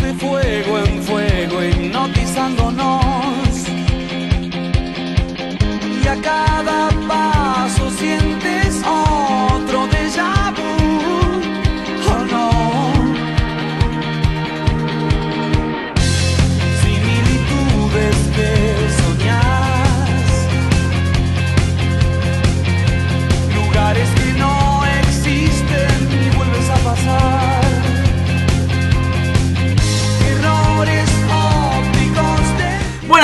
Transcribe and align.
De 0.00 0.12
fuego 0.14 0.78
en 0.78 1.02
fuego, 1.02 1.64
hipnotizándonos. 1.64 3.03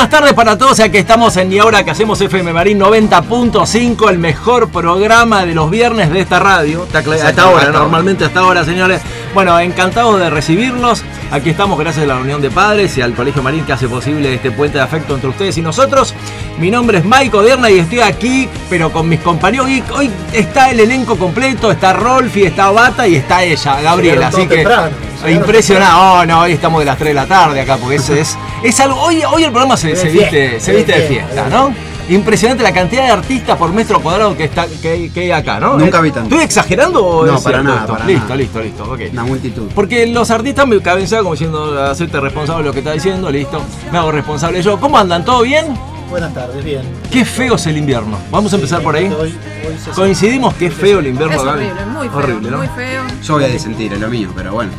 Buenas 0.01 0.19
tardes 0.19 0.33
para 0.33 0.57
todos, 0.57 0.81
aquí 0.81 0.97
estamos 0.97 1.37
en 1.37 1.53
Y 1.53 1.59
ahora 1.59 1.85
que 1.85 1.91
hacemos 1.91 2.19
FM 2.23 2.55
Marín 2.55 2.81
90.5, 2.81 4.09
el 4.09 4.19
mejor 4.19 4.71
programa 4.71 5.45
de 5.45 5.55
los 5.55 5.69
viernes 5.71 6.11
de 6.11 6.21
esta 6.21 6.39
radio. 6.41 6.85
Está 6.85 7.05
cla- 7.05 7.23
Hasta 7.23 7.43
ahora, 7.43 7.71
normalmente 7.71 8.25
hasta 8.25 8.41
ahora, 8.41 8.65
señores. 8.65 9.03
Bueno, 9.35 9.61
encantados 9.61 10.19
de 10.19 10.31
recibirlos. 10.31 11.05
Aquí 11.31 11.51
estamos 11.51 11.79
gracias 11.79 12.05
a 12.05 12.09
la 12.09 12.17
Unión 12.17 12.41
de 12.41 12.51
Padres 12.51 12.97
y 12.97 13.03
al 13.03 13.13
Colegio 13.13 13.43
Marín 13.43 13.67
que 13.67 13.75
hace 13.75 13.89
posible 13.89 14.33
este 14.35 14.51
puente 14.51 14.79
de 14.79 14.85
afecto 14.85 15.15
entre 15.15 15.29
ustedes 15.29 15.59
y 15.59 15.61
nosotros. 15.63 16.15
Mi 16.59 16.71
nombre 16.71 16.99
es 16.99 17.05
Mike 17.05 17.37
Odierna 17.37 17.69
y 17.71 17.81
estoy 17.81 18.01
aquí, 18.01 18.49
pero 18.71 18.91
con 18.91 19.07
mis 19.07 19.21
compañeros. 19.21 19.67
Hoy, 19.67 19.85
hoy 19.95 20.11
está 20.33 20.71
el 20.71 20.81
elenco 20.81 21.17
completo, 21.19 21.71
está 21.71 21.93
Rolfi, 21.93 22.45
está 22.45 22.71
Bata 22.71 23.07
y 23.07 23.17
está 23.17 23.43
ella, 23.45 23.79
Gabriela. 23.83 24.29
Así 24.29 24.47
que 24.49 24.57
temprano, 24.57 24.89
impresionado. 25.29 26.01
Oh, 26.21 26.25
no, 26.27 26.41
hoy 26.41 26.53
estamos 26.53 26.81
de 26.81 26.87
las 26.87 26.97
3 26.97 27.11
de 27.11 27.15
la 27.15 27.27
tarde 27.27 27.61
acá, 27.61 27.77
porque 27.77 27.97
eso 27.97 28.15
es, 28.15 28.37
es 28.63 28.81
algo. 28.81 29.01
Hoy, 29.01 29.23
hoy 29.25 29.45
el 29.45 29.51
programa 29.51 29.77
se, 29.77 29.89
viste, 29.93 30.61
se 30.61 30.73
de 30.73 30.77
viste 30.79 30.93
de 31.01 31.09
fiesta, 31.09 31.49
¿no? 31.49 31.73
Impresionante 32.09 32.65
la 32.65 32.73
cantidad 32.73 33.05
de 33.05 33.11
artistas 33.11 33.57
por 33.57 33.73
metro 33.73 34.01
cuadrado 34.01 34.37
que 34.37 34.45
está 34.45 34.67
que, 34.83 34.89
hay- 34.91 35.11
que 35.11 35.21
hay 35.21 35.31
acá, 35.31 35.61
¿no? 35.61 35.79
Nunca 35.79 35.99
Eh, 35.99 36.03
vi 36.03 36.11
tanto. 36.11 36.29
¿Estoy 36.31 36.45
exagerando 36.45 37.07
o 37.07 37.25
No, 37.25 37.37
es 37.37 37.41
para 37.43 37.59
cierto 37.59 37.69
nada, 37.69 37.81
esto? 37.83 37.93
para 37.93 38.05
listo, 38.07 38.23
nada. 38.25 38.37
listo, 38.37 38.61
listo, 38.61 38.83
ok. 38.93 39.01
Una 39.13 39.25
multitud. 39.25 39.69
Porque 39.75 40.07
los 40.09 40.29
artistas 40.33 40.67
me 40.67 40.81
cabecean 40.81 41.23
como 41.23 41.35
diciendo, 41.35 41.81
hacerte 41.85 42.19
responsable 42.19 42.63
de 42.65 42.69
lo 42.69 42.73
que 42.73 42.81
está 42.81 42.93
diciendo, 42.93 43.31
listo. 43.31 43.63
Me 43.93 43.99
hago 43.99 44.11
responsable 44.11 44.61
yo. 44.61 44.81
¿Cómo 44.81 44.99
andan? 44.99 45.25
¿Todo 45.25 45.43
bien? 45.43 45.67
Buenas 46.09 46.35
tardes, 46.35 46.65
bien. 46.65 46.83
Qué 47.13 47.25
feo 47.25 47.55
es 47.55 47.67
el 47.69 47.77
invierno. 47.77 48.19
Vamos 48.33 48.53
a 48.53 48.57
empezar 48.57 48.83
por 48.83 48.97
ahí. 48.97 49.05
Hoy, 49.07 49.33
hoy 49.69 49.79
se- 49.85 49.91
Coincidimos 49.93 50.53
que 50.55 50.67
es 50.67 50.75
feo 50.75 50.99
el 50.99 51.07
invierno 51.07 51.33
Es 51.37 51.41
horrible, 51.43 51.87
muy 51.87 52.09
feo, 52.09 52.19
Horrible, 52.19 52.51
¿no? 52.51 52.57
muy 52.59 52.69
feo. 52.69 53.03
Yo 53.23 53.35
voy 53.35 53.45
a 53.45 53.47
disentir 53.47 53.93
en 53.93 54.01
lo 54.01 54.09
mío, 54.09 54.29
pero 54.35 54.53
bueno. 54.53 54.73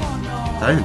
Está 0.56 0.68
bien. 0.72 0.84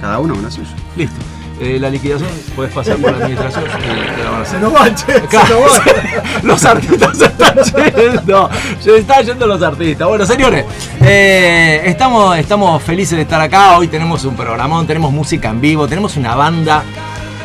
Cada 0.00 0.20
uno 0.20 0.34
una 0.34 0.48
suya. 0.52 0.68
Listo. 0.94 1.16
Eh, 1.62 1.78
la 1.78 1.90
liquidación, 1.90 2.30
puedes 2.56 2.72
pasar 2.72 2.96
por 2.96 3.10
la 3.10 3.18
administración 3.18 3.64
y 3.66 4.16
te 4.16 4.24
la 4.24 4.30
van 4.30 4.40
a 4.40 4.42
hacer. 4.42 4.54
Se 4.54 4.60
nos 4.60 4.72
van, 4.72 4.94
che, 4.94 5.12
se 5.12 5.20
Claro, 5.26 5.60
nos 5.60 5.78
van. 5.78 6.42
los 6.42 6.64
artistas 6.64 7.18
se 7.18 7.24
están 7.26 7.56
yendo. 7.96 8.50
Se 8.80 8.96
están 8.96 9.26
yendo 9.26 9.46
los 9.46 9.62
artistas. 9.62 10.08
Bueno, 10.08 10.24
señores, 10.24 10.64
eh, 11.02 11.82
estamos, 11.84 12.38
estamos 12.38 12.82
felices 12.82 13.16
de 13.16 13.22
estar 13.22 13.42
acá. 13.42 13.76
Hoy 13.76 13.88
tenemos 13.88 14.24
un 14.24 14.36
programón, 14.36 14.86
tenemos 14.86 15.12
música 15.12 15.50
en 15.50 15.60
vivo, 15.60 15.86
tenemos 15.86 16.16
una 16.16 16.34
banda. 16.34 16.82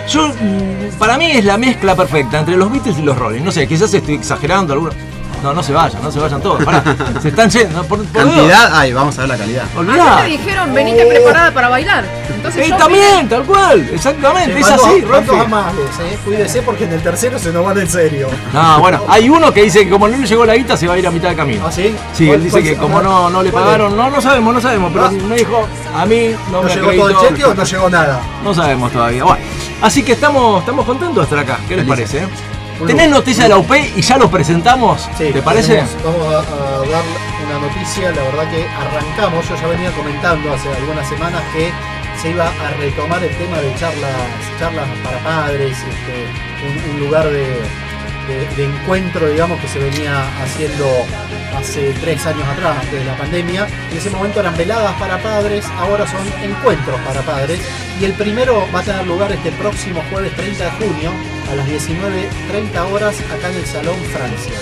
Yo, 0.10 0.30
mm, 0.30 0.98
para 0.98 1.18
mí 1.18 1.32
es 1.32 1.44
la 1.44 1.58
mezcla 1.58 1.94
perfecta 1.94 2.40
entre 2.40 2.56
los 2.56 2.72
Beatles 2.72 2.98
y 2.98 3.02
los 3.02 3.18
Rolling. 3.18 3.42
No 3.44 3.52
sé, 3.52 3.68
quizás 3.68 3.94
estoy 3.94 4.16
exagerando 4.16 4.72
alguno. 4.72 4.94
No, 5.44 5.54
no 5.54 5.62
se 5.62 5.74
vayan, 5.74 6.02
no 6.02 6.12
se 6.12 6.20
vayan 6.20 6.42
todos. 6.42 6.64
Pará, 6.64 6.84
se 7.22 7.28
están 7.30 7.50
yendo. 7.50 7.84
Por, 7.84 8.04
por 8.04 8.12
Cantidad, 8.24 8.70
ay, 8.74 8.94
vamos 8.94 9.16
a 9.18 9.22
ver 9.22 9.30
la 9.30 9.38
calidad. 9.38 9.66
A 9.76 9.80
Olvidá. 9.80 10.16
mí 10.16 10.22
me 10.24 10.28
dijeron, 10.38 10.74
venite 10.74 11.06
preparada 11.06 11.52
para 11.54 11.70
bailar. 11.70 12.04
Entonces 12.36 12.66
Eh, 12.66 12.70
yo 12.70 12.78
también, 12.78 13.30
tal 13.30 13.44
cual, 13.44 13.90
exactamente, 13.94 14.60
es 14.60 14.66
¿cuántos- 14.68 14.88
así, 14.88 15.02
¿Cuántos 15.02 15.36
Rolfi. 15.36 15.46
amables, 15.46 15.86
eh? 16.00 16.18
Cuídese 16.26 16.62
porque 16.64 16.84
en 16.86 16.94
el 16.94 17.02
tercero 17.02 17.38
se 17.40 17.52
nos 17.52 17.64
van 17.66 17.78
en 17.78 17.90
serio. 17.90 18.28
No, 18.54 18.80
bueno, 18.80 19.02
hay 19.08 19.30
uno 19.30 19.52
que 19.54 19.64
dice 19.64 19.84
que 19.86 19.90
como 19.90 20.08
no 20.08 20.18
le 20.18 20.26
llegó 20.28 20.46
la 20.46 20.56
guita 20.56 20.76
se 20.78 20.88
va 20.88 20.96
a 20.96 20.98
ir 20.98 21.08
a 21.08 21.12
mitad 21.12 21.30
de 21.30 21.36
camino. 21.36 21.66
¿Ah, 21.68 21.72
sí? 21.72 21.96
Sí, 22.14 22.26
¿Cuál- 22.28 22.38
él 22.40 22.44
dice 22.46 22.64
que 22.64 22.76
como 22.76 23.02
no, 23.02 23.30
no 23.30 23.44
le 23.44 23.52
pagaron, 23.52 23.96
no, 23.96 24.10
no 24.10 24.22
sabemos, 24.22 24.54
no 24.54 24.62
sabemos, 24.62 24.92
pero 24.94 25.06
Ah. 25.06 25.12
me 25.12 25.36
dijo, 25.36 25.68
a 25.96 26.06
mí 26.06 26.36
no, 26.52 26.58
¿No 26.62 26.64
me 26.64 26.74
llegó 26.76 26.92
todo 26.92 27.10
el 27.10 27.18
cheque 27.18 27.46
o 27.46 27.54
no 27.54 27.64
llegó 27.64 27.90
nada? 27.90 28.20
No 28.44 28.54
sabemos 28.54 28.92
todavía. 28.92 29.24
Bueno, 29.24 29.40
así 29.82 30.04
que 30.04 30.14
estamos, 30.14 30.60
estamos 30.62 30.86
contentos 30.86 31.18
de 31.18 31.24
estar 31.24 31.40
acá. 31.40 31.60
¿Qué 31.68 31.76
les 31.76 31.86
parece? 31.86 32.26
¿Tenés 32.80 32.96
bueno. 32.96 33.16
noticias 33.18 33.44
de 33.46 33.50
la 33.50 33.58
UP 33.58 33.72
y 33.96 34.02
ya 34.02 34.18
los 34.18 34.30
presentamos? 34.30 35.10
Sí, 35.18 35.32
¿Te 35.32 35.42
parece? 35.42 35.76
tenemos- 35.76 36.04
Vamos 36.04 36.34
a, 36.34 36.40
a 36.40 36.78
dar 36.80 37.04
una 37.48 37.68
noticia, 37.68 38.12
la 38.12 38.22
verdad 38.24 38.50
que 38.52 38.68
arrancamos, 38.68 39.48
yo 39.50 39.56
ya 39.56 39.68
venía 39.68 39.92
comentando 39.92 40.54
hace 40.54 40.70
algunas 40.70 41.08
semanas 41.08 41.42
que 41.54 41.72
se 42.22 42.30
iba 42.32 42.48
a 42.48 42.70
retomar 42.80 43.24
el 43.24 43.36
tema 43.38 43.58
de 43.60 43.74
charlas, 43.76 44.12
charlas 44.60 44.88
para 45.04 45.18
padres, 45.20 45.78
este, 45.78 46.26
un, 46.66 46.92
un 46.96 47.00
lugar 47.06 47.30
de, 47.30 47.46
de- 48.28 48.64
encuentro, 48.66 49.28
digamos, 49.28 49.60
que 49.62 49.68
se 49.68 49.80
venía 49.80 50.24
haciendo 50.44 50.86
hace 51.58 51.94
tres 52.02 52.26
años 52.26 52.48
atrás, 52.48 52.78
antes 52.82 53.00
de 53.00 53.06
la 53.06 53.16
pandemia. 53.18 53.68
En 53.92 53.98
ese 53.98 54.10
momento 54.10 54.40
eran 54.40 54.56
veladas 54.58 54.94
para 55.00 55.18
padres, 55.22 55.66
ahora 55.78 56.06
son 56.08 56.22
encuentros 56.44 57.00
para 57.02 57.22
padres. 57.22 57.60
Y 58.00 58.06
el 58.06 58.14
primero 58.14 58.68
va 58.76 58.80
a 58.80 58.84
tener 58.84 59.06
lugar 59.08 59.32
este 59.32 59.52
próximo 59.54 60.04
jueves 60.12 60.36
30 60.36 60.64
de 60.66 60.72
junio 60.72 61.12
a 61.52 61.56
las 61.56 61.66
19.30 61.68 62.92
horas 62.92 63.16
acá 63.34 63.50
en 63.50 63.56
el 63.58 63.66
Salón 63.66 63.98
Francia. 64.12 64.54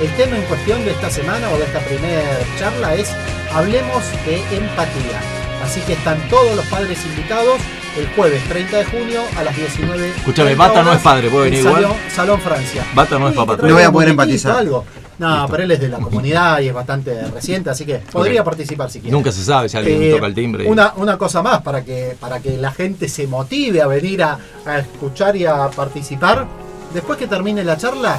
El 0.00 0.10
tema 0.12 0.36
en 0.36 0.42
cuestión 0.42 0.84
de 0.84 0.90
esta 0.92 1.10
semana 1.10 1.48
o 1.50 1.58
de 1.58 1.64
esta 1.64 1.80
primera 1.80 2.22
charla 2.58 2.94
es 2.94 3.10
Hablemos 3.52 4.04
de 4.26 4.36
empatía. 4.56 5.18
Así 5.64 5.80
que 5.80 5.94
están 5.94 6.20
todos 6.28 6.54
los 6.54 6.66
padres 6.66 6.98
invitados 7.06 7.58
el 7.96 8.06
jueves 8.14 8.42
30 8.48 8.76
de 8.78 8.84
junio 8.84 9.20
a 9.36 9.42
las 9.44 9.56
19. 9.56 10.10
Escúchame, 10.10 10.54
Bata 10.54 10.82
no 10.82 10.92
es 10.92 11.00
padre, 11.00 11.28
¿puede 11.30 11.44
venir 11.50 11.60
igual? 11.60 11.82
Salón, 11.82 11.96
Salón 12.14 12.40
Francia. 12.40 12.86
Bata 12.94 13.18
no 13.18 13.28
es 13.28 13.34
papá. 13.34 13.56
No 13.62 13.74
voy 13.74 13.82
a 13.82 13.90
poder 13.90 14.08
empatizar. 14.10 14.56
Algo. 14.58 14.84
No, 15.18 15.46
pero 15.50 15.62
él 15.62 15.70
es 15.70 15.80
de 15.80 15.88
la 15.88 15.96
comunidad 15.98 16.60
y 16.60 16.68
es 16.68 16.74
bastante 16.74 17.26
reciente, 17.28 17.70
así 17.70 17.86
que 17.86 17.96
podría 18.12 18.44
participar 18.44 18.90
si 18.90 19.00
quiere. 19.00 19.12
Nunca 19.16 19.32
se 19.32 19.42
sabe 19.42 19.66
si 19.68 19.76
alguien 19.78 20.02
Eh, 20.02 20.10
toca 20.10 20.26
el 20.26 20.34
timbre. 20.34 20.64
y- 20.64 20.68
Una, 20.68 20.92
una 20.96 21.16
cosa 21.16 21.42
más 21.42 21.62
para 21.62 21.82
que, 21.82 22.14
para 22.20 22.40
que 22.40 22.58
la 22.58 22.70
gente 22.70 23.08
se 23.08 23.26
motive 23.26 23.80
a 23.80 23.86
venir 23.86 24.22
a, 24.22 24.38
a 24.66 24.78
escuchar 24.78 25.34
y 25.36 25.46
a 25.46 25.68
participar. 25.68 26.46
Después 26.92 27.18
que 27.18 27.26
termine 27.26 27.64
la 27.64 27.78
charla, 27.78 28.18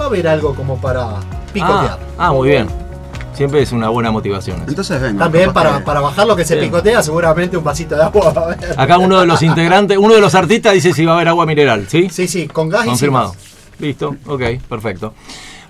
va 0.00 0.04
a 0.06 0.08
haber 0.08 0.26
algo 0.26 0.54
como 0.54 0.80
para 0.80 1.16
picotear. 1.52 1.98
Ah, 2.16 2.28
ah, 2.28 2.32
muy 2.32 2.48
bien. 2.48 2.66
Siempre 3.38 3.62
es 3.62 3.70
una 3.70 3.88
buena 3.88 4.10
motivación. 4.10 4.64
Entonces 4.66 5.00
venga. 5.00 5.20
También 5.22 5.52
para, 5.52 5.78
que- 5.78 5.84
para 5.84 6.00
bajar 6.00 6.26
lo 6.26 6.34
que 6.34 6.44
se 6.44 6.56
Bien. 6.56 6.66
picotea, 6.66 7.02
seguramente 7.04 7.56
un 7.56 7.62
vasito 7.62 7.94
de 7.94 8.02
agua 8.02 8.32
va 8.32 8.40
a 8.42 8.44
haber. 8.46 8.74
Acá 8.76 8.98
uno 8.98 9.20
de 9.20 9.26
los 9.26 9.40
integrantes, 9.42 9.96
uno 9.96 10.14
de 10.14 10.20
los 10.20 10.34
artistas 10.34 10.74
dice 10.74 10.92
si 10.92 11.04
va 11.04 11.12
a 11.12 11.14
haber 11.14 11.28
agua 11.28 11.46
mineral, 11.46 11.86
¿sí? 11.88 12.08
Sí, 12.10 12.26
sí, 12.26 12.48
con 12.48 12.68
gas 12.68 12.80
y 12.80 12.82
sin 12.82 12.90
Confirmado. 12.90 13.34
Listo, 13.78 14.16
ok, 14.26 14.42
perfecto. 14.68 15.14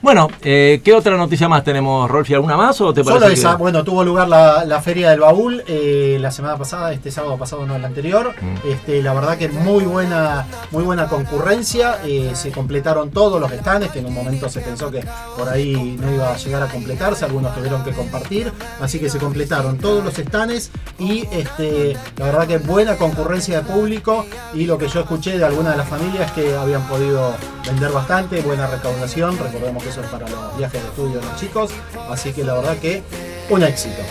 Bueno, 0.00 0.28
eh, 0.42 0.80
¿qué 0.84 0.94
otra 0.94 1.16
noticia 1.16 1.48
más 1.48 1.64
tenemos, 1.64 2.08
Rolfi? 2.08 2.32
¿Alguna 2.32 2.56
más 2.56 2.80
o 2.80 2.94
te 2.94 3.02
parece? 3.02 3.20
Solo 3.20 3.32
esa, 3.32 3.50
que- 3.50 3.56
bueno, 3.56 3.82
tuvo 3.82 4.04
lugar 4.04 4.28
la, 4.28 4.64
la 4.64 4.80
Feria 4.80 5.10
del 5.10 5.18
Baúl 5.20 5.64
eh, 5.66 6.18
la 6.20 6.30
semana 6.30 6.56
pasada, 6.56 6.92
este 6.92 7.10
sábado 7.10 7.36
pasado, 7.36 7.66
no 7.66 7.74
el 7.74 7.84
anterior. 7.84 8.32
Mm. 8.40 8.68
Este, 8.68 9.02
la 9.02 9.12
verdad 9.12 9.36
que 9.36 9.48
muy 9.48 9.82
buena, 9.84 10.46
muy 10.70 10.84
buena 10.84 11.08
concurrencia. 11.08 11.98
eh, 12.04 12.30
se 12.34 12.52
completaron 12.52 13.10
todos 13.10 13.40
los 13.40 13.50
stands, 13.50 13.90
que 13.90 13.98
en 13.98 14.06
un 14.06 14.14
momento 14.14 14.48
se 14.48 14.60
pensó 14.60 14.88
que 14.90 15.04
por 15.36 15.48
ahí 15.48 15.96
no 16.00 16.12
iba 16.14 16.32
a 16.32 16.36
llegar 16.36 16.62
a 16.62 16.68
completarse, 16.68 17.24
algunos 17.24 17.52
tuvieron 17.56 17.82
que 17.82 17.90
compartir. 17.90 18.52
Así 18.80 19.00
que 19.00 19.10
se 19.10 19.18
completaron 19.18 19.78
todos 19.78 20.04
los 20.04 20.14
stands 20.14 20.70
y 21.00 21.26
este, 21.32 21.96
la 22.16 22.26
verdad 22.26 22.46
que 22.46 22.58
buena 22.58 22.96
concurrencia 22.96 23.62
de 23.62 23.64
público. 23.72 24.24
Y 24.54 24.64
lo 24.66 24.78
que 24.78 24.86
yo 24.86 25.00
escuché 25.00 25.36
de 25.36 25.44
algunas 25.44 25.72
de 25.72 25.78
las 25.78 25.88
familias 25.88 26.30
que 26.32 26.54
habían 26.56 26.82
podido 26.82 27.34
vender 27.66 27.90
bastante, 27.90 28.40
buena 28.42 28.68
recaudación. 28.68 29.36
Recordemos 29.36 29.82
que 29.82 29.87
eso 29.88 30.00
es 30.02 30.06
para 30.08 30.28
los 30.28 30.56
viajes 30.56 30.82
de 30.82 30.88
estudio 30.88 31.20
de 31.20 31.26
los 31.26 31.36
chicos. 31.36 31.70
Así 32.10 32.32
que 32.32 32.44
la 32.44 32.54
verdad 32.54 32.76
que 32.78 33.02
un 33.50 33.62
éxito. 33.62 34.02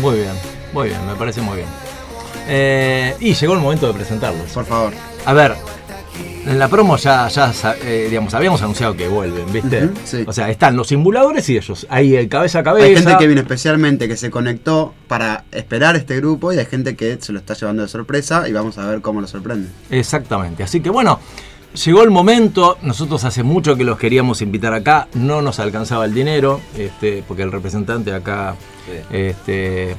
Muy 0.00 0.16
bien, 0.16 0.32
muy 0.72 0.88
bien, 0.88 1.06
me 1.06 1.14
parece 1.14 1.40
muy 1.40 1.56
bien. 1.56 1.68
Eh, 2.46 3.14
y 3.20 3.34
llegó 3.34 3.54
el 3.54 3.60
momento 3.60 3.86
de 3.86 3.94
presentarlos. 3.94 4.50
Por 4.52 4.64
favor. 4.64 4.92
A 5.26 5.32
ver, 5.34 5.54
en 6.46 6.58
la 6.58 6.68
promo 6.68 6.96
ya, 6.96 7.28
ya 7.28 7.52
eh, 7.82 8.06
digamos, 8.08 8.32
habíamos 8.32 8.62
anunciado 8.62 8.96
que 8.96 9.06
vuelven, 9.06 9.52
¿viste? 9.52 9.90
Sí. 10.04 10.24
O 10.26 10.32
sea, 10.32 10.48
están 10.48 10.76
los 10.76 10.88
simuladores 10.88 11.48
y 11.50 11.58
ellos, 11.58 11.86
ahí 11.90 12.16
el 12.16 12.28
cabeza 12.28 12.60
a 12.60 12.62
cabeza. 12.62 12.86
Hay 12.86 12.96
gente 12.96 13.16
que 13.18 13.26
viene 13.26 13.42
especialmente, 13.42 14.08
que 14.08 14.16
se 14.16 14.30
conectó 14.30 14.94
para 15.08 15.44
esperar 15.52 15.96
este 15.96 16.16
grupo 16.16 16.52
y 16.52 16.58
hay 16.58 16.64
gente 16.64 16.96
que 16.96 17.18
se 17.20 17.32
lo 17.32 17.38
está 17.38 17.52
llevando 17.54 17.82
de 17.82 17.88
sorpresa 17.88 18.48
y 18.48 18.52
vamos 18.52 18.78
a 18.78 18.86
ver 18.86 19.02
cómo 19.02 19.20
lo 19.20 19.26
sorprende. 19.26 19.68
Exactamente. 19.90 20.62
Así 20.62 20.80
que 20.80 20.88
bueno, 20.88 21.20
llegó 21.74 22.02
el 22.02 22.10
momento. 22.10 22.78
Nosotros 22.82 23.24
hace 23.24 23.42
mucho 23.42 23.76
que 23.76 23.84
los 23.84 23.98
queríamos 23.98 24.42
invitar 24.42 24.72
acá. 24.74 25.08
No 25.14 25.42
nos 25.42 25.58
alcanzaba 25.60 26.04
el 26.04 26.14
dinero, 26.14 26.60
este, 26.76 27.22
porque 27.26 27.42
el 27.42 27.52
representante 27.52 28.12
acá, 28.12 28.56
este, 29.10 29.96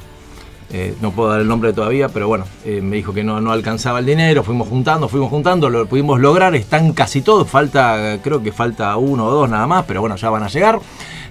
eh, 0.71 0.93
no 1.01 1.11
puedo 1.11 1.29
dar 1.29 1.41
el 1.41 1.47
nombre 1.47 1.73
todavía, 1.73 2.09
pero 2.09 2.27
bueno, 2.27 2.45
eh, 2.63 2.79
me 2.81 2.97
dijo 2.97 3.11
que 3.11 3.23
no, 3.23 3.41
no 3.41 3.51
alcanzaba 3.51 3.99
el 3.99 4.05
dinero. 4.05 4.43
Fuimos 4.43 4.67
juntando, 4.67 5.09
fuimos 5.09 5.29
juntando, 5.29 5.69
lo 5.69 5.87
pudimos 5.87 6.19
lograr. 6.19 6.55
Están 6.55 6.93
casi 6.93 7.21
todos. 7.21 7.49
Falta, 7.49 8.19
creo 8.23 8.41
que 8.43 8.51
falta 8.51 8.95
uno 8.97 9.25
o 9.25 9.31
dos 9.31 9.49
nada 9.49 9.65
más, 9.67 9.85
pero 9.85 10.01
bueno, 10.01 10.15
ya 10.15 10.29
van 10.29 10.43
a 10.43 10.47
llegar. 10.47 10.79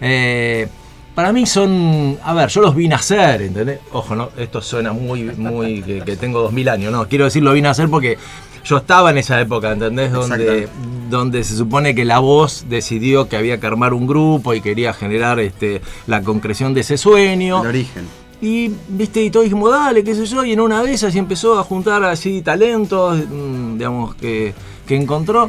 Eh, 0.00 0.68
para 1.14 1.32
mí 1.32 1.46
son. 1.46 2.18
A 2.22 2.32
ver, 2.32 2.48
yo 2.48 2.60
los 2.60 2.74
vi 2.74 2.86
nacer, 2.86 3.42
¿entendés? 3.42 3.80
Ojo, 3.92 4.14
no, 4.14 4.30
esto 4.36 4.62
suena 4.62 4.92
muy, 4.92 5.24
muy. 5.24 5.82
que, 5.82 6.00
que 6.02 6.16
tengo 6.16 6.40
2000 6.42 6.68
años, 6.68 6.92
no. 6.92 7.08
Quiero 7.08 7.24
decir, 7.24 7.42
lo 7.42 7.52
vi 7.52 7.62
nacer 7.62 7.88
porque 7.88 8.18
yo 8.68 8.76
estaba 8.76 9.10
en 9.10 9.18
esa 9.18 9.40
época, 9.40 9.72
¿entendés? 9.72 10.12
Donde, 10.12 10.68
donde 11.08 11.42
se 11.42 11.56
supone 11.56 11.94
que 11.94 12.04
la 12.04 12.18
voz 12.18 12.66
decidió 12.68 13.26
que 13.26 13.36
había 13.36 13.58
que 13.58 13.66
armar 13.66 13.94
un 13.94 14.06
grupo 14.06 14.52
y 14.52 14.60
quería 14.60 14.92
generar 14.92 15.40
este, 15.40 15.80
la 16.06 16.22
concreción 16.22 16.74
de 16.74 16.82
ese 16.82 16.98
sueño. 16.98 17.62
El 17.62 17.68
origen. 17.68 18.06
Y, 18.42 18.70
viste, 18.88 19.22
y 19.22 19.30
todos 19.30 19.44
dijimos, 19.44 19.70
dale, 19.70 20.04
qué 20.04 20.14
sé 20.14 20.26
yo, 20.26 20.44
y 20.44 20.52
en 20.52 20.60
una 20.60 20.82
de 20.82 20.92
esas 20.92 21.14
y 21.14 21.18
empezó 21.18 21.58
a 21.58 21.64
juntar 21.64 22.04
así 22.04 22.42
talentos, 22.42 23.18
mm, 23.18 23.78
digamos, 23.78 24.14
que, 24.16 24.52
que 24.88 24.96
encontró. 24.96 25.48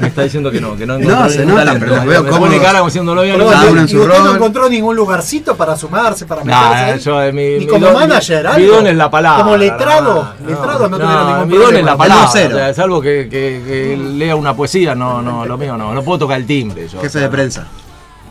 Me 0.00 0.08
está 0.08 0.22
diciendo 0.22 0.50
que 0.50 0.60
no, 0.60 0.74
que 0.76 0.86
no 0.86 0.94
encontró 0.96 1.20
No, 1.20 1.28
se 1.28 1.38
ningún 1.40 1.54
nota, 1.54 1.64
talento. 1.66 1.86
pero 1.86 1.96
los 1.96 2.06
veo 2.06 2.22
Me 2.24 2.30
pone 2.38 2.58
cara 2.60 2.78
como 2.78 2.86
diciendo, 2.86 3.14
no 3.14 3.20
había 3.20 3.34
Pero, 3.34 3.44
ningún 3.44 3.54
cada 3.60 3.66
¿y- 3.68 3.72
uno 3.72 3.80
en 3.82 3.86
¿Y 3.86 3.90
su 3.90 4.00
usted 4.02 4.18
no 4.18 4.24
rol. 4.24 4.34
encontró 4.36 4.68
ningún 4.68 4.96
lugarcito 4.96 5.56
para 5.56 5.76
sumarse, 5.76 6.26
para 6.26 6.42
meterse 6.44 6.60
Nah, 6.64 6.84
ahí? 6.86 6.98
yo, 6.98 7.22
eh, 7.22 7.32
mi, 7.32 7.42
Ni 7.50 7.58
mi 7.60 7.66
como 7.66 7.86
don- 7.86 7.94
manager, 7.94 8.42
mi, 8.42 8.48
algo. 8.48 8.58
mi 8.58 8.66
don 8.66 8.86
es 8.88 8.96
la 8.96 9.10
palabra. 9.10 9.44
Como 9.44 9.56
letrado, 9.56 10.34
no, 10.40 10.48
letrado 10.48 10.88
no, 10.88 10.98
tuvieron 10.98 11.26
ningún 11.26 11.48
Mi 11.48 11.54
don 11.54 11.62
problema. 11.62 11.78
es 11.78 11.84
la 11.84 11.96
palabra. 11.96 12.24
o 12.28 12.32
sea, 12.32 12.74
salvo 12.74 13.00
que, 13.00 13.28
que- 13.30 13.62
que 13.66 13.96
lea 13.96 14.34
una 14.34 14.56
poesía, 14.56 14.94
no, 14.94 15.20
no, 15.22 15.44
lo 15.46 15.56
mío 15.58 15.76
no. 15.76 15.94
No 15.94 16.02
puedo 16.02 16.20
tocar 16.20 16.38
el 16.38 16.46
timbre. 16.46 16.88
Yo, 16.88 16.98
o 16.98 17.02
Jefe 17.02 17.12
sea, 17.12 17.20
de 17.22 17.28
prensa. 17.28 17.66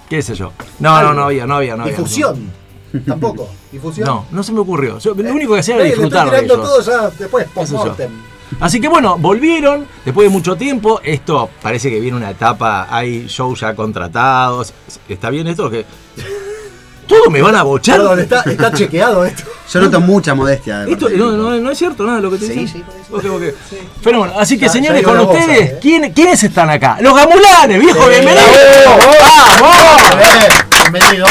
¿Qué 0.10 0.22
sé 0.22 0.36
yo? 0.36 0.52
No, 0.80 1.02
no, 1.02 1.14
no 1.14 1.24
había, 1.26 1.46
no 1.46 1.56
había, 1.56 1.76
no 1.76 1.84
había. 1.84 1.96
Difusión. 1.96 2.52
Tampoco. 3.08 3.50
Difusión. 3.72 4.06
No, 4.08 4.26
no 4.32 4.44
se 4.44 4.52
me 4.52 4.60
ocurrió. 4.60 5.00
Yo, 5.00 5.16
lo 5.16 5.32
único 5.32 5.54
que 5.54 5.62
hacía 5.62 5.76
Eh, 5.76 5.78
era 5.78 5.84
le 5.86 5.90
estoy 5.94 6.04
disfrutar 6.06 6.26
de 6.32 6.42
tirando 6.42 6.54
ellos. 6.54 6.86
todo 6.86 6.92
ya 7.10 7.10
después, 7.18 7.48
post-mortem. 7.54 8.12
Así 8.60 8.80
que 8.80 8.88
bueno, 8.88 9.18
volvieron 9.18 9.86
después 10.06 10.26
de 10.28 10.30
mucho 10.30 10.56
tiempo. 10.56 11.02
Esto 11.04 11.50
parece 11.62 11.90
que 11.90 12.00
viene 12.00 12.18
una 12.18 12.30
etapa, 12.32 12.88
hay 12.90 13.26
shows 13.28 13.60
ya 13.62 13.76
contratados. 13.76 14.74
¿Está 15.10 15.30
bien 15.30 15.48
esto? 15.48 15.70
que 15.70 15.86
Todo 17.08 17.30
me 17.30 17.42
van 17.42 17.56
a 17.56 17.64
bochar. 17.64 17.98
Perdón, 17.98 18.20
está, 18.20 18.42
está 18.42 18.72
chequeado 18.72 19.26
esto. 19.26 19.44
Yo 19.72 19.82
noto 19.82 20.00
mucha 20.02 20.34
modestia. 20.36 20.80
de 20.80 20.92
Esto 20.94 21.10
no, 21.10 21.16
grupo. 21.32 21.32
no- 21.50 21.58
no 21.60 21.72
es 21.72 21.78
cierto 21.78 22.04
nada 22.04 22.18
de 22.18 22.22
lo 22.24 22.32
que 22.32 22.38
te 22.38 22.48
Sí, 22.48 22.54
dicen. 22.54 22.68
sí, 22.68 22.84
parece. 22.86 23.28
Ok, 23.30 23.36
ok. 23.52 24.02
Fenómeno. 24.02 24.34
Así 24.40 24.58
que 24.58 24.66
Ya- 24.68 24.72
señores, 24.72 25.02
ya 25.02 25.08
con 25.08 25.20
ustedes, 25.20 25.72
¿eh? 25.72 25.78
¿quién- 25.82 26.14
¿quiénes 26.14 26.44
están 26.44 26.70
acá? 26.70 26.98
Los 27.02 27.14
gamulanes, 27.16 27.80
viejo, 27.80 28.00
Sí, 28.04 28.10
bienvenidos. 28.10 28.50
¡Vamos! 29.62 30.92
Bienvenidos. 30.92 31.30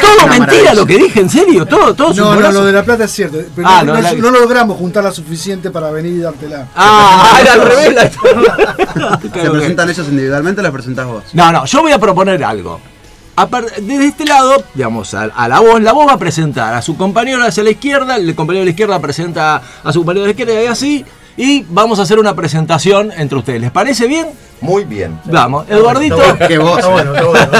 Todo 0.00 0.12
Una 0.14 0.26
mentira 0.26 0.38
maravilla. 0.46 0.74
lo 0.74 0.86
que 0.86 0.98
dije, 0.98 1.20
en 1.20 1.30
serio, 1.30 1.66
todo, 1.66 1.94
todo 1.94 2.12
No, 2.14 2.34
no, 2.34 2.52
lo 2.52 2.64
de 2.64 2.72
La 2.72 2.82
Plata 2.84 3.04
es 3.04 3.12
cierto. 3.12 3.38
Pero 3.54 3.68
Ah, 3.68 3.82
no, 3.84 3.94
no- 3.94 4.00
la- 4.00 4.12
no 4.14 4.30
logramos 4.30 4.76
juntar 4.78 5.04
la 5.04 5.12
suficiente 5.12 5.70
para 5.70 5.90
venir 5.90 6.12
y 6.14 6.18
dártela. 6.20 6.66
Ah, 6.76 7.38
era 7.40 7.52
al 7.54 7.62
revés 7.62 7.94
la 7.94 8.10
¿Se 9.42 9.50
presentan 9.50 9.90
ellos 9.90 10.06
individualmente 10.08 10.60
o 10.60 10.64
los 10.64 10.72
presentás 10.72 11.06
vos? 11.06 11.24
No, 11.32 11.52
no, 11.52 11.64
yo 11.66 11.82
voy 11.82 11.92
a 11.92 11.98
proponer 11.98 12.42
algo. 12.44 12.80
Desde 13.80 14.06
este 14.06 14.24
lado, 14.24 14.64
digamos, 14.74 15.14
a, 15.14 15.22
a 15.24 15.46
la 15.46 15.60
voz, 15.60 15.80
la 15.80 15.92
voz 15.92 16.08
va 16.08 16.14
a 16.14 16.18
presentar 16.18 16.74
a 16.74 16.82
su 16.82 16.96
compañero 16.96 17.40
hacia 17.44 17.62
la 17.62 17.70
izquierda, 17.70 18.16
el 18.16 18.34
compañero 18.34 18.62
de 18.62 18.66
la 18.66 18.70
izquierda 18.70 18.98
presenta 19.00 19.62
a 19.84 19.92
su 19.92 20.00
compañero 20.00 20.22
de 20.26 20.26
la 20.26 20.30
izquierda 20.32 20.60
y 20.64 20.66
así, 20.66 21.04
y 21.38 21.64
vamos 21.68 22.00
a 22.00 22.02
hacer 22.02 22.18
una 22.18 22.34
presentación 22.34 23.12
entre 23.16 23.38
ustedes. 23.38 23.60
¿Les 23.60 23.70
parece 23.70 24.08
bien? 24.08 24.26
Muy 24.60 24.84
bien. 24.84 25.20
Vamos, 25.24 25.70
Eduardito, 25.70 26.18
Que 26.48 26.58
vos. 26.58 26.78
Está 26.78 26.90
bueno, 26.90 27.14
está 27.14 27.26
bueno. 27.26 27.50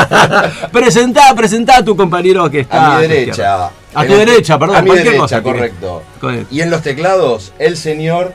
presentá, 0.73 1.35
presentá 1.37 1.77
a 1.77 1.85
tu 1.85 1.97
compañero 1.97 2.51
que 2.51 2.61
está 2.61 2.97
A 2.97 2.97
mi 2.97 3.07
derecha. 3.07 3.71
A 3.95 4.05
tu 4.05 4.15
derecha, 4.15 4.59
perdón, 4.59 4.77
A 4.77 4.83
mi 4.83 4.89
cualquier 4.89 5.15
derecha, 5.15 5.23
cosa 5.23 5.43
correcto. 5.43 6.03
Correcto. 6.21 6.49
Y 6.55 6.61
en 6.61 6.71
los 6.71 6.83
teclados, 6.83 7.53
el 7.61 7.77
señor 7.77 8.35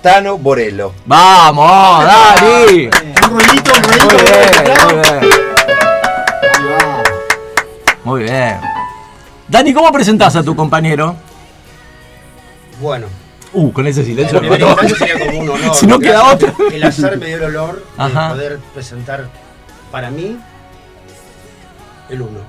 Tano 0.00 0.38
Borello. 0.38 0.94
Vamos, 1.04 2.02
Dani. 2.04 2.86
Un 2.86 3.30
ruidito, 3.30 3.72
un 3.76 3.82
ruidito. 3.82 4.14
Muy 4.14 4.22
bien, 4.22 4.50
muy 4.82 5.02
bien. 5.02 5.20
Muy 8.02 8.22
bien. 8.22 8.60
Dani, 9.46 9.74
¿cómo 9.74 9.92
presentás 9.92 10.36
a 10.36 10.42
tu 10.42 10.56
compañero? 10.56 11.16
Bueno, 12.80 13.08
Uh, 13.52 13.72
con 13.72 13.86
ese 13.86 14.04
silencio. 14.04 14.38
en 14.38 14.48
primera 14.48 14.70
instancia 14.70 14.96
sería 14.96 15.26
como 15.26 15.40
un 15.40 15.48
honor. 15.50 15.74
Si 15.74 15.86
no 15.86 15.98
queda 15.98 16.32
otra. 16.32 16.54
El 16.72 16.82
azar 16.84 17.16
me 17.18 17.26
dio 17.26 17.36
el 17.36 17.56
honor 17.56 17.84
de 17.98 18.28
poder 18.34 18.58
presentar 18.74 19.28
para 19.90 20.10
mí 20.10 20.36
el 22.08 22.22
uno. 22.22 22.40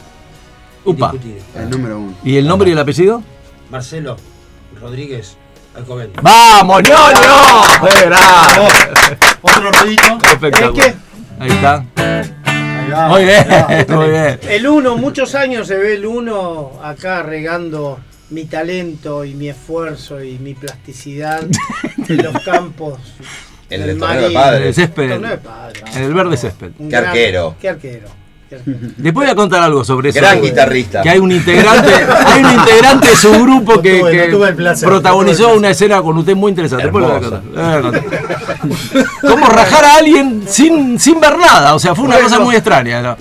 Upa. 0.85 1.13
El 1.55 1.69
número 1.69 1.99
uno. 1.99 2.13
¿Y 2.23 2.37
el 2.37 2.47
nombre 2.47 2.69
y 2.69 2.73
el 2.73 2.79
apellido? 2.79 3.23
Marcelo 3.69 4.17
Rodríguez 4.79 5.37
Alcobendas. 5.75 6.23
¡Vamos, 6.23 6.83
ñoño! 6.83 7.61
¡Qué 7.81 8.05
grande! 8.05 9.17
Otro 9.41 9.71
ruidito. 9.71 10.17
Espectacular. 10.23 10.93
Ahí 11.39 11.49
está. 11.49 11.85
Ahí 11.95 12.89
va. 12.91 13.07
Muy 13.07 13.23
bien, 13.23 13.51
Ahí 13.51 13.85
va. 13.85 13.95
muy 13.95 14.09
bien. 14.09 14.39
El 14.43 14.67
uno, 14.67 14.97
muchos 14.97 15.33
años 15.35 15.67
se 15.67 15.77
ve 15.77 15.95
el 15.95 16.05
uno 16.05 16.71
acá 16.83 17.23
regando 17.23 17.99
mi 18.31 18.45
talento 18.45 19.23
y 19.23 19.33
mi 19.33 19.49
esfuerzo 19.49 20.23
y 20.23 20.39
mi 20.39 20.53
plasticidad 20.55 21.43
en 22.07 22.17
los 22.23 22.43
campos. 22.43 22.99
El 23.69 23.81
del 23.81 23.89
del 23.89 23.99
torneo 23.99 24.19
de. 24.21 24.25
En 24.25 24.25
el 24.25 24.33
padres. 24.33 24.75
césped. 24.75 25.09
Torneo 25.09 25.31
de 25.31 25.37
padres. 25.37 25.83
En 25.95 26.03
el 26.03 26.13
verde 26.13 26.37
césped. 26.37 26.71
Un 26.79 26.89
Qué 26.89 26.95
arquero. 26.95 27.55
Qué 27.59 27.69
arquero. 27.69 27.91
qué 27.91 27.97
arquero. 27.97 28.20
Después 28.97 29.13
voy 29.25 29.31
a 29.31 29.35
contar 29.35 29.63
algo 29.63 29.83
sobre 29.85 30.09
eso. 30.09 30.19
Gran 30.19 30.41
que- 30.41 30.47
guitarrista. 30.49 31.01
Que 31.01 31.09
hay 31.09 31.19
un 31.19 31.31
integrante, 31.31 31.93
hay 31.93 32.43
un 32.43 32.51
integrante 32.51 33.07
de 33.09 33.15
su 33.15 33.31
grupo 33.31 33.75
No 33.75 33.81
que, 33.81 34.01
tuve- 34.01 34.11
que 34.11 34.27
no 34.27 34.37
tuve 34.37 34.49
el 34.49 34.55
placer, 34.55 34.89
protagonizó 34.89 35.41
no 35.43 35.45
tuve 35.47 35.53
el 35.53 35.59
una 35.59 35.69
escena 35.69 36.01
con 36.01 36.17
usted 36.17 36.35
muy 36.35 36.49
interesante. 36.49 36.83
Después 36.83 37.01
lo 37.01 37.07
voy 37.07 37.15
a 37.15 37.25
Hermosa. 37.27 37.41
contar. 37.41 37.81
Lo 37.83 37.91
voy 37.91 37.99
a 37.99 38.01
contar. 38.01 39.07
¿Cómo 39.21 39.47
rajar 39.49 39.85
a 39.85 39.95
alguien 39.95 40.43
sin, 40.47 40.99
sin 40.99 41.19
ver 41.19 41.37
nada? 41.37 41.75
O 41.75 41.79
sea, 41.79 41.95
fue 41.95 42.05
una 42.05 42.15
Bueno. 42.15 42.29
cosa 42.29 42.39
muy 42.41 42.55
extraña. 42.55 43.01
¿no? 43.01 43.17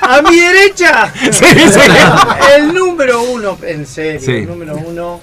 A 0.00 0.20
mi 0.22 0.36
derecha, 0.38 1.12
Sí, 1.30 1.44
sí. 1.44 1.80
el 2.56 2.74
número 2.74 3.22
uno, 3.22 3.56
en 3.62 3.86
serio, 3.86 4.20
Sí. 4.20 4.32
el 4.32 4.48
número 4.48 4.76
uno, 4.76 5.20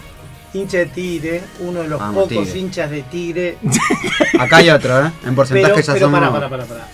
hincha 0.54 0.78
de 0.78 0.86
Tigre, 0.88 1.42
uno 1.60 1.82
de 1.82 1.90
los 1.90 2.00
Vamos, 2.00 2.24
pocos 2.30 2.46
Tigre. 2.46 2.60
hinchas 2.60 2.90
de 2.90 3.02
Tigre. 3.04 3.58
Acá 4.40 4.58
hay 4.58 4.70
otro, 4.70 5.06
¿eh? 5.06 5.12
En 5.28 5.36
porcentaje 5.36 5.74
Pero, 5.74 5.86
ya 5.86 5.94
pero 5.94 6.06
somos. 6.06 6.20
para, 6.20 6.32
para, 6.32 6.50
para, 6.50 6.64
para. 6.66 6.88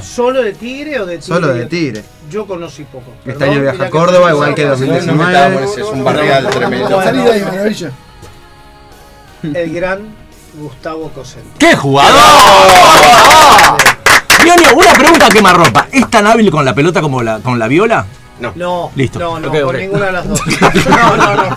¿Solo 0.00 0.42
de 0.42 0.52
Tigre 0.52 1.00
o 1.00 1.06
de 1.06 1.18
Tigre? 1.18 1.34
Solo 1.34 1.48
de 1.48 1.66
Tigre. 1.66 2.04
Yo 2.30 2.46
conocí 2.46 2.84
poco. 2.84 3.12
Este 3.24 3.44
año 3.44 3.60
viaja 3.60 3.84
a 3.86 3.90
Córdoba, 3.90 4.28
no 4.30 4.34
igual 4.34 4.54
que 4.54 4.62
conozco. 4.64 4.86
No 4.86 4.92
nos 4.94 5.06
2019. 5.06 5.48
metamos, 5.50 5.78
es 5.78 5.84
un 5.86 6.04
barrial 6.04 6.46
tremendo. 6.50 7.02
Salida 7.02 7.32
ahí, 7.32 7.42
maravilla. 7.42 7.90
El 9.42 9.74
gran 9.74 10.14
Gustavo 10.54 11.10
Cosente. 11.10 11.48
¡Qué 11.58 11.76
jugador! 11.76 12.14
Ñoño, 14.46 14.74
una 14.76 14.94
pregunta 14.94 15.26
a 15.26 15.30
quemarropa. 15.30 15.88
¿Es 15.92 16.08
tan 16.10 16.26
hábil 16.26 16.50
con 16.50 16.64
la 16.64 16.74
pelota 16.74 17.00
como 17.00 17.22
la, 17.22 17.38
con 17.40 17.58
la 17.58 17.68
viola? 17.68 18.06
No, 18.56 18.90
Listo. 18.96 19.18
no, 19.18 19.38
no, 19.40 19.50
con 19.50 19.76
ninguna 19.76 20.06
de 20.06 20.12
las 20.12 20.28
dos. 20.28 20.40
No, 20.88 21.16
no, 21.16 21.34
no. 21.36 21.56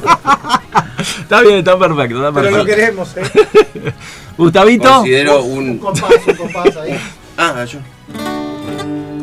Está 1.21 1.41
bien, 1.41 1.57
está 1.59 1.77
perfecto, 1.77 2.15
está 2.17 2.31
Pero 2.31 2.33
perfecto. 2.33 2.57
lo 2.57 2.65
queremos, 2.65 3.17
¿eh? 3.17 3.93
Gustavito, 4.37 4.89
Considero 4.89 5.43
Un 5.43 5.69
un. 5.69 5.77
compás, 5.79 6.11
un 6.27 6.35
compás 6.35 6.77
ahí. 6.77 6.99
Ah, 7.37 7.65
yo. 7.65 7.79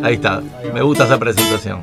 Ahí 0.05 0.15
está. 0.15 0.43
Me 0.73 0.83
gusta 0.83 1.05
esa 1.05 1.19
presentación. 1.19 1.81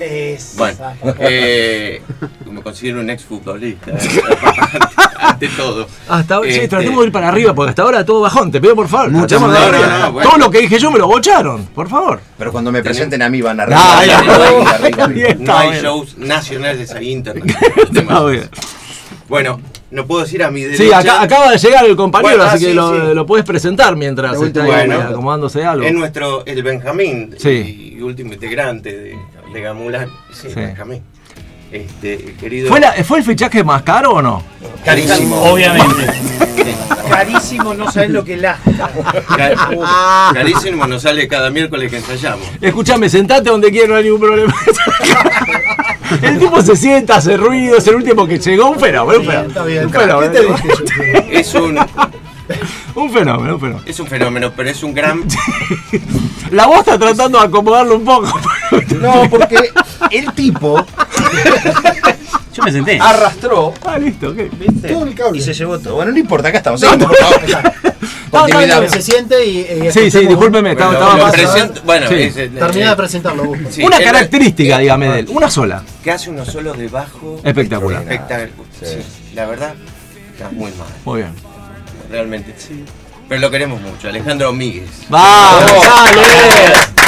Es. 0.00 0.54
Bueno, 0.58 0.76
eh, 1.18 2.02
me 2.50 2.60
considero 2.62 3.00
un 3.00 3.08
ex 3.08 3.24
futbolista. 3.24 3.92
ante 5.18 5.48
todo. 5.48 5.86
Hasta 6.08 6.34
ahora, 6.34 6.50
sí, 6.50 6.56
Este- 6.56 6.68
tratemos 6.68 7.00
de 7.00 7.06
ir 7.06 7.12
para 7.12 7.28
arriba, 7.28 7.54
porque 7.54 7.70
hasta 7.70 7.82
ahora 7.82 8.04
todo 8.04 8.20
bajón. 8.20 8.50
Te 8.52 8.60
pido 8.60 8.74
por 8.76 8.86
favor. 8.88 9.10
Mucha 9.10 9.26
tratemos 9.38 9.52
de 9.54 9.58
madera. 9.60 9.76
arriba. 9.78 9.98
No, 9.98 10.04
no, 10.06 10.12
bueno. 10.12 10.28
Todo 10.30 10.38
lo 10.40 10.50
que 10.50 10.60
dije 10.60 10.78
yo 10.78 10.90
me 10.90 10.98
lo 10.98 11.06
bocharon, 11.06 11.64
por 11.66 11.88
favor. 11.88 12.20
Pero 12.36 12.52
cuando 12.52 12.70
me 12.70 12.82
presenten 12.82 13.22
a 13.22 13.28
mí 13.30 13.40
van 13.40 13.60
a 13.60 13.64
Ah, 13.70 13.98
arreglar. 13.98 14.24
ya. 14.26 14.36
No 15.08 15.16
hay 15.24 15.34
No 15.38 15.56
hay 15.56 15.80
shows 15.80 16.18
nacionales 16.18 16.90
ahí 16.92 17.10
internacionales. 17.10 17.72
Está 17.94 18.24
bien. 18.24 18.50
Bueno, 19.28 19.60
no 19.94 20.06
puedo 20.06 20.22
decir 20.24 20.42
a 20.42 20.50
mi 20.50 20.62
derecha. 20.62 20.82
Sí, 20.84 20.92
acá- 20.92 21.22
acaba 21.22 21.50
de 21.52 21.58
llegar 21.58 21.84
el 21.86 21.96
compañero, 21.96 22.36
Bueno, 22.36 22.44
ah, 22.44 22.54
así 22.54 22.64
que 22.64 22.70
sí, 22.72 22.76
lo, 22.76 23.08
sí. 23.08 23.14
lo 23.14 23.24
puedes 23.26 23.46
presentar 23.46 23.96
mientras 23.96 24.40
está 24.42 24.64
acomodándose 25.08 25.64
algo. 25.64 25.84
Es 25.86 25.92
nuestro, 25.94 26.44
el 26.44 26.62
Benjamín 26.62 27.34
Sí. 27.38 27.94
y 27.96 28.02
último 28.02 28.32
integrante 28.34 28.90
de, 28.96 29.18
de 29.52 29.60
Gamulán. 29.60 30.10
Sí, 30.32 30.48
Sí. 30.48 30.54
Benjamín. 30.56 31.02
Este, 31.72 32.34
querido. 32.38 32.68
¿Fue, 32.68 32.78
la- 32.78 32.92
¿Fue 33.04 33.18
el 33.18 33.24
fichaje 33.24 33.64
más 33.64 33.82
caro 33.82 34.12
o 34.12 34.22
no? 34.22 34.42
Carísimo. 34.84 35.40
Obviamente. 35.42 36.06
Carísimo, 37.08 37.74
no 37.74 37.90
sabes 37.90 38.10
lo 38.10 38.24
que 38.24 38.36
lastra. 38.36 38.90
Ca- 39.36 40.30
Carísimo 40.32 40.86
nos 40.86 41.02
sale 41.02 41.26
cada 41.28 41.50
miércoles 41.50 41.90
que 41.90 41.96
ensayamos. 41.98 42.46
Escúchame, 42.60 43.08
sentate 43.08 43.50
donde 43.50 43.70
quieras, 43.70 43.90
no 43.90 43.96
hay 43.96 44.04
ningún 44.04 44.20
problema. 44.20 44.54
El 46.22 46.38
tipo 46.38 46.60
se 46.62 46.76
sienta, 46.76 47.16
hace 47.16 47.36
ruido, 47.36 47.76
es 47.78 47.86
el 47.86 47.96
último 47.96 48.26
que 48.26 48.38
llegó, 48.38 48.70
un 48.70 48.78
fenómeno, 48.78 49.20
un 49.20 49.90
fenómeno. 49.90 50.56
Es 51.30 51.54
un, 51.54 51.78
Un 52.94 53.10
fenómeno, 53.10 53.54
un 53.54 53.60
fenómeno. 53.60 53.80
es 53.86 54.00
un 54.00 54.06
fenómeno, 54.06 54.52
pero 54.54 54.70
es 54.70 54.82
un 54.82 54.92
gran. 54.94 55.22
La 56.50 56.66
voz 56.66 56.80
está 56.80 56.98
tratando 56.98 57.38
de 57.38 57.46
acomodarlo 57.46 57.96
un 57.96 58.04
poco. 58.04 58.38
No, 59.00 59.28
porque 59.30 59.70
el 60.10 60.32
tipo 60.32 60.84
Yo 62.54 62.62
me 62.62 62.72
senté. 62.72 62.98
arrastró 63.00 63.74
Ah, 63.84 63.98
listo, 63.98 64.28
ok. 64.30 64.36
¿viste? 64.58 64.88
Todo 64.88 65.04
el 65.04 65.14
cable. 65.14 65.38
y 65.38 65.42
se 65.42 65.52
llevó 65.54 65.78
todo. 65.78 65.96
Bueno, 65.96 66.12
no 66.12 66.18
importa, 66.18 66.48
acá 66.48 66.58
estamos. 66.58 66.80
Seguimos, 66.80 67.06
por 67.08 67.16
favor. 67.16 67.72
No, 68.32 68.88
Se 68.88 69.00
siente 69.02 69.44
y. 69.46 69.58
y 69.60 69.92
Sí, 69.92 70.10
sí, 70.10 70.26
discúlpeme, 70.26 70.72
estaba, 70.72 70.90
Bueno, 70.90 71.06
estaba 71.06 71.16
lo 71.18 71.24
pasando- 71.32 71.52
presento- 71.52 71.82
bueno, 71.84 72.08
Sí. 72.08 72.14
es, 72.14 72.36
eh, 72.36 72.48
Termina 72.48 72.86
eh, 72.86 72.90
de 72.90 72.96
presentarlo, 72.96 73.52
sí, 73.70 73.82
Una 73.84 73.98
característica, 74.00 74.78
dígame 74.78 75.08
de 75.08 75.18
él, 75.20 75.26
una 75.30 75.48
sola. 75.50 75.82
que 76.02 76.10
hace 76.10 76.30
unos 76.30 76.48
solos 76.48 76.76
de 76.76 76.88
bajo 76.88 77.40
Espectacular. 77.44 78.02
espectacular. 78.02 78.48
Sí, 78.82 78.96
la 79.34 79.46
verdad, 79.46 79.74
está 80.32 80.48
muy 80.50 80.70
mal, 80.72 80.88
Muy 81.04 81.18
bien. 81.20 81.32
realmente. 82.10 82.54
Pero 83.28 83.40
lo 83.40 83.50
queremos 83.50 83.80
mucho, 83.80 84.08
Alejandro 84.08 84.52
Míguez. 84.52 84.90
¡Vamos! 85.08 85.84
¡Sale! 85.84 86.20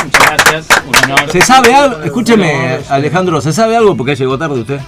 Muchas 0.04 0.26
gracias, 0.44 0.66
un 0.86 0.96
honor. 1.12 1.30
¿Se 1.32 1.42
sabe 1.42 1.74
algo? 1.74 2.02
Escúcheme, 2.04 2.78
Alejandro, 2.88 3.40
¿se 3.40 3.52
sabe 3.52 3.76
algo? 3.76 3.96
Porque 3.96 4.14
llegó 4.14 4.38
tarde 4.38 4.60
usted. 4.60 4.80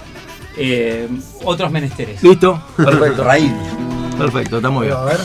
Eh, 0.58 1.08
otros 1.44 1.70
menesteres. 1.70 2.22
¿Listo? 2.22 2.60
Perfecto. 2.76 3.24
Raíz. 3.24 3.52
Perfecto, 4.18 4.56
está 4.56 4.70
muy 4.70 4.86
bien. 4.86 4.96
A 4.98 5.04
ver. 5.04 5.18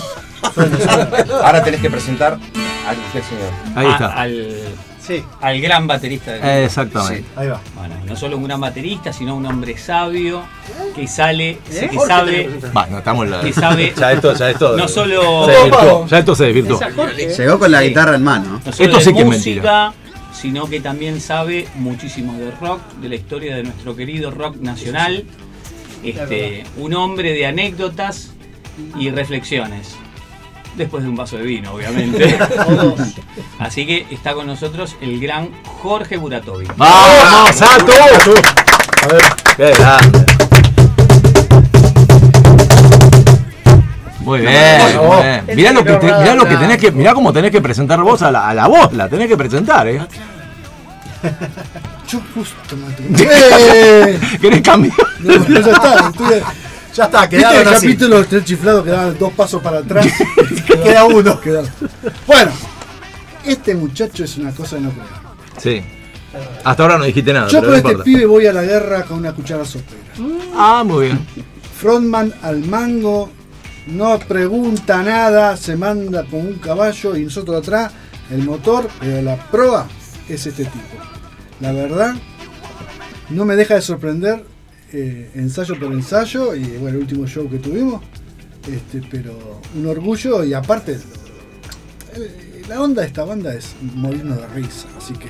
Ahora 1.43 1.63
tenés 1.63 1.81
que 1.81 1.89
presentar 1.89 2.33
a 2.33 2.91
usted, 2.91 3.23
señor. 3.23 3.51
Ahí 3.75 3.87
A- 3.87 3.91
está. 3.93 4.07
al, 4.13 4.57
Sí, 5.05 5.21
al 5.41 5.59
gran 5.59 5.85
baterista 5.85 6.31
del 6.31 6.39
grupo. 6.39 6.55
Exactamente. 6.55 7.25
Ahí 7.35 7.47
va. 7.49 7.59
Bueno, 7.75 7.95
no 8.07 8.15
solo 8.15 8.37
un 8.37 8.45
gran 8.45 8.61
baterista, 8.61 9.11
sino 9.11 9.35
un 9.35 9.45
hombre 9.45 9.77
sabio 9.77 10.43
que 10.95 11.07
sale, 11.09 11.57
que 11.69 11.89
Jorge 11.89 12.07
sabe, 12.07 12.49
Bueno, 12.71 12.97
estamos 12.99 13.27
la. 13.27 13.41
que 13.41 13.51
sabe 13.51 13.93
Ya 13.99 14.13
esto, 14.13 14.33
ya 14.33 14.49
esto. 14.51 14.77
no 14.77 14.87
solo, 14.87 15.45
Se 15.45 15.51
desvirtuó. 15.51 16.07
Ya 16.07 16.17
esto 16.19 16.35
se 16.35 16.43
desvirtuó. 16.45 16.79
Llegó 17.37 17.59
con 17.59 17.71
la 17.71 17.81
Sí. 17.81 17.87
guitarra 17.89 18.15
en 18.15 18.23
mano. 18.23 18.61
no 18.65 18.71
solo 18.71 18.89
Esto 18.89 19.01
sí 19.01 19.13
que 19.13 19.19
es 19.19 19.25
música, 19.25 19.93
sino 20.43 20.67
que 20.67 20.81
también 20.81 21.21
sabe 21.21 21.69
muchísimo 21.75 22.33
de 22.37 22.51
rock, 22.51 22.81
de 23.01 23.07
la 23.07 23.15
historia 23.15 23.55
de 23.55 23.63
nuestro 23.63 23.95
querido 23.95 24.29
rock 24.29 24.57
nacional. 24.57 25.23
Este, 26.03 26.65
un 26.75 26.93
hombre 26.95 27.31
de 27.31 27.45
anécdotas 27.45 28.31
y 28.99 29.09
reflexiones. 29.09 29.95
Después 30.75 31.01
de 31.03 31.09
un 31.09 31.15
vaso 31.15 31.37
de 31.37 31.43
vino, 31.43 31.71
obviamente. 31.73 32.37
Así 33.59 33.85
que 33.87 34.05
está 34.11 34.33
con 34.33 34.45
nosotros 34.45 34.97
el 34.99 35.17
gran 35.21 35.49
Jorge 35.81 36.17
Buratovi. 36.17 36.67
¡Vamos, 36.75 37.55
Sato! 37.55 37.93
A 37.93 39.13
ver, 39.13 39.23
qué 39.55 39.71
grande. 39.79 40.25
Muy 44.19 44.39
bien, 44.41 44.81
muy 44.81 45.21
bien. 45.21 45.55
Mirá 45.55 45.71
lo 45.71 45.83
que, 45.85 45.93
te- 45.93 46.05
mirá 46.05 46.35
lo 46.35 46.45
que 46.45 46.55
tenés 46.57 46.77
que, 46.79 46.91
mirá 46.91 47.13
cómo 47.13 47.31
tenés 47.31 47.51
que 47.51 47.61
presentar 47.61 48.01
vos 48.01 48.21
a 48.21 48.31
la, 48.31 48.49
a 48.49 48.53
la 48.53 48.67
voz, 48.67 48.91
la 48.93 49.07
tenés 49.07 49.27
que 49.29 49.37
presentar, 49.37 49.87
eh. 49.87 50.01
Yo 52.09 52.21
justo 52.33 52.75
me 52.77 53.15
¡Eh! 53.23 54.19
¿Querés 54.41 54.61
cambiar? 54.61 54.95
No, 55.19 55.35
no, 55.37 55.47
ya 55.47 55.71
está, 55.71 56.09
estoy- 56.09 56.41
Ya 56.95 57.05
está, 57.05 57.21
¿Viste 57.21 57.37
quedaron 57.37 57.61
el 57.61 57.67
así. 57.73 57.87
capítulo 57.87 58.15
de 58.15 58.19
los 58.21 58.29
tres 58.29 58.45
chiflados 58.45 58.83
que 58.83 58.89
daban 58.91 59.17
dos 59.17 59.33
pasos 59.33 59.61
para 59.61 59.79
atrás? 59.79 60.05
Queda 60.67 61.05
uno. 61.05 61.39
Quedaron. 61.39 61.69
Bueno, 62.27 62.51
este 63.45 63.73
muchacho 63.75 64.23
es 64.23 64.37
una 64.37 64.51
cosa 64.51 64.75
de 64.75 64.81
no 64.83 64.89
creer. 64.91 65.07
Sí. 65.57 65.81
Hasta 66.63 66.83
ahora 66.83 66.97
no 66.97 67.03
dijiste 67.05 67.31
nada, 67.33 67.47
Yo 67.47 67.59
pero 67.61 67.63
con 67.63 67.71
no 67.71 67.77
este 67.77 67.89
importa. 67.89 68.03
pibe 68.05 68.25
voy 68.25 68.45
a 68.47 68.53
la 68.53 68.63
guerra 68.63 69.03
con 69.03 69.19
una 69.19 69.33
cuchara 69.33 69.65
sopera. 69.65 70.01
Ah, 70.55 70.83
muy 70.85 71.05
bien. 71.07 71.19
Frontman 71.79 72.33
al 72.41 72.59
mango, 72.59 73.29
no 73.87 74.17
pregunta 74.19 75.03
nada, 75.03 75.55
se 75.57 75.75
manda 75.75 76.23
con 76.25 76.39
un 76.41 76.53
caballo 76.55 77.15
y 77.15 77.23
nosotros 77.25 77.57
atrás, 77.57 77.91
el 78.31 78.43
motor, 78.43 78.87
pero 78.99 79.21
la 79.21 79.35
proa 79.35 79.87
es 80.29 80.45
este 80.47 80.63
tipo. 80.65 80.79
La 81.59 81.71
verdad, 81.71 82.15
no 83.29 83.45
me 83.45 83.55
deja 83.55 83.75
de 83.75 83.81
sorprender 83.81 84.43
eh, 84.91 85.31
ensayo 85.35 85.79
por 85.79 85.91
ensayo 85.91 86.55
y 86.55 86.63
bueno, 86.77 86.97
el 86.97 86.97
último 86.97 87.25
show 87.25 87.49
que 87.49 87.57
tuvimos, 87.57 88.01
este, 88.71 89.01
pero 89.09 89.61
un 89.75 89.87
orgullo 89.87 90.43
y 90.43 90.53
aparte, 90.53 90.99
la 92.67 92.81
onda 92.81 93.01
de 93.01 93.07
esta 93.07 93.23
banda 93.23 93.53
es 93.53 93.75
morirnos 93.95 94.37
de 94.37 94.47
risa, 94.47 94.87
así 94.97 95.13
que 95.13 95.27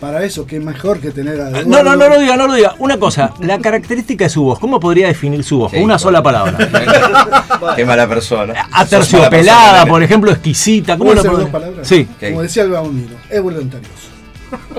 para 0.00 0.24
eso, 0.24 0.46
qué 0.46 0.60
mejor 0.60 1.00
que 1.00 1.12
tener 1.12 1.40
a 1.40 1.50
No, 1.50 1.82
no, 1.82 1.96
no 1.96 2.08
lo 2.08 2.18
diga, 2.18 2.36
no 2.36 2.46
lo 2.46 2.54
diga. 2.54 2.74
Una 2.78 2.98
cosa, 2.98 3.32
la 3.40 3.58
característica 3.58 4.24
de 4.24 4.28
su 4.28 4.42
voz, 4.42 4.58
¿cómo 4.58 4.78
podría 4.78 5.06
definir 5.06 5.42
su 5.44 5.58
voz? 5.58 5.72
Una 5.74 5.98
sola 5.98 6.22
palabra. 6.22 6.58
Qué 7.76 7.86
mala 7.86 8.06
persona. 8.06 8.68
Aterciopelada, 8.70 9.86
por 9.86 10.02
ejemplo, 10.02 10.30
exquisita. 10.30 10.98
¿Cómo 10.98 11.12
¿Puedo 11.12 11.32
lo 11.32 11.38
dos 11.38 11.48
palabras? 11.48 11.88
Sí. 11.88 12.06
Como 12.20 12.42
decía 12.42 12.64
el 12.64 12.70
Baunino, 12.70 13.14
es 13.30 13.40
voluntarioso. 13.40 14.13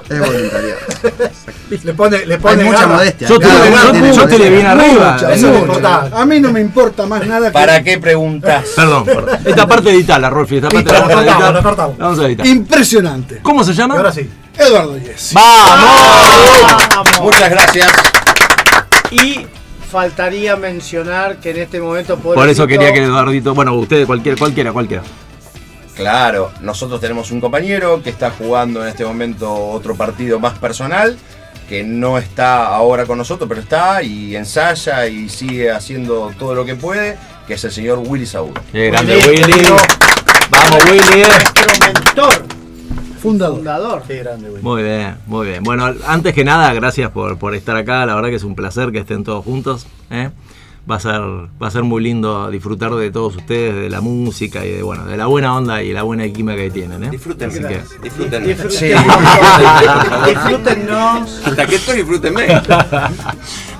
Es 0.10 0.20
voluntariado. 0.20 0.79
Le 1.84 1.94
pone, 1.94 2.25
le 2.25 2.34
Hay 2.36 2.39
pone 2.39 2.63
mucha 2.63 2.79
garra. 2.82 2.94
modestia. 2.96 3.27
Yo 3.27 3.39
te, 3.39 3.46
yo- 3.48 3.91
tiene 3.91 4.13
yo 4.13 4.27
te 4.27 4.38
le 4.39 4.50
modestia. 4.50 4.72
arriba. 4.72 5.12
Mucha, 5.13 5.34
eso 5.34 5.48
mucha. 5.48 5.58
es 5.58 5.62
importante. 5.63 6.15
A 6.15 6.25
mí 6.25 6.39
no 6.39 6.51
me 6.51 6.62
importa 6.62 7.05
más 7.08 7.25
nada 7.25 7.48
que. 7.48 7.53
¿Para 7.53 7.84
qué 7.84 7.98
preguntas? 7.98 8.65
Perdón, 8.75 9.05
perdón. 9.05 9.39
Esta 9.46 9.67
parte 9.67 9.89
editala, 9.89 10.29
Rolfi. 10.29 10.58
Esta 10.58 10.70
parte 10.70 10.91
la 10.91 11.00
vamos 11.00 11.12
a 11.12 11.15
cortamos, 11.15 11.34
editar. 11.38 11.53
la 11.53 11.62
cortamos. 11.63 11.98
La 11.98 12.05
vamos 12.05 12.20
a 12.20 12.25
editar. 12.27 12.46
Impresionante. 12.46 13.39
¿Cómo 13.41 13.63
se 13.63 13.74
llama? 13.74 13.96
ahora 13.96 14.12
sí. 14.12 14.29
Eduardo 14.58 14.98
Yes. 14.98 15.32
¡Vamos! 15.34 17.22
Muchas 17.22 17.50
gracias. 17.50 17.91
y 19.12 19.46
faltaría 19.91 20.55
mencionar 20.55 21.38
que 21.38 21.51
en 21.51 21.58
este 21.58 21.79
momento 21.79 22.17
Por 22.17 22.34
eso 22.34 22.36
pobrecito, 22.63 22.67
quería 22.67 22.94
que 22.94 23.03
Eduardito. 23.03 23.53
Bueno, 23.53 23.74
ustedes, 23.75 24.05
cualquiera, 24.05 24.38
cualquiera, 24.38 24.72
cualquiera. 24.72 25.03
Claro, 25.96 26.52
nosotros 26.62 27.00
tenemos 27.00 27.32
un 27.32 27.40
compañero 27.40 28.04
que 28.04 28.10
está 28.10 28.30
jugando 28.32 28.82
en 28.82 28.90
este 28.90 29.06
momento 29.06 29.54
otro 29.54 29.96
partido 29.96 30.40
más 30.40 30.58
personal, 30.60 31.18
que 31.70 31.84
no 31.84 32.18
está 32.18 32.68
ahora 32.68 33.06
con 33.06 33.18
nosotros, 33.18 33.48
pero 33.48 33.62
está 33.62 34.04
y 34.04 34.36
ensaya 34.36 35.08
y 35.08 35.30
sigue 35.30 35.72
haciendo 35.72 36.32
todo 36.38 36.54
lo 36.54 36.66
que 36.66 36.75
puede, 36.75 37.18
que 37.48 37.54
es 37.54 37.64
el 37.64 37.72
señor 37.72 38.00
Willy 38.06 38.25
Saúl. 38.25 38.54
Qué 38.72 38.88
grande 38.88 39.16
Willy, 39.18 39.42
Willy. 39.54 39.64
Vamos, 40.50 40.86
Willy. 40.92 41.24
nuestro 41.24 41.88
mentor, 41.88 42.46
Fundador. 43.22 43.56
fundador. 43.58 44.04
Qué 44.06 44.18
grande, 44.20 44.50
güey. 44.50 44.62
Muy 44.62 44.84
bien, 44.84 45.16
muy 45.25 45.48
bien. 45.48 45.64
Bueno, 45.64 45.92
antes 46.06 46.34
que 46.36 46.44
nada, 46.44 46.72
gracias 46.74 47.10
por, 47.10 47.38
por 47.40 47.56
estar 47.56 47.75
acá. 47.78 48.06
La 48.06 48.14
verdad 48.16 48.30
que 48.30 48.36
es 48.36 48.44
un 48.44 48.54
placer 48.56 48.92
que 48.92 49.00
estén 49.00 49.24
todos 49.24 49.44
juntos. 49.44 49.88
¿eh? 50.12 50.30
Va 50.89 50.98
a 50.98 51.00
ser, 51.00 51.20
va 51.20 51.68
a 51.68 51.72
ser 51.72 51.82
muy 51.82 52.04
lindo 52.04 52.48
disfrutar 52.51 52.92
de 52.94 53.10
todos 53.10 53.36
ustedes, 53.38 53.74
de 53.75 53.89
la 53.89 54.01
música 54.01 54.63
y 54.63 54.70
de 54.72 54.84
bueno, 54.84 55.06
de 55.06 55.18
la 55.18 55.25
buena 55.25 55.56
onda 55.56 55.82
y 55.82 55.92
la 55.92 56.04
buena 56.04 56.27
química 56.30 56.56
que 56.58 56.70
tienen. 56.70 57.04
¿eh? 57.06 57.10
Disfruten, 57.10 57.50
Así 57.50 57.60
que- 57.60 57.82
disfruten. 58.04 58.44
Disfruten- 58.46 58.96
Disfrútennos. 60.27 61.42
Hasta 61.46 61.65
que 61.65 61.75
estoy, 61.75 61.98
disfrútenme. 61.98 62.46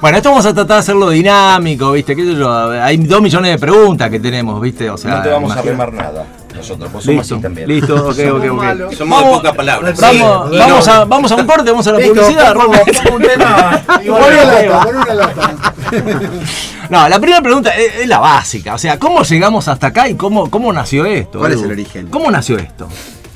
Bueno, 0.02 0.18
esto 0.18 0.30
vamos 0.30 0.46
a 0.46 0.54
tratar 0.54 0.76
de 0.76 0.80
hacerlo 0.82 1.10
dinámico, 1.10 1.92
¿viste? 1.94 2.16
¿Qué 2.16 2.26
sé 2.26 2.36
yo? 2.36 2.52
Hay 2.70 2.98
dos 2.98 3.22
millones 3.22 3.52
de 3.54 3.58
preguntas 3.58 4.10
que 4.12 4.20
tenemos, 4.20 4.62
¿viste? 4.62 4.88
O 4.90 4.98
sea, 4.98 5.16
no 5.18 5.24
te 5.24 5.30
vamos 5.30 5.52
a 5.56 5.62
remar 5.62 5.92
nada, 5.94 6.28
nosotros, 6.56 6.90
pues 6.92 7.04
somos 7.06 7.20
Listo, 7.22 7.36
así 7.36 7.42
también. 7.42 7.68
listo, 7.68 7.96
ok, 7.96 8.18
ok, 8.34 8.44
ok. 8.52 8.94
Somos 8.94 9.24
de 9.24 9.30
pocas 9.32 9.56
palabras. 9.56 10.00
Vamos, 10.00 10.50
Sí, 10.52 10.58
vamos, 10.58 10.88
no. 10.88 10.94
a, 10.94 11.06
vamos 11.06 11.32
a 11.32 11.36
un 11.36 11.46
corte, 11.46 11.72
vamos 11.72 11.88
a 11.88 11.92
la 11.92 12.00
Listo, 12.00 12.14
publicidad. 12.16 12.54
pongo 12.54 13.16
un 13.16 13.22
tema. 13.22 13.84
No, 16.90 17.10
la 17.10 17.20
primera 17.20 17.42
pregunta 17.42 17.72
es, 17.72 17.96
es 18.02 18.08
la 18.08 18.20
básica. 18.20 18.76
O 18.76 18.78
sea, 18.78 19.00
¿cómo 19.00 19.24
llegamos 19.24 19.68
hasta 19.68 19.88
acá 19.88 20.08
y 20.08 20.16
cómo, 20.16 20.50
cómo 20.52 20.72
nació 20.72 21.06
esto? 21.06 21.40
¿Cuál 21.40 21.54
es 21.54 21.62
el 21.64 21.72
origen? 21.72 22.08
¿Cómo 22.08 22.30
nació 22.30 22.58
esto? 22.58 22.88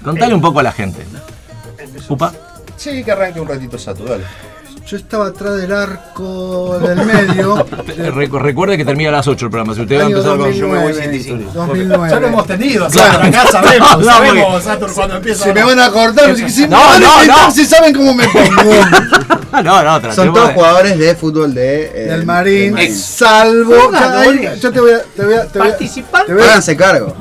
Contale 0.04 0.34
un 0.36 0.42
poco 0.42 0.60
a 0.60 0.64
la 0.64 0.72
gente. 0.72 1.04
Upa. 2.08 2.32
Sí, 2.78 3.04
que 3.04 3.12
arranque 3.12 3.40
un 3.42 3.48
ratito 3.48 3.78
Sato, 3.78 4.04
dale. 4.06 4.24
Yo 4.90 4.98
estaba 4.98 5.28
atrás 5.28 5.58
del 5.58 5.72
arco 5.72 6.80
del 6.80 7.06
medio. 7.06 7.58
Recu- 7.68 8.40
recuerde 8.40 8.76
que 8.76 8.84
termina 8.86 9.10
a 9.10 9.14
las 9.14 9.28
8 9.28 9.46
el 9.46 9.52
programa. 9.52 9.76
Si 9.76 9.82
usted 9.82 10.00
va 10.00 10.04
a 10.04 10.08
empezar 10.08 10.30
con. 10.32 10.40
2009. 10.40 10.94
2009. 11.54 12.10
Ya 12.10 12.20
lo 12.20 12.28
hemos 12.28 12.48
tenido, 12.48 12.88
Claro. 12.88 13.24
acá 13.28 13.46
sabemos, 13.52 13.98
No, 14.00 14.04
sabemos, 14.04 14.64
Satur, 14.64 14.94
cuando 14.94 15.16
empieza 15.18 15.44
Si 15.44 15.54
me 15.54 15.64
van 15.64 15.80
a 15.80 15.92
cortar, 15.92 16.36
si, 16.36 16.50
si 16.50 16.62
me 16.62 16.68
No, 16.70 16.78
van 16.80 17.04
a 17.04 17.26
no, 17.26 17.26
no. 17.46 17.52
si 17.52 17.66
saben 17.66 17.94
cómo 17.94 18.16
me 18.16 18.28
pongo. 18.30 19.62
no, 19.64 19.84
no, 20.00 20.14
Son 20.14 20.34
todos 20.34 20.48
de- 20.48 20.54
jugadores 20.56 20.98
de 20.98 21.16
fútbol 21.16 21.54
de. 21.54 21.84
eh, 21.94 22.06
Del 22.10 22.26
Marín, 22.26 22.74
del 22.74 22.92
salvo. 22.96 23.76
Jugadores. 23.80 24.42
Ya, 24.42 24.52
ahí, 24.54 24.60
yo 24.60 24.72
te 24.72 24.80
voy 24.80 24.92
a. 24.94 25.02
Te 25.04 25.24
voy 25.26 25.34
a, 25.36 25.46
te 25.46 25.60
voy 25.60 25.68
a- 25.68 25.72
Participante. 25.72 26.28
te 26.28 26.34
voy 26.34 26.42
a- 26.42 26.46
Háganse 26.46 26.76
cargo. 26.76 27.16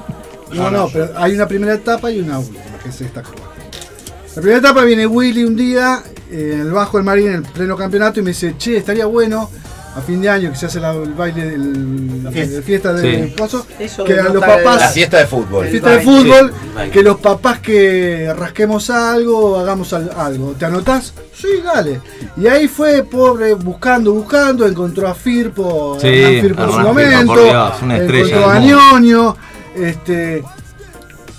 No, 0.53 0.71
no, 0.71 0.89
pero 0.91 1.11
hay 1.17 1.35
una 1.35 1.47
primera 1.47 1.75
etapa 1.75 2.11
y 2.11 2.21
una 2.21 2.39
última, 2.39 2.65
que 2.83 2.89
es 2.89 3.01
esta. 3.03 3.21
La 3.21 4.41
primera 4.43 4.59
etapa 4.59 4.85
viene 4.85 5.07
Willy 5.07 5.45
un 5.45 5.55
día, 5.57 6.03
eh, 6.30 6.50
en 6.54 6.61
el 6.61 6.73
bajo 6.73 6.97
del 6.99 7.04
Marín, 7.04 7.28
en 7.28 7.35
el 7.35 7.42
pleno 7.42 7.76
campeonato, 7.76 8.20
y 8.20 8.23
me 8.23 8.30
dice, 8.30 8.54
che, 8.58 8.76
estaría 8.76 9.06
bueno 9.06 9.50
a 9.97 10.00
fin 10.00 10.20
de 10.20 10.28
año 10.28 10.50
que 10.50 10.56
se 10.56 10.66
hace 10.66 10.78
la- 10.78 10.92
el 10.92 11.12
baile, 11.14 11.44
del, 11.50 12.23
La 12.23 12.30
fiesta. 12.30 12.56
la 12.56 12.62
fiesta 12.62 12.92
de 12.92 13.25
Sí. 13.28 13.35
Coso, 13.37 13.66
que 14.04 14.20
a 14.20 14.25
los 14.28 14.44
papás, 14.44 14.80
La 14.80 14.88
fiesta 14.90 15.18
de 15.18 15.26
fútbol. 15.26 15.66
fiesta 15.66 15.90
de 15.90 16.02
Sí, 16.04 16.90
que 16.92 17.02
los 17.02 17.18
papás 17.18 17.58
que 17.58 18.32
rasquemos 18.37 18.90
algo, 18.90 19.58
hagamos 19.58 19.92
al- 19.94 20.12
algo. 20.16 20.52
¿Te 20.52 20.66
anotás? 20.66 21.14
Sí, 21.35 21.49
dale. 21.64 22.00
Y 22.37 22.47
ahí 22.47 22.68
fue, 22.68 23.02
pobre, 23.02 23.54
buscando, 23.54 24.12
buscando, 24.12 24.66
encontró 24.66 25.08
a 25.08 25.14
Firpo, 25.14 25.99
Sí, 26.00 26.06
Hernán 26.06 26.40
Firpo 26.42 26.62
en 26.64 26.70
su 26.70 26.78
momento, 26.80 27.26
por 27.26 27.42
Dios, 27.44 27.73
una 27.82 27.97
estrella 27.97 28.37
encontró 28.37 28.50
a. 28.50 28.58
Ñoño, 28.61 29.37
este, 29.75 30.44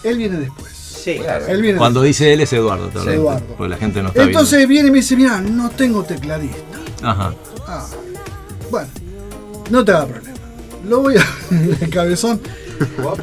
él 0.04 0.18
viene 0.18 0.38
después. 0.40 0.70
Sí. 1.18 1.22
Él 1.48 1.62
viene 1.62 1.78
Cuando 1.78 2.02
dice 2.02 2.34
él 2.34 2.42
es 2.42 2.54
Eduardo. 2.54 2.90
Eduardo. 3.10 3.46
Porque 3.58 3.70
la 3.70 3.78
gente 3.78 4.02
no 4.02 4.10
está 4.10 4.24
Entonces 4.24 4.68
viene 4.68 4.90
y 4.90 4.92
me 4.92 4.98
dice, 4.98 5.16
mira, 5.16 5.42
no 5.42 5.70
tengo 5.70 6.04
tecladista. 6.04 6.58
viendo. 6.82 7.10
Ajá. 7.10 7.34
Ah, 7.68 7.88
bueno, 8.70 8.88
no 9.70 9.86
te 9.86 9.92
haga 9.92 10.06
problema. 10.08 10.38
Lo 10.88 11.02
voy 11.02 11.16
a... 11.18 11.26
el 11.82 11.90
cabezón. 11.90 12.40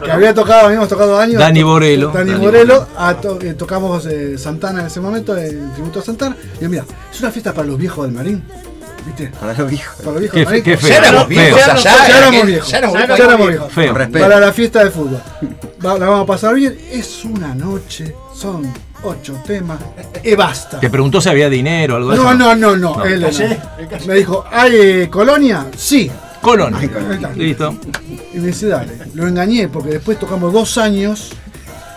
que 0.05 0.11
había 0.11 0.35
tocado, 0.35 0.67
habíamos 0.67 0.89
tocado 0.89 1.19
años. 1.19 1.41
Dani 1.41 1.63
Borello. 1.63 2.11
Dani, 2.11 2.33
Dani 2.33 2.71
a 2.97 3.15
to- 3.21 3.41
eh, 3.41 3.55
tocamos 3.55 4.07
eh, 4.07 4.37
Santana 4.39 4.81
en 4.81 4.87
ese 4.87 5.01
momento, 5.01 5.37
el 5.37 5.73
tributo 5.73 6.01
a 6.01 6.03
Santana. 6.03 6.37
Y 6.61 6.65
yo, 6.65 6.71
mira, 6.71 6.85
es 7.13 7.21
una 7.21 7.31
fiesta 7.31 7.53
para 7.55 7.67
los 7.69 7.79
viejos 7.79 8.05
del 8.07 8.15
Marín. 8.15 8.43
¿Viste? 9.07 9.29
Para 9.39 9.55
los 9.55 9.71
viejos. 9.71 9.97
Para 9.99 10.11
los 10.13 10.21
viejos 10.21 10.53
Qué 10.53 10.63
qué 10.63 10.77
feo. 10.77 10.89
Ya 10.91 10.97
éramos 10.99 11.27
Feo. 11.27 11.29
viejos 11.29 11.61
Ya, 11.67 11.73
allá. 11.73 12.09
ya 12.09 12.19
éramos 12.19 12.47
viejos. 12.47 12.69
Ya 12.71 12.79
éramos 12.79 12.99
Ya 12.99 13.07
viejos. 13.07 13.21
éramos 13.25 13.49
viejos. 13.49 13.73
Feo. 13.73 13.95
Para 14.13 14.41
la 14.41 14.53
fiesta 14.53 14.85
de 14.85 14.91
fútbol. 14.91 15.21
Va- 15.85 15.99
la 15.99 16.07
vamos 16.09 16.25
a 16.25 16.27
pasar 16.27 16.55
bien. 16.55 16.77
Es 16.91 17.25
una 17.25 17.55
noche, 17.55 18.15
son 18.35 18.73
ocho 19.05 19.41
temas. 19.47 19.79
Y 20.25 20.35
basta. 20.35 20.81
Te 20.81 20.91
preguntó 20.91 21.21
si 21.21 21.29
había 21.29 21.49
dinero 21.49 21.95
o 21.95 21.97
algo 21.99 22.11
de 22.11 22.17
No, 22.17 22.23
eso. 22.31 22.35
no, 22.35 22.55
no, 22.57 22.77
no. 22.77 23.05
él 23.05 23.21
no. 23.21 23.29
Me 24.07 24.15
dijo, 24.15 24.45
¿hay 24.51 24.73
eh, 24.75 25.09
colonia? 25.11 25.67
Sí. 25.77 26.11
Colón. 26.41 26.75
Ahí 26.75 26.85
está. 27.13 27.33
Listo. 27.35 27.77
Y 28.35 28.39
me 28.39 28.49
dice, 28.49 28.67
dale. 28.69 28.93
Lo 29.15 29.27
engañé 29.27 29.69
porque 29.69 29.91
después 29.91 30.19
tocamos 30.19 30.53
dos 30.53 30.79
años. 30.79 31.33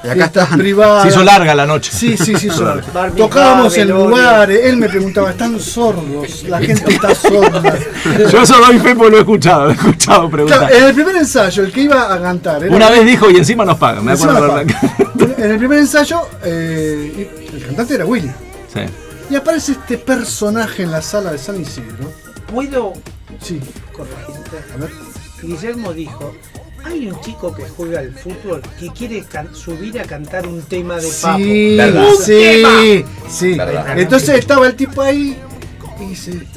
Y 0.03 0.07
acá 0.07 0.25
están. 0.25 0.57
privadas. 0.57 1.03
Se 1.03 1.09
hizo 1.09 1.23
larga 1.23 1.53
la 1.55 1.65
noche. 1.65 1.91
Sí, 1.93 2.15
sí, 2.17 2.33
sí, 2.37 2.47
hizo 2.47 2.63
larga. 2.63 3.11
Tocábamos 3.17 3.75
en 3.77 3.89
lugares. 3.89 4.61
Él 4.63 4.77
me 4.77 4.87
preguntaba, 4.87 5.31
¿están 5.31 5.59
sordos? 5.59 6.43
La 6.43 6.59
gente 6.59 6.93
está 6.93 7.13
sorda. 7.13 7.61
Yo 8.31 8.41
eso 8.41 8.57
doy 8.59 8.79
fe 8.79 8.95
porque 8.95 9.11
lo 9.11 9.17
he 9.17 9.19
escuchado, 9.21 9.65
lo 9.65 9.71
he 9.71 9.73
escuchado 9.73 10.29
preguntar. 10.29 10.59
Claro, 10.59 10.75
en 10.75 10.83
el 10.85 10.93
primer 10.93 11.15
ensayo, 11.17 11.63
el 11.63 11.71
que 11.71 11.81
iba 11.81 12.13
a 12.13 12.21
cantar. 12.21 12.63
era- 12.63 12.75
Una 12.75 12.89
vez 12.89 13.05
dijo 13.05 13.29
y 13.29 13.35
encima 13.37 13.65
nos 13.65 13.77
pagan, 13.77 14.05
me 14.05 14.13
acuerdo. 14.13 14.59
En 14.59 15.51
el 15.51 15.57
primer 15.57 15.79
ensayo, 15.79 16.21
eh, 16.43 17.29
el 17.53 17.65
cantante 17.65 17.95
era 17.95 18.05
Willy. 18.05 18.31
Sí. 18.73 18.81
Y 19.29 19.35
aparece 19.35 19.73
este 19.73 19.97
personaje 19.97 20.83
en 20.83 20.91
la 20.91 21.01
sala 21.01 21.31
de 21.31 21.37
San 21.37 21.59
Isidro. 21.59 22.11
¿Puedo 22.51 22.93
Sí, 23.41 23.59
corregirte? 23.93 24.57
a 24.73 24.77
ver. 24.77 24.89
Guillermo 25.43 25.93
dijo, 25.93 26.33
hay 26.85 27.07
un 27.07 27.19
chico 27.21 27.53
que 27.53 27.63
juega 27.63 27.99
al 27.99 28.13
fútbol 28.13 28.61
que 28.79 28.89
quiere 28.89 29.23
subir 29.53 29.99
a 29.99 30.03
cantar 30.03 30.47
un 30.47 30.61
tema 30.63 30.95
de 30.97 31.09
Papo. 31.21 31.37
Sí, 31.37 31.77
¿Verdad? 31.77 32.07
sí, 32.23 33.05
sí. 33.29 33.53
¿Verdad? 33.55 33.99
Entonces 33.99 34.39
estaba 34.39 34.67
el 34.67 34.75
tipo 34.75 35.01
ahí 35.01 35.37
y 35.99 36.05
dice, 36.05 36.47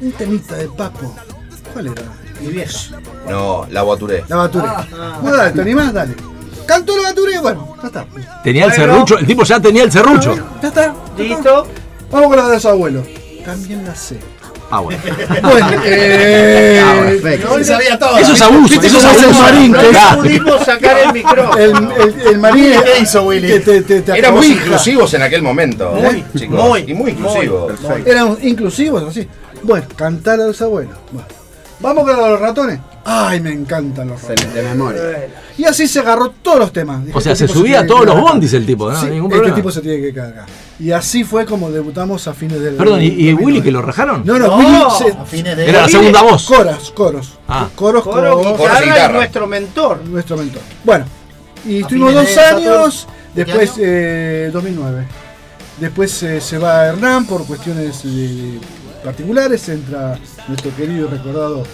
un 0.00 0.12
temita 0.12 0.56
de 0.56 0.68
Papo. 0.68 1.14
¿Cuál 1.72 1.88
era? 1.88 2.02
Mi 2.40 2.48
viejo. 2.48 2.72
No, 3.28 3.66
la 3.70 3.82
guaturé. 3.82 4.24
La 4.28 4.36
Baturé. 4.36 4.66
Ah. 4.68 5.18
Bueno, 5.20 5.36
dale, 5.36 5.52
¿te 5.52 5.60
animás? 5.60 5.92
Dale. 5.92 6.14
Cantó 6.66 6.96
la 6.96 7.04
Baturé, 7.04 7.38
bueno, 7.40 7.76
ya 7.82 7.86
está. 7.88 8.06
Tenía 8.44 8.66
el 8.66 8.72
serrucho, 8.72 9.18
el 9.18 9.26
tipo 9.26 9.42
ya 9.44 9.60
tenía 9.60 9.84
el 9.84 9.92
serrucho. 9.92 10.34
Ya 10.62 10.68
está. 10.68 10.86
ya 10.86 10.92
está. 10.92 11.22
¿Listo? 11.22 11.66
Vamos 12.10 12.28
con 12.28 12.36
la 12.36 12.48
de 12.48 12.54
los 12.54 12.64
abuelos. 12.66 13.06
También 13.44 13.84
la 13.84 13.94
sé. 13.94 14.18
Ah, 14.70 14.80
bueno. 14.80 15.00
Bueno, 15.42 15.70
eh, 15.84 16.82
Ah, 16.84 17.02
perfecto. 17.06 17.58
no, 17.58 17.64
sabía 17.64 17.98
todo. 17.98 18.18
Eso 18.18 18.32
es 18.34 18.42
abuso, 18.42 18.68
¿Viste 18.68 18.86
eso 18.88 18.98
es 18.98 19.04
abuso. 19.04 19.42
marín? 19.42 19.72
No 19.72 19.80
que- 19.80 20.16
pudimos 20.16 20.64
sacar 20.64 20.98
el 21.06 21.12
micrófono. 21.12 21.56
El, 21.56 21.70
el, 21.92 22.20
el 22.28 22.38
marín 22.38 22.72
¿Qué 22.84 23.02
hizo 23.02 23.22
Willy? 23.22 23.48
que 23.48 23.60
te, 23.60 23.82
te, 23.82 24.02
te 24.02 24.18
Éramos 24.18 24.44
inclusivos 24.46 25.14
en 25.14 25.22
aquel 25.22 25.42
momento. 25.42 25.90
Muy, 25.92 26.24
chicos. 26.36 26.62
muy, 26.62 26.80
y 26.86 26.94
muy 26.94 27.10
inclusivos. 27.12 27.72
Perfecto. 27.72 28.10
Eran 28.10 28.36
inclusivos, 28.42 29.02
así. 29.08 29.26
Bueno, 29.62 29.86
cantar 29.96 30.40
a 30.40 30.44
los 30.46 30.60
abuelos. 30.60 30.96
Bueno. 31.12 31.28
Vamos 31.80 32.04
con 32.04 32.16
los 32.16 32.40
ratones. 32.40 32.78
Ay, 33.10 33.40
me 33.40 33.52
encantan 33.52 34.08
los 34.08 34.20
De, 34.20 34.28
ratones. 34.34 34.54
de 34.54 34.62
memoria. 34.62 35.02
Y 35.56 35.64
así 35.64 35.88
se 35.88 36.00
agarró 36.00 36.30
todos 36.42 36.58
los 36.58 36.72
temas. 36.72 37.00
O 37.14 37.20
sea, 37.22 37.32
este 37.32 37.48
se 37.48 37.54
subía 37.54 37.80
a 37.80 37.86
todos 37.86 38.04
los 38.04 38.20
bondis 38.20 38.52
el 38.52 38.66
tipo, 38.66 38.90
¿no? 38.90 39.00
Sí, 39.00 39.06
Ningún 39.06 39.32
este 39.32 39.52
tipo 39.52 39.70
se 39.70 39.80
tiene 39.80 40.02
que 40.02 40.12
cargar. 40.12 40.44
Y 40.78 40.90
así 40.92 41.24
fue 41.24 41.46
como 41.46 41.70
debutamos 41.70 42.28
a 42.28 42.34
fines 42.34 42.60
del. 42.60 42.74
Perdón, 42.74 43.00
¿y, 43.00 43.06
y 43.06 43.30
2009. 43.30 43.44
Willy 43.44 43.62
que 43.62 43.70
lo 43.70 43.80
rajaron? 43.80 44.22
No, 44.26 44.38
no, 44.38 44.46
No, 44.46 44.56
Willy 44.58 45.12
A 45.18 45.24
fines 45.24 45.56
de. 45.56 45.68
Era 45.70 45.82
la 45.82 45.88
segunda 45.88 46.22
voz. 46.22 46.44
Coros, 46.44 46.90
coros. 46.90 47.38
Ah. 47.48 47.68
Coros, 47.74 48.04
Coro, 48.04 48.34
Coros 48.42 48.58
y 48.58 48.62
guitarra 48.62 48.84
y 48.84 48.88
guitarra. 48.88 49.14
nuestro 49.14 49.46
mentor. 49.46 50.04
nuestro 50.04 50.36
mentor. 50.36 50.62
Bueno, 50.84 51.06
y 51.66 51.78
A 51.78 51.80
estuvimos 51.80 52.12
dos 52.12 52.26
de 52.26 52.40
años. 52.40 53.06
¿De 53.34 53.44
qué 53.44 53.52
Después, 53.52 53.70
año? 53.70 53.82
eh, 53.86 54.50
2009. 54.52 55.04
Después 55.80 56.22
eh, 56.24 56.40
se 56.40 56.58
va 56.58 56.86
Hernán 56.86 57.24
por 57.26 57.46
cuestiones 57.46 58.02
eh, 58.04 58.58
particulares. 59.02 59.66
Entra 59.70 60.18
nuestro 60.46 60.74
querido 60.76 61.06
y 61.06 61.10
recordado 61.10 61.64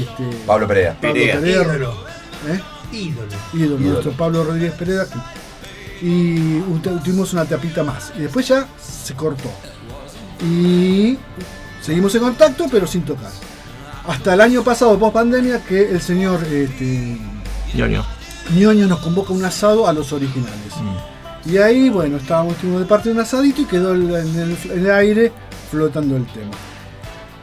este, 0.00 0.24
Pablo 0.46 0.66
Perea. 0.68 0.94
Pablo 1.00 1.14
Perea. 1.14 1.40
Perea. 1.40 1.62
Ídolo. 1.62 1.94
¿eh? 2.48 2.60
Ídolo. 2.92 3.28
ídolo, 3.54 3.74
Ídolo. 3.76 3.78
nuestro 3.78 4.12
Pablo 4.12 4.44
Rodríguez 4.44 4.72
Pereda. 4.74 5.06
Y 6.02 6.60
tuvimos 7.04 7.32
una 7.32 7.44
tapita 7.44 7.82
más. 7.82 8.12
Y 8.16 8.22
después 8.22 8.46
ya 8.48 8.66
se 8.80 9.14
cortó. 9.14 9.50
Y 10.42 11.16
seguimos 11.80 12.14
en 12.14 12.22
contacto, 12.22 12.66
pero 12.70 12.86
sin 12.86 13.02
tocar. 13.04 13.30
Hasta 14.06 14.34
el 14.34 14.40
año 14.40 14.62
pasado, 14.62 14.98
post 14.98 15.14
pandemia, 15.14 15.64
que 15.64 15.90
el 15.90 16.00
señor 16.00 16.44
este, 16.44 17.16
Ñoño. 17.74 18.04
Ñoño 18.54 18.86
nos 18.86 19.00
convoca 19.00 19.32
un 19.32 19.44
asado 19.44 19.86
a 19.88 19.92
los 19.92 20.12
originales. 20.12 20.74
Y 21.46 21.56
ahí, 21.58 21.88
bueno, 21.90 22.18
estábamos 22.18 22.54
de 22.62 22.84
parte 22.84 23.08
de 23.08 23.14
un 23.14 23.20
asadito 23.20 23.62
y 23.62 23.64
quedó 23.66 23.92
el- 23.92 24.14
en 24.14 24.38
el, 24.38 24.56
en 24.72 24.78
el 24.86 24.90
aire 24.90 25.32
flotando 25.70 26.16
el 26.16 26.26
tema. 26.26 26.52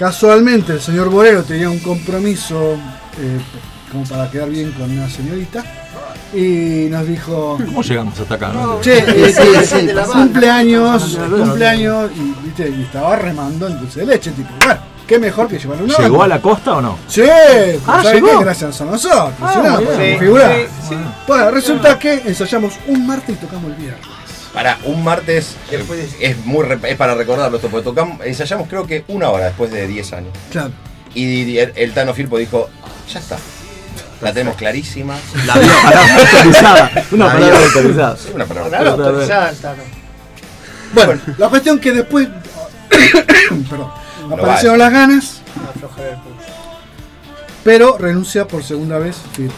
Casualmente, 0.05 0.73
el 0.73 0.81
señor 0.81 1.09
Borero 1.09 1.43
tenía 1.43 1.69
un 1.69 1.77
compromiso 1.77 2.73
eh, 3.19 3.39
como 3.91 4.03
para 4.05 4.31
quedar 4.31 4.49
bien 4.49 4.71
con 4.71 4.89
una 4.89 5.07
señorita 5.07 5.63
y 6.33 6.87
nos 6.89 7.05
dijo. 7.05 7.59
¿Cómo 7.63 7.83
llegamos 7.83 8.19
hasta 8.19 8.33
acá? 8.33 8.47
no? 8.51 8.81
Che, 8.81 8.97
eh, 8.97 9.31
Sí, 9.63 9.77
eh, 9.77 9.95
cumpleaños, 10.11 11.19
cumpleaños, 11.29 12.09
y, 12.15 12.33
viste, 12.47 12.67
y 12.75 12.81
estaba 12.81 13.15
remando 13.15 13.67
en 13.67 13.77
dulce 13.79 13.99
de 13.99 14.05
leche, 14.07 14.31
tipo, 14.31 14.49
bueno, 14.65 14.79
qué 15.05 15.19
mejor 15.19 15.47
que 15.47 15.59
llevar 15.59 15.79
una 15.83 15.95
¿Llegó 15.95 16.17
banda. 16.17 16.25
a 16.25 16.37
la 16.39 16.41
costa 16.41 16.77
o 16.77 16.81
no? 16.81 16.97
Sí, 17.07 17.21
Ah, 17.85 18.01
¿sabes 18.01 18.13
llegó. 18.23 18.39
qué? 18.39 18.43
Gracias 18.43 18.81
a 18.81 18.85
nosotros, 18.85 19.33
Ah, 19.39 19.53
si 19.53 19.59
no. 19.59 19.77
Sí, 19.81 20.67
sí. 20.89 20.95
Bueno, 21.27 21.51
resulta 21.51 21.99
que 21.99 22.13
ensayamos 22.25 22.73
un 22.87 23.05
martes 23.05 23.35
y 23.35 23.37
tocamos 23.39 23.69
el 23.69 23.77
viernes. 23.77 24.01
Para 24.53 24.77
un 24.83 25.03
martes 25.03 25.55
Después 25.69 26.13
es 26.19 26.37
muy 26.45 26.65
re- 26.65 26.79
es 26.91 26.97
para 26.97 27.15
recordarlo 27.15 27.55
esto, 27.57 27.69
porque 27.69 27.85
tocamos, 27.85 28.19
ensayamos 28.25 28.67
creo 28.67 28.85
que 28.85 29.05
una 29.07 29.29
hora 29.29 29.45
después 29.45 29.71
de 29.71 29.87
10 29.87 30.13
años. 30.13 30.33
Claro. 30.51 30.71
Y 31.13 31.57
el, 31.57 31.71
el 31.75 31.93
Tano 31.93 32.13
Firpo 32.13 32.37
dijo, 32.37 32.69
ya 33.11 33.19
está. 33.19 33.37
La 34.21 34.33
tenemos 34.33 34.55
clarísima. 34.57 35.15
La 35.45 35.53
vio. 35.55 35.71
Palabra 35.81 36.15
autorizada. 36.33 36.91
Una 37.11 37.25
La 37.27 37.33
palabra 37.33 37.59
autorizada. 37.65 38.17
Sí, 38.17 38.29
una 38.35 38.45
palabra. 38.45 38.69
Claro, 38.69 38.89
autorizada, 38.91 39.51
Tano. 39.53 39.83
Bueno, 40.93 41.21
la 41.37 41.49
cuestión 41.49 41.79
que 41.79 41.91
después. 41.93 42.27
perdón. 43.69 43.91
No 44.27 44.35
aparecieron 44.35 44.77
las 44.77 44.91
ganas, 44.93 45.41
el 45.75 45.81
pero 47.63 47.97
renuncia 47.97 48.47
por 48.47 48.63
segunda 48.63 48.97
vez 48.99 49.17
Phil. 49.35 49.51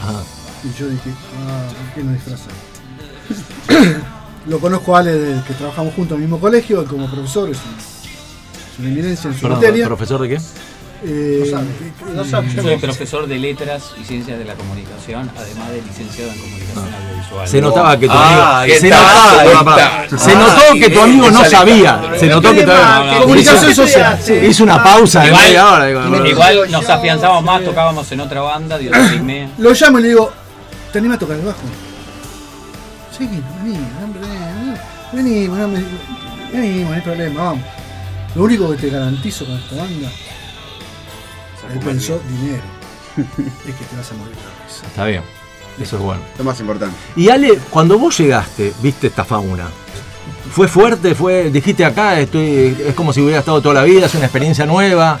Ajá. 0.00 0.22
Y 0.64 0.78
yo 0.78 0.88
dije, 0.88 1.10
ah, 1.46 1.68
¿por 1.68 1.94
qué 1.94 2.04
no 2.04 2.12
disfrazar? 2.12 2.52
Lo 4.48 4.58
conozco 4.60 4.96
a 4.96 5.00
Ale 5.00 5.12
desde 5.12 5.44
que 5.44 5.54
trabajamos 5.54 5.94
juntos 5.94 6.16
en 6.16 6.22
el 6.22 6.28
mismo 6.28 6.40
colegio, 6.40 6.84
como 6.86 7.06
profesor, 7.10 7.50
es, 7.50 7.58
un- 7.58 7.76
es 8.72 8.78
una 8.78 8.88
eminencia 8.88 9.28
en 9.28 9.34
su 9.34 9.42
Perdón, 9.42 9.58
materia. 9.58 9.86
¿profesor 9.86 10.20
de 10.22 10.28
qué? 10.30 10.40
Eh, 11.04 11.44
No 11.44 11.50
sabe. 11.50 11.66
No 12.16 12.24
sabe. 12.24 12.48
Yo 12.54 12.62
soy 12.62 12.76
profesor 12.78 13.26
de 13.28 13.38
letras 13.38 13.92
y 14.00 14.04
ciencias 14.04 14.38
de 14.38 14.44
la 14.44 14.54
comunicación, 14.54 15.30
además 15.36 15.70
de 15.70 15.82
licenciado 15.82 16.32
en 16.32 16.38
comunicación 16.40 16.84
audiovisual. 16.94 17.48
Se 17.48 17.60
notaba 17.60 17.98
que 17.98 18.06
tu 18.08 18.12
Ah, 18.14 18.60
amigo. 18.62 18.74
¿qué 18.74 18.80
Se 18.80 18.88
notaba, 18.90 19.42
¿Qué 19.42 19.48
pará, 19.50 19.64
pará. 19.64 20.06
tal? 20.08 20.18
se 20.18 20.32
Ah, 20.32 20.34
notó 20.34 20.80
que 20.80 20.90
tu 20.90 21.00
amigo 21.00 21.30
no 21.30 21.44
sabía. 21.44 22.02
Se 22.18 22.26
notó 22.26 22.52
que 22.54 22.62
tu 22.64 22.70
amigo. 22.72 23.12
¿qué 23.14 23.20
Comunicación 23.22 23.74
social. 23.74 24.18
Hizo 24.48 24.62
una 24.64 24.82
pausa 24.82 25.20
de 25.20 25.26
Igual- 25.28 25.44
media 25.44 25.68
hora. 25.72 25.90
no. 26.08 26.26
Igual 26.26 26.70
nos 26.70 26.88
afianzamos 26.88 27.44
más, 27.44 27.62
tocábamos 27.64 28.10
en 28.10 28.20
otra 28.20 28.40
banda, 28.40 28.78
Dios. 28.78 28.96
Lo 29.58 29.72
llamo 29.72 29.98
y 29.98 30.02
le 30.02 30.08
digo, 30.08 30.32
¿te 30.92 30.98
animas 30.98 31.16
a 31.16 31.20
tocar 31.20 31.36
el 31.36 31.44
bajo? 31.44 31.58
Sí, 33.16 33.24
vení, 33.28 33.76
vení, 35.12 35.48
no 35.48 35.68
me- 35.68 35.84
vení, 36.52 36.84
no 36.84 36.92
hay 36.92 37.00
problema, 37.00 37.42
vamos. 37.44 37.64
Lo 38.34 38.44
único 38.44 38.70
que 38.70 38.76
te 38.76 38.90
garantizo 38.90 39.46
con 39.46 39.56
esta 39.56 39.76
banda, 39.76 40.10
él 41.72 41.78
pensó 41.80 42.20
dinero, 42.28 42.62
es 43.16 43.74
que 43.74 43.84
te 43.84 43.96
vas 43.96 44.10
a 44.10 44.14
morir 44.14 44.34
de 44.34 44.42
risa. 44.66 44.86
Está 44.86 45.04
bien. 45.06 45.22
Eso 45.80 45.96
es 45.96 46.02
bueno. 46.02 46.20
Lo 46.36 46.44
más 46.44 46.58
importante. 46.60 46.96
Y 47.14 47.28
Ale, 47.28 47.56
cuando 47.70 47.98
vos 47.98 48.18
llegaste, 48.18 48.72
viste 48.82 49.06
esta 49.06 49.24
fauna. 49.24 49.68
¿Fue 50.50 50.66
fuerte? 50.66 51.14
¿Fue, 51.14 51.50
dijiste 51.50 51.84
acá, 51.84 52.18
estoy, 52.18 52.76
es 52.86 52.94
como 52.94 53.12
si 53.12 53.20
hubiera 53.20 53.38
estado 53.40 53.60
toda 53.62 53.74
la 53.76 53.82
vida, 53.84 54.06
es 54.06 54.14
una 54.14 54.24
experiencia 54.24 54.66
nueva? 54.66 55.20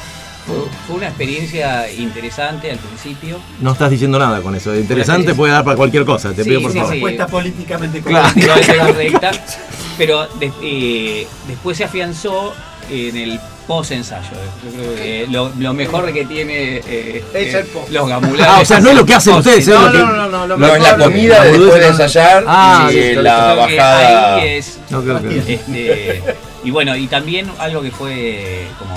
Fue 0.86 0.96
una 0.96 1.08
experiencia 1.08 1.90
interesante 1.92 2.70
al 2.70 2.78
principio. 2.78 3.38
No 3.60 3.72
estás 3.72 3.90
diciendo 3.90 4.18
nada 4.18 4.40
con 4.40 4.54
eso. 4.54 4.74
Interesante 4.74 5.34
puede 5.34 5.52
dar 5.52 5.64
para 5.64 5.76
cualquier 5.76 6.04
cosa, 6.04 6.32
te 6.32 6.42
Sí, 6.44 6.48
pido 6.50 6.62
por 6.62 6.72
sí, 6.72 6.78
favor. 6.78 6.92
sí. 6.92 7.00
Respuesta 7.00 7.26
políticamente 7.26 8.00
Claro. 8.00 8.28
correcta. 8.34 8.86
Correcta, 8.86 9.30
pero 9.98 10.26
de- 10.38 10.52
eh, 10.62 11.26
después 11.46 11.76
se 11.76 11.84
afianzó 11.84 12.54
en 12.90 13.16
el 13.16 13.40
post 13.66 13.92
ensayo. 13.92 14.30
Yo 14.64 14.70
creo 14.70 14.94
que 14.96 15.26
lo, 15.28 15.52
lo 15.58 15.74
mejor 15.74 16.10
que 16.10 16.24
tiene 16.24 16.78
eh, 16.78 17.22
Es 17.34 17.54
eh, 17.54 17.58
el 17.58 17.66
post. 17.66 17.90
los 17.90 18.08
gamulares. 18.08 18.46
Ah, 18.48 18.60
o 18.62 18.64
sea, 18.64 18.80
no 18.80 18.88
es 18.90 18.96
lo 18.96 19.04
que 19.04 19.14
hacen 19.14 19.34
ustedes, 19.34 19.68
No, 19.68 19.90
no, 19.92 20.12
no, 20.16 20.28
no, 20.28 20.46
lo 20.46 20.56
No, 20.56 20.74
es 20.74 20.82
la 20.82 20.96
comida 20.96 21.44
de 21.44 21.52
después 21.58 21.74
de 21.80 21.86
ensayar 21.88 22.44
Ah, 22.46 22.88
y 22.90 23.14
la 23.16 23.48
Yo 23.50 23.54
creo 23.54 23.66
que 23.68 23.76
bajada. 23.76 24.34
ahí 24.36 24.48
es- 24.56 24.78
No 24.88 25.02
creo 25.02 25.20
que. 25.22 25.38
este, 25.54 26.22
y 26.64 26.70
bueno, 26.70 26.96
y 26.96 27.06
también 27.08 27.50
algo 27.58 27.82
que 27.82 27.90
fue 27.90 28.66
como 28.78 28.96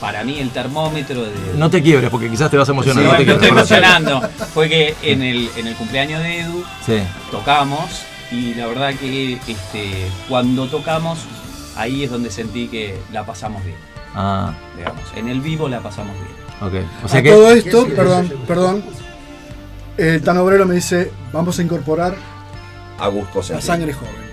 para 0.00 0.22
mí 0.24 0.38
el 0.40 0.50
termómetro 0.50 1.22
de... 1.24 1.32
No 1.56 1.70
te 1.70 1.82
quiebres 1.82 2.10
porque 2.10 2.30
quizás 2.30 2.50
te 2.50 2.56
vas 2.56 2.68
a 2.68 2.72
emocionar. 2.72 3.02
Sí, 3.02 3.10
no 3.10 3.16
te 3.16 3.24
me 3.24 3.32
estoy 3.32 3.48
emocionando. 3.48 4.20
Fue 4.52 4.68
que 4.68 4.94
en 5.02 5.22
el, 5.22 5.48
en 5.56 5.66
el 5.66 5.74
cumpleaños 5.74 6.22
de 6.22 6.40
Edu 6.40 6.64
Sí. 6.84 6.98
tocamos 7.30 8.02
y 8.30 8.54
la 8.54 8.66
verdad 8.66 8.94
que 8.94 9.34
este, 9.46 10.08
cuando 10.28 10.66
tocamos, 10.66 11.18
ahí 11.76 12.04
es 12.04 12.10
donde 12.10 12.30
sentí 12.30 12.68
que 12.68 12.98
la 13.12 13.24
pasamos 13.24 13.64
bien. 13.64 13.76
Ah, 14.14 14.52
Digamos, 14.76 15.02
en 15.14 15.28
el 15.28 15.40
vivo 15.40 15.68
la 15.68 15.80
pasamos 15.80 16.14
bien. 16.16 16.82
ok. 16.84 17.04
O 17.04 17.08
sea 17.08 17.20
a 17.20 17.22
que. 17.22 17.30
todo 17.30 17.50
esto, 17.52 17.86
perdón, 17.88 18.32
perdón. 18.46 18.84
El 19.96 20.22
Tan 20.22 20.36
Obrero 20.38 20.66
me 20.66 20.74
dice, 20.74 21.10
vamos 21.32 21.58
a 21.58 21.62
incorporar 21.62 22.14
A 22.98 23.08
gusto 23.08 23.42
la 23.48 23.60
sangre 23.62 23.92
joven. 23.94 24.25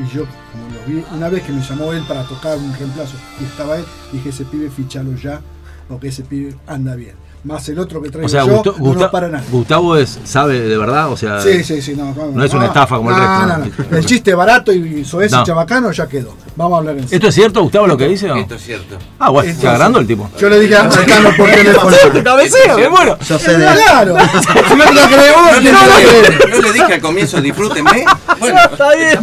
Y 0.00 0.08
yo, 0.14 0.24
como 0.52 0.64
lo 0.70 0.84
vi, 0.86 1.04
una 1.14 1.28
vez 1.28 1.42
que 1.42 1.52
me 1.52 1.60
llamó 1.60 1.92
él 1.92 2.02
para 2.08 2.24
tocar 2.24 2.56
un 2.56 2.72
reemplazo 2.72 3.16
y 3.38 3.44
estaba 3.44 3.76
él, 3.76 3.84
dije, 4.12 4.30
ese 4.30 4.46
pibe 4.46 4.70
fichalo 4.70 5.14
ya, 5.14 5.42
porque 5.88 6.08
ese 6.08 6.22
pibe 6.22 6.56
anda 6.66 6.94
bien. 6.96 7.16
Más 7.42 7.66
el 7.70 7.78
otro 7.78 8.02
que 8.02 8.10
traigo 8.10 8.26
O 8.26 8.28
sea, 8.28 8.44
yo, 8.44 8.52
Gusto- 8.52 8.74
no 8.76 8.84
Gusta- 8.84 9.00
nos 9.04 9.10
para 9.10 9.28
nada. 9.28 9.42
Gustavo 9.50 9.96
es, 9.96 10.18
sabe 10.24 10.60
de 10.60 10.76
verdad, 10.76 11.10
o 11.10 11.16
sea. 11.16 11.40
Sí, 11.40 11.64
sí, 11.64 11.80
sí, 11.80 11.94
no, 11.96 12.12
vamos, 12.14 12.34
No 12.34 12.44
es 12.44 12.52
una 12.52 12.66
estafa 12.66 12.96
como 12.98 13.10
el 13.10 13.16
no, 13.16 13.22
resto. 13.22 13.46
no, 13.46 13.86
no. 13.90 13.96
El 13.96 14.04
chiste 14.04 14.34
barato 14.34 14.72
y 14.72 15.04
soez 15.06 15.32
No. 15.32 15.40
y 15.40 15.44
chabacano 15.44 15.90
ya 15.90 16.06
quedó. 16.06 16.34
Vamos 16.56 16.74
a 16.74 16.78
hablar 16.80 16.96
en 16.96 17.04
serio. 17.04 17.16
¿Esto 17.16 17.28
es 17.28 17.34
cierto, 17.34 17.62
Gustavo, 17.62 17.86
lo 17.86 17.96
que 17.96 18.08
dice? 18.08 18.30
o? 18.30 18.36
Esto 18.36 18.56
es 18.56 18.62
cierto. 18.62 18.98
Ah, 19.18 19.30
bueno, 19.30 19.50
está 19.50 19.70
agarrando 19.70 20.00
el 20.00 20.06
tipo. 20.06 20.28
Yo 20.38 20.50
le 20.50 20.60
dije 20.60 20.76
a 20.76 20.86
por 20.86 21.50
teléfono. 21.50 21.96
te 22.12 22.22
cabeceo, 22.22 22.76
me 22.78 22.88
muero. 22.90 23.18
Yo 23.26 23.38
sé 23.38 23.56
de 23.56 23.66
Claro. 23.72 24.16
Si 24.68 24.76
no 24.76 24.84
No 24.84 25.60
le, 25.60 26.60
no 26.62 26.72
dije 26.72 26.92
al 26.94 27.00
comienzo, 27.00 27.40
disfrútenme. 27.40 28.04
Bueno, 28.38 28.58
Está 28.70 28.94
bien, 28.94 29.18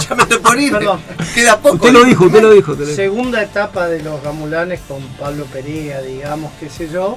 ya 0.00 0.14
me 0.14 0.22
estoy 0.22 0.38
por 0.38 0.58
ir. 0.58 0.72
Perdón. 0.72 1.00
Queda 1.34 1.58
poco. 1.58 1.74
Usted 1.76 1.92
lo 1.92 2.04
dijo, 2.04 2.24
usted 2.24 2.42
lo 2.42 2.50
dijo. 2.50 2.72
usted 2.72 2.84
lo 2.84 2.90
dijo. 2.90 2.96
Segunda 2.96 3.42
etapa 3.42 3.88
de 3.88 4.02
los 4.02 4.22
gamulanes 4.22 4.80
con 4.88 5.02
Pablo 5.20 5.44
Perea, 5.52 6.00
digamos, 6.00 6.50
qué 6.58 6.68
sé 6.70 6.88
yo. 6.90 7.16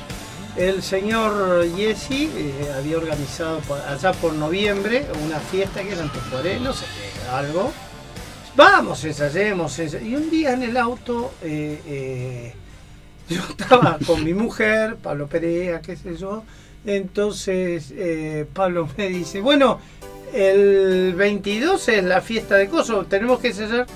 El 0.57 0.81
señor 0.83 1.65
Yesi 1.75 2.29
eh, 2.33 2.71
había 2.77 2.97
organizado 2.97 3.59
allá 3.89 4.13
por 4.13 4.33
noviembre 4.33 5.05
una 5.25 5.37
fiesta 5.39 5.81
que 5.81 5.91
era 5.91 6.01
en 6.01 6.09
Tejuaré, 6.09 6.59
no 6.61 6.71
sé 6.71 6.85
qué, 6.85 7.29
algo. 7.29 7.73
Vamos, 8.55 9.03
ensayemos, 9.03 9.77
ensa- 9.79 10.01
Y 10.01 10.15
un 10.15 10.29
día 10.29 10.53
en 10.53 10.63
el 10.63 10.77
auto 10.77 11.33
eh, 11.41 11.81
eh, 11.85 12.53
yo 13.29 13.41
estaba 13.49 13.97
con 14.05 14.23
mi 14.23 14.33
mujer, 14.33 14.95
Pablo 14.95 15.27
Perea, 15.27 15.81
qué 15.81 15.97
sé 15.97 16.15
yo. 16.15 16.43
Entonces 16.85 17.91
eh, 17.91 18.45
Pablo 18.53 18.87
me 18.97 19.09
dice, 19.09 19.41
bueno, 19.41 19.79
el 20.33 21.13
22 21.15 21.89
es 21.89 22.03
la 22.03 22.21
fiesta 22.21 22.55
de 22.55 22.69
Coso, 22.69 23.05
tenemos 23.05 23.39
que 23.39 23.47
ensayar. 23.49 23.87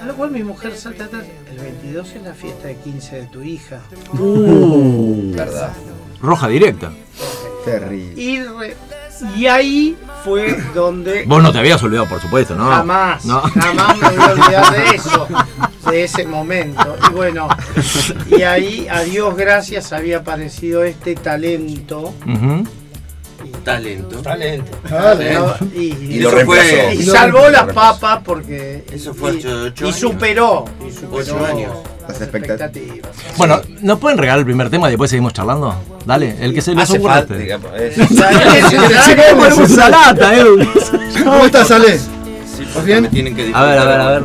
A 0.00 0.04
lo 0.06 0.14
cual 0.14 0.30
mi 0.30 0.42
mujer 0.42 0.76
salta 0.76 1.04
atrás. 1.04 1.24
El 1.50 1.58
22 1.58 2.12
es 2.14 2.22
la 2.22 2.34
fiesta 2.34 2.68
de 2.68 2.76
15 2.76 3.16
de 3.16 3.26
tu 3.26 3.42
hija. 3.42 3.80
Uh, 4.18 5.32
Verdad. 5.34 5.72
roja 6.22 6.48
directa. 6.48 6.92
Terrible. 7.64 8.20
Y, 8.22 8.42
re- 8.42 8.76
y 9.36 9.46
ahí 9.46 9.96
fue 10.24 10.56
donde 10.74 11.24
Vos 11.26 11.42
no 11.42 11.50
te 11.52 11.58
habías 11.58 11.82
olvidado, 11.82 12.06
por 12.08 12.20
supuesto, 12.20 12.54
¿no? 12.54 12.66
jamás, 12.70 13.24
No. 13.24 13.40
jamás 13.40 13.98
me 13.98 14.08
voy 14.10 14.18
a 14.24 14.32
olvidar 14.32 14.72
de 14.72 14.96
eso, 14.96 15.26
de 15.90 16.04
ese 16.04 16.24
momento. 16.26 16.96
Y 17.10 17.12
bueno, 17.14 17.48
y 18.30 18.42
ahí 18.42 18.86
a 18.88 19.00
Dios 19.00 19.36
gracias 19.36 19.92
había 19.92 20.18
aparecido 20.18 20.84
este 20.84 21.14
talento. 21.16 22.14
Ujú. 22.26 22.64
Talento. 23.64 24.22
Talento. 24.22 24.78
Dale. 24.88 25.34
¿no? 25.34 25.54
Y, 25.74 25.94
Y 26.16 26.20
lo 26.20 26.30
fue- 26.30 26.92
y 26.94 27.00
Y 27.00 27.02
lo 27.04 27.12
salvó 27.12 27.48
las 27.48 27.64
papas 27.72 28.20
porque 28.24 28.84
Eso 28.90 29.12
fue 29.14 29.34
y, 29.34 29.38
hace 29.38 29.48
ocho 29.52 29.84
y 29.84 29.88
años. 29.88 29.96
superó, 30.00 30.64
y 30.86 30.92
superó 30.92 31.16
Ocho 31.18 31.46
años. 31.46 31.72
Las 32.08 32.20
expectativas. 32.22 33.10
Bueno, 33.36 33.60
¿nos 33.82 33.98
pueden 33.98 34.16
regalar 34.16 34.38
el 34.40 34.44
primer 34.46 34.70
tema 34.70 34.88
y 34.88 34.92
después 34.92 35.10
seguimos 35.10 35.34
charlando? 35.34 35.74
Dale, 36.06 36.36
el 36.40 36.54
que 36.54 36.62
se 36.62 36.74
le 36.74 36.80
Hace 36.82 36.98
falta. 37.00 37.34
usted. 37.34 37.38
digamos, 37.38 37.70
es- 37.78 37.94
Sí, 37.96 39.14
ponemos 39.36 39.70
una 39.70 39.88
lata, 39.90 40.34
Edu. 40.36 40.58
¿Cómo 41.24 41.44
estás, 41.44 41.70
Ale? 41.70 41.98
Sí, 41.98 42.66
porque 42.72 42.86
bien? 42.86 43.02
me 43.02 43.08
tienen 43.10 43.36
que 43.36 43.50
A 43.54 43.62
ver, 43.64 43.78
a 43.78 43.84
ver, 43.84 44.00
a 44.00 44.08
ver. 44.08 44.22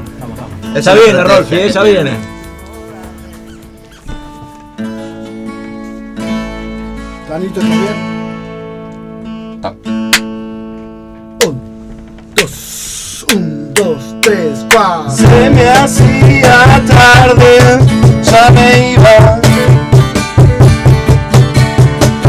Esa 0.75 0.79
Ya 0.79 0.79
es 0.79 0.85
la 0.85 0.93
viene, 0.93 1.23
Rolfi, 1.23 1.55
estrategia. 1.55 1.65
eh, 1.65 1.71
ya 1.71 1.83
viene. 1.83 2.11
Tanito, 7.27 7.59
¿estás 7.61 8.12
Un, 9.65 10.11
dos, 12.35 13.25
un, 13.33 13.73
dos, 13.73 14.15
tres, 14.21 14.65
cuatro. 14.69 15.09
Se 15.09 15.49
me 15.51 15.69
hacía 15.69 16.81
tarde, 16.85 17.79
ya 18.23 18.51
me 18.51 18.91
iba. 18.91 19.39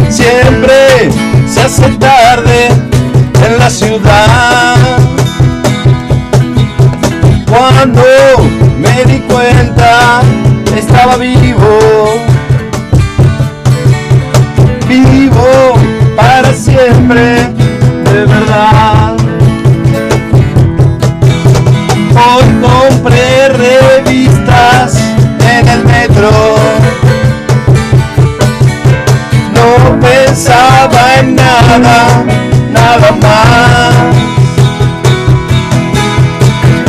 Siempre 0.09 1.11
se 1.49 1.63
hace 1.63 1.89
tarde 1.99 2.69
en 2.69 3.59
la 3.59 3.69
ciudad. 3.69 4.77
Cuando 7.49 8.03
me 8.79 9.05
di 9.13 9.19
cuenta, 9.23 10.23
estaba. 10.77 11.17
Vivo 11.17 11.79
siempre, 16.43 17.49
de 18.13 18.27
verdad. 18.27 19.17
Hoy 22.11 22.45
compré 22.61 23.49
revistas 23.51 24.97
en 25.49 25.69
el 25.69 25.85
metro. 25.85 26.31
No 29.55 30.01
pensaba 30.01 31.21
en 31.21 31.37
nada, 31.37 32.25
nada 32.73 33.13
más. 33.23 33.95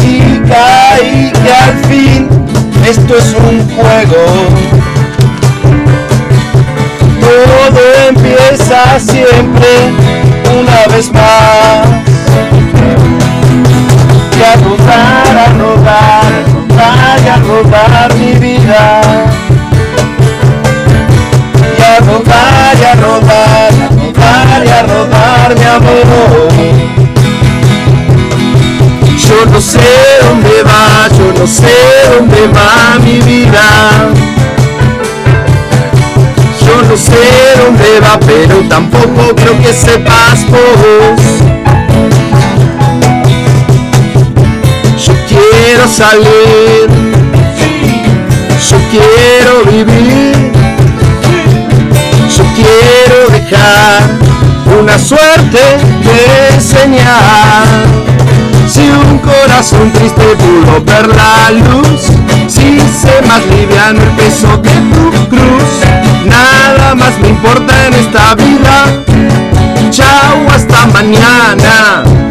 Y 0.03 0.39
caí 0.49 1.31
que 1.31 1.53
al 1.53 1.75
fin 1.86 2.29
esto 2.88 3.15
es 3.15 3.36
un 3.36 3.67
juego. 3.75 4.25
Todo 7.21 7.85
siempre 8.99 9.67
una 10.60 10.95
vez 10.95 11.12
más 11.12 11.88
y 14.38 14.43
a 14.43 14.55
rodar, 14.58 15.38
a 15.38 15.47
rodar, 15.58 16.45
a 16.77 17.17
rodar 17.17 17.29
a 17.29 17.38
rodar 17.38 18.15
mi 18.15 18.34
vida. 18.34 19.01
Y 21.77 21.81
a 21.81 21.99
rodar, 21.99 22.77
y 22.79 22.84
a 22.84 22.95
rodar, 22.95 23.73
a 23.73 23.89
rodar 23.89 24.65
y 24.65 24.69
a 24.69 24.84
rodar 24.84 25.55
mi 25.58 25.65
amor. 25.65 26.49
Yo 29.17 29.45
no 29.51 29.60
sé 29.60 29.79
dónde 30.21 30.63
va, 30.63 31.08
yo 31.17 31.39
no 31.39 31.47
sé 31.47 31.73
dónde 32.15 32.47
va 32.47 32.99
mi 32.99 33.19
vida. 33.21 34.35
No 36.95 37.01
sé 37.01 37.12
dónde 37.62 37.99
va, 37.99 38.17
pero 38.25 38.62
tampoco 38.69 39.36
creo 39.36 39.60
que 39.62 39.73
sepas 39.73 40.49
vos. 40.49 41.19
Yo 45.05 45.13
quiero 45.27 45.89
salir, 45.89 46.88
yo 48.69 48.77
quiero 48.91 49.65
vivir, 49.69 50.53
yo 52.34 52.43
quiero 52.55 53.27
dejar 53.29 54.03
una 54.79 54.97
suerte 54.97 55.60
de 56.01 56.55
enseñar. 56.55 57.65
Si 58.69 58.89
un 58.89 59.17
corazón 59.17 59.91
triste 59.91 60.23
pudo 60.38 60.81
ver 60.86 61.10
la 61.10 61.51
luz, 61.51 62.03
si 62.47 62.79
sé 62.79 63.21
más 63.27 63.45
liviano 63.47 64.01
el 64.01 64.12
peso 64.12 64.62
que 64.62 64.69
tu 64.69 65.27
cruz, 65.27 66.14
nada 66.25 66.95
más 66.95 67.17
me 67.19 67.29
importa 67.29 67.88
en 67.88 67.93
esta 67.93 68.35
vida. 68.35 69.03
Chao, 69.91 70.49
hasta 70.49 70.85
mañana. 70.88 72.24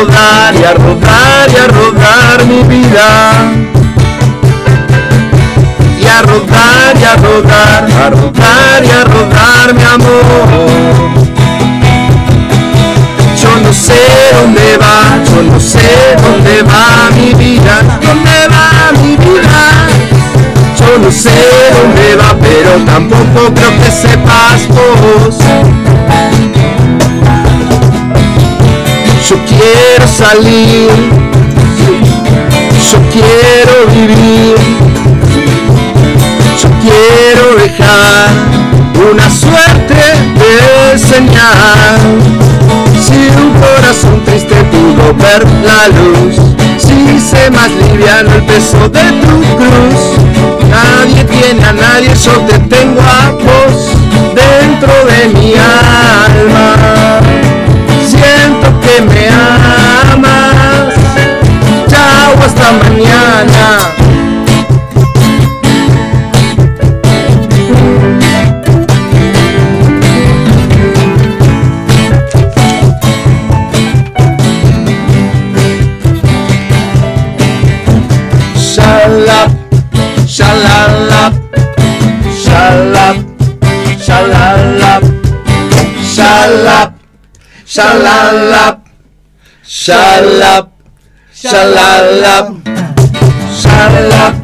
Rodar, 0.00 0.54
y 0.54 0.64
a 0.64 0.74
rodar, 0.74 1.50
y 1.50 1.56
a 1.56 1.66
rodar 1.66 2.46
mi 2.46 2.62
vida. 2.62 3.34
Y 6.00 6.06
a 6.06 6.22
rodar 6.22 6.96
y 6.98 7.04
a 7.04 7.16
rodar, 7.16 7.88
a 8.04 8.10
rodar 8.10 8.84
y 8.84 8.90
a 8.90 9.04
rodar 9.04 9.74
mi 9.74 9.82
amor. 9.82 10.90
Yo 13.42 13.60
no 13.62 13.72
sé 13.72 14.32
dónde 14.40 14.78
va, 14.78 15.18
yo 15.24 15.42
no 15.42 15.60
sé 15.60 16.16
dónde 16.22 16.62
va 16.62 17.10
mi 17.14 17.34
vida, 17.34 17.82
dónde 18.02 18.48
va 18.48 18.92
mi 19.02 19.16
vida. 19.16 19.62
Yo 20.78 20.98
no 20.98 21.10
sé 21.10 21.30
dónde 21.76 22.16
va, 22.16 22.36
pero 22.40 22.70
tampoco 22.86 23.54
creo 23.54 23.70
que 23.78 23.90
sepas 23.90 24.66
vos. 24.68 25.36
Yo 29.30 29.36
quiero 29.46 30.08
salir, 30.08 30.90
yo 32.90 32.98
quiero 33.12 33.86
vivir, 33.92 34.56
yo 36.60 36.68
quiero 36.82 37.54
dejar 37.62 38.28
una 39.08 39.30
suerte 39.30 39.94
de 40.34 40.98
señal. 40.98 42.00
Si 43.00 43.30
un 43.40 43.52
corazón 43.60 44.20
triste 44.24 44.56
pudo 44.64 45.14
ver 45.14 45.46
la 45.64 45.86
luz, 45.90 46.34
si 46.76 47.20
se 47.20 47.52
más 47.52 47.70
liviano 47.70 48.34
el 48.34 48.42
peso 48.42 48.88
de 48.88 49.12
tu 49.12 49.40
cruz, 49.54 50.18
nadie 50.68 51.22
tiene 51.22 51.64
a 51.64 51.72
nadie, 51.72 52.10
yo 52.16 52.32
te 52.48 52.58
tengo 52.58 53.00
a 53.00 53.30
vos 53.30 53.92
dentro 54.34 54.92
de 55.06 55.28
mi 55.38 55.54
alma. 55.54 57.49
Siento 58.60 58.80
que 58.80 59.02
me 59.02 59.28
amas, 59.28 60.94
chao 61.88 62.34
hasta 62.44 62.72
mañana. 62.72 63.99
Shalalap, 87.70 88.82
shalalap, 89.62 90.74
shalalap, 91.30 92.46
shalalap, 93.54 94.34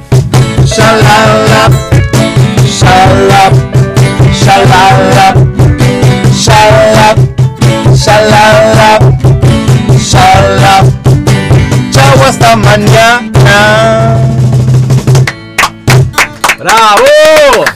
shalalap, 0.62 1.72
shalalap, 2.70 3.54
shalalap, 4.30 5.34
shalalap, 6.30 7.18
shalalap, 7.98 9.02
shalalap. 9.98 10.84
hasta 12.26 12.58
tamannya. 12.58 13.30
Bravo! 16.58 17.75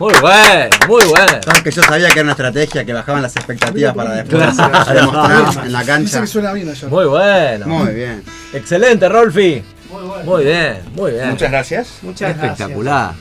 Muy 0.00 0.14
bueno, 0.20 0.76
muy 0.88 1.04
bueno. 1.04 1.42
Sabes 1.44 1.62
que 1.62 1.70
yo 1.70 1.82
sabía 1.82 2.06
que 2.08 2.14
era 2.14 2.22
una 2.22 2.32
estrategia 2.32 2.84
que 2.86 2.92
bajaban 2.94 3.20
las 3.22 3.36
expectativas 3.36 3.94
para 3.94 4.14
después 4.14 4.42
Claro. 4.56 4.92
demostrar 4.94 5.66
en 5.66 5.72
la 5.72 5.84
cancha. 5.84 6.20
que 6.22 6.26
suena 6.26 6.52
bien 6.54 6.68
allá. 6.70 6.88
Muy 6.88 7.04
bueno. 7.04 7.66
Muy 7.66 7.94
bien. 7.94 8.24
Excelente, 8.54 9.08
Rolfi. 9.08 9.62
Muy 10.24 10.44
bien, 10.44 10.78
muy 10.94 11.12
bien. 11.12 11.28
Muchas 11.30 11.50
gracias. 11.50 11.88
Muchas 12.02 12.30
Espectacular. 12.30 13.12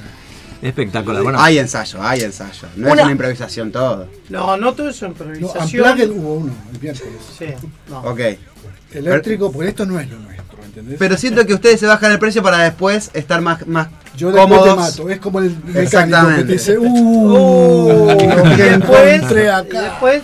Espectacular. 0.61 1.23
Bueno, 1.23 1.41
Hay 1.41 1.57
ensayo, 1.57 2.01
hay 2.01 2.21
ensayo. 2.21 2.67
No 2.75 2.87
Una- 2.91 2.95
es 3.01 3.03
una 3.03 3.11
improvisación 3.11 3.71
todo. 3.71 4.07
No, 4.29 4.55
no 4.57 4.73
todo 4.73 4.89
No, 5.01 5.07
improvisación. 5.07 5.83
Unplugged 5.83 6.09
hubo 6.11 6.33
uno 6.35 6.53
el 6.73 6.79
miércoles. 6.81 7.13
Sí, 7.37 7.45
no. 7.89 7.99
Ok. 8.01 8.19
Eléctrico, 8.93 9.51
porque 9.51 9.69
esto 9.69 9.85
no 9.85 9.99
es 9.99 10.09
lo 10.09 10.17
nuestro, 10.19 10.57
¿entendés? 10.79 10.99
Pero 10.99 11.17
siento 11.17 11.45
que 11.45 11.53
ustedes 11.53 11.79
se 11.79 11.85
bajan 11.85 12.11
el 12.11 12.19
precio 12.19 12.41
para 12.43 12.59
después 12.59 13.11
estar 13.13 13.41
más, 13.41 13.65
más 13.67 13.87
Yo 14.17 14.31
después 14.31 14.47
te 14.49 14.69
cómodos. 14.69 14.77
mato. 14.77 15.09
Es 15.09 15.19
como 15.19 15.39
el 15.39 15.49
mecánico 15.51 15.73
que 15.73 15.81
Exactamente. 15.83 16.43
te 16.45 16.51
dice, 16.53 16.77
Uh, 16.77 18.13
uh, 18.13 18.17
que 18.55 18.63
después, 18.63 19.23
acá. 19.49 19.81
después 19.81 20.23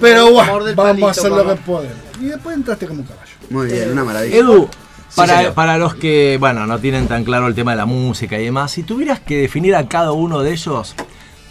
Pero 0.00 0.30
bueno, 0.32 0.52
vamos 0.52 0.74
palito, 0.74 1.08
a 1.08 1.10
hacer 1.10 1.30
lo 1.30 1.46
que 1.46 1.54
podemos. 1.62 1.96
Y 2.20 2.24
después 2.26 2.56
entraste 2.56 2.86
como 2.86 3.00
un 3.00 3.06
caballo. 3.06 3.32
Muy 3.50 3.66
bien, 3.66 3.90
una 3.92 4.04
maravilla. 4.04 4.36
Edu, 4.36 4.68
para, 5.16 5.52
para 5.54 5.78
los 5.78 5.94
que, 5.94 6.36
bueno, 6.38 6.66
no 6.66 6.78
tienen 6.78 7.08
tan 7.08 7.24
claro 7.24 7.46
el 7.46 7.54
tema 7.54 7.70
de 7.72 7.78
la 7.78 7.86
música 7.86 8.38
y 8.38 8.44
demás, 8.44 8.70
si 8.72 8.82
tuvieras 8.82 9.20
que 9.20 9.36
definir 9.40 9.74
a 9.74 9.88
cada 9.88 10.12
uno 10.12 10.42
de 10.42 10.52
ellos 10.52 10.94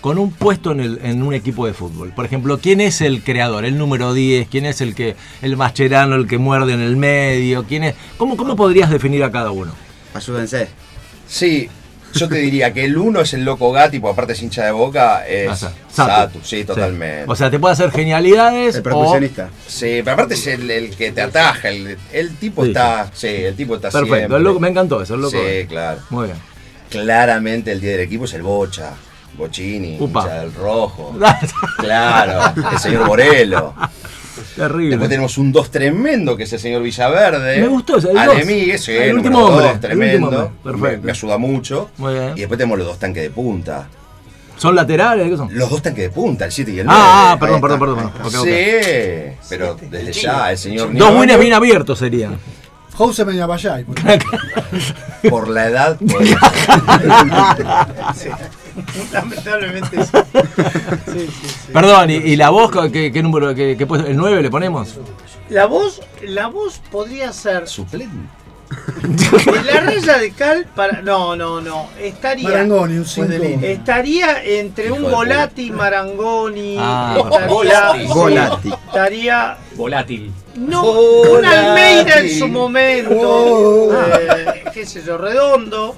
con 0.08 0.18
un 0.20 0.32
puesto 0.32 0.72
en, 0.72 0.80
el- 0.80 1.00
en 1.04 1.22
un 1.22 1.34
equipo 1.34 1.66
de 1.68 1.74
fútbol, 1.74 2.12
por 2.16 2.24
ejemplo, 2.26 2.60
¿quién 2.60 2.80
es 2.82 3.02
el 3.02 3.22
creador, 3.24 3.66
el 3.66 3.78
número 3.78 4.14
10? 4.14 4.48
¿Quién 4.48 4.66
es 4.66 4.80
el 4.82 4.96
que 4.96 5.16
el 5.42 5.58
mascherano, 5.58 6.16
el 6.16 6.28
que 6.28 6.38
muerde 6.38 6.74
en 6.74 6.80
el 6.82 6.96
medio? 6.96 7.66
¿Quién 7.66 7.84
es? 7.84 7.96
¿Cómo, 8.18 8.38
cómo 8.38 8.56
podrías 8.56 8.90
definir 8.90 9.24
a 9.24 9.32
cada 9.32 9.52
uno? 9.52 9.74
Ayúdense. 10.14 10.70
Sí, 11.28 11.68
yo 12.14 12.30
te 12.30 12.36
diría 12.38 12.74
que 12.74 12.86
el 12.86 12.98
uno 12.98 13.20
es 13.20 13.34
el 13.34 13.44
loco 13.44 13.72
Gatti, 13.74 14.00
porque 14.00 14.14
aparte 14.14 14.32
es 14.34 14.42
hincha 14.42 14.64
de 14.64 14.72
boca, 14.72 15.28
es 15.28 15.50
Ah, 15.50 15.56
Satu. 15.56 15.76
Satu, 15.92 16.40
sí, 16.42 16.64
totalmente. 16.64 17.26
O 17.30 17.36
sea, 17.36 17.52
te 17.52 17.60
puede 17.60 17.74
hacer 17.74 17.92
genialidades 17.92 18.76
El 18.76 18.80
o- 18.80 18.84
percusionista. 18.84 19.50
Sí, 19.68 20.00
pero 20.06 20.12
aparte 20.14 20.36
es 20.36 20.48
el, 20.48 20.72
el 20.72 20.96
que 20.96 21.12
te 21.12 21.22
ataja, 21.22 21.68
el, 21.70 21.98
el 22.14 22.36
tipo 22.38 22.64
Sí, 22.64 22.70
está, 22.70 23.12
sí, 23.14 23.28
el 23.28 23.56
tipo 23.56 23.76
está 23.76 23.92
Perfecto, 23.92 24.16
siempre. 24.16 24.38
el 24.38 24.44
loco- 24.44 24.60
me 24.62 24.70
encantó 24.70 25.02
eso, 25.02 25.16
el 25.16 25.22
loco. 25.22 25.38
Sí, 25.38 25.66
claro. 25.68 26.00
Muy 26.10 26.28
bien. 26.28 26.38
Claramente 26.90 27.74
el 27.74 27.82
día 27.82 27.92
del 27.92 28.00
equipo 28.00 28.24
es 28.24 28.34
el 28.34 28.44
Bocha, 28.44 28.94
Bochini, 29.38 29.98
Upa. 30.00 30.22
hincha 30.22 30.34
del 30.42 30.54
rojo. 30.54 31.16
Claro, 31.78 32.54
el 32.72 32.80
señor 32.80 33.08
Borelo. 33.08 33.74
Terrible. 34.56 34.90
Después 34.92 35.10
tenemos 35.10 35.38
un 35.38 35.52
2 35.52 35.72
tremendo 35.72 36.36
que 36.36 36.44
es 36.44 36.54
el 36.54 36.60
señor 36.60 36.82
Villaverde. 36.82 37.60
Me 37.62 37.68
gustó 37.68 37.98
ese, 37.98 38.10
el 38.10 38.16
dos. 38.16 38.24
Alemí, 38.36 38.72
ese 38.72 39.10
El 39.10 39.16
último 39.18 39.40
dos, 39.42 39.50
hombre, 39.52 39.72
el 39.72 39.80
tremendo. 39.80 40.28
último 40.28 40.44
hombre, 40.44 40.62
perfecto. 40.64 40.98
Me, 41.02 41.06
me 41.06 41.12
ayuda 41.12 41.38
mucho. 41.38 41.90
Muy 41.98 42.14
bien. 42.14 42.32
Y 42.36 42.40
después 42.42 42.58
tenemos 42.58 42.78
los 42.80 42.88
dos 42.88 43.00
tanques 43.00 43.24
de 43.24 43.30
punta. 43.30 43.88
¿Son 44.58 44.76
laterales? 44.76 45.30
¿Qué 45.30 45.38
son? 45.38 45.50
Los 45.56 45.70
dos 45.70 45.82
tanques 45.84 46.04
de 46.06 46.10
punta, 46.10 46.46
el 46.46 46.52
7 46.52 46.72
y 46.72 46.80
el 46.80 46.86
9. 46.88 47.00
Ah, 47.04 47.32
ah, 47.34 47.40
perdón, 47.40 47.62
perdón, 47.62 47.80
perdón. 47.80 48.12
Sí, 48.32 49.38
pero 49.50 49.76
desde 49.80 50.12
ya 50.14 50.52
el 50.52 50.58
señor 50.58 50.92
Dos 50.96 51.12
winners 51.16 51.40
bien 51.40 51.54
abiertos 51.54 52.00
serían. 52.00 52.40
Jose 52.96 53.24
Meñavallay. 53.26 53.86
por 55.30 55.48
la 55.50 55.68
edad 55.68 55.98
podría 56.00 56.40
Sí. 58.16 58.30
Lamentablemente 59.12 60.04
sí. 60.04 60.12
Sí, 61.06 61.20
sí, 61.20 61.48
sí. 61.48 61.72
Perdón, 61.74 62.10
¿y, 62.10 62.16
y 62.16 62.36
la 62.36 62.50
voz 62.50 62.72
qué, 62.92 63.12
qué 63.12 63.24
número? 63.24 63.54
Qué? 63.56 63.72
¿El 63.72 64.18
9 64.18 64.42
le 64.42 64.50
ponemos? 64.50 64.96
La 65.50 65.66
voz, 65.66 66.02
la 66.24 66.48
voz 66.48 66.82
podría 66.92 67.32
ser 67.32 67.68
suplente. 67.68 68.16
la 69.66 69.80
raya 69.80 70.18
de 70.18 70.32
cal 70.32 70.66
para. 70.76 71.02
No, 71.02 71.36
no, 71.36 71.62
no. 71.62 71.88
Estaría. 72.00 72.50
Marangoni, 72.50 72.98
un 72.98 73.06
5. 73.06 73.32
Estaría 73.62 74.44
entre 74.44 74.92
un 74.92 75.04
de 75.04 75.10
Volati, 75.10 75.72
Marangoni. 75.72 76.76
Ah, 76.78 77.18
estaría, 77.18 78.14
Volati. 78.14 78.70
Estaría. 78.70 79.58
Volátil. 79.76 80.34
No, 80.56 80.84
Volati. 80.84 81.38
un 81.38 81.46
Almeida 81.46 82.20
en 82.20 82.38
su 82.38 82.48
momento. 82.50 83.16
Oh. 83.20 83.94
eh, 83.94 84.66
qué 84.74 84.86
sé 84.86 85.02
yo, 85.02 85.18
redondo. 85.18 85.96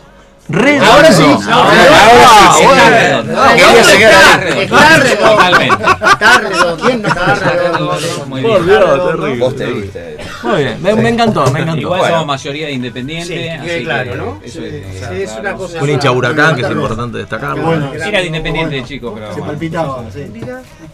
Redondo. 0.51 0.91
Ahora 0.91 1.11
sí. 1.13 1.21
No, 1.27 1.53
Ahora 1.53 1.71
sí. 1.73 2.63
Está 2.63 2.71
Está 2.71 2.89
redondo. 2.89 3.33
redondo. 3.33 3.49
Quería 3.55 3.83
llegar 3.83 4.11
está, 4.11 4.55
ahí. 4.55 4.61
está 4.63 4.97
redondo. 4.97 5.29
Totalmente. 5.35 5.83
Está 6.11 6.39
redondo. 6.39 6.85
¿Quién 6.85 7.01
no 7.03 7.07
está 7.07 7.33
está 7.33 7.49
redondo. 7.51 7.99
Muy 8.25 8.41
Por 8.41 8.65
bien. 8.65 8.79
Dios, 8.79 9.05
terrible. 9.11 9.37
Vos 9.39 9.55
te 9.55 9.65
viste. 9.67 10.17
Muy 10.41 10.63
bien, 10.63 10.81
me, 10.81 10.95
me 10.95 11.09
encantó, 11.09 11.51
me 11.51 11.59
encantó. 11.59 11.81
Igual 11.81 11.99
Bueno. 11.99 12.13
somos 12.15 12.27
mayoría 12.27 12.65
de 12.67 12.73
independiente. 12.73 13.27
Sí, 13.43 13.49
así 13.49 13.67
que 13.67 13.83
claro, 13.83 14.15
¿no? 14.15 14.41
Eso 14.43 14.59
Sí, 14.59 14.65
es, 14.65 15.07
sí, 15.07 15.21
es 15.21 15.31
una 15.39 15.53
cosa. 15.53 15.83
Un 15.83 15.89
hincha 15.89 16.11
huracán 16.11 16.55
que 16.55 16.61
es 16.61 16.67
Bueno. 16.67 16.81
importante 16.81 17.17
destacarlo. 17.19 17.63
Bueno. 17.63 17.93
Era 17.93 18.19
de 18.19 18.25
independiente 18.25 18.75
de 18.75 18.83
chico, 18.85 19.13
pero. 19.13 19.27
Se 19.27 19.33
bueno. 19.33 19.45
palpitaba, 19.47 20.03
sí. 20.11 20.25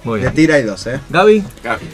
Muy 0.04 0.20
De 0.20 0.26
bien. 0.26 0.36
tira 0.36 0.60
y 0.60 0.64
dos, 0.64 0.86
¿eh? 0.88 1.00
Gaby, 1.10 1.44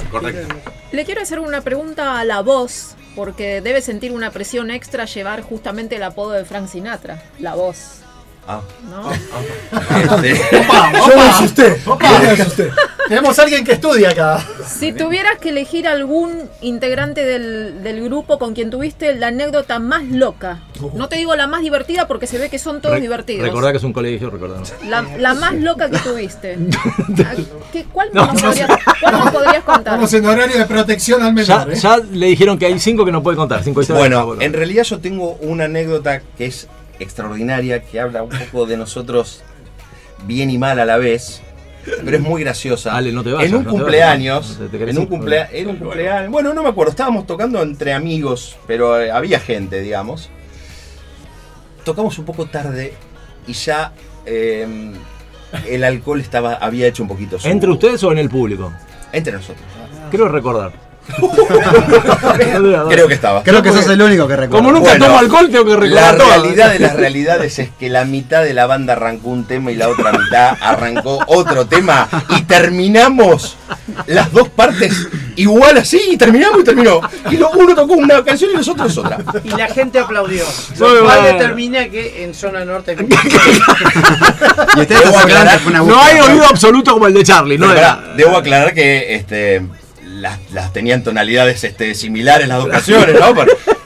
Correcto. 0.10 0.56
Le 0.92 1.06
quiero 1.06 1.22
hacer 1.22 1.40
una 1.40 1.62
pregunta 1.62 2.20
a 2.20 2.26
la 2.26 2.42
voz, 2.42 2.96
porque 3.16 3.62
debe 3.62 3.82
sentir 3.82 4.12
una 4.12 4.32
presión 4.32 4.72
extra 4.72 5.06
llevar 5.06 5.42
justamente 5.42 5.96
el 5.96 6.04
apodo 6.04 6.32
de 6.32 6.46
Frank 6.46 6.68
Sinatra, 6.68 7.22
la 7.40 7.56
voz. 7.56 8.01
Ah. 8.48 8.62
¿No? 8.90 9.12
Este, 9.12 10.42
Yo 10.52 11.16
me 11.16 11.22
asusté. 11.30 11.78
Yo 11.86 11.98
me 11.98 12.30
asusté. 12.30 12.70
Tenemos 13.08 13.38
a 13.40 13.44
alguien 13.44 13.64
que 13.66 13.74
estudia 13.74 14.10
acá. 14.12 14.44
Si 14.68 14.94
tuvieras 14.94 15.38
que 15.40 15.50
elegir 15.50 15.88
algún 15.88 16.50
integrante 16.62 17.24
del, 17.24 17.84
del 17.84 18.04
grupo 18.04 18.40
con 18.40 18.54
quien 18.54 18.70
tuviste 18.70 19.16
la 19.16 19.28
anécdota 19.28 19.80
más 19.80 20.04
loca, 20.06 20.60
no 20.96 21.08
te 21.10 21.18
digo 21.18 21.36
la 21.36 21.46
más 21.48 21.62
divertida 21.62 22.08
porque 22.08 22.26
se 22.26 22.38
ve 22.38 22.50
que 22.50 22.58
son 22.58 22.82
todos 22.82 22.96
re- 22.96 23.02
divertidos. 23.02 23.46
recordá 23.46 23.72
que 23.72 23.78
es 23.78 23.84
un 23.84 23.94
colegio, 23.94 24.30
recordá. 24.30 24.62
La, 24.88 25.02
la 25.18 25.34
más 25.34 25.54
loca 25.56 25.90
que 25.90 25.98
tuviste. 26.00 26.54
¿A 27.26 27.36
¿Qué, 27.72 27.86
¿Cuál, 27.92 28.10
nos 28.14 28.42
podrías, 28.42 28.70
cuál 29.02 29.14
nos 29.20 29.32
podrías 29.32 29.64
contar? 29.64 29.94
Estamos 29.94 30.14
en 30.14 30.26
horario 30.26 30.58
de 30.58 30.66
protección 30.66 31.22
al 31.22 31.36
Ya, 31.36 31.58
menor. 31.60 31.74
¿eh? 31.74 31.80
ya 31.80 31.98
le 31.98 32.26
dijeron 32.28 32.58
que 32.58 32.66
hay 32.66 32.80
cinco 32.80 33.06
que 33.06 33.12
no 33.12 33.22
puede 33.22 33.38
contar, 33.38 33.64
cinco. 33.64 33.82
Bueno, 33.90 34.40
en 34.42 34.54
realidad 34.54 34.84
yo 34.84 35.00
tengo 35.00 35.34
una 35.42 35.66
anécdota 35.66 36.22
que 36.38 36.46
es 36.46 36.68
extraordinaria 37.02 37.84
que 37.84 38.00
habla 38.00 38.24
un 38.24 38.30
poco 38.30 38.66
de 38.66 38.78
nosotros 38.78 39.42
bien 40.26 40.50
y 40.50 40.58
mal 40.58 40.80
a 40.80 40.86
la 40.86 40.98
vez. 40.98 41.42
Pero 41.84 42.16
es 42.18 42.22
muy 42.22 42.44
graciosa. 42.44 42.96
Ale, 42.96 43.12
no 43.12 43.24
te 43.24 43.32
vayas, 43.32 43.50
en 43.50 43.56
un 43.58 43.64
no 43.64 43.72
te 43.72 43.76
cumpleaños, 43.78 44.42
vayas, 44.50 44.60
no 44.60 44.66
te- 44.66 44.72
te 44.72 44.78
querés 44.78 44.96
en 44.96 45.02
un, 45.02 45.08
cumplea- 45.08 45.50
en 45.52 45.68
un 45.68 45.76
cumpleaños, 45.78 46.32
bueno, 46.32 46.54
no 46.54 46.62
me 46.62 46.70
acuerdo, 46.70 46.92
estábamos 46.92 47.26
tocando 47.26 47.60
entre 47.64 47.92
amigos, 47.94 48.56
pero 48.68 49.02
eh, 49.02 49.10
había 49.10 49.40
gente, 49.40 49.82
digamos. 49.82 50.30
Tocamos 51.84 52.20
un 52.20 52.26
poco 52.26 52.46
tarde 52.46 52.94
y 53.48 53.54
ya 53.54 53.94
eh, 54.28 54.94
el 55.68 55.84
alcohol 55.84 56.22
estaba, 56.22 56.54
había 56.54 56.86
hecho 56.86 57.02
un 57.02 57.10
poquito 57.10 57.40
su- 57.40 57.48
¿Entre 57.48 57.70
ustedes 57.72 58.04
o 58.04 58.12
en 58.12 58.20
el 58.20 58.30
público? 58.30 58.72
Entre 59.12 59.34
nosotros. 59.34 59.66
Creo 60.12 60.28
recordar. 60.28 60.74
Creo 62.90 63.08
que 63.08 63.14
estaba. 63.14 63.44
Creo 63.44 63.62
que 63.62 63.72
sos 63.72 63.88
el 63.88 64.02
único 64.02 64.28
que 64.28 64.36
recuerda. 64.36 64.66
Como 64.66 64.72
nunca 64.78 64.98
tomo 64.98 65.18
alcohol, 65.18 65.50
tengo 65.52 65.66
que 65.66 65.72
La 65.72 66.12
recordar 66.12 66.18
todo. 66.18 66.30
realidad 66.30 66.72
de 66.72 66.80
las 66.80 66.94
realidades 66.96 67.60
es 67.60 67.70
que 67.80 67.90
la 67.90 68.06
mitad 68.06 68.44
de 68.44 68.54
la 68.54 68.66
banda 68.66 68.94
arrancó 68.94 69.30
un 69.30 69.46
tema 69.46 69.72
y 69.72 69.76
la 69.76 69.90
otra 69.90 70.12
mitad 70.12 70.58
arrancó 70.62 71.20
otro 71.28 71.66
tema 71.66 72.08
y 72.38 72.42
terminamos 72.44 73.58
las 74.08 74.32
dos 74.32 74.50
partes 74.50 75.08
igual 75.36 75.78
así 75.78 76.00
y 76.12 76.18
terminamos 76.18 76.62
y 76.62 76.64
terminó. 76.64 77.02
Y 77.30 77.38
lo- 77.38 77.50
uno 77.52 77.76
tocó 77.76 77.94
una 77.94 78.24
canción 78.24 78.52
y 78.54 78.58
los 78.58 78.68
otros 78.68 78.98
otra. 78.98 79.18
Y 79.44 79.50
la 79.50 79.68
gente 79.68 80.00
aplaudió. 80.00 80.44
Lo 80.78 80.88
cual 81.04 81.20
bueno. 81.22 81.22
determina 81.38 81.90
que 81.90 82.24
en 82.24 82.34
zona 82.34 82.64
norte. 82.66 82.96
Y 84.78 84.80
ustedes 84.82 85.04
Debo 85.04 85.18
aclarar- 85.20 85.60
No 85.86 86.02
hay 86.02 86.20
oído 86.20 86.46
absoluto 86.46 86.94
como 86.94 87.08
el 87.08 87.14
de 87.14 87.24
Charlie, 87.24 87.58
¿no? 87.58 87.68
Debo 88.16 88.38
aclarar 88.38 88.74
que 88.74 89.16
este, 89.16 89.62
las, 90.22 90.40
las 90.52 90.72
tenían 90.72 91.04
tonalidades 91.04 91.64
este, 91.64 91.96
similares 91.96 92.48
las 92.48 92.60
dos 92.60 92.70
canciones, 92.70 93.20
¿no? 93.20 93.34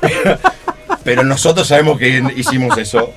Pero, 0.02 0.39
pero 1.04 1.24
nosotros 1.24 1.67
sabemos 1.67 1.98
que 1.98 2.24
hicimos 2.36 2.78
eso. 2.78 3.13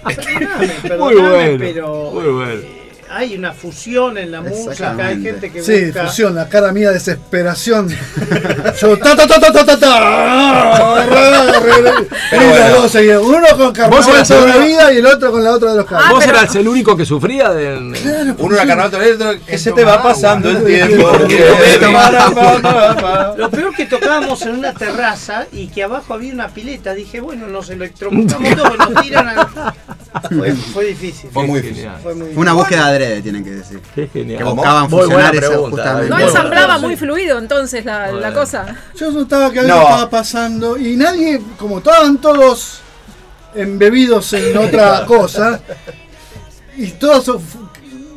Muy 0.99 1.15
bueno. 1.15 1.57
Pero 1.59 2.11
Muy 2.13 2.33
bueno. 2.33 2.78
Hay 3.11 3.37
una 3.37 3.53
fusión 3.53 4.19
en 4.19 4.31
la 4.33 4.41
música, 4.41 4.95
hay 4.99 5.23
gente 5.23 5.51
que 5.51 5.63
Sí, 5.63 5.87
busca. 5.87 6.07
fusión, 6.07 6.35
la 6.35 6.49
cara 6.49 6.73
mía 6.73 6.89
de 6.89 6.95
desesperación. 6.95 7.89
Yo, 8.81 8.99
ta, 8.99 9.17
ta, 9.17 9.27
ta, 9.27 9.41
ta, 9.41 9.65
ta, 9.65 9.79
ta, 9.79 11.05
Uno 13.21 13.39
con 13.57 13.73
carnaval 13.73 14.05
la 14.29 14.37
único- 14.45 14.59
vida 14.61 14.93
y 14.93 14.97
el 14.99 15.07
otro 15.07 15.31
con 15.33 15.43
la 15.45 15.53
otra 15.53 15.71
de 15.73 15.77
los 15.79 15.87
carnavales. 15.87 16.15
Vos 16.15 16.27
eras 16.27 16.55
el 16.55 16.69
único 16.69 16.97
que 16.97 17.05
sufría 17.05 17.51
de. 17.51 17.77
Uno 18.39 18.55
era 18.55 18.67
carnaval 18.67 18.91
del 18.91 19.13
otro, 19.15 19.35
que 19.47 19.59
se 19.59 19.73
te 19.73 19.85
va 19.85 20.03
pasando 20.03 20.51
el 20.51 20.65
tiempo. 20.67 21.11
Lo 23.37 23.51
peor 23.51 23.75
que 23.75 23.87
tocábamos 23.87 24.43
en 24.43 24.53
una 24.59 24.73
terraza 24.75 25.47
y 25.53 25.69
que 25.69 25.83
abajo 25.85 26.15
había 26.15 26.33
una 26.33 26.49
pileta. 26.49 26.95
Dije, 26.95 27.21
bueno, 27.21 27.47
nos 27.47 27.71
electrocutamos 27.71 28.57
todos, 28.57 28.79
nos 28.91 29.03
tiran 29.03 29.29
al... 29.29 29.47
Fue, 30.21 30.53
fue 30.75 30.85
difícil. 30.87 31.31
Fue 31.33 31.47
muy 31.47 31.61
difícil. 31.61 31.89
Fue 32.03 32.15
muy 32.15 32.33
Fue 32.33 32.41
una 32.43 32.53
búsqueda 32.53 32.87
adrede, 32.87 33.23
tienen 33.23 33.45
que 33.45 33.51
decir. 33.51 33.81
Qué 33.95 34.09
genial. 34.09 34.39
Que 34.39 34.45
buscaban 34.45 34.91
Muy 34.91 35.07
buena 35.07 35.09
fusionar 35.29 35.35
eso 35.37 35.49
pregunta, 35.49 35.77
justamente. 35.77 36.09
No 36.11 36.15
Bueno, 36.17 36.29
ensamblaba 36.31 36.79
muy 36.79 36.97
fluido 36.97 37.39
entonces 37.39 37.85
la, 37.85 38.13
la 38.13 38.33
cosa. 38.35 38.77
Yo 38.97 39.11
notaba 39.11 39.51
que 39.53 39.61
algo 39.61 39.75
No. 39.75 39.83
estaba 39.83 40.11
pasando 40.11 40.77
y 40.77 40.97
nadie, 40.97 41.41
como 41.59 41.79
estaban 41.79 42.19
todos 42.19 42.81
embebidos 43.55 44.33
en 44.35 44.57
otra 44.57 45.05
cosa, 45.07 45.61
y 46.77 46.89
todos 46.93 47.41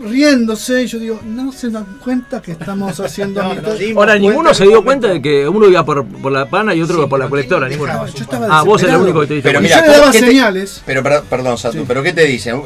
riéndose, 0.02 0.84
y 0.84 0.88
yo 0.88 1.00
digo, 1.00 1.20
no 1.26 1.52
se 1.52 1.70
dan 1.70 1.86
cuenta 2.04 2.42
que 2.42 2.52
estamos 2.54 3.00
haciendo 3.00 3.42
No, 3.44 3.50
Ahora, 3.96 4.18
ninguno 4.18 4.54
se 4.54 4.66
dio 4.66 4.84
cuenta 4.84 5.08
de 5.08 5.22
que 5.22 5.48
uno 5.48 5.68
iba 5.68 5.84
por, 5.86 6.06
por 6.06 6.32
la 6.32 6.50
pana 6.50 6.74
y 6.76 6.82
otro 6.82 6.98
iba 6.98 7.08
por 7.08 7.20
la 7.20 7.30
colectora. 7.30 7.68
Ninguno. 7.70 8.06
Yo 8.08 8.24
estaba 8.24 8.48
Ah, 8.50 8.64
vos 8.64 8.82
eres 8.84 8.96
el 8.96 9.02
único 9.02 9.22
que 9.22 9.28
te 9.28 9.34
diste 9.36 9.50
Pero 9.50 9.62
mira, 9.62 9.80
yo 9.86 9.92
le 9.92 9.98
daba 9.98 10.12
¿qué 10.12 10.20
te- 10.20 10.26
señales. 10.28 10.82
Pero 10.86 11.04
per- 11.04 11.22
perdón, 11.24 11.58
Satu, 11.58 11.86
¿pero 11.86 12.02
qué 12.04 12.14
te 12.14 12.26
dicen? 12.26 12.62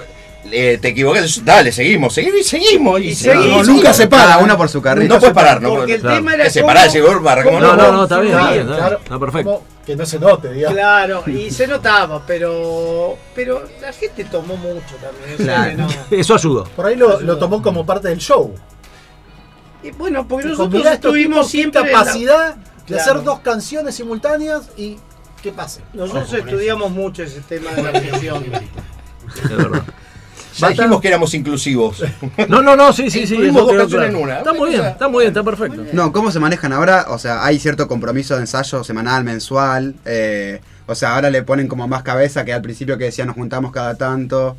Eh, 0.52 0.78
te 0.82 0.90
equivocaste, 0.90 1.42
dale, 1.44 1.72
seguimos, 1.72 2.14
seguimos 2.14 2.40
y 2.40 2.44
seguimos. 2.44 3.02
Y, 3.02 3.04
Y 3.08 3.16
seguimos, 3.16 3.44
seguimos. 3.44 3.68
nunca 3.68 3.94
se 3.94 4.08
para. 4.08 4.24
Cada 4.26 4.38
uno 4.40 4.56
por 4.58 4.70
su 4.70 4.82
carril. 4.82 5.08
No 5.10 5.20
puedes 5.20 5.34
parar, 5.34 5.62
no 5.62 5.70
Porque 5.76 5.96
el 5.96 6.02
tema 6.02 6.34
era 6.36 6.44
Que 6.46 6.50
se 6.52 6.62
cómo- 6.62 6.74
para, 6.74 6.88
llegó 6.88 7.14
No, 7.20 7.76
no, 7.76 7.92
no, 7.92 8.04
está 8.04 8.20
bien, 8.20 8.34
está 8.34 8.42
Claro, 8.48 8.54
bien. 8.66 8.68
Claro. 8.78 8.98
está 9.04 9.20
perfecto. 9.20 9.52
Como 9.52 9.66
Que 9.86 9.96
no 9.96 10.06
se 10.06 10.20
note, 10.20 10.54
digamos. 10.54 10.76
Claro, 10.78 11.24
y 11.28 11.50
se 11.52 11.68
notaba, 11.68 12.24
pero 12.26 13.18
pero 13.34 13.64
la 13.82 13.92
gente 13.92 14.24
tomó 14.26 14.56
mucho 14.56 14.96
también. 15.02 15.36
o 15.40 15.44
sea 15.44 15.74
no. 15.74 15.88
Eso 16.18 16.36
ayudó. 16.36 16.64
Por 16.66 16.86
ahí 16.86 16.96
lo, 16.96 17.20
lo 17.22 17.38
tomó 17.38 17.62
como 17.62 17.86
parte 17.86 18.08
del 18.10 18.20
show. 18.20 18.54
Y 19.84 19.92
bueno, 19.92 20.28
porque 20.28 20.48
nosotros 20.48 20.74
"Mirá, 20.74 20.94
estos 20.94 21.10
estuvimos 21.10 21.48
tipos, 21.48 21.52
qué 21.52 21.58
siempre 21.58 21.92
la- 21.92 22.00
capacidad 22.00 22.56
de 22.56 22.64
Claro. 22.86 23.02
hacer 23.02 23.24
dos 23.24 23.40
canciones 23.40 23.96
simultáneas 23.96 24.70
y 24.78 24.98
que 25.42 25.52
pase. 25.52 25.82
Nosotros 25.94 26.32
estudiamos 26.34 26.92
mucho 26.92 27.24
ese 27.24 27.42
tema 27.42 27.72
de 27.72 27.82
la 27.84 28.00
fusión. 28.12 28.46
Es 29.44 29.50
verdad. 29.58 29.84
Ya 30.58 30.70
dijimos 30.70 31.02
que 31.02 31.08
éramos 31.08 31.34
inclusivos. 31.34 32.04
No, 32.50 32.62
no, 32.62 32.76
no, 32.76 32.94
sí, 32.94 33.10
sí, 33.10 33.26
sí. 33.28 33.36
Eso 33.36 33.52
dos 33.66 33.88
claro. 33.90 34.04
en 34.06 34.16
una. 34.16 34.38
Está 34.40 34.54
muy 34.54 34.70
bien, 34.70 34.86
está 34.86 35.08
muy 35.08 35.20
bien, 35.24 35.30
está 35.30 35.44
perfecto. 35.44 35.84
No, 35.94 36.12
¿cómo 36.12 36.32
se 36.32 36.40
manejan 36.40 36.74
ahora? 36.74 37.06
O 37.10 37.18
sea, 37.18 37.44
hay 37.46 37.60
cierto 37.60 37.88
compromiso 37.88 38.36
de 38.36 38.42
ensayo 38.42 38.84
semanal, 38.84 39.24
mensual. 39.24 39.96
eh, 40.06 40.62
o 40.88 40.94
sea, 40.96 41.16
ahora 41.16 41.30
le 41.32 41.42
ponen 41.44 41.68
como 41.68 41.88
más 41.88 42.04
cabeza 42.04 42.46
que 42.46 42.54
al 42.54 42.62
principio 42.62 42.98
que 42.98 43.06
decía 43.06 43.26
nos 43.26 43.36
juntamos 43.36 43.72
cada 43.72 43.96
tanto. 43.96 44.56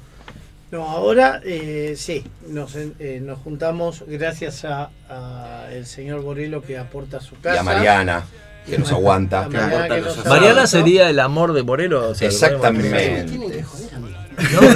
No, 0.72 0.82
ahora 0.88 1.40
eh, 1.44 1.94
sí, 1.96 2.24
nos, 2.48 2.74
eh, 2.74 3.20
nos 3.22 3.38
juntamos 3.38 4.02
gracias 4.08 4.64
a, 4.64 4.90
a 5.08 5.66
el 5.72 5.86
señor 5.86 6.22
Borelo 6.22 6.62
que 6.62 6.76
aporta 6.76 7.20
su 7.20 7.36
Y 7.36 7.38
casa. 7.38 7.60
a 7.60 7.62
Mariana, 7.62 8.24
que 8.68 8.76
nos 8.76 8.90
aguanta. 8.90 9.42
Mariana 9.48 9.88
que 9.88 10.00
nos 10.00 10.16
Mariana 10.26 10.46
aguanta. 10.48 10.66
sería 10.66 11.08
el 11.08 11.20
amor 11.20 11.52
de 11.52 11.62
Morelo. 11.62 12.08
o 12.10 12.14
sea, 12.16 12.26
Exactamente. 12.26 13.26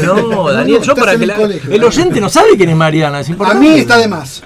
No, 0.04 0.22
no, 0.30 0.52
Daniel, 0.52 0.82
yo 0.82 0.94
para 0.94 1.12
que 1.16 1.22
el 1.22 1.28
la- 1.28 1.34
colegio, 1.36 1.72
el 1.72 1.80
¿no? 1.80 1.86
oyente 1.88 2.20
no 2.20 2.28
sabe 2.28 2.56
quién 2.56 2.70
es 2.70 2.76
Mariana, 2.76 3.20
es 3.20 3.30
A 3.30 3.54
mí 3.54 3.68
está 3.78 3.98
de 3.98 4.08
más. 4.08 4.42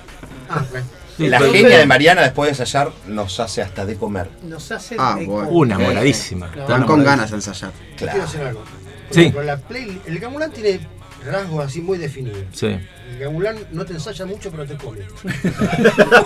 Sí, 1.17 1.29
La 1.29 1.39
genia 1.41 1.79
de 1.79 1.87
Mariana 1.87 2.23
después 2.23 2.49
de 2.49 2.51
ensayar 2.63 2.91
nos 3.07 3.39
hace 3.39 3.63
hasta 3.63 3.87
de 3.87 3.95
comer. 3.97 4.29
Nos 4.43 4.71
hace 4.73 4.97
Ah, 4.99 5.15
de- 5.17 5.27
bueno. 5.27 5.49
Una 5.51 5.79
moradísima. 5.79 6.47
Claro. 6.49 6.63
Están 6.63 6.83
con 6.87 7.05
ganas 7.05 7.31
de 7.31 7.37
ensayar. 7.37 7.71
Quiero 7.97 8.13
Claro. 8.15 8.27
decir 8.29 8.41
algo. 8.43 8.61
Por 8.61 9.15
Sí. 9.15 9.21
ejemplo, 9.21 9.43
la 9.45 9.57
play- 9.59 10.01
el 10.07 10.19
gamulán 10.19 10.51
tiene 10.51 10.81
rasgos 11.25 11.65
así 11.67 11.81
muy 11.81 11.99
definidos. 11.99 12.41
Sí. 12.53 12.67
El 12.67 13.19
gamulán 13.21 13.57
no 13.71 13.85
te 13.85 13.93
ensaya 13.93 14.27
mucho, 14.27 14.51
pero 14.51 14.67
te 14.67 14.77
come. 14.77 15.01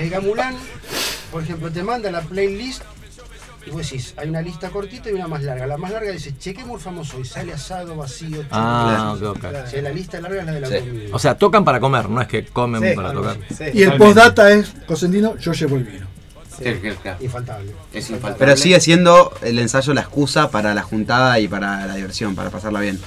el 0.00 0.10
gamulán, 0.10 0.54
por 1.30 1.42
ejemplo, 1.42 1.70
te 1.70 1.82
manda 1.82 2.10
la 2.10 2.20
playlist 2.20 2.82
y 3.66 3.70
vos 3.70 3.82
decís, 3.88 4.14
hay 4.16 4.28
una 4.28 4.42
lista 4.42 4.70
cortita 4.70 5.10
y 5.10 5.12
una 5.14 5.26
más 5.28 5.42
larga. 5.42 5.66
La 5.66 5.76
más 5.76 5.90
larga 5.92 6.10
dice, 6.12 6.36
cheque 6.38 6.64
muy 6.64 6.78
famoso 6.80 7.18
y 7.20 7.24
sale 7.24 7.52
asado, 7.52 7.96
vacío, 7.96 8.44
Ah, 8.50 9.14
chulo. 9.16 9.32
ok, 9.32 9.38
ok. 9.44 9.44
O 9.66 9.70
sea, 9.70 9.82
la 9.82 9.90
lista 9.90 10.20
larga 10.20 10.40
es 10.40 10.46
la 10.46 10.52
de 10.52 10.60
la 10.60 10.68
Sí. 10.68 10.78
comida. 10.78 11.08
O 11.12 11.18
sea, 11.18 11.36
tocan 11.38 11.64
para 11.64 11.80
comer, 11.80 12.08
no 12.08 12.20
es 12.20 12.28
que 12.28 12.44
comen 12.46 12.82
Sí, 12.90 12.94
para 12.96 13.12
tocar. 13.12 13.36
sí. 13.56 13.64
Y 13.74 13.82
el 13.82 13.96
postdata 13.96 14.50
es, 14.52 14.72
Cosentino, 14.86 15.36
yo 15.38 15.52
llevo 15.52 15.76
el 15.76 15.84
vino. 15.84 16.06
Infaltable. 17.20 17.72
Es 17.92 18.10
infaltable. 18.10 18.36
Pero 18.38 18.56
sigue 18.56 18.80
siendo 18.80 19.32
el 19.42 19.58
ensayo 19.58 19.92
la 19.94 20.02
excusa 20.02 20.50
para 20.50 20.72
la 20.74 20.82
juntada 20.82 21.40
y 21.40 21.48
para 21.48 21.86
la 21.86 21.94
diversión, 21.96 22.34
para 22.36 22.50
pasarla 22.50 22.80
bien. 22.80 23.00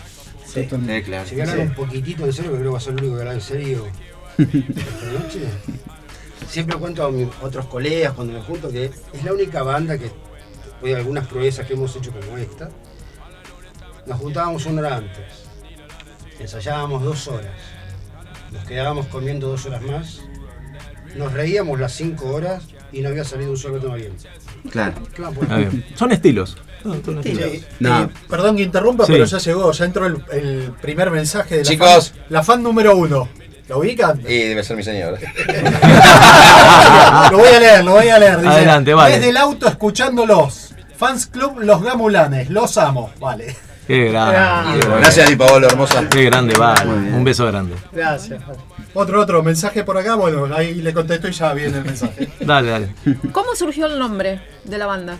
Totalmente. 0.54 0.98
Sí, 1.00 1.04
claro. 1.04 1.30
Si 1.30 1.36
ganan 1.36 1.60
un 1.60 1.74
poquitito 1.74 2.26
en 2.26 2.34
serio, 2.34 2.52
que 2.52 2.58
creo 2.58 2.70
que 2.70 2.74
va 2.74 2.78
a 2.78 2.82
ser 2.82 2.93
el 2.93 3.00
único 3.02 3.13
que 3.17 3.24
gana 3.24 3.34
en 3.36 3.41
serio 3.41 3.88
esta 4.38 5.06
noche. 5.24 5.39
Siempre 6.50 6.78
cuento 6.78 7.06
a 7.06 7.12
mis 7.12 7.28
otros 7.41 7.65
colegas 7.67 8.13
cuando 8.13 8.34
me 8.34 8.41
junto 8.41 8.70
que 8.70 8.86
es 8.86 9.24
la 9.24 9.34
única 9.34 9.63
banda 9.63 9.98
que, 9.98 10.10
después 10.78 10.94
de 10.94 11.00
algunas 11.00 11.28
proezas 11.28 11.66
que 11.66 11.74
hemos 11.74 11.96
hecho 11.96 12.12
como 12.12 12.38
esta, 12.38 12.70
nos 14.06 14.20
juntábamos 14.20 14.66
una 14.68 14.82
hora 14.82 14.96
antes, 14.98 15.26
ensayábamos 16.40 17.04
dos 17.04 17.28
horas, 17.28 17.52
nos 18.52 18.63
quedábamos 18.66 19.08
comiendo 19.08 19.48
dos 19.50 19.66
horas 19.66 19.82
más, 19.82 20.22
nos 21.16 21.34
reíamos 21.34 21.80
las 21.80 21.94
cinco 21.94 22.30
horas 22.30 22.63
y 22.92 23.02
no 23.02 23.10
había 23.10 23.24
salido 23.24 23.52
un 23.52 23.58
solo 23.58 23.80
tema 23.80 23.96
bien. 23.96 24.13
Claro. 24.72 24.96
Claro, 25.13 25.34
pues, 25.34 25.50
Ah, 25.50 25.58
bien. 25.58 25.84
Son 25.96 26.12
estilos. 26.12 26.58
Son- 26.84 27.04
son 27.04 27.18
estilos. 27.20 27.44
Eh, 27.46 27.63
No. 27.80 28.04
eh, 28.04 28.10
perdón 28.30 28.56
que 28.56 28.63
interrumpa, 28.63 29.06
Sí. 29.06 29.13
pero 29.13 29.26
ya 29.26 29.38
llegó, 29.40 29.72
ya 29.72 29.86
entró 29.86 30.06
el, 30.06 30.24
el 30.32 30.72
primer 30.80 31.10
mensaje 31.10 31.56
de 31.56 31.63
la 31.63 31.70
Chicos. 31.70 32.10
fan, 32.12 32.25
la 32.30 32.44
fan 32.44 32.63
número 32.63 32.96
uno. 32.96 33.28
¿Lo 33.68 33.80
ubican? 33.80 34.20
Y 34.22 34.38
debe 34.40 34.63
ser 34.63 34.78
mi 34.78 34.84
señora. 34.84 35.18
lo 37.32 37.38
voy 37.38 37.50
a 37.50 37.60
leer, 37.60 37.84
lo 37.84 37.92
voy 37.92 38.08
a 38.08 38.18
leer. 38.18 38.38
Dice, 38.38 38.50
Adelante, 38.50 38.94
vale. 38.94 39.15
Desde 39.15 39.30
el 39.30 39.38
auto 39.38 39.68
escuchándolos. 39.68 40.74
Fans 40.96 41.28
Club 41.28 41.60
Los 41.60 41.84
Gamulanes, 41.84 42.50
los 42.50 42.78
amo. 42.78 43.12
Vale. 43.20 43.56
Qué 43.86 44.10
grande. 44.10 44.34
qué 44.34 44.80
grande. 44.80 45.00
Gracias, 45.00 45.30
Di 45.30 45.36
Paolo, 45.36 45.68
hermosa. 45.68 46.08
Qué 46.10 46.24
grande, 46.26 46.58
vale. 46.58 46.90
Un 46.90 47.24
beso 47.24 47.46
grande. 47.46 47.76
Gracias. 47.92 48.42
Otro, 48.94 49.22
otro 49.22 49.44
mensaje 49.44 49.84
por 49.84 49.98
acá. 49.98 50.15
Bueno, 50.15 50.48
ahí 50.56 50.76
le 50.76 50.94
contesto 50.94 51.28
y 51.28 51.32
ya 51.32 51.54
viene 51.54 51.78
el 51.78 51.86
mensaje. 51.86 52.30
Dale, 52.40 52.72
dale. 52.72 52.90
¿Cómo 53.32 53.56
surgió 53.56 53.86
el 53.86 54.00
nombre 54.00 54.42
de 54.63 54.78
la 54.78 54.88
banda? 54.88 55.18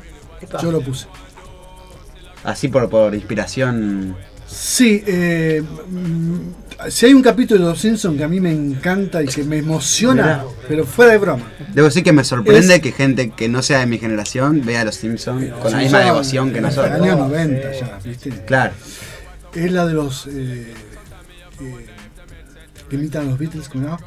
Yo 0.62 0.72
lo 0.72 0.82
puse. 0.82 1.08
Así 2.44 2.70
por, 2.70 2.90
por 2.90 3.14
inspiración. 3.14 4.16
Sí, 4.48 5.04
eh, 5.06 5.62
mm, 5.90 6.90
si 6.90 7.06
hay 7.08 7.14
un 7.14 7.22
capítulo 7.22 7.62
de 7.66 7.70
Los 7.72 7.80
Simpsons 7.82 8.18
que 8.18 8.24
a 8.24 8.28
mí 8.28 8.40
me 8.40 8.52
encanta 8.52 9.22
y 9.22 9.28
que 9.28 9.44
me 9.44 9.58
emociona, 9.58 10.24
Mirá. 10.24 10.44
pero 10.68 10.86
fuera 10.86 11.12
de 11.14 11.18
broma. 11.18 11.44
Debo 11.74 11.88
decir 11.88 12.04
que 12.04 12.14
me 12.14 12.24
sorprende 12.24 12.76
Es- 12.76 12.82
que 12.82 12.92
gente 12.92 13.32
que 13.32 13.50
no 13.50 13.62
sea 13.62 13.80
de 13.80 13.88
mi 13.88 13.98
generación 13.98 14.62
vea 14.66 14.82
a 14.82 14.86
los 14.86 14.96
Simpsons 14.96 15.52
con 15.62 15.72
la 15.72 15.80
misma 15.80 16.00
devoción 16.00 16.54
que 16.54 16.62
nosotros. 16.62 16.96
el 16.96 17.04
año 17.04 17.16
90 17.18 17.72
ya, 17.74 18.00
¿viste? 18.04 18.30
Claro. 18.46 18.74
es 19.54 19.72
la 19.72 19.86
de 19.88 19.94
los 19.94 20.28
eh, 20.28 20.74
eh, 21.62 21.86
que 22.90 22.96
imitan 22.96 23.24
a 23.28 23.30
los 23.32 23.40
Beatles, 23.40 23.68
¿cómo 23.70 23.84
se 23.86 23.90
llama? 23.90 24.00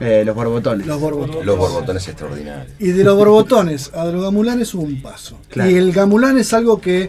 Eh, 0.00 0.24
los 0.26 0.34
borbotones. 0.34 0.84
Los 0.86 1.00
borbotones. 1.00 1.46
Los 1.46 1.56
borbotones 1.56 2.08
extraordinarios. 2.08 2.66
Y 2.80 2.88
de 2.90 3.04
los 3.04 3.16
borbotones 3.16 3.92
a 3.94 4.04
los 4.06 4.20
gamulanes 4.20 4.74
hubo 4.74 4.82
un 4.82 5.00
paso. 5.00 5.38
Claro. 5.48 5.70
Y 5.70 5.76
el 5.76 5.92
gamulán 5.92 6.36
es 6.38 6.52
algo 6.52 6.80
que 6.80 7.08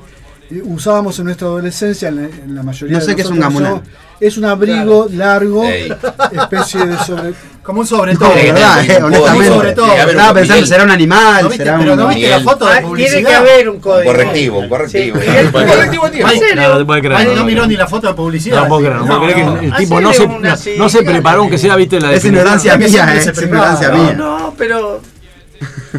usábamos 0.64 1.18
en 1.20 1.26
nuestra 1.26 1.48
adolescencia, 1.48 2.10
en 2.10 2.16
la, 2.16 2.22
en 2.24 2.56
la 2.56 2.64
mayoría 2.64 2.98
No 2.98 3.02
sé 3.02 3.12
de 3.12 3.16
qué 3.16 3.22
es 3.24 3.30
un. 3.30 3.40
¿no? 3.40 3.82
Es 4.18 4.38
un 4.38 4.46
abrigo 4.46 5.08
largo, 5.12 5.66
Ey. 5.66 5.94
especie 6.32 6.86
de 6.86 6.98
sobre. 7.00 7.34
Como 7.62 7.82
un 7.82 7.88
sobre 7.88 8.14
No, 8.14 8.20
todo. 8.20 8.34
de 8.36 8.44
verdad, 8.52 8.86
eh, 8.90 9.00
honestamente. 9.04 9.48
sobre 9.50 9.74
todo. 9.74 9.86
Tiene 9.88 10.12
Estaba 10.12 10.30
un 10.30 10.34
pensando, 10.36 10.54
Miguel. 10.54 10.68
será 10.68 10.84
un 10.84 10.92
animal, 10.92 11.44
¿No 11.44 11.50
viste? 11.50 11.64
será 11.66 11.78
Pero 11.80 11.92
un. 11.94 12.00
no 12.00 12.08
viste 12.08 12.30
la 12.30 12.40
foto 12.40 12.66
de 12.66 12.72
Ah, 12.72 12.76
tiene 12.76 12.88
publicidad. 12.88 13.30
que 13.30 13.36
haber 13.36 13.70
un 13.70 13.76
Un 13.76 13.82
código. 13.82 14.12
correctivo, 14.12 14.60
un 14.60 14.70
correctivo. 14.70 15.20
Sí. 15.20 15.28
Un 15.46 15.52
correctivo 15.52 16.10
tiene. 16.12 16.56
No, 16.56 16.86
puede 16.86 17.02
creer. 17.02 17.20
No, 17.28 17.34
no 17.34 17.36
no, 17.40 17.46
miró 17.46 17.62
no. 17.64 17.68
ni 17.68 17.76
la 17.76 17.88
foto 17.88 18.08
de 18.08 18.14
publicidad. 18.14 18.62
No 18.62 18.68
puedo 18.70 18.82
creer, 18.82 18.96
no 18.96 19.06
puedo 19.08 19.20
creer 19.20 19.36
que 19.36 19.42
el 19.66 19.70
no. 19.72 19.76
tipo 19.78 20.00
no 20.02 20.14
se, 20.14 20.28
no, 20.28 20.40
no 20.78 20.90
se 20.90 21.04
preparó, 21.04 21.42
aunque 21.42 21.58
sea, 21.58 21.76
viste, 21.76 22.00
la 22.00 22.14
Es 22.14 22.24
definición. 22.24 22.36
ignorancia 22.46 22.78
mía, 22.78 23.16
eh, 23.16 23.18
es 23.30 23.42
ignorancia 23.42 23.90
¿no? 23.90 23.98
mía. 24.04 24.14
No, 24.14 24.54
pero 24.58 25.02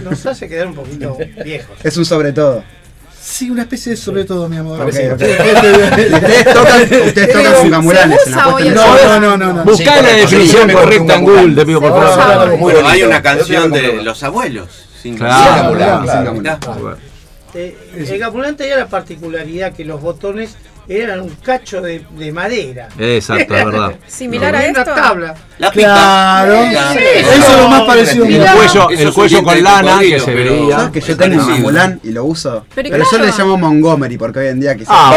nos 0.04 0.24
hace 0.24 0.48
quedar 0.48 0.68
un 0.68 0.74
poquito 0.74 1.18
viejos. 1.44 1.76
Es 1.82 1.96
un 1.98 2.04
sobre 2.06 2.32
todo. 2.32 2.62
Sí, 3.28 3.50
una 3.50 3.62
especie 3.62 3.90
de 3.90 3.96
sobre 3.96 4.24
todo, 4.24 4.48
mi 4.48 4.56
amor. 4.56 4.80
Ok, 4.80 4.92
Sí. 4.92 5.00
ok. 5.08 5.12
Ustedes 5.20 6.54
tocan, 6.54 6.82
ustedes 6.82 7.32
tocan 7.32 7.54
con 7.54 7.70
gamulanes 7.70 8.20
en 8.26 8.32
la 8.36 8.44
puesta 8.52 8.70
No, 8.74 8.96
no, 8.96 9.20
no, 9.20 9.36
no, 9.36 9.52
no. 9.52 9.64
Buscá 9.64 9.96
Sí, 9.98 10.02
la 10.04 10.12
definición 10.12 10.70
correcta 10.72 11.14
en 11.16 11.20
Google, 11.24 11.34
gamulán. 11.36 11.54
te 11.56 11.66
pido 11.66 11.80
por 11.80 11.92
favor. 11.92 12.56
Bueno, 12.58 12.88
hay 12.88 13.02
una 13.02 13.20
canción 13.22 13.72
de 13.72 13.94
los 14.02 14.22
abuelos. 14.22 14.68
Sin 15.02 15.16
Claro, 15.16 15.62
gamulán, 15.72 16.02
claro. 16.04 16.32
mirá. 16.34 16.58
Eh, 17.54 17.76
el 17.96 18.18
gamulán 18.18 18.56
tenía 18.56 18.76
la 18.76 18.86
particularidad 18.86 19.72
que 19.72 19.84
los 19.84 20.00
botones 20.00 20.56
eran 20.88 21.20
un 21.20 21.30
cacho 21.44 21.80
de, 21.80 22.04
de 22.10 22.32
madera. 22.32 22.88
Exacto, 22.98 23.54
es 23.56 23.64
verdad. 23.64 23.92
Similar 24.06 24.52
No, 24.52 24.58
a 24.58 24.60
una 24.62 24.68
esto. 24.80 24.94
tabla. 24.94 25.34
La 25.58 25.70
pica. 25.70 25.86
Claro. 25.86 26.66
La- 26.72 26.92
Sí, 26.92 26.98
Eso 27.16 27.32
es 27.52 27.58
lo 27.58 27.68
más 27.68 27.82
parecido. 27.82 28.24
El 28.26 28.46
cuello, 28.46 28.90
el 28.90 29.12
cuello 29.12 29.42
con 29.42 29.62
lana 29.62 29.98
que 30.00 30.20
se 30.20 30.34
veía. 30.34 30.76
¿Sabes 30.76 30.92
que 30.92 31.00
yo 31.00 31.16
tengo 31.16 31.44
un 31.44 32.00
y 32.02 32.10
lo 32.10 32.24
uso? 32.24 32.64
Pero 32.74 32.90
Pero, 32.90 33.04
yo 33.04 33.10
claro. 33.10 33.24
le 33.24 33.32
llamo 33.32 33.56
Montgomery 33.58 34.18
porque 34.18 34.38
hoy 34.40 34.48
en 34.48 34.60
día 34.60 34.74
quizás. 34.76 34.94
Ah, 34.96 35.12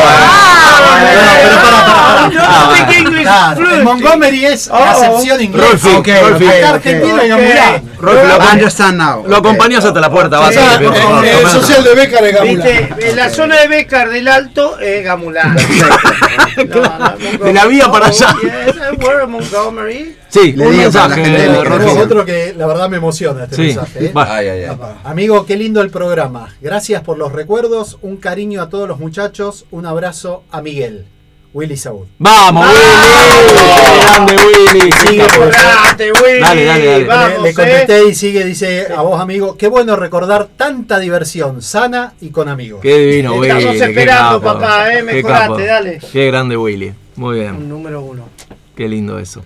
Ah, 0.82 2.30
pero 2.32 2.44
no 2.46 2.76
speak 2.76 2.98
English 3.00 3.22
Claro, 3.24 3.56
fluently. 3.58 3.78
el 3.80 3.84
Montgomery 3.84 4.46
es 4.46 4.68
la 4.68 4.74
Oh. 4.76 4.84
acepción 4.84 5.42
inglesa. 5.42 5.68
Rolfi, 5.70 5.90
Ok, 5.90 6.08
Rolfi. 6.22 6.46
ok, 6.46 6.50
Acá 6.52 6.70
ok. 6.70 6.76
argentino 6.76 7.26
y. 7.26 7.30
Rolfi, 8.00 8.28
lo, 9.28 9.36
acompañás 9.38 9.86
hasta 9.86 10.00
la 10.00 10.10
puerta, 10.10 10.40
vas 10.40 10.56
a 10.56 10.76
El, 10.76 11.48
social 11.48 11.84
de 11.84 11.96
Becar 11.96 12.24
es 12.26 12.34
gamulán. 12.36 12.56
Viste, 12.66 13.10
en 13.10 13.16
la 13.16 13.30
zona 13.30 13.58
de 13.58 13.68
Becar 13.68 14.10
del 14.10 14.28
Alto 14.28 14.80
es 14.80 15.04
Gamulán. 15.04 15.58
De 17.44 17.54
la 17.54 17.66
vía 17.68 17.92
para 17.92 18.08
allá. 18.08 18.36
Yes, 18.42 18.76
I 18.76 19.04
wear 19.04 19.22
a 19.22 19.28
Montgomery. 19.28 20.16
Sí, 20.30 20.54
Le 20.54 20.66
un 20.66 20.72
digo 20.72 20.84
mensaje, 20.84 21.24
gente 21.24 21.30
de 21.42 21.48
generación. 21.64 21.98
otro 22.00 22.26
que 22.26 22.54
la 22.58 22.68
verdad 22.68 22.90
me 22.90 22.98
emociona 22.98 23.44
este 23.46 23.56
Sí, 23.56 23.62
mensaje. 23.64 24.06
¿eh? 24.06 24.12
va. 24.16 24.36
Ay, 24.36 24.48
ay, 24.48 24.64
ay. 24.66 24.78
Amigo, 25.04 25.46
qué 25.46 25.56
lindo 25.58 25.82
el 25.82 25.90
programa. 25.90 26.54
Gracias 26.62 27.02
por 27.02 27.18
los 27.18 27.32
recuerdos. 27.32 27.98
Un 28.02 28.18
cariño 28.18 28.62
a 28.62 28.70
todos 28.70 28.88
los 28.88 29.00
muchachos. 29.00 29.66
Un 29.72 29.86
abrazo 29.86 30.44
a 30.52 30.62
Miguel. 30.62 31.06
Willy 31.54 31.78
Saúl. 31.78 32.08
Vamos, 32.20 32.68
Willy. 32.68 32.80
Qué 33.82 34.00
grande, 34.00 34.36
Willy. 34.36 34.92
Sigue 34.92 35.24
por 35.24 35.48
Apurate, 35.48 36.12
Willy. 36.12 36.40
Dale, 36.42 36.66
dale, 36.66 36.86
dale. 36.86 37.04
Vamos, 37.06 37.38
le, 37.38 37.44
le 37.44 37.50
eh. 37.50 37.54
contesté 37.54 38.08
y 38.08 38.16
sigue, 38.16 38.46
dice 38.46 38.88
a 38.96 39.02
vos, 39.02 39.20
amigo. 39.20 39.58
Qué 39.58 39.68
bueno 39.68 39.96
recordar 39.96 40.48
tanta 40.56 41.00
diversión 41.00 41.62
sana 41.62 42.14
y 42.22 42.30
con 42.30 42.50
amigos. 42.50 42.82
Qué 42.82 42.98
divino, 43.00 43.34
Willy. 43.34 43.48
estamos 43.48 43.78
qué 43.78 43.84
esperando, 43.86 44.42
capo. 44.42 44.60
papá, 44.60 44.94
eh, 44.94 45.02
mejorate, 45.04 45.66
dale. 45.66 46.00
Qué 46.12 46.28
grande, 46.28 46.56
Willy. 46.56 46.94
Muy 47.16 47.40
bien. 47.40 47.56
Un 47.56 47.70
número 47.70 48.02
uno. 48.02 48.30
Qué 48.76 48.88
lindo 48.88 49.18
eso. 49.18 49.44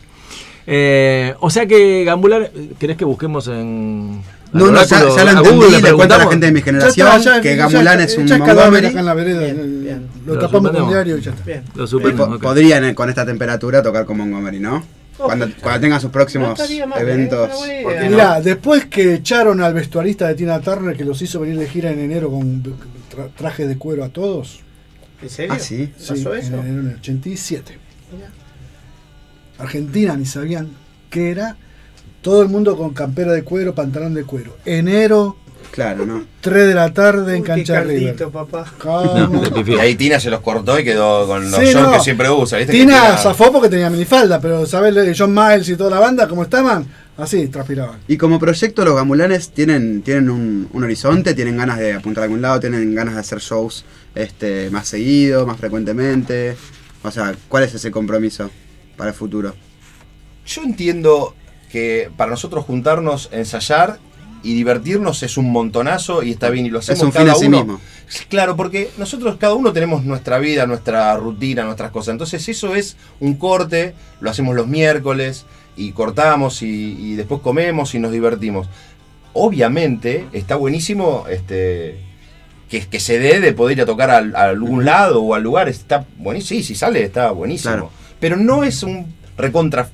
Eh, 0.67 1.33
o 1.39 1.49
sea 1.49 1.65
que 1.65 2.03
Gambular, 2.03 2.51
¿querés 2.79 2.97
que 2.97 3.05
busquemos 3.05 3.47
en. 3.47 4.21
No, 4.53 4.71
no, 4.71 4.83
ya, 4.83 4.99
ya 5.15 5.23
lo 5.33 5.39
entendí. 5.51 5.81
Le 5.81 5.93
cuento 5.93 6.15
a 6.15 6.17
la 6.19 6.27
gente 6.27 6.45
de 6.45 6.51
mi 6.51 6.59
Ya 6.59 6.65
generación 6.65 7.07
está, 7.07 7.35
ya- 7.35 7.41
que 7.41 7.55
Gamulán 7.55 7.97
ya- 7.97 8.03
es 8.05 8.17
un 8.17 8.25
Montgomery. 8.29 8.87
acá 8.87 8.99
en 8.99 9.05
la 9.05 9.13
vereda. 9.13 9.39
Bien, 9.41 9.81
bien. 9.83 10.07
Lo 10.25 10.35
Lo 10.35 10.39
tapamos 10.39 10.71
con 10.71 10.89
diario 10.89 11.17
y 11.17 11.21
ya 11.21 11.31
está. 11.31 11.43
Bien. 11.43 11.63
Lo 11.75 11.83
ok. 11.85 12.41
Podrían 12.41 12.85
eh, 12.85 12.95
con 12.95 13.09
esta 13.09 13.25
temperatura 13.25 13.81
tocar 13.81 14.05
con 14.05 14.17
Montgomery, 14.17 14.59
¿no? 14.59 14.83
Cuando, 15.17 15.47
cuando 15.61 15.79
tengan 15.81 16.01
sus 16.01 16.09
próximos 16.09 16.57
mal, 16.59 16.69
¿eh? 16.99 17.01
eventos. 17.01 17.47
Una 17.49 17.55
buena 17.55 17.73
idea. 17.73 17.83
¿Por 17.83 17.93
qué 17.93 18.03
no? 18.05 18.09
Mirá, 18.09 18.41
después 18.41 18.85
que 18.85 19.13
echaron 19.15 19.61
al 19.61 19.73
vestuarista 19.73 20.27
de 20.27 20.35
Tina 20.35 20.59
Turner 20.59 20.97
que 20.97 21.05
los 21.05 21.21
hizo 21.21 21.39
venir 21.39 21.57
de 21.59 21.67
gira 21.67 21.91
en 21.91 21.99
enero 21.99 22.29
con 22.31 22.63
tra- 22.63 23.29
trajes 23.37 23.67
de 23.67 23.77
cuero 23.77 24.03
a 24.03 24.09
todos. 24.09 24.59
¿En 25.21 25.29
serio? 25.29 25.53
Ah, 25.55 25.59
sí. 25.59 25.91
¿Pasó 25.95 26.15
Sí, 26.15 26.21
eso? 26.39 26.53
en 26.55 26.59
enero 26.59 26.83
del 26.83 26.95
87. 26.95 27.77
Argentina 29.59 30.15
ni 30.17 30.25
sabían 30.25 30.69
qué 31.09 31.29
era. 31.31 31.57
Todo 32.23 32.41
el 32.41 32.49
mundo 32.49 32.75
con 32.75 32.91
campera 32.95 33.31
de 33.33 33.43
cuero, 33.43 33.75
pantalón 33.75 34.15
de 34.15 34.23
cuero. 34.23 34.57
Enero, 34.65 35.37
Claro, 35.71 36.05
¿no? 36.05 36.23
3 36.41 36.67
de 36.67 36.75
la 36.75 36.93
tarde 36.93 37.35
en 37.35 37.41
Uy, 37.41 37.47
Cancha 37.47 37.81
qué 37.81 37.87
River. 37.87 38.03
caldito, 38.15 38.29
papá. 38.31 38.63
Calma. 38.77 39.27
No, 39.65 39.79
ahí 39.81 39.95
Tina 39.95 40.19
se 40.19 40.29
los 40.29 40.41
cortó 40.41 40.79
y 40.79 40.83
quedó 40.83 41.25
con 41.25 41.49
los 41.49 41.59
Sí, 41.59 41.73
no. 41.73 41.91
que 41.93 41.99
siempre 41.99 42.29
usa. 42.29 42.59
¿viste? 42.59 42.73
Que 42.73 42.79
Tina 42.79 43.17
zafó 43.17 43.51
porque 43.51 43.69
tenía 43.69 43.89
minifalda, 43.89 44.39
pero 44.39 44.67
¿sabes? 44.67 44.93
John 45.17 45.33
Miles 45.33 45.67
y 45.69 45.75
toda 45.75 45.89
la 45.89 45.99
banda, 45.99 46.27
¿cómo 46.27 46.43
estaban? 46.43 46.85
Así, 47.17 47.47
transpiraban. 47.47 47.99
Y 48.07 48.17
como 48.17 48.37
proyecto, 48.37 48.85
los 48.85 48.95
gamulanes 48.95 49.49
tienen, 49.49 50.03
tienen 50.03 50.29
un, 50.29 50.69
un 50.71 50.83
horizonte, 50.83 51.33
tienen 51.33 51.57
ganas 51.57 51.79
de 51.79 51.93
apuntar 51.93 52.21
a 52.21 52.25
algún 52.25 52.43
lado, 52.43 52.59
tienen 52.59 52.93
ganas 52.93 53.15
de 53.15 53.21
hacer 53.21 53.39
shows 53.39 53.83
este, 54.13 54.69
más 54.69 54.87
seguido, 54.87 55.47
más 55.47 55.57
frecuentemente. 55.57 56.55
O 57.01 57.09
sea, 57.09 57.33
¿cuál 57.49 57.63
es 57.63 57.73
ese 57.73 57.89
compromiso 57.89 58.51
para 58.95 59.09
el 59.09 59.15
futuro? 59.15 59.55
Yo 60.45 60.61
entiendo 60.61 61.33
que 61.73 62.11
para 62.15 62.29
nosotros 62.29 62.65
juntarnos, 62.65 63.29
ensayar 63.31 63.97
y 64.43 64.53
divertirnos 64.53 65.23
es 65.23 65.37
un 65.37 65.51
montonazo 65.51 66.21
y 66.21 66.29
está 66.29 66.51
bien 66.51 66.67
y 66.67 66.69
lo 66.69 66.77
hacemos 66.77 66.99
Es 66.99 67.03
un 67.03 67.11
fin 67.11 67.21
cada 67.23 67.33
en 67.33 67.39
sí 67.39 67.47
uno. 67.47 67.57
mismo. 67.57 67.81
Claro, 68.29 68.55
porque 68.55 68.91
nosotros 68.99 69.37
cada 69.39 69.55
uno 69.55 69.73
tenemos 69.73 70.03
nuestra 70.03 70.37
vida, 70.37 70.67
nuestra 70.67 71.17
rutina, 71.17 71.63
nuestras 71.63 71.89
cosas. 71.89 72.11
Entonces 72.11 72.47
eso 72.47 72.75
es 72.75 72.95
un 73.19 73.37
corte, 73.37 73.95
lo 74.21 74.29
hacemos 74.29 74.53
los 74.53 74.67
miércoles 74.67 75.47
y 75.75 75.93
cortamos 75.93 76.61
y, 76.61 76.95
y 76.99 77.15
después 77.15 77.41
comemos 77.41 77.95
y 77.95 77.99
nos 77.99 78.11
divertimos. 78.11 78.67
Obviamente 79.33 80.27
está 80.31 80.55
buenísimo 80.55 81.25
este, 81.27 81.97
que, 82.69 82.85
que 82.85 82.99
se 82.99 83.17
dé 83.17 83.39
de 83.39 83.53
poder 83.53 83.79
ir 83.79 83.81
a 83.81 83.87
tocar 83.87 84.11
a, 84.11 84.17
algún 84.17 84.85
lado 84.85 85.23
o 85.23 85.33
al 85.33 85.41
lugar. 85.41 85.69
Está 85.69 86.05
buenísimo, 86.19 86.59
sí, 86.59 86.63
si 86.63 86.75
sale 86.75 87.01
está 87.01 87.31
buenísimo. 87.31 87.73
Claro. 87.73 87.89
Pero 88.19 88.37
no 88.37 88.63
es 88.63 88.83
un 88.83 89.11
recontra 89.37 89.89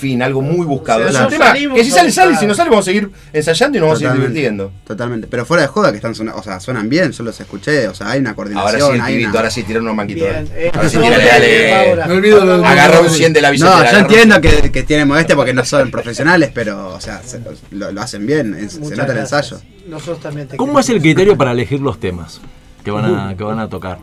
fin, 0.00 0.22
algo 0.22 0.42
muy 0.42 0.66
buscado. 0.66 1.06
O 1.08 1.12
sea, 1.12 1.20
es 1.20 1.24
un 1.26 1.30
tema 1.32 1.46
salimos 1.46 1.76
que 1.78 1.84
si 1.84 1.90
sale, 1.92 2.10
sale, 2.10 2.36
si 2.36 2.46
no 2.46 2.54
sale 2.54 2.70
vamos 2.70 2.84
a 2.84 2.90
seguir 2.90 3.08
ensayando 3.32 3.78
y 3.78 3.80
nos 3.80 3.88
vamos 3.90 4.02
a 4.02 4.08
seguir 4.08 4.20
divirtiendo. 4.28 4.72
Totalmente. 4.86 5.28
Pero 5.28 5.46
fuera 5.46 5.62
de 5.62 5.68
joda 5.68 5.90
que 5.92 5.96
están 5.98 6.14
sona- 6.14 6.34
o 6.34 6.42
sea, 6.42 6.58
suenan 6.58 6.88
bien, 6.88 7.12
yo 7.12 7.22
los 7.22 7.38
escuché, 7.40 7.86
o 7.86 7.94
sea, 7.94 8.10
hay 8.10 8.18
una 8.20 8.34
coordinación. 8.34 8.80
Ahora 8.82 8.86
sí 8.92 8.94
el 8.96 9.00
hay 9.02 9.12
pibito, 9.12 9.30
una- 9.30 9.38
ahora 9.38 9.50
sí 9.50 9.62
tirar 9.62 9.82
unos 9.82 9.94
manquitos. 9.94 10.28
Bien, 10.28 10.48
eh, 10.54 10.70
ahora 10.74 10.88
sí 10.88 10.96
no, 10.96 11.02
tírale, 11.04 11.22
bien, 11.24 11.70
dale. 11.70 11.90
ahora. 11.90 12.06
Me 12.06 12.12
olvido 12.14 12.44
lo- 12.44 12.64
Agarra 12.66 13.00
un 13.00 13.10
100 13.10 13.32
de 13.32 13.40
la 13.40 13.50
billetera. 13.50 13.76
No, 13.84 13.92
yo 13.92 13.98
entiendo 13.98 14.40
que, 14.40 14.72
que 14.72 14.82
tienen 14.82 15.06
modestia 15.06 15.36
porque 15.36 15.54
no 15.54 15.64
son 15.64 15.90
profesionales, 15.90 16.50
pero, 16.54 16.88
o 16.94 17.00
sea, 17.00 17.22
se- 17.22 17.40
lo, 17.70 17.92
lo 17.92 18.00
hacen 18.00 18.26
bien, 18.26 18.54
es- 18.54 18.72
se 18.72 18.96
nota 18.96 19.12
el 19.12 19.18
ensayo. 19.18 19.60
Nosotros 19.88 20.20
también 20.20 20.48
te 20.48 20.56
¿Cómo 20.56 20.80
es 20.80 20.88
el 20.88 21.00
criterio 21.00 21.36
para 21.36 21.52
elegir 21.52 21.80
los 21.80 22.00
temas 22.00 22.40
que 22.84 22.90
van 22.90 23.04
a, 23.14 23.36
que 23.36 23.44
van 23.44 23.58
a 23.58 23.68
tocar? 23.68 23.98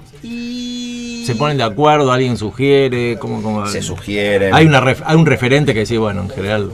¿Se 1.27 1.35
ponen 1.35 1.57
de 1.57 1.63
acuerdo? 1.63 2.11
¿Alguien 2.11 2.37
sugiere? 2.37 3.17
¿Cómo, 3.19 3.41
cómo? 3.41 3.65
Se 3.67 3.81
sugieren. 3.81 4.53
Hay, 4.53 4.65
una 4.65 4.79
ref- 4.81 5.03
hay 5.05 5.15
un 5.15 5.25
referente 5.25 5.73
que 5.73 5.85
sí, 5.85 5.97
bueno, 5.97 6.21
en 6.23 6.29
general. 6.29 6.71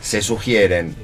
Se 0.00 0.20
sugieren. 0.20 0.94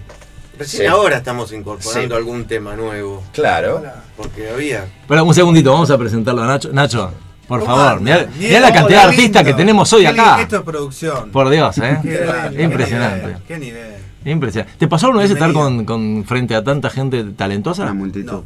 Recién 0.58 0.82
Sí. 0.82 0.86
ahora 0.86 1.16
estamos 1.18 1.52
incorporando 1.52 2.14
Sí. 2.14 2.18
algún 2.18 2.44
tema 2.46 2.74
nuevo. 2.76 3.22
Claro. 3.32 3.82
Porque 4.16 4.48
había. 4.50 4.84
Espera 5.02 5.22
un 5.22 5.34
segundito, 5.34 5.72
vamos 5.72 5.90
a 5.90 5.96
presentarlo 5.98 6.42
a 6.42 6.46
Nacho. 6.46 6.70
Nacho, 6.72 7.12
por 7.48 7.60
¿Cómo 7.60 7.74
favor, 7.76 8.00
mirá, 8.00 8.26
la 8.60 8.72
cantidad 8.72 9.02
de 9.04 9.08
artistas 9.10 9.44
que 9.44 9.54
tenemos 9.54 9.92
hoy 9.92 10.02
Qué 10.02 10.08
acá. 10.08 10.42
Esto 10.42 10.56
es 10.56 10.62
producción. 10.62 11.30
Por 11.30 11.48
Dios, 11.48 11.78
¿eh? 11.78 11.98
Qué 12.02 12.62
Impresionante. 12.62 13.20
Qué 13.22 13.26
nivel. 13.26 13.42
Qué 13.48 13.58
nivel. 13.58 13.92
Impresionante. 14.24 14.78
¿Te 14.78 14.88
pasó 14.88 15.06
alguna 15.06 15.22
vez 15.22 15.30
estar 15.32 15.52
con, 15.52 15.84
con- 15.84 16.24
frente 16.26 16.54
a 16.54 16.62
tanta 16.62 16.90
gente 16.90 17.24
talentosa? 17.36 17.84
Una 17.84 17.94
multitud. 17.94 18.32
No. 18.32 18.44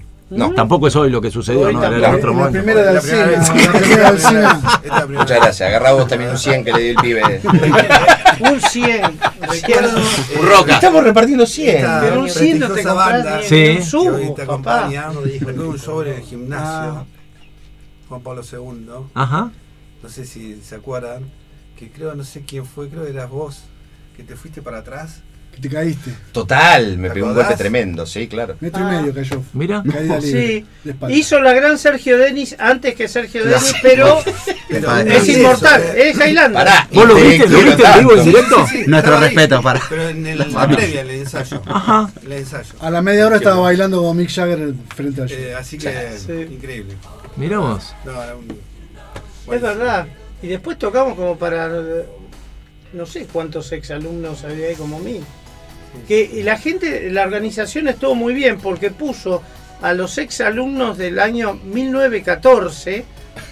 Tampoco 0.57 0.89
es 0.89 0.97
hoy 0.97 1.09
lo 1.11 1.21
que 1.21 1.31
sucedió, 1.31 1.71
¿no? 1.71 1.81
tampoco. 1.81 1.97
Era 2.05 2.17
otro 2.17 2.31
La 2.31 2.37
momento. 2.37 2.59
primera 2.59 2.83
de 2.93 3.01
Muchas 5.09 5.41
gracias. 5.41 5.61
Agarra 5.69 5.93
vos 5.93 6.09
también 6.09 6.31
un 6.33 6.39
100 6.39 6.65
que 6.65 6.73
le 6.73 6.81
di 6.83 6.89
el 6.89 6.97
pibe. 6.97 7.41
Un 8.41 8.61
100. 8.61 9.19
Recuerdo, 9.41 9.99
eh, 9.99 10.39
Un 10.41 10.47
roca. 10.47 10.75
Estamos 10.75 11.03
repartiendo 11.05 11.47
100. 11.47 11.77
esta 11.77 12.01
Pero 12.03 12.21
un 12.21 12.29
100 12.29 12.59
no 12.59 12.69
te 12.71 12.83
compras 12.83 13.45
Sí. 13.47 13.79
un 13.97 14.35
te 14.35 14.43
acompaña. 14.43 15.09
Recuerdo 15.11 15.71
un 15.71 15.79
show 15.79 16.03
en 16.03 16.09
el 16.15 16.21
gimnasio. 16.23 16.67
Ah. 16.67 17.05
Juan 18.09 18.21
Pablo 18.21 18.43
II. 18.43 18.89
Ajá. 19.15 19.51
No 20.03 20.09
sé 20.09 20.27
si 20.27 20.61
se 20.61 20.75
acuerdan. 20.75 21.23
Que 21.79 21.91
creo, 21.91 22.15
no 22.15 22.25
sé 22.25 22.43
quién 22.47 22.67
fue, 22.67 22.89
creo 22.89 23.05
que 23.05 23.11
eras 23.11 23.31
vos. 23.31 23.63
Que 24.17 24.23
te 24.23 24.37
fuiste 24.37 24.61
para 24.61 24.79
atrás. 24.79 25.21
Que 25.57 25.69
te 25.69 25.75
caíste. 25.75 26.11
Total, 26.33 26.99
me 26.99 27.09
¿Te 27.09 27.15
pegó 27.15 27.29
un 27.29 27.35
golpe 27.35 27.57
tremendo, 27.57 28.05
sí, 28.07 28.29
claro. 28.29 28.57
Metro 28.61 28.83
y 28.83 28.85
medio 28.85 29.15
cayó. 29.15 29.43
Mira. 29.55 29.83
Caída 29.91 30.19
libre. 30.21 30.31
Sí, 30.31 30.67
de 30.85 31.13
hizo 31.15 31.41
la 31.41 31.53
gran 31.55 31.79
Sergio 31.79 32.19
Denis 32.19 32.55
antes 32.59 32.95
que 32.95 33.09
Sergio 33.09 33.43
Claro. 33.43 33.59
Denis, 33.59 33.75
pero 33.83 34.19
Pero 34.69 34.97
es 35.01 35.29
inmortal, 35.29 35.83
es 35.97 36.15
Highlander. 36.17 36.53
Pará, 36.53 36.89
¿Vos 36.93 37.07
lo 37.09 37.15
viste? 37.15 37.49
¿Lo 37.49 37.59
viste 37.63 37.83
en 37.85 37.99
vivo 38.01 38.13
en 38.17 38.25
directo? 38.25 38.67
Sí, 38.67 38.77
sí, 38.79 38.85
Nuestro 38.87 39.19
respeto 39.21 39.63
para. 39.63 39.81
Pero 39.89 40.09
en 40.11 40.27
el, 40.27 40.39
la 40.53 40.67
previa, 40.69 41.01
en 41.01 41.09
el 41.11 41.21
ensayo. 41.21 41.63
Ajá. 41.67 42.11
El 42.25 42.33
ensayo. 42.33 42.75
A 42.81 42.91
la 42.91 43.01
media 43.03 43.27
hora 43.27 43.37
estaba 43.37 43.61
bailando 43.61 43.99
como 43.99 44.15
Mick 44.15 44.31
Jagger 44.31 44.75
frente 44.95 45.23
al 45.23 45.29
show. 45.29 45.39
Eh, 45.39 45.55
así 45.55 45.79
que 45.79 46.19
Sí. 46.19 46.33
increíble. 46.53 46.95
Mirá 47.37 47.59
vos. 47.59 47.95
No, 48.05 48.23
era 48.23 48.35
un. 48.37 48.47
Es 49.55 49.63
verdad. 49.63 50.07
Y 50.43 50.49
después 50.49 50.79
tocamos 50.79 51.15
como 51.17 51.39
para 51.39 51.71
no 52.93 53.07
sé 53.07 53.27
cuántos 53.33 53.73
exalumnos 53.73 54.45
había 54.45 54.69
ahí 54.69 54.75
como 54.75 54.99
mí. 54.99 55.21
Que 56.07 56.43
la 56.45 56.59
gente, 56.59 57.11
la 57.11 57.23
organización 57.23 57.89
estuvo 57.89 58.15
muy 58.15 58.35
bien 58.35 58.59
porque 58.59 58.91
puso 58.91 59.43
a 59.83 59.93
los 59.93 60.19
exalumnos 60.19 60.99
del 60.99 61.19
año 61.19 61.55
1914 61.55 63.05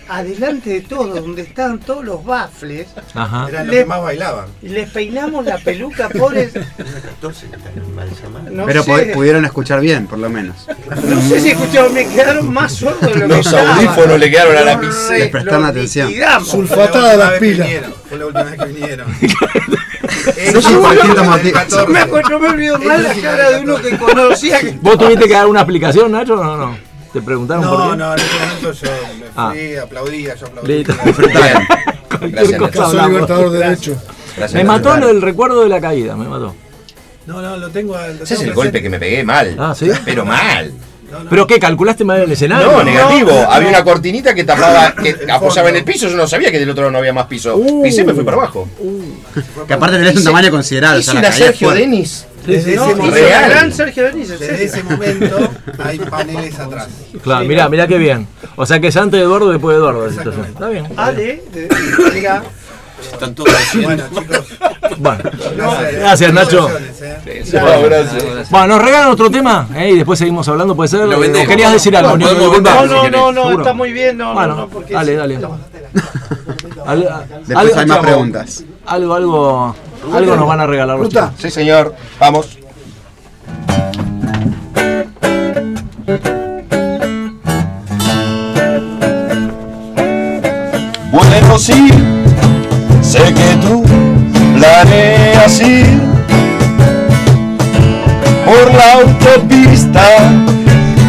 adelante 0.09 0.70
de 0.70 0.80
todo, 0.82 1.14
donde 1.20 1.43
estaban 1.43 1.78
todos 1.78 2.05
los 2.05 2.24
bafles. 2.24 2.89
Ajá. 3.14 3.47
Eran 3.49 3.66
los 3.66 3.76
que 3.76 3.85
más 3.85 4.03
bailaban. 4.03 4.47
Les 4.62 4.89
peinamos 4.91 5.45
la 5.45 5.59
peluca, 5.59 6.09
pobres. 6.09 6.53
14 6.53 7.47
que 7.49 7.57
están 7.57 7.72
embalsamados. 7.76 8.51
No 8.53 8.66
Pero 8.66 8.82
sé, 8.82 8.91
pu- 8.91 9.14
pudieron 9.14 9.45
escuchar 9.45 9.80
bien, 9.80 10.07
por 10.07 10.18
lo 10.18 10.28
menos. 10.30 10.66
no 11.05 11.20
sé 11.22 11.41
si 11.41 11.51
escucharon, 11.51 11.93
me 11.95 12.07
quedaron 12.07 12.53
más 12.53 12.72
sordos 12.72 13.01
de 13.01 13.14
lo 13.20 13.28
que 13.28 13.35
Los 13.37 13.53
audífonos 13.53 14.18
le 14.18 14.30
quedaron 14.30 14.57
a 14.57 14.61
la 14.62 14.72
Los 14.76 14.87
pizza. 14.87 15.11
re- 15.11 15.18
Les 15.20 15.28
prestaron 15.30 15.61
los 15.62 15.70
atención. 15.70 16.12
Sulfatada 16.45 16.91
Fue 16.91 17.16
la 17.16 17.16
de 17.16 17.16
última 17.16 17.24
las 17.24 17.30
vez 17.30 17.41
que 17.41 17.47
pilas. 17.47 17.66
vinieron, 17.66 17.95
Fue 18.09 18.18
la 18.18 18.26
última 18.26 18.45
vez 18.45 18.61
que 18.61 18.66
vinieron. 18.66 19.07
No 20.55 20.61
sé 20.62 20.74
por 20.76 20.93
qué 20.95 21.01
aquí. 21.59 21.74
No 22.30 22.39
me 22.39 22.49
olvido 22.49 22.78
más 22.78 23.03
la 23.03 23.14
cara 23.14 23.51
de 23.51 23.61
uno 23.61 23.76
que 23.76 23.99
conocía. 23.99 24.59
¿Vos 24.80 24.99
tuviste 24.99 25.26
que 25.26 25.35
dar 25.35 25.47
una 25.47 25.61
explicación, 25.61 26.12
Nacho? 26.12 26.37
No, 26.37 26.57
no. 26.57 26.94
¿Te 27.15 27.23
preguntaron 27.23 27.65
por 27.65 27.79
No, 27.79 27.91
qué? 27.93 27.97
no, 27.97 28.12
en 28.12 28.19
ese 28.19 28.39
momento 28.41 28.73
yo 28.73 28.91
me 29.21 29.27
Ah. 29.37 29.51
fui, 29.53 29.77
aplaudía, 29.77 30.35
yo 30.35 30.47
aplaudía. 30.47 30.77
Listo. 30.77 30.95
Gracias, 32.21 32.59
cosa. 32.59 32.73
Soy 32.75 32.85
hablamos. 32.85 33.11
libertador 33.12 33.51
de 33.51 33.59
derecho. 33.59 33.97
Gracias, 34.37 34.55
Me 34.55 34.65
mató 34.65 34.95
el 34.97 35.23
recuerdo 35.23 35.62
de 35.62 35.69
la 35.69 35.81
caída, 35.81 36.17
me 36.17 36.27
mató. 36.29 36.55
No, 37.27 37.41
no, 37.41 37.57
lo 37.57 37.71
tengo. 37.71 37.97
Lo 37.97 38.25
Ese 38.25 38.35
es 38.35 38.43
el 38.43 38.53
golpe 38.53 38.83
que 38.83 38.91
me 38.91 38.99
pegué 38.99 39.23
mal. 39.25 39.57
Ah, 39.59 39.75
¿sí? 39.79 39.89
Pero 40.05 40.25
mal. 40.27 40.73
¿Pero 41.31 41.47
qué? 41.47 41.61
¿Calculaste 41.61 42.03
mal 42.05 42.21
el 42.23 42.33
escenario? 42.33 42.73
No, 42.73 42.83
negativo. 42.83 43.31
Había 43.49 43.69
una 43.69 43.85
cortinita 43.85 44.35
que 44.35 44.43
tapaba, 44.43 44.93
que 44.97 45.17
apoyaba 45.31 45.69
en 45.69 45.77
el 45.77 45.85
piso. 45.85 46.09
Yo 46.09 46.17
no 46.17 46.27
sabía 46.27 46.51
que 46.51 46.59
del 46.59 46.69
otro 46.71 46.83
lado 46.83 46.91
no 46.93 46.99
había 46.99 47.12
más 47.12 47.27
piso. 47.27 47.57
Pisé 47.83 48.01
y 48.03 48.05
me 48.05 48.12
fui 48.15 48.25
para 48.25 48.37
abajo. 48.39 48.69
Que 49.69 49.73
aparte 49.75 49.97
tenés 49.99 50.17
un 50.17 50.25
tamaño 50.25 50.51
considerable. 50.51 50.99
o 50.99 51.01
Hice 51.01 51.12
sea, 51.12 51.15
la 51.15 51.21
una 51.21 51.31
caída 51.31 51.47
Sergio 51.47 51.71
Denis. 51.71 52.27
Desde 52.47 52.77
No, 52.77 52.85
ese 52.87 52.95
momento, 52.97 53.17
Real. 53.17 53.45
el 53.45 53.51
gran 53.51 53.73
Sergio 53.73 54.05
Denis, 54.05 54.31
en 54.31 54.39
desde 54.39 54.57
serio. 54.57 54.67
ese 54.67 54.83
momento 54.83 55.51
hay 55.83 55.99
paneles 55.99 56.59
atrás. 56.59 56.89
Claro, 57.23 57.45
mirá, 57.47 57.69
mirá 57.69 57.87
qué 57.87 57.97
bien. 57.99 58.27
O 58.57 58.67
sea 58.67 58.81
que 58.81 58.89
es 58.89 58.97
antes 58.97 59.19
de 59.19 59.25
Eduardo 59.25 59.49
y 59.51 59.53
después 59.53 59.75
de 59.75 59.81
Eduardo. 59.81 60.07
Está 60.09 60.31
bien. 60.31 60.45
está 60.45 60.69
bien. 60.69 60.87
Ale, 60.97 61.43
de- 61.53 61.69
mira, 62.15 62.43
Están 63.13 63.35
todos 63.35 63.53
haciendo. 63.55 63.89
Bueno, 63.89 64.05
chicos, 64.15 64.47
Bueno, 64.99 65.19
gracias, 65.57 65.95
gracias, 65.95 66.33
Nacho. 66.33 66.69
eh. 66.71 67.45
Gracias. 67.53 68.51
bueno, 68.51 68.67
nos 68.69 68.83
regalan 68.83 69.11
otro 69.11 69.31
tema 69.31 69.69
eh, 69.77 69.91
y 69.91 69.97
después 69.97 70.19
seguimos 70.19 70.47
hablando, 70.49 70.75
puede 70.77 70.89
ser. 70.89 71.01
Lo 71.07 71.17
¿O 71.17 71.21
vendemos. 71.21 71.49
querías 71.49 71.73
decir 71.73 71.97
algo? 71.97 72.17
No, 72.17 72.33
no, 72.33 73.11
no, 73.11 73.33
no, 73.33 73.59
está 73.59 73.73
muy 73.75 73.93
bien, 73.93 74.17
no, 74.19 74.33
Bueno, 74.35 74.49
no, 74.55 74.57
no, 74.63 74.69
porque 74.69 74.95
dale, 74.95 75.17
dale. 75.17 75.39
Después 77.47 77.77
hay 77.77 77.87
más 77.87 77.99
preguntas. 77.99 78.65
Algo, 78.87 79.15
algo, 79.15 79.77
algo 80.13 80.37
nos 80.37 80.47
van 80.47 80.61
a 80.61 80.67
regalar 80.67 80.99
los 80.99 81.09
chicos. 81.09 81.31
Sí, 81.39 81.51
señor. 81.51 81.95
Vamos. 82.19 82.59
Bueno, 91.13 91.59
sí, 91.59 91.89
sé 93.01 93.33
que 93.33 93.57
tú 93.63 93.85
planeas 94.57 95.61
ir 95.61 96.01
por 98.45 98.75
la 98.75 98.93
autopista 98.95 100.03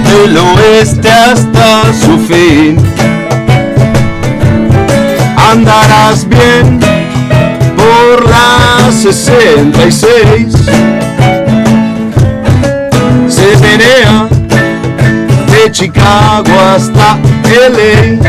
del 0.03 0.37
oeste 0.37 1.09
hasta 1.09 1.93
su 1.93 2.19
fin. 2.19 2.77
Andarás 5.51 6.27
bien 6.29 6.94
por 8.05 8.29
la 8.29 8.91
66 8.91 10.53
se 13.27 13.57
menea 13.57 14.27
de 15.51 15.71
Chicago 15.71 16.51
hasta 16.75 17.17
LA 17.45 18.19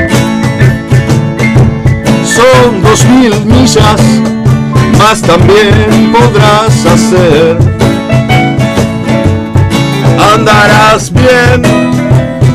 son 2.25 2.83
dos 2.83 3.05
mil 3.05 3.35
millas 3.45 4.01
más 4.99 5.21
también 5.21 6.11
podrás 6.13 6.87
hacer. 6.87 7.59
Andarás 10.35 11.13
bien 11.13 11.63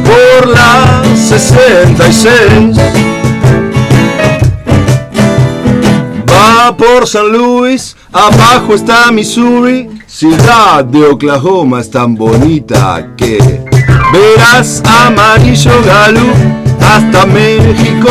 por 0.03 0.47
la 0.47 1.03
66 1.15 2.78
Va 6.41 6.75
por 6.75 7.05
San 7.05 7.31
Luis, 7.31 7.95
abajo 8.11 8.73
está 8.73 9.11
Missouri, 9.11 9.87
ciudad 10.07 10.83
de 10.83 11.05
Oklahoma 11.05 11.81
es 11.81 11.91
tan 11.91 12.15
bonita 12.15 13.09
que 13.15 13.37
verás 14.11 14.81
amarillo 15.05 15.71
galú 15.85 16.31
hasta 16.81 17.27
México. 17.27 18.09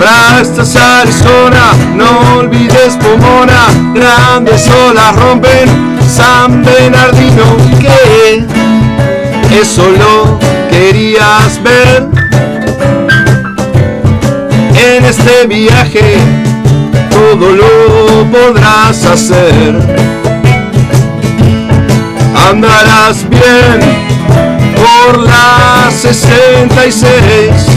Brazos 0.00 0.74
Arizona, 0.74 1.74
no 1.94 2.38
olvides 2.38 2.96
Pomona, 2.96 3.68
grandes 3.94 4.68
olas 4.88 5.14
rompen 5.14 5.68
San 6.08 6.64
Bernardino, 6.64 7.44
que 7.78 9.60
eso 9.60 9.84
lo 9.88 10.36
querías 10.68 11.62
ver 11.62 12.17
en 14.78 15.04
este 15.04 15.46
viaje 15.46 16.18
todo 17.10 17.50
lo 17.52 18.30
podrás 18.30 19.04
hacer. 19.04 19.76
Andarás 22.50 23.28
bien 23.28 23.80
por 24.76 25.18
la 25.18 25.90
66. 25.90 27.67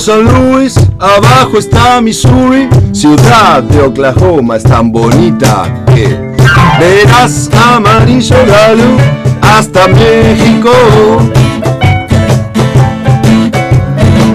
San 0.00 0.24
Luis, 0.24 0.74
abajo 0.98 1.56
está 1.56 2.00
Missouri, 2.00 2.68
ciudad 2.92 3.62
de 3.62 3.80
Oklahoma 3.80 4.56
es 4.56 4.64
tan 4.64 4.90
bonita 4.90 5.84
que 5.94 6.18
verás 6.80 7.48
amarillo 7.72 8.36
galú 8.46 8.98
hasta 9.40 9.86
México. 9.88 10.70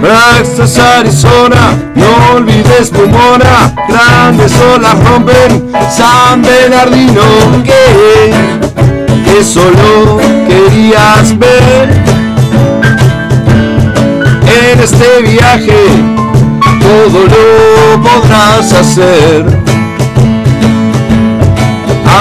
Brazos 0.02 0.80
Arizona, 0.80 1.78
no 1.94 2.38
olvides 2.38 2.90
Pomona, 2.90 3.74
grandes 3.88 4.54
olas 4.74 4.96
rompen 5.04 5.72
San 5.92 6.42
Bernardino, 6.42 7.22
que 7.64 9.40
eso 9.40 9.62
lo 9.62 10.18
querías 10.48 11.38
ver 11.38 12.09
este 14.84 15.22
viaje 15.24 15.88
todo 16.80 17.26
lo 17.26 18.02
podrás 18.02 18.74
hacer. 18.74 19.46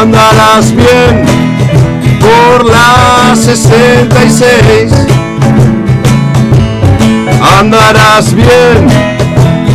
Andarás 0.01 0.75
bien 0.75 1.25
por 2.21 2.67
la 2.67 3.35
66. 3.35 4.93
Andarás 7.59 8.35
bien 8.35 8.89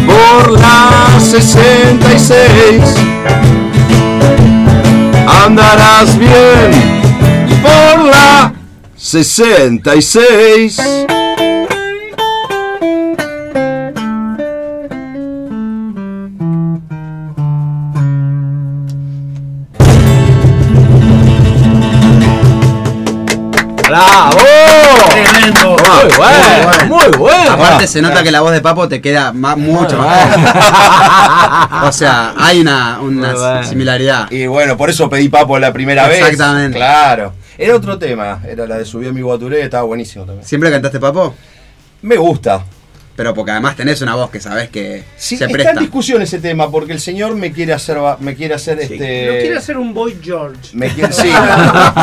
por 0.06 0.52
la 0.60 1.20
66. 1.20 2.82
Andarás 5.46 6.18
bien 6.18 6.72
por 7.62 8.06
la 8.06 8.54
66. 8.96 10.80
Se 27.94 28.02
nota 28.02 28.24
que 28.24 28.32
la 28.32 28.42
voz 28.42 28.52
de 28.52 28.60
Papo 28.62 28.88
te 28.88 29.00
queda 29.02 29.32
ma- 29.32 29.56
mucho 29.56 29.98
más. 30.00 31.84
o 31.84 31.92
sea, 31.92 32.34
hay 32.38 32.60
una, 32.62 33.00
una 33.00 33.34
bueno. 33.34 33.64
similaridad. 33.64 34.32
Y 34.32 34.48
bueno, 34.48 34.76
por 34.76 34.90
eso 34.90 35.08
pedí 35.10 35.30
papo 35.30 35.60
la 35.60 35.72
primera 35.72 36.08
vez. 36.08 36.20
Exactamente. 36.22 36.78
Claro. 36.78 37.34
Era 37.58 37.76
otro 37.76 38.00
tema, 38.00 38.40
era 38.50 38.66
la 38.66 38.78
de 38.80 38.86
subir 38.86 39.10
a 39.10 39.12
mi 39.12 39.22
guaturé, 39.22 39.62
estaba 39.62 39.84
buenísimo 39.84 40.26
también. 40.26 40.46
¿Siempre 40.48 40.72
cantaste 40.72 41.00
Papo? 41.00 41.36
Me 42.02 42.18
gusta. 42.18 42.64
Pero 43.16 43.36
porque 43.36 43.52
además 43.52 43.76
tenés 43.76 44.02
una 44.02 44.16
voz 44.16 44.32
que 44.32 44.40
sabés 44.40 44.70
que 44.70 45.04
Sí, 45.18 45.38
se 45.38 45.44
está 45.46 45.54
presta. 45.54 45.72
en 45.74 45.80
discusión 45.80 46.22
ese 46.24 46.40
tema 46.40 46.72
porque 46.72 46.94
el 46.94 47.00
señor 47.00 47.36
me 47.36 47.52
quiere 47.52 47.72
hacer, 47.74 48.02
va- 48.02 48.18
me 48.20 48.34
quiere 48.36 48.56
hacer 48.56 48.80
este. 48.80 48.96
No 49.28 49.34
quiere 49.34 49.56
hacer 49.56 49.78
un 49.78 49.94
Boy 49.94 50.18
George. 50.20 50.58
Me 50.74 50.90
quiere, 50.90 51.14
sí, 51.14 51.30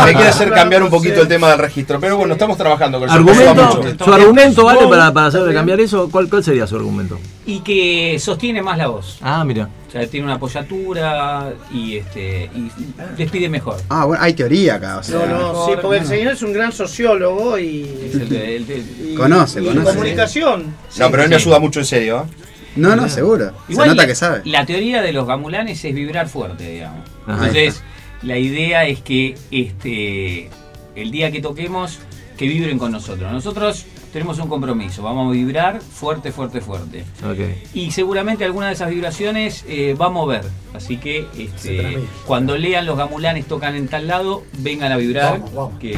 me 0.04 0.12
quiere 0.12 0.28
hacer 0.28 0.50
cambiar 0.52 0.82
un 0.84 0.90
poquito 0.90 1.20
el 1.22 1.26
tema 1.28 1.50
del 1.50 1.58
registro, 1.58 1.98
pero 1.98 2.16
bueno, 2.16 2.34
estamos 2.34 2.56
trabajando 2.56 3.00
con 3.00 3.08
eso. 3.08 3.16
Argumento, 3.18 4.04
su 4.04 4.12
argumento 4.14 4.64
vale 4.64 4.86
para, 4.86 5.12
para 5.12 5.26
hacerle 5.26 5.52
cambiar 5.52 5.80
eso. 5.80 6.08
¿Cuál, 6.10 6.28
¿Cuál 6.28 6.44
sería 6.44 6.66
su 6.68 6.76
argumento? 6.76 7.18
Y 7.50 7.60
que 7.60 8.18
sostiene 8.20 8.62
más 8.62 8.78
la 8.78 8.86
voz. 8.88 9.18
Ah, 9.20 9.44
mira. 9.44 9.68
O 9.88 9.90
sea, 9.90 10.06
tiene 10.06 10.24
una 10.26 10.34
apoyatura 10.36 11.52
y 11.72 11.96
este 11.96 12.48
y 12.54 12.70
despide 13.16 13.48
mejor. 13.48 13.76
Ah, 13.88 14.04
bueno, 14.04 14.22
hay 14.22 14.34
teoría 14.34 14.76
acá. 14.76 14.98
O 14.98 15.02
sea, 15.02 15.26
No, 15.26 15.52
no, 15.52 15.66
sí, 15.66 15.72
porque 15.82 15.98
el 15.98 16.06
señor 16.06 16.32
es 16.34 16.42
un 16.42 16.52
gran 16.52 16.70
sociólogo 16.70 17.58
y. 17.58 17.82
El 18.12 18.28
de- 18.28 18.56
el 18.56 18.66
de- 18.66 18.78
y- 18.78 19.14
Conoce, 19.16 19.60
y 19.60 19.66
conoce. 19.66 19.92
comunicación. 19.94 20.74
No, 20.98 21.10
pero 21.10 21.24
él 21.24 21.28
me 21.28 21.36
Sí. 21.38 21.42
ayuda 21.42 21.58
mucho 21.58 21.80
en 21.80 21.86
serio. 21.86 22.26
¿eh? 22.28 22.34
No, 22.76 22.94
no, 22.94 23.08
seguro. 23.08 23.52
Igual 23.68 23.88
se 23.88 23.94
nota 23.94 24.02
la, 24.02 24.06
que 24.06 24.14
sabe. 24.14 24.42
La 24.44 24.64
teoría 24.64 25.02
de 25.02 25.12
los 25.12 25.26
gamulanes 25.26 25.84
es 25.84 25.92
vibrar 25.92 26.28
fuerte, 26.28 26.70
digamos. 26.70 27.00
Ajá. 27.26 27.48
Entonces, 27.48 27.82
la 28.22 28.38
idea 28.38 28.86
es 28.86 29.00
que 29.00 29.34
este 29.50 30.48
el 30.94 31.10
día 31.10 31.32
que 31.32 31.40
toquemos, 31.40 31.98
que 32.38 32.46
vibren 32.46 32.78
con 32.78 32.92
nosotros. 32.92 33.30
Nosotros 33.32 33.86
tenemos 34.12 34.38
un 34.38 34.48
compromiso, 34.48 35.02
vamos 35.02 35.28
a 35.28 35.32
vibrar 35.32 35.80
fuerte, 35.80 36.32
fuerte, 36.32 36.60
fuerte. 36.60 37.04
Ok. 37.24 37.38
Y 37.74 37.90
seguramente 37.90 38.44
alguna 38.44 38.68
de 38.68 38.72
esas 38.74 38.90
vibraciones 38.90 39.64
eh, 39.68 39.94
va 40.00 40.06
a 40.06 40.10
mover. 40.10 40.42
Así 40.74 40.96
que 40.98 41.26
este, 41.38 41.98
cuando 42.26 42.56
lean 42.56 42.86
los 42.86 42.96
gamulanes 42.96 43.46
tocan 43.46 43.74
en 43.76 43.88
tal 43.88 44.06
lado, 44.06 44.44
vengan 44.58 44.92
a 44.92 44.96
vibrar. 44.96 45.32
Vamos, 45.40 45.54
vamos. 45.54 45.78
Que 45.80 45.94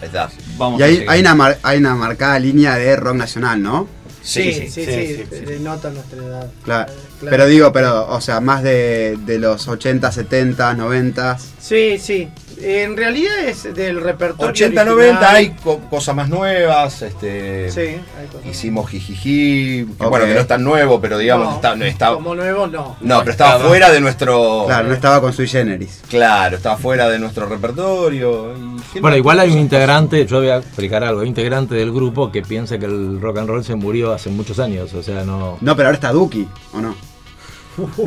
Ahí 0.00 0.06
está. 0.06 0.30
vamos 0.56 0.80
Y 0.80 0.82
a 0.82 0.86
hay, 0.86 1.04
hay, 1.08 1.20
una 1.20 1.34
mar- 1.34 1.58
hay 1.62 1.78
una 1.78 1.94
marcada 1.94 2.38
línea 2.38 2.76
de 2.76 2.96
rock 2.96 3.16
nacional, 3.16 3.62
¿no? 3.62 3.88
Sí, 4.22 4.52
sí, 4.52 4.68
sí, 4.68 4.84
sí, 4.84 5.24
sí, 5.30 5.36
denota 5.44 5.88
nuestra 5.90 6.18
edad. 6.20 6.50
Claro. 6.64 6.92
Claro. 7.20 7.30
Pero 7.30 7.46
digo, 7.46 7.72
pero, 7.72 8.08
o 8.08 8.20
sea, 8.20 8.40
más 8.40 8.62
de, 8.64 9.16
de 9.24 9.38
los 9.38 9.68
80, 9.68 10.10
70, 10.10 10.74
90. 10.74 11.38
Sí, 11.60 11.96
sí. 11.98 12.28
En 12.58 12.96
realidad 12.96 13.38
es 13.46 13.74
del 13.74 14.00
repertorio. 14.00 14.50
80, 14.50 14.80
original. 14.82 14.96
90 14.96 15.30
hay 15.32 15.50
co- 15.62 15.78
cosas 15.90 16.14
más 16.16 16.28
nuevas. 16.28 17.02
Este, 17.02 17.70
Sí, 17.70 17.80
hay 17.80 18.26
cosas. 18.32 18.46
Hicimos 18.50 18.88
jijiji. 18.90 19.86
que. 19.98 20.04
Bueno, 20.08 20.24
que 20.26 20.34
no 20.34 20.40
es 20.40 20.46
tan 20.46 20.64
nuevo, 20.64 21.00
pero 21.00 21.18
digamos, 21.18 21.48
No, 21.48 21.54
está, 21.56 21.76
no, 21.76 21.84
está- 21.84 22.14
Como 22.14 22.34
nuevo, 22.34 22.66
no. 22.66 22.96
no, 23.00 23.18
pero 23.20 23.30
estaba 23.30 23.58
fuera 23.60 23.90
de 23.90 24.00
nuestro. 24.00 24.64
Claro, 24.66 24.88
no 24.88 24.94
estaba 24.94 25.20
con 25.20 25.32
sui 25.32 25.46
generis. 25.46 26.02
Claro, 26.08 26.56
estaba 26.56 26.76
fuera 26.76 27.08
de 27.08 27.18
nuestro 27.18 27.46
repertorio. 27.46 28.54
y 28.94 29.00
Bueno, 29.00 29.16
igual 29.16 29.38
hay 29.40 29.50
un 29.50 29.58
integrante, 29.58 30.24
yo 30.26 30.38
voy 30.38 30.48
a 30.48 30.56
explicar 30.56 31.04
algo, 31.04 31.20
hay 31.20 31.24
un 31.24 31.28
integrante 31.28 31.74
del 31.74 31.92
grupo 31.92 32.32
que 32.32 32.42
piensa 32.42 32.78
que 32.78 32.86
el 32.86 33.20
rock 33.20 33.38
and 33.38 33.48
roll 33.48 33.64
se 33.64 33.74
murió 33.74 34.12
hace 34.12 34.30
muchos 34.30 34.58
años, 34.58 34.94
o 34.94 35.02
sea, 35.02 35.24
no... 35.24 35.58
No, 35.60 35.76
pero 35.76 35.88
ahora 35.88 35.96
está 35.96 36.12
Duki, 36.12 36.48
¿o 36.72 36.80
no? 36.80 36.94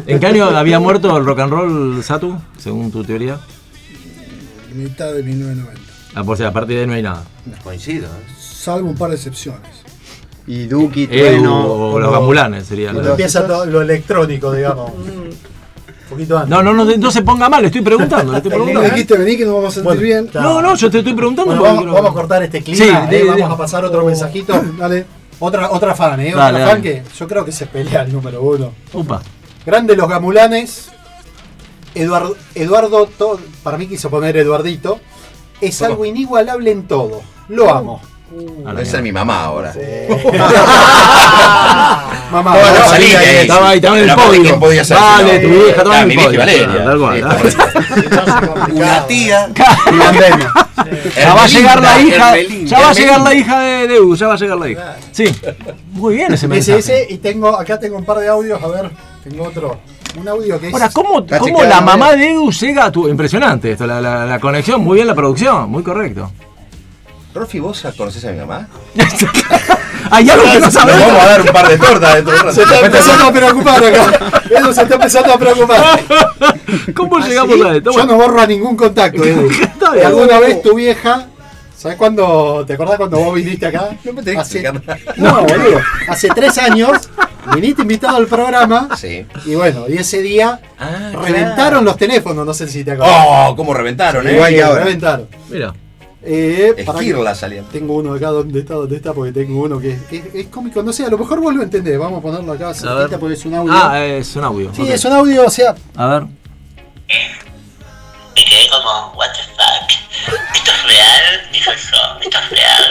¿En 0.08 0.20
qué 0.20 0.26
año 0.26 0.46
había 0.46 0.80
muerto 0.80 1.16
el 1.16 1.24
rock 1.26 1.40
and 1.42 1.52
roll, 1.54 2.04
Satu, 2.04 2.36
según 2.58 2.92
tu 2.92 3.04
teoría? 3.04 3.40
Mitad 4.76 5.14
de 5.14 5.24
1990. 5.24 5.82
Ah, 6.16 6.24
si 6.36 6.44
a 6.44 6.52
partir 6.52 6.76
de 6.76 6.82
ahí 6.82 6.88
no 6.88 6.94
hay 6.94 7.02
nada. 7.04 7.24
Coincido. 7.64 8.08
¿eh? 8.08 8.34
Salvo 8.40 8.90
un 8.90 8.96
par 8.96 9.10
de 9.10 9.16
excepciones. 9.16 9.62
Y 10.48 10.66
Duki, 10.66 11.04
Eh, 11.04 11.08
Trueno. 11.08 11.66
o 11.66 12.00
los 12.00 12.12
gamulanes 12.12 12.66
sería. 12.66 12.92
La- 12.92 13.12
empieza 13.12 13.46
todo 13.46 13.66
lo 13.66 13.82
electrónico, 13.82 14.52
digamos. 14.56 14.92
Un 14.92 15.30
poquito 16.10 16.38
antes. 16.38 16.50
No, 16.50 16.64
no, 16.64 16.74
no, 16.74 16.86
no 16.86 17.12
se 17.12 17.22
ponga 17.22 17.48
mal, 17.50 17.62
le 17.62 17.68
estoy 17.68 17.82
preguntando, 17.82 18.32
le 18.32 18.38
estoy 18.40 18.50
preguntando. 18.56 18.90
dijiste 18.90 19.16
vení 19.18 19.38
que 19.38 19.46
nos 19.46 19.54
vamos 19.56 19.70
a 19.70 19.76
sentir 19.76 19.86
Bueno, 19.86 20.02
bien. 20.02 20.26
está. 20.26 20.42
No, 20.42 20.62
no, 20.62 20.76
yo 20.76 20.90
te 20.90 20.98
estoy 21.00 21.14
preguntando. 21.14 21.56
Bueno, 21.56 21.94
vamos, 21.94 22.10
a 22.12 22.14
cortar 22.14 22.42
este 22.44 22.64
clima. 22.64 22.78
Sí, 22.84 22.90
eh, 22.90 23.08
de- 23.10 23.24
de- 23.26 23.42
vamos 23.42 23.52
a 23.52 23.58
pasar 23.58 23.86
otro 23.86 24.04
mensajito. 24.06 24.54
Dale. 24.80 25.06
Otra, 25.42 25.70
otra 25.72 25.96
fan, 25.96 26.20
¿eh? 26.20 26.34
Dale, 26.36 26.58
otra 26.64 26.72
fan 26.74 26.82
que 26.82 27.04
yo 27.18 27.28
creo 27.28 27.46
que 27.46 27.52
se 27.52 27.66
pelea 27.68 28.02
el 28.02 28.12
número 28.12 28.42
uno. 28.42 28.74
Upa. 28.94 29.22
Grande 29.66 29.96
los 29.96 30.10
gamulanes. 30.10 30.90
Eduardo, 31.96 32.36
Eduardo 32.56 33.06
to- 33.08 33.40
para 33.64 33.78
mí 33.78 33.88
quiso 33.88 34.10
poner 34.10 34.36
Eduardito. 34.38 35.00
Es 35.62 35.82
algo 35.82 36.06
inigualable 36.06 36.72
en 36.72 36.88
todo. 36.88 37.22
Lo 37.50 37.70
amo. 37.74 38.02
A 38.64 38.68
la 38.70 38.74
Debe 38.80 38.86
ser 38.86 39.02
mi 39.02 39.12
mamá 39.12 39.44
ahora. 39.46 39.74
Mamá, 42.32 42.52
Bueno, 42.54 42.68
mamá, 42.74 42.86
salí 42.86 43.10
de 43.10 43.18
ahí. 43.18 43.36
Estaba 43.38 43.70
ahí, 43.70 43.78
estaba 43.78 44.00
en 44.00 44.10
el 44.10 44.16
podio. 44.16 44.42
¿quién 44.44 44.60
podía 44.60 44.84
ser? 44.86 44.98
Vale, 44.98 45.40
tu 45.40 45.48
no? 45.48 45.54
vieja, 45.56 45.70
estaba 45.78 45.96
Ah, 45.98 46.02
en 46.02 46.08
mi 46.08 46.14
el 46.14 46.20
vieja 46.20 46.28
podio. 46.30 46.40
Valeria. 46.40 46.86
Tal 46.86 47.00
cual, 47.00 47.18
Sí. 47.50 47.58
Una 48.74 49.08
tía. 49.08 49.50
pandemia. 49.56 50.54
Ya 51.16 51.34
va 51.34 51.44
a 51.44 51.48
llegar 51.48 51.82
la 51.82 52.00
hija, 52.02 52.38
ya 52.66 52.80
va 52.80 52.90
a 52.90 52.94
llegar 52.94 53.22
la 53.22 53.34
hija 53.34 53.60
de 53.60 53.88
Deu, 53.88 54.16
ya 54.16 54.28
va 54.28 54.34
a 54.34 54.38
llegar 54.38 54.58
la 54.58 54.70
hija. 54.70 54.96
Sí, 55.12 55.26
muy 55.92 56.16
bien 56.16 56.28
ese 56.34 56.46
Ese, 56.46 56.48
mensaje. 56.48 56.78
ese, 56.80 57.08
y 57.14 57.18
tengo, 57.18 57.60
acá 57.60 57.80
tengo 57.80 57.98
un 57.98 58.06
par 58.06 58.20
de 58.20 58.28
audios, 58.28 58.62
a 58.64 58.68
ver, 58.68 58.90
tengo 59.30 59.44
otro. 59.46 59.80
Un 60.20 60.28
audio 60.28 60.60
que 60.60 60.68
es. 60.70 60.74
Ahora, 60.74 60.90
¿cómo, 60.90 61.26
cómo 61.40 61.64
la 61.64 61.80
¿no? 61.80 61.86
mamá 61.86 62.14
de 62.14 62.32
Edu 62.32 62.52
llega 62.52 62.86
a 62.86 62.92
tu... 62.92 63.08
Impresionante 63.08 63.72
esto, 63.74 63.86
la, 63.86 64.02
la- 64.02 64.26
la 64.26 64.40
conexión, 64.40 64.82
muy 64.84 64.96
bien 64.96 65.08
la 65.08 65.14
producción, 65.16 65.70
muy 65.70 65.84
correcto. 65.84 66.32
Rolfi, 67.34 67.60
¿vos 67.60 67.86
conoces 67.96 68.26
a 68.26 68.32
mi 68.32 68.40
mamá? 68.40 68.68
Hay 70.12 70.28
algo 70.30 70.44
que 70.46 70.54
no 70.56 70.66
Nos 70.66 70.74
sabemos. 70.74 71.02
vamos 71.08 71.22
a 71.22 71.26
dar 71.28 71.42
un 71.42 71.48
par 71.48 71.68
de 71.68 71.78
tortas 71.78 72.16
dentro 72.16 72.44
de 72.44 72.54
Se 72.54 72.64
está 72.64 72.80
empezando 72.86 73.26
a 73.26 73.32
preocupar 73.32 73.84
acá. 73.84 74.42
Edu 74.50 74.74
se 74.74 74.82
está 74.82 74.96
empezando 74.96 75.34
a 75.34 75.38
preocupar. 75.38 76.00
¿Cómo 76.96 77.20
llegamos 77.20 77.54
Así, 77.54 77.64
a 77.70 77.76
esto? 77.76 77.92
Yo 77.92 78.06
no 78.08 78.16
borro 78.16 78.42
a 78.42 78.48
ningún 78.48 78.76
contacto, 78.76 79.24
Edu. 79.24 79.48
Alguna 80.04 80.40
vez 80.40 80.62
tu 80.64 80.74
vieja. 80.76 81.28
¿Sabes 81.80 81.98
cuándo? 81.98 82.66
¿Te 82.68 82.74
acordás 82.74 82.98
cuando 82.98 83.20
vos 83.20 83.34
viniste 83.36 83.66
acá? 83.66 83.92
No 84.04 84.12
me 84.12 84.22
tenés 84.22 84.50
que 84.50 84.60
Hace, 84.60 84.64
nada. 84.64 84.98
no, 85.16 85.42
boludo. 85.44 85.80
Hace 86.10 86.28
tres 86.36 86.58
años 86.58 87.10
viniste 87.56 87.84
invitado 87.84 88.18
al 88.18 88.28
programa. 88.28 88.90
Sí. 88.98 89.26
Y 89.46 89.56
bueno, 89.56 89.86
y 89.88 89.96
ese 89.96 90.22
día 90.22 90.60
Ah, 90.78 91.12
reventaron 91.14 91.86
los 91.86 91.96
teléfonos, 91.96 92.46
no 92.46 92.54
sé 92.54 92.68
si 92.68 92.84
te 92.84 92.92
acordás. 92.92 93.26
Oh, 93.26 93.56
cómo 93.56 93.74
reventaron, 93.74 94.28
eh. 94.28 94.34
Igual 94.34 94.54
que 94.54 94.62
ahora. 94.64 94.84
Reventaron. 94.84 95.28
Mira, 95.50 95.74
Eh, 96.22 96.74
que- 96.76 96.82
Esquirla 96.82 97.34
salían. 97.34 97.64
tengo 97.72 97.94
uno 97.96 98.14
acá, 98.14 98.28
¿dónde 98.28 98.60
está? 98.60 98.74
¿Dónde 98.74 98.98
está? 98.98 99.14
Porque 99.14 99.32
tengo 99.32 99.62
uno 99.64 99.80
que 99.80 99.92
es, 99.92 100.00
es- 100.12 100.36
es 100.36 100.48
cómico. 100.48 100.84
No 100.84 100.92
sé, 100.92 101.06
a 101.06 101.10
lo 101.10 101.18
mejor 101.18 101.40
vos 101.40 101.56
lo 101.56 101.64
entendés. 101.64 101.98
Vamos 101.98 102.20
a 102.20 102.22
ponerlo 102.22 102.52
acá 102.52 102.72
a 102.72 103.18
porque 103.18 103.36
es 103.36 103.46
un 103.46 103.54
audio. 103.56 103.72
Ah, 103.74 104.04
es 104.06 104.36
un 104.36 104.44
audio. 104.44 104.70
sí, 104.76 104.86
es 104.86 105.06
un 105.06 105.14
audio, 105.14 105.46
o 105.46 105.50
sea, 105.50 105.76
A 105.96 106.08
ver. 106.08 106.24
Me 108.40 108.46
quedé 108.46 108.70
como, 108.70 109.12
what 109.18 109.28
the 109.34 109.42
fuck. 109.58 110.40
¿Esto 110.56 110.72
es 110.72 110.84
real? 110.84 111.50
Dijo 111.52 111.72
yo, 111.72 112.20
¿esto 112.22 112.38
es 112.40 112.50
real? 112.50 112.84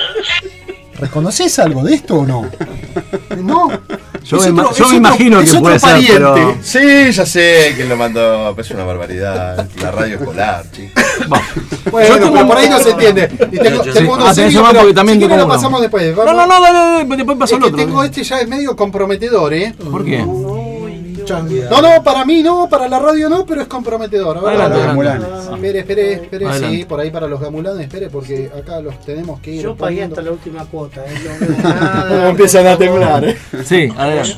¿reconoces 1.01 1.57
algo 1.61 1.85
de 1.85 1.95
esto 1.95 2.17
o 2.17 2.27
no? 2.27 2.51
No. 3.37 3.71
Yo 4.25 4.37
me, 4.41 4.51
otro- 4.51 4.75
yo 4.75 4.85
otro- 4.87 4.97
imagino 4.97 5.39
es 5.41 5.45
que 5.45 5.51
otro 5.53 5.63
puede 5.63 5.79
ser, 5.79 5.91
pariente. 5.91 6.19
pero... 6.19 6.57
Sí, 6.61 7.13
ya 7.13 7.25
sé 7.25 7.75
que 7.77 7.85
lo 7.85 7.97
mandó. 7.97 8.55
Es 8.59 8.71
una 8.73 8.83
barbaridad. 8.85 9.69
La 9.81 9.91
radio 9.93 10.17
escolar, 10.17 10.65
chicos. 10.73 11.03
Bueno. 11.29 11.45
Bueno, 11.93 12.09
Yo 12.09 12.15
tengo 12.21 12.33
pero 12.35 12.47
por 12.49 12.57
ahí 12.59 12.69
no 12.69 12.79
se 12.81 12.91
entiende. 12.99 13.31
Y 13.53 13.59
tengo, 13.59 13.85
Sí. 13.85 13.91
tengo 13.95 14.15
uno 14.15 14.25
Atención, 14.27 14.51
serio, 14.51 14.67
pero 14.71 14.81
porque 14.81 14.95
también 14.95 15.17
si 15.17 15.21
quieren 15.21 15.37
tengo 15.37 15.37
lo 15.37 15.45
uno. 15.45 15.55
pasamos 15.55 15.81
después. 15.81 16.17
No, 16.17 16.25
Vamos. 16.25 16.35
no, 16.35 16.47
no, 16.49 16.61
dale, 16.61 16.79
dale, 16.79 17.17
después 17.17 17.39
pasa 17.39 17.45
Es 17.45 17.53
el 17.53 17.59
que 17.61 17.67
otro. 17.75 17.77
tengo 17.87 18.05
este 18.05 18.25
ya 18.25 18.41
es 18.41 18.49
medio 18.49 18.75
comprometedor, 18.77 19.55
¿eh? 19.55 19.75
¿Por 19.91 20.05
qué? 20.05 20.19
No, 21.31 21.83
no, 21.83 22.03
para 22.03 22.25
mí 22.25 22.43
no, 22.43 22.69
para 22.69 22.89
la 22.89 22.99
radio 22.99 23.29
no, 23.29 23.45
pero 23.47 23.63
es 23.63 23.69
comprometedor. 23.69 24.39
A 24.39 24.41
ver, 24.41 24.61
Adelante, 24.61 24.83
a 24.83 24.93
ver. 24.95 25.09
adelante. 25.09 25.55
Espere, 25.55 25.79
espere, 25.81 26.13
espere, 26.15 26.45
sí, 26.47 26.51
Adelante. 26.51 26.87
por 26.87 27.01
ahí 27.01 27.11
para 27.11 27.27
los 27.27 27.41
gamulanes, 27.41 27.87
espere, 27.87 28.11
porque 28.11 28.51
acá 28.57 28.81
los 28.81 29.01
tenemos 29.05 29.41
que 29.41 29.53
ir. 29.53 29.63
Yo 29.63 29.77
pagué 29.77 30.05
hasta 30.05 30.23
la 30.23 30.33
última 30.33 30.65
cuota. 30.67 31.05
¿eh? 31.07 31.39
No, 31.49 31.63
nada, 31.69 32.29
empiezan 32.31 32.67
a 32.67 32.77
temblar, 32.79 33.25
¿eh? 33.25 33.39
Sí, 33.65 33.89
adelante. 33.97 34.37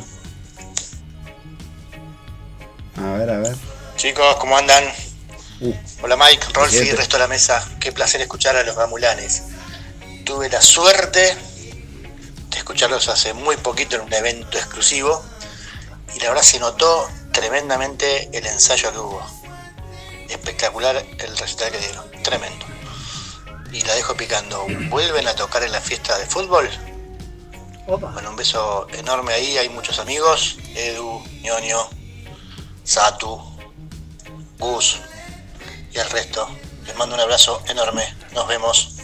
A 2.96 3.12
ver, 3.18 3.30
a 3.30 3.38
ver. 3.38 3.56
Chicos, 3.96 4.36
¿cómo 4.40 4.56
andan? 4.56 4.84
Hola 6.02 6.16
Mike, 6.16 6.46
Rolfi 6.54 6.76
y 6.76 6.92
resto 6.92 7.16
de 7.16 7.22
la 7.22 7.28
mesa. 7.28 7.62
Qué 7.78 7.92
placer 7.92 8.20
escuchar 8.22 8.56
a 8.56 8.62
los 8.62 8.76
gamulanes. 8.76 9.44
Tuve 10.24 10.48
la 10.48 10.60
suerte 10.62 11.20
de 11.20 12.56
escucharlos 12.56 13.08
hace 13.08 13.34
muy 13.34 13.56
poquito 13.56 13.96
en 13.96 14.02
un 14.02 14.12
evento 14.14 14.56
exclusivo 14.56 15.22
y 16.14 16.20
la 16.20 16.28
verdad 16.28 16.42
se 16.42 16.58
notó 16.58 17.08
tremendamente 17.32 18.28
el 18.36 18.46
ensayo 18.46 18.92
que 18.92 18.98
hubo. 18.98 19.22
Espectacular 20.28 20.96
el 21.18 21.36
recital 21.36 21.70
que 21.72 21.78
dieron, 21.78 22.10
tremendo. 22.22 22.66
y 23.72 23.82
la 23.82 23.94
dejo 23.94 24.16
picando. 24.16 24.66
¿Vuelven 24.88 25.28
a 25.28 25.34
tocar 25.34 25.62
en 25.62 25.72
la 25.72 25.80
fiesta 25.80 26.18
de 26.18 26.26
fútbol? 26.26 26.68
Opa. 27.86 28.10
Bueno, 28.10 28.30
un 28.30 28.36
beso 28.36 28.86
enorme 28.92 29.32
ahí, 29.32 29.58
hay 29.58 29.68
muchos 29.68 29.98
amigos, 29.98 30.58
Edu, 30.74 31.22
ñoño, 31.42 31.88
Satu, 32.84 33.40
Gus 34.58 34.98
y 35.92 35.98
el 35.98 36.08
resto. 36.10 36.48
Les 36.86 36.96
mando 36.96 37.14
un 37.14 37.20
abrazo 37.20 37.62
enorme, 37.68 38.02
nos 38.32 38.46
vemos. 38.48 38.99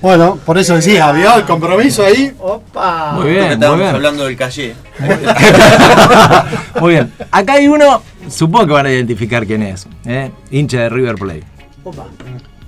Bueno, 0.00 0.38
por 0.44 0.58
eso 0.58 0.74
decía, 0.74 1.10
¿vio 1.12 1.34
el 1.36 1.44
compromiso 1.44 2.04
ahí? 2.04 2.32
Opa. 2.38 3.12
Muy 3.12 3.30
bien, 3.30 3.36
Porque 3.36 3.46
muy 3.46 3.54
estábamos 3.54 3.80
bien. 3.80 3.94
hablando 3.94 4.24
del 4.26 4.36
calle. 4.36 4.74
Muy 6.80 6.92
bien. 6.94 7.12
Acá 7.30 7.54
hay 7.54 7.68
uno, 7.68 8.02
supongo 8.28 8.66
que 8.66 8.72
van 8.74 8.86
a 8.86 8.90
identificar 8.90 9.46
quién 9.46 9.62
es. 9.62 9.86
¿eh? 10.06 10.30
Hincha 10.50 10.80
de 10.80 10.88
River 10.90 11.14
Plate. 11.14 11.44
Opa. 11.84 12.06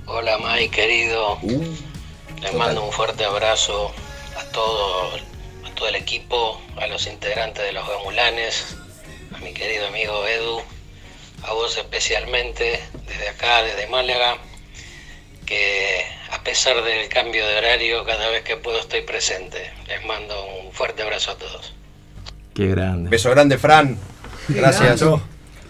Hola 0.05 0.37
Mike 0.39 0.69
querido, 0.75 1.37
les 2.41 2.53
mando 2.55 2.83
un 2.85 2.91
fuerte 2.91 3.25
abrazo 3.25 3.91
a 4.39 4.43
todo, 4.51 5.09
a 5.65 5.75
todo 5.75 5.89
el 5.89 5.95
equipo, 5.95 6.59
a 6.81 6.87
los 6.87 7.05
integrantes 7.07 7.63
de 7.63 7.73
los 7.73 7.85
Gamulanes, 7.87 8.77
a 9.35 9.39
mi 9.39 9.53
querido 9.53 9.85
amigo 9.87 10.25
Edu, 10.25 10.61
a 11.43 11.53
vos 11.53 11.77
especialmente 11.77 12.79
desde 13.05 13.29
acá, 13.29 13.61
desde 13.63 13.87
Málaga, 13.87 14.37
que 15.47 16.01
a 16.31 16.43
pesar 16.43 16.75
del 16.83 17.07
cambio 17.09 17.47
de 17.47 17.57
horario 17.57 18.03
cada 18.05 18.29
vez 18.29 18.43
que 18.43 18.57
puedo 18.57 18.79
estoy 18.79 19.01
presente. 19.01 19.71
Les 19.87 20.05
mando 20.05 20.35
un 20.65 20.71
fuerte 20.73 21.01
abrazo 21.01 21.31
a 21.31 21.35
todos. 21.35 21.73
Qué 22.53 22.67
grande. 22.67 23.09
Beso 23.09 23.29
grande, 23.31 23.57
Fran. 23.57 23.97
Gracias. 24.49 25.03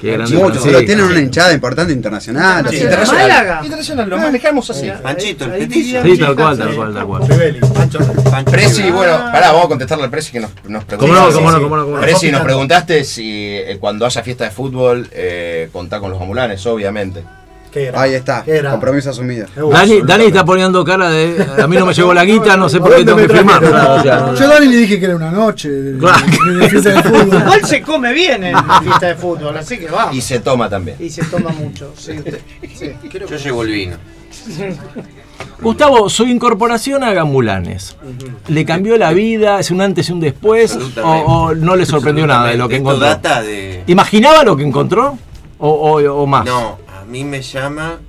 Qué 0.02 0.12
grande. 0.12 0.36
Mucho, 0.36 0.60
Sí. 0.60 0.68
pero 0.68 0.80
tienen 0.86 1.06
una 1.06 1.20
hinchada 1.20 1.54
importante 1.54 1.92
internacional. 1.94 2.68
sea, 2.70 2.80
Internacional. 2.84 3.28
Málaga. 3.30 3.62
Internacional, 3.64 4.10
lo 4.10 4.18
manejamos 4.18 4.70
así. 4.70 4.92
Panchito, 5.02 5.46
el 5.46 5.52
Ahí 5.54 5.60
petizo. 5.68 6.04
Sí, 6.04 6.18
tal 6.18 6.36
cual, 6.36 6.58
tal 6.58 6.76
cual, 6.76 6.94
tal 6.94 7.06
cual. 7.08 8.46
Presi, 8.46 8.92
bueno, 8.92 9.18
pará, 9.32 9.48
vamos 9.52 9.66
a 9.66 9.70
contestarle 9.70 10.04
al 10.06 10.10
Presi 10.12 10.32
que 10.32 10.40
nos, 10.40 10.52
nos 10.68 10.84
preguntó. 10.86 11.14
¿Cómo 11.14 11.26
no, 11.26 11.32
Sí, 11.32 11.38
cómo 11.38 11.52
no, 11.52 11.58
sí. 11.58 11.64
cómo 11.64 11.78
no, 11.78 11.84
cómo 11.86 11.96
no? 11.98 12.02
Presi, 12.02 12.32
nos 12.32 12.42
preguntaste 12.42 13.04
si 13.04 13.56
eh, 13.58 13.78
cuando 13.80 14.06
haya 14.06 14.22
fiesta 14.24 14.44
de 14.44 14.52
fútbol 14.52 15.10
eh, 15.14 15.70
contá 15.72 16.00
con 16.00 16.12
los 16.12 16.22
ambulanes, 16.22 16.64
obviamente. 16.68 17.24
Ahí 17.96 18.14
está, 18.16 18.44
compromiso 18.72 19.12
asumido. 19.12 19.46
Dani, 19.72 20.02
Dani 20.02 20.26
está 20.26 20.44
poniendo 20.44 20.84
cara 20.84 21.10
de. 21.10 21.46
A 21.62 21.68
mí 21.68 21.76
no 21.78 21.86
me 21.86 21.94
llegó 21.94 22.14
la 22.14 22.24
guita, 22.26 22.58
no 22.58 22.68
sé 22.70 22.80
por 22.80 22.96
qué 22.96 23.06
tengo 23.06 23.18
que 23.18 23.30
firmar. 23.30 23.64
O 23.64 24.02
sea, 24.02 24.34
Yo 24.34 24.46
a 24.46 24.48
Dani 24.48 24.68
le 24.68 24.78
dije 24.78 25.00
que 25.00 25.06
era 25.06 25.16
una 25.16 25.30
noche 25.32 25.70
de, 25.70 26.00
Claro. 26.00 26.18
de- 26.48 26.54
de 26.56 26.70
fiesta 26.70 26.90
de 26.90 27.04
fútbol. 27.04 27.28
Igual 27.42 27.66
se 27.66 27.82
come 27.82 28.14
bien 28.14 28.44
en 28.46 28.54
la 28.54 28.82
fiesta 28.82 29.08
de 29.08 29.16
fútbol, 29.16 29.58
así 29.58 29.78
que 29.78 29.88
vamos. 29.88 30.16
Y 30.16 30.22
se 30.22 30.40
toma 30.40 30.68
también. 30.70 30.98
Y 31.00 31.10
se 31.10 31.24
toma 31.26 31.50
mucho, 31.52 31.94
sí. 31.98 32.14
sí. 32.76 32.94
Yo 33.30 33.38
llevo 33.38 33.64
el 33.64 33.72
vino. 33.72 33.98
Gustavo, 35.62 36.10
su 36.10 36.24
incorporación 36.26 37.04
a 37.04 37.14
Gambulanes, 37.14 37.96
¿le 38.48 38.66
cambió 38.66 38.96
la 38.98 39.12
vida? 39.12 39.60
¿Es 39.60 39.72
un 39.72 39.82
antes 39.82 40.10
y 40.10 40.12
un 40.14 40.20
después? 40.20 40.78
¿O, 41.04 41.54
no 41.56 41.76
le 41.76 41.86
sorprendió 41.86 42.28
nada 42.28 42.48
de 42.50 42.58
lo 42.58 42.68
que 42.70 42.78
encontró? 42.78 43.06
data 43.06 43.42
de- 43.42 43.84
¿Imaginaba 43.88 44.44
lo 44.44 44.56
que 44.56 44.64
encontró? 44.64 45.18
¿O, 45.60 45.70
o- 45.70 46.22
o 46.24 46.28
más? 46.28 46.46
No, 46.46 46.78
mí 47.08 47.24
me 47.24 47.42
llama. 47.42 48.00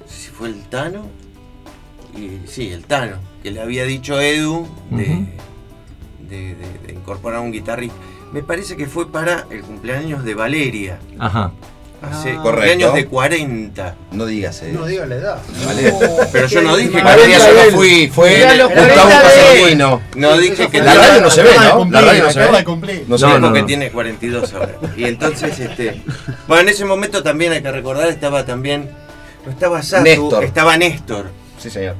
No 0.00 0.06
sé 0.08 0.14
si 0.26 0.30
fue 0.30 0.48
el 0.48 0.62
Tano. 0.68 1.06
Y, 2.16 2.46
sí, 2.48 2.68
el 2.70 2.84
Tano. 2.84 3.16
Que 3.42 3.50
le 3.50 3.60
había 3.60 3.84
dicho 3.84 4.16
a 4.16 4.24
Edu 4.24 4.66
de, 4.90 5.02
Ujú. 5.04 5.26
de- 6.28 6.54
de- 6.54 6.78
de 6.86 6.92
incorporar 6.92 7.40
un 7.40 7.52
guitarrista. 7.52 7.96
Me 8.32 8.42
parece 8.42 8.76
que 8.76 8.86
fue 8.86 9.10
para 9.10 9.46
el 9.50 9.62
cumpleaños 9.62 10.24
de 10.24 10.34
Valeria. 10.34 10.98
Ajá. 11.18 11.52
Hace 12.00 12.30
Ah. 12.30 12.42
Correcto. 12.42 12.92
de 12.92 13.06
40. 13.06 13.96
No 14.12 14.26
digas 14.26 14.62
eh. 14.62 14.70
No 14.72 14.86
diga 14.86 15.04
la 15.06 15.16
edad. 15.16 15.38
Vale. 15.66 15.92
Pero 16.30 16.46
yo 16.46 16.62
no 16.62 16.76
dije 16.76 16.92
que 16.92 16.98
yo 16.98 17.52
no 17.70 17.76
fui, 17.76 18.08
fue 18.08 18.38
Gustavo 18.40 18.70
40 18.70 19.06
de- 19.06 19.22
Pasolino. 19.22 20.02
No 20.14 20.38
dije 20.38 20.68
que 20.68 20.78
La 20.82 20.94
radio 20.94 21.20
no 21.22 21.30
se 21.30 21.42
ve, 21.42 21.50
¿no? 21.56 21.84
La 21.90 22.00
radio 22.00 22.22
no 22.24 22.30
se 22.32 22.38
ve. 22.38 22.64
No 23.08 23.40
porque 23.40 23.62
tiene 23.64 23.90
42 23.90 24.54
ahora. 24.54 24.74
Y 24.96 25.04
entonces, 25.04 25.58
este. 25.58 26.00
Bueno, 26.46 26.62
en 26.62 26.68
ese 26.68 26.84
momento 26.84 27.22
también 27.22 27.52
hay 27.52 27.62
que 27.62 27.72
recordar, 27.72 28.08
estaba 28.08 28.44
también. 28.46 28.90
No 29.44 29.50
estaba 29.52 29.82
Satu, 29.82 30.04
Néstor. 30.04 30.44
estaba 30.44 30.76
Néstor. 30.76 31.30
Sí, 31.58 31.68
señor. 31.70 31.96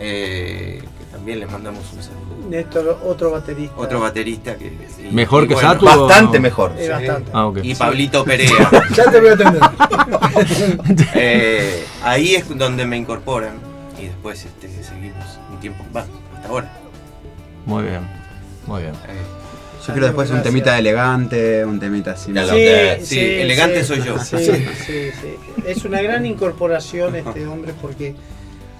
eh, 0.00 0.80
que 0.98 1.04
también 1.16 1.38
le 1.40 1.46
mandamos 1.46 1.84
un 1.92 2.02
saludo. 2.02 2.27
Néstor, 2.48 2.98
otro 3.04 3.30
baterista. 3.30 3.74
Otro 3.76 4.00
baterista 4.00 4.56
que. 4.56 4.72
¿Mejor 5.10 5.44
y 5.44 5.48
que 5.48 5.54
bueno, 5.54 5.72
Satu? 5.72 5.84
Bastante 5.84 6.40
mejor. 6.40 6.72
Eh, 6.78 6.88
bastante. 6.88 7.30
Ah. 7.34 7.52
Y 7.62 7.74
Pablito 7.74 8.24
Perea. 8.24 8.48
Ya 8.96 9.04
te 9.10 9.20
voy 9.20 9.30
a 9.30 9.32
atender. 9.34 9.62
Eh, 11.14 11.84
ahí 12.02 12.34
es 12.34 12.48
donde 12.56 12.86
me 12.86 12.96
incorporan. 12.96 13.54
Y 14.00 14.06
después 14.06 14.44
este, 14.44 14.68
seguimos 14.82 15.38
un 15.52 15.60
tiempo. 15.60 15.84
Va, 15.94 16.06
hasta 16.34 16.48
ahora. 16.48 16.72
Muy 17.66 17.82
bien. 17.84 18.00
Muy 18.66 18.82
bien. 18.82 18.94
Eh, 18.94 19.86
Yo 19.86 19.92
quiero 19.92 20.06
después 20.06 20.30
un 20.30 20.42
temita 20.42 20.78
elegante, 20.78 21.64
un 21.64 21.80
temita 21.80 22.12
así. 22.12 22.32
Más- 22.32 22.48
sí, 23.02 23.18
elegante 23.18 23.84
soy 23.84 24.02
yo. 24.02 24.18
Sí, 24.18 24.36
sí, 24.38 25.10
sí. 25.20 25.36
Es 25.66 25.84
una 25.84 26.00
gran 26.00 26.24
incorporación 26.24 27.16
este 27.16 27.46
hombre 27.46 27.74
porque 27.80 28.14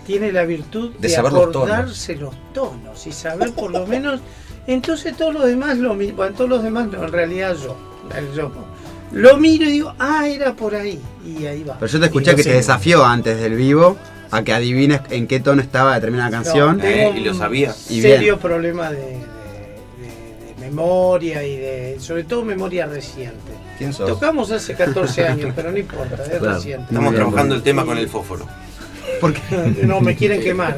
tiene 0.09 0.33
la 0.33 0.45
virtud 0.47 0.93
De 0.99 1.07
de, 1.09 1.15
saber 1.15 1.33
los 1.35 1.53
tonos. 1.53 1.69
acordarse 1.71 2.17
los 2.17 2.35
tonos 2.55 3.07
y 3.07 3.13
saber 3.13 3.53
por 3.53 3.71
lo 3.71 3.87
menos. 3.87 4.21
Entonces 4.67 5.15
todos 5.15 5.35
los 5.35 5.45
demás 5.45 5.77
lo 5.77 5.93
mismo. 5.95 6.17
Bueno, 6.17 6.35
todos 6.35 6.49
los 6.49 6.63
demás 6.63 6.89
no, 6.91 7.05
en 7.05 7.13
realidad 7.13 7.55
yo. 7.63 7.77
yo 8.35 8.51
lo 9.13 9.37
miro 9.37 9.65
y 9.67 9.71
digo, 9.71 9.95
ah, 9.99 10.27
era 10.27 10.55
por 10.55 10.75
ahí. 10.75 10.99
Y 11.27 11.45
ahí 11.45 11.63
va. 11.63 11.77
Pero 11.79 11.93
yo 11.93 12.01
te 12.01 12.07
escuché 12.07 12.35
que 12.35 12.43
te 12.43 12.53
desafió 12.55 13.05
antes 13.05 13.39
del 13.39 13.55
vivo 13.55 13.99
a 14.31 14.43
que 14.43 14.53
adivines 14.55 15.03
en 15.11 15.27
qué 15.27 15.41
tono 15.41 15.61
estaba 15.61 15.95
determinada 15.95 16.31
canción. 16.31 16.79
No, 16.79 16.85
Eh, 16.85 17.13
y 17.17 17.21
lo 17.21 17.35
sabía. 17.35 17.75
Y 17.91 18.01
serio 18.01 18.19
bien. 18.19 18.39
problema 18.39 18.91
de, 18.91 18.97
de- 19.01 19.13
de- 20.01 20.55
de 20.55 20.61
memoria 20.61 21.43
y 21.45 21.57
de. 21.57 21.97
sobre 22.01 22.25
todo 22.25 22.45
memoria 22.47 22.87
reciente. 22.87 23.53
¿Quién 23.77 23.93
sos? 23.93 24.09
Tocamos 24.09 24.51
hace 24.53 24.75
14 24.75 25.27
años, 25.27 25.53
pero 25.55 25.71
no 25.71 25.77
importa, 25.79 26.23
es 26.25 26.29
Claro. 26.39 26.55
reciente. 26.55 26.87
Estamos 26.89 27.15
trabajando 27.15 27.55
el 27.55 27.63
tema 27.63 27.85
con 27.85 27.99
el 27.99 28.09
fósforo. 28.09 28.47
Porque 29.21 29.41
No, 29.85 30.01
me 30.01 30.15
quieren 30.15 30.41
quemar. 30.41 30.77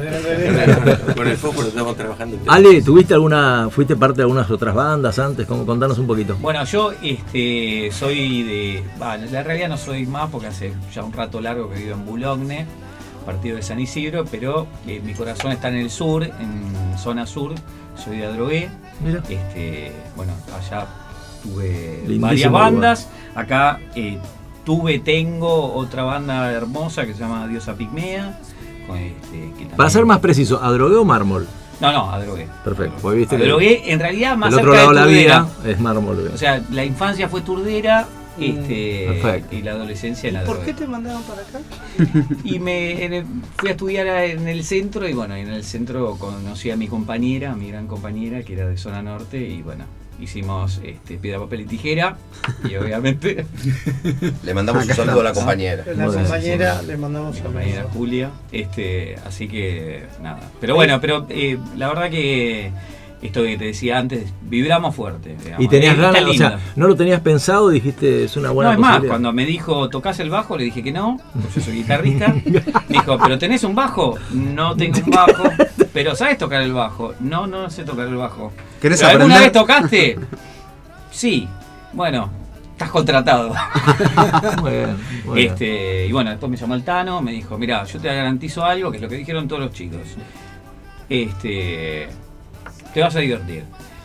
con 1.15 1.27
el 1.27 1.37
fósforo 1.37 1.67
estamos 1.67 1.95
trabajando. 1.95 2.37
Ale, 2.47 2.81
¿tuviste 2.81 3.13
alguna, 3.13 3.69
fuiste 3.69 3.95
parte 3.95 4.17
de 4.17 4.23
algunas 4.23 4.49
otras 4.49 4.73
bandas 4.73 5.17
antes? 5.19 5.45
¿Cómo- 5.45 5.65
Contanos 5.65 5.97
un 5.99 6.07
poquito. 6.07 6.35
Bueno, 6.41 6.63
yo 6.65 6.91
este, 7.03 7.89
soy 7.91 8.43
de. 8.43 8.83
va, 9.01 9.15
en 9.15 9.31
la 9.31 9.43
realidad 9.43 9.69
no 9.69 9.77
soy 9.77 10.05
más 10.05 10.29
porque 10.29 10.47
hace 10.47 10.73
ya 10.93 11.03
un 11.03 11.13
rato 11.13 11.39
largo 11.41 11.69
que 11.69 11.75
vivo 11.79 11.93
en 11.93 12.05
Boulogne, 12.05 12.65
partido 13.25 13.55
de 13.57 13.61
San 13.61 13.79
Isidro, 13.79 14.25
pero 14.29 14.67
eh, 14.87 15.01
mi 15.03 15.13
corazón 15.13 15.51
está 15.51 15.69
en 15.69 15.75
el 15.77 15.89
sur, 15.89 16.23
en 16.23 16.97
zona 16.97 17.25
sur. 17.27 17.53
Soy 18.03 18.17
de 18.17 18.25
Adrogué. 18.25 18.69
Mira. 19.05 19.21
Este, 19.29 19.91
bueno, 20.15 20.33
allá 20.57 20.87
tuve 21.43 21.99
Lindísimo 22.07 22.21
varias 22.27 22.47
lugar. 22.51 22.63
bandas. 22.71 23.09
Acá 23.35 23.79
eh, 23.95 24.17
tuve, 24.65 24.99
tengo 24.99 25.73
otra 25.73 26.03
banda 26.03 26.51
hermosa 26.51 27.05
que 27.05 27.13
se 27.13 27.19
llama 27.19 27.47
Diosa 27.47 27.75
Pigmea. 27.75 28.39
con 28.87 28.97
este, 28.97 29.31
que 29.31 29.47
también- 29.49 29.69
Para 29.77 29.89
ser 29.89 30.05
más 30.05 30.19
preciso, 30.19 30.61
¿adrogué 30.61 30.95
o 30.95 31.05
mármol? 31.05 31.47
No, 31.79 31.91
no, 31.91 32.11
Adrogué. 32.11 32.47
Perfecto. 32.63 32.95
Porque 33.01 33.17
viste 33.19 33.37
que 33.37 33.43
Adrogué, 33.43 33.91
en 33.91 33.99
realidad, 33.99 34.37
más 34.37 34.53
el 34.53 34.59
otro 34.59 34.71
cerca 34.73 34.91
lado 34.93 35.07
de 35.07 35.13
la 35.15 35.19
vida 35.21 35.47
es 35.65 35.79
mármol. 35.79 36.31
O 36.33 36.37
sea, 36.37 36.61
la 36.71 36.83
infancia 36.85 37.27
fue 37.29 37.41
turdera 37.41 38.07
este, 38.39 39.05
Perfecto. 39.21 39.55
y 39.55 39.61
la 39.63 39.71
adolescencia 39.71 40.27
en 40.29 40.35
la 40.35 40.43
¿Por 40.43 40.57
droga. 40.57 40.65
qué 40.65 40.73
te 40.73 40.87
mandaron 40.87 41.21
para 41.23 41.41
acá? 41.41 41.59
Y 42.43 42.59
me 42.59 43.03
en 43.03 43.13
el- 43.13 43.25
fui 43.57 43.69
a 43.69 43.71
estudiar 43.71 44.07
a- 44.07 44.25
en 44.25 44.47
el 44.47 44.63
centro 44.63 45.07
y 45.07 45.13
bueno, 45.13 45.35
en 45.35 45.47
el 45.49 45.63
centro 45.63 46.15
conocí 46.19 46.69
a 46.71 46.75
mi 46.77 46.87
compañera, 46.87 47.51
a 47.51 47.55
mi 47.55 47.69
gran 47.69 47.87
compañera 47.87 48.41
que 48.43 48.53
era 48.53 48.67
de 48.67 48.77
zona 48.77 49.01
norte 49.01 49.37
y 49.39 49.61
bueno, 49.61 49.85
hicimos 50.21 50.79
este, 50.83 51.17
piedra, 51.17 51.39
papel 51.39 51.61
y 51.61 51.65
tijera 51.65 52.17
y 52.63 52.75
obviamente 52.75 53.45
Le 54.43 54.53
mandamos 54.53 54.85
un 54.85 54.93
saludo 54.93 55.21
a 55.21 55.23
la 55.23 55.33
compañera. 55.33 55.83
La 55.95 56.07
compañera 56.07 56.79
sí. 56.79 56.87
le 56.87 56.97
mandamos 56.97 57.37
un 57.37 57.43
compañera. 57.43 57.85
Julia, 57.93 58.31
este, 58.51 59.15
así 59.25 59.47
que 59.47 60.03
nada. 60.21 60.39
Pero 60.59 60.75
bueno, 60.75 60.99
pero 61.01 61.25
eh, 61.29 61.57
la 61.77 61.87
verdad 61.89 62.09
que 62.09 62.71
esto 63.21 63.43
que 63.43 63.57
te 63.57 63.65
decía 63.65 63.99
antes, 63.99 64.33
vibramos 64.41 64.95
fuerte. 64.95 65.35
digamos. 65.43 65.63
Y 65.63 65.67
tenías 65.67 65.95
Está 65.95 66.11
ganas, 66.11 66.29
o 66.29 66.33
sea, 66.33 66.59
no 66.75 66.87
lo 66.87 66.95
tenías 66.95 67.21
pensado, 67.21 67.69
dijiste, 67.69 68.23
es 68.23 68.35
una 68.35 68.49
buena 68.51 68.71
no, 68.71 68.73
es 68.75 68.79
más, 68.79 69.03
cuando 69.03 69.31
me 69.31 69.45
dijo, 69.45 69.89
¿tocás 69.89 70.19
el 70.19 70.29
bajo? 70.29 70.57
Le 70.57 70.63
dije 70.65 70.81
que 70.81 70.91
no, 70.91 71.19
porque 71.33 71.59
yo 71.59 71.61
soy 71.61 71.75
guitarrista. 71.75 72.33
Dijo, 72.89 73.17
¿pero 73.17 73.37
tenés 73.37 73.63
un 73.63 73.75
bajo? 73.75 74.17
No 74.31 74.75
tengo 74.75 74.99
un 75.05 75.11
bajo. 75.11 75.43
¿Pero 75.93 76.15
sabes 76.15 76.37
tocar 76.37 76.61
el 76.61 76.73
bajo? 76.73 77.13
No, 77.19 77.47
no 77.47 77.69
sé 77.69 77.83
tocar 77.83 78.07
el 78.07 78.15
bajo. 78.15 78.51
¿Querés 78.81 78.99
¿Pero 78.99 79.11
¿Alguna 79.11 79.39
vez 79.39 79.51
tocaste? 79.51 80.17
Sí. 81.11 81.47
Bueno, 81.93 82.29
estás 82.71 82.89
contratado. 82.89 83.53
Muy 84.61 84.71
bien, 84.71 84.97
muy 85.25 85.35
bien. 85.35 85.51
Este, 85.51 86.07
y 86.07 86.11
bueno, 86.11 86.31
después 86.31 86.49
me 86.49 86.57
llamó 86.57 86.75
el 86.75 86.83
Tano, 86.83 87.21
me 87.21 87.31
dijo, 87.31 87.57
mira, 87.57 87.83
yo 87.83 87.99
te 87.99 88.07
garantizo 88.07 88.63
algo, 88.63 88.89
que 88.89 88.97
es 88.97 89.03
lo 89.03 89.09
que 89.09 89.17
dijeron 89.17 89.47
todos 89.47 89.61
los 89.61 89.71
chicos. 89.73 90.01
Este, 91.09 92.07
te 92.93 93.01
vas 93.01 93.15
a 93.15 93.19
divertir. 93.19 93.63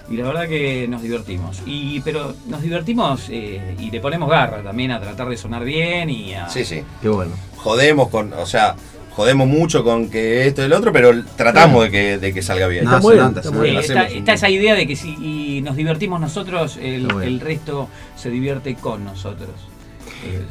Y 0.08 0.16
la 0.16 0.24
verdad 0.26 0.46
que 0.46 0.86
nos 0.88 1.02
divertimos. 1.02 1.62
Y, 1.66 2.00
pero 2.00 2.34
nos 2.46 2.62
divertimos 2.62 3.26
eh, 3.28 3.76
y 3.78 3.90
le 3.90 4.00
ponemos 4.00 4.30
garra 4.30 4.62
también 4.62 4.92
a 4.92 5.00
tratar 5.00 5.28
de 5.28 5.36
sonar 5.36 5.64
bien 5.64 6.08
y 6.10 6.34
a... 6.34 6.48
Sí, 6.48 6.64
sí. 6.64 6.82
Qué 7.02 7.08
bueno. 7.08 7.32
Jodemos 7.56 8.08
con, 8.08 8.32
o 8.32 8.46
sea, 8.46 8.76
jodemos 9.16 9.48
mucho 9.48 9.82
con 9.82 10.08
que 10.08 10.46
esto 10.46 10.62
y 10.62 10.66
el 10.66 10.72
otro, 10.74 10.92
pero 10.92 11.24
tratamos 11.36 11.84
de 11.84 11.90
que, 11.90 12.18
de 12.18 12.32
que 12.32 12.42
salga 12.42 12.68
bien. 12.68 12.86
Está 12.86 14.32
esa 14.34 14.48
idea 14.48 14.74
de 14.74 14.86
que 14.86 14.94
si 14.94 15.16
y 15.20 15.62
nos 15.62 15.74
divertimos 15.74 16.20
nosotros, 16.20 16.78
el, 16.80 17.10
el 17.22 17.40
resto 17.40 17.88
se 18.14 18.30
divierte 18.30 18.76
con 18.76 19.04
nosotros. 19.04 19.50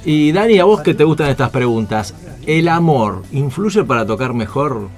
Y 0.03 0.31
Dani, 0.31 0.59
a 0.59 0.65
vos 0.65 0.81
que 0.81 0.93
te 0.93 1.03
gustan 1.03 1.29
estas 1.29 1.49
preguntas, 1.49 2.13
¿el 2.45 2.67
amor 2.67 3.23
influye 3.31 3.83
para 3.83 4.05
tocar 4.05 4.33
mejor 4.33 4.89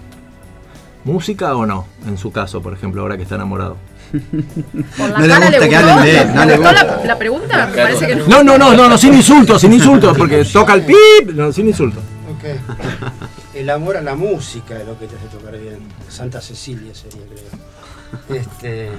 música 1.08 1.55
o 1.55 1.66
no? 1.66 1.88
En 2.05 2.18
su 2.18 2.32
caso, 2.32 2.62
por 2.62 2.74
ejemplo, 2.74 3.01
ahora 3.01 3.18
que 3.18 3.24
está 3.24 3.36
enamorado. 3.36 3.78
Por 4.97 5.10
la 5.10 5.20
No 5.20 5.26
le 5.28 5.36
gusta 5.36 5.49
le 5.60 5.70
que 5.70 5.76
hablen 5.76 6.03
de 6.03 6.18
él, 6.22 6.34
no 6.34 6.45
le 6.45 6.51
¿Le 6.51 6.58
gustó 6.58 7.05
la, 7.05 7.18
pregunta? 7.18 7.68
Me 7.68 7.76
parece 7.76 8.08
que 8.08 8.16
no. 8.16 8.28
No, 8.28 8.43
no, 8.43 8.58
no, 8.58 8.74
no, 8.74 8.88
no 8.89 8.97
sin 8.97 9.14
insultos, 9.14 9.60
sin 9.62 9.74
insultos, 9.74 10.18
porque 10.18 10.45
toca 10.53 10.74
el 10.76 10.84
pip, 10.84 11.32
no, 11.34 11.51
sin 11.51 11.68
insultos. 11.68 12.03
Ok. 12.30 12.45
El 13.53 13.70
amor 13.72 13.97
a 13.97 14.01
la 14.01 14.16
música 14.16 14.78
es 14.80 14.86
lo 14.86 14.99
que 14.99 15.08
te 15.08 15.16
hace 15.16 15.26
tocar 15.36 15.58
bien. 15.58 15.80
Santa 16.10 16.39
Cecilia 16.41 16.93
sería, 16.93 17.22
creo. 17.26 18.39
Este, 18.39 18.89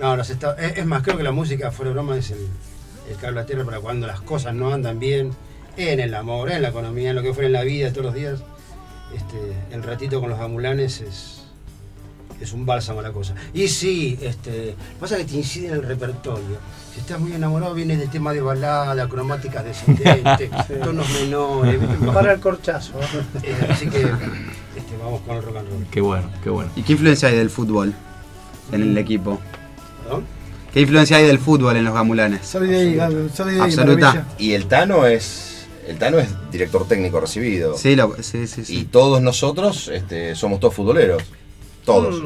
no, 0.00 0.16
los 0.16 0.28
esta- 0.30 0.56
es, 0.58 0.78
es 0.78 0.84
más, 0.86 1.02
creo 1.04 1.16
que 1.16 1.22
la 1.22 1.30
música, 1.32 1.70
fuera 1.70 1.90
de 1.90 1.94
broma, 1.94 2.16
es 2.16 2.30
el, 2.32 2.48
el 3.08 3.16
cable 3.16 3.40
a 3.40 3.46
tierra 3.46 3.64
para 3.64 3.78
cuando 3.78 4.06
las 4.08 4.20
cosas 4.20 4.52
no 4.52 4.72
andan 4.74 4.98
bien, 4.98 5.30
en 5.76 6.00
el 6.00 6.12
amor, 6.14 6.50
en 6.50 6.62
la 6.62 6.68
economía, 6.70 7.10
en 7.10 7.16
lo 7.16 7.22
que 7.22 7.32
fuera 7.32 7.46
en 7.46 7.52
la 7.52 7.62
vida 7.62 7.90
todos 7.92 8.06
los 8.06 8.14
días. 8.14 8.40
Este, 9.14 9.36
el 9.70 9.82
ratito 9.84 10.20
con 10.20 10.28
los 10.28 10.40
amulanes 10.40 11.00
es, 11.00 11.33
es 12.40 12.52
un 12.52 12.66
bálsamo 12.66 13.00
la 13.02 13.12
cosa. 13.12 13.34
Y 13.52 13.68
sí, 13.68 14.18
este, 14.22 14.74
pasa 15.00 15.16
que 15.16 15.24
te 15.24 15.36
incide 15.36 15.68
en 15.68 15.74
el 15.74 15.82
repertorio. 15.82 16.58
Si 16.92 17.00
estás 17.00 17.18
muy 17.18 17.32
enamorado, 17.32 17.74
viene 17.74 17.96
de 17.96 18.06
tema 18.06 18.32
de 18.32 18.40
balada, 18.40 19.08
cromáticas 19.08 19.64
descendentes, 19.64 20.50
tonos 20.82 21.08
menores. 21.10 21.80
Para 22.14 22.32
el 22.34 22.40
corchazo. 22.40 22.92
Eh, 23.42 23.54
así 23.68 23.88
que 23.88 24.00
este, 24.00 24.96
vamos 25.02 25.20
con 25.22 25.36
el 25.36 25.42
rock 25.42 25.56
and 25.56 25.68
roll. 25.68 25.86
Qué 25.90 26.00
bueno, 26.00 26.30
qué 26.42 26.50
bueno. 26.50 26.70
¿Y 26.76 26.82
qué 26.82 26.92
influencia 26.92 27.28
hay 27.28 27.36
del 27.36 27.50
fútbol 27.50 27.92
en 28.72 28.82
el 28.82 28.96
equipo? 28.98 29.38
¿Perdón? 30.02 30.24
¿Qué 30.72 30.80
influencia 30.80 31.16
hay 31.18 31.26
del 31.26 31.38
fútbol 31.38 31.76
en 31.76 31.84
los 31.84 31.94
gamulanes? 31.94 32.46
Sale 32.46 32.66
de 32.66 32.76
ahí, 32.78 32.94
Gabriel, 32.96 33.30
sale 33.32 33.52
de 33.52 33.60
ahí. 33.60 33.70
Absoluta. 33.70 34.06
maravilla. 34.08 34.34
Y 34.38 34.52
el 34.52 34.66
Tano 34.66 35.06
es. 35.06 35.66
El 35.86 35.98
Tano 35.98 36.18
es 36.18 36.28
director 36.50 36.88
técnico 36.88 37.20
recibido. 37.20 37.76
Sí, 37.76 37.94
lo- 37.94 38.16
sí, 38.22 38.46
sí, 38.46 38.62
Y 38.62 38.64
sí. 38.64 38.88
todos 38.90 39.20
nosotros 39.20 39.88
este, 39.88 40.34
somos 40.34 40.58
todos 40.60 40.74
futboleros. 40.74 41.22
Todos. 41.84 42.22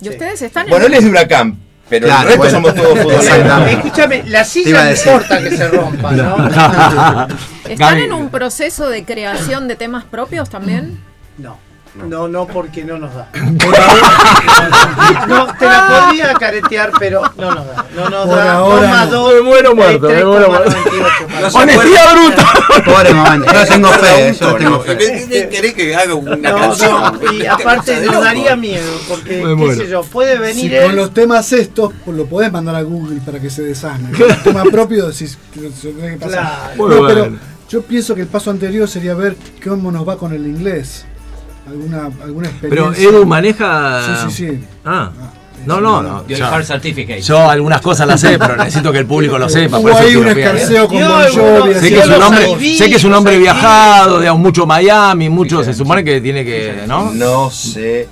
Y 0.00 0.08
ustedes 0.08 0.42
están 0.42 0.68
Bueno, 0.68 0.86
en. 0.86 0.92
él 0.92 0.98
es 0.98 1.04
de 1.04 1.10
Huracán, 1.10 1.58
pero 1.88 2.06
Claro, 2.06 2.22
el 2.30 2.38
resto 2.38 2.38
bueno. 2.60 2.70
somos 2.70 2.74
todos 2.74 2.98
futboleros. 3.02 3.68
Escúchame, 3.70 4.22
la 4.26 4.44
silla 4.44 4.84
no 4.84 4.90
importa 4.90 5.42
que 5.42 5.56
se 5.56 5.68
rompa, 5.68 6.12
¿no? 6.12 7.28
¿Están 7.68 7.98
en 7.98 8.12
un 8.12 8.28
proceso 8.30 8.88
de 8.88 9.04
creación 9.04 9.68
de 9.68 9.76
temas 9.76 10.04
propios 10.04 10.48
también? 10.50 10.98
No. 11.38 11.58
No, 12.08 12.28
no, 12.28 12.46
porque 12.46 12.84
no 12.84 12.98
nos 12.98 13.14
da. 13.14 13.28
No, 15.28 15.46
te 15.58 15.64
la 15.66 15.86
podría 15.88 16.34
caretear, 16.34 16.92
pero 16.98 17.22
no 17.36 17.54
nos 17.54 17.66
da. 17.66 17.86
No 17.94 18.08
nos 18.10 18.26
Por 18.26 18.36
da. 18.36 18.52
ahora 18.54 18.88
más 18.88 19.06
no. 19.10 19.12
dos, 19.20 19.34
Me 19.34 19.40
muero 19.42 19.74
muerto, 19.74 20.08
me 20.08 20.24
muero 20.24 20.48
muerto. 20.50 20.70
3,98. 20.70 21.54
¡Honestidad 21.62 22.14
bruta! 22.14 22.46
Pobre 22.84 23.14
momento. 23.14 23.52
Yo 23.52 23.64
tengo 23.66 23.88
fe, 23.92 24.34
yo 24.38 24.54
tengo 24.56 24.80
fe. 24.80 25.48
¿Querés 25.50 25.74
que 25.74 25.94
haga 25.96 26.14
una 26.14 26.36
No, 26.36 26.58
canción? 26.60 27.18
no, 27.22 27.32
y 27.32 27.46
aparte 27.46 28.00
nos 28.06 28.22
daría 28.24 28.56
miedo, 28.56 28.90
porque, 29.08 29.42
qué 29.58 29.74
sé 29.76 29.88
yo, 29.88 30.02
puede 30.02 30.34
Si 30.34 30.38
venir 30.68 30.82
con 30.82 30.90
él. 30.90 30.96
los 30.96 31.14
temas 31.14 31.52
estos 31.52 31.92
pues, 32.04 32.16
lo 32.16 32.26
podés 32.26 32.52
mandar 32.52 32.74
a 32.76 32.82
Google 32.82 33.20
para 33.24 33.40
que 33.40 33.50
se 33.50 33.62
desasne. 33.62 34.16
Con 34.16 34.30
el 34.30 34.42
tema 34.42 34.64
propio 34.64 35.08
decís 35.08 35.38
que 35.52 35.70
se 35.70 35.92
tiene 35.92 36.10
que 36.18 36.24
pasar. 36.26 36.40
Claro. 36.42 36.76
Muy 36.76 36.90
No, 36.90 36.96
bueno. 37.02 37.08
pero 37.08 37.36
yo 37.68 37.82
pienso 37.82 38.14
que 38.14 38.20
el 38.22 38.28
paso 38.28 38.50
anterior 38.50 38.88
sería 38.88 39.14
ver 39.14 39.36
cómo 39.64 39.90
nos 39.90 40.06
va 40.08 40.16
con 40.16 40.32
el 40.32 40.46
inglés. 40.46 41.04
Alguna, 41.66 42.04
alguna 42.22 42.50
Pero 42.60 42.74
experiencia. 42.92 43.08
Edu 43.08 43.26
maneja. 43.26 44.02
Sí, 44.28 44.30
sí, 44.30 44.46
sí. 44.50 44.64
Ah. 44.84 45.10
No, 45.66 45.80
no, 45.80 46.00
no. 46.00 46.26
Yo 46.28 46.36
Certificate. 46.62 47.20
Yo 47.20 47.50
algunas 47.50 47.80
cosas 47.80 48.06
las 48.06 48.20
sé, 48.20 48.38
pero 48.38 48.56
necesito 48.56 48.92
que 48.92 48.98
el 48.98 49.06
público 49.06 49.36
lo 49.36 49.48
sepa. 49.48 49.78
Hubo 49.78 49.96
ahí 49.96 50.14
un 50.14 50.24
rapeando. 50.26 50.52
escarceo 50.58 50.88
con 50.88 50.98
Bon 51.00 51.24
Jovi. 51.34 51.74
Sé 51.74 51.88
que 51.90 51.98
es 51.98 52.06
un 52.06 52.22
hombre, 52.22 52.76
sé 52.76 52.88
que 52.88 52.96
es 52.96 53.04
un 53.04 53.14
hombre 53.14 53.38
viajado, 53.38 54.20
digamos, 54.20 54.40
mucho 54.40 54.64
Miami, 54.64 55.28
mucho, 55.28 55.64
se 55.64 55.74
supone 55.74 56.04
que 56.04 56.20
tiene 56.20 56.44
que, 56.44 56.84
¿no? 56.86 57.10
No 57.12 57.50
sé 57.50 58.08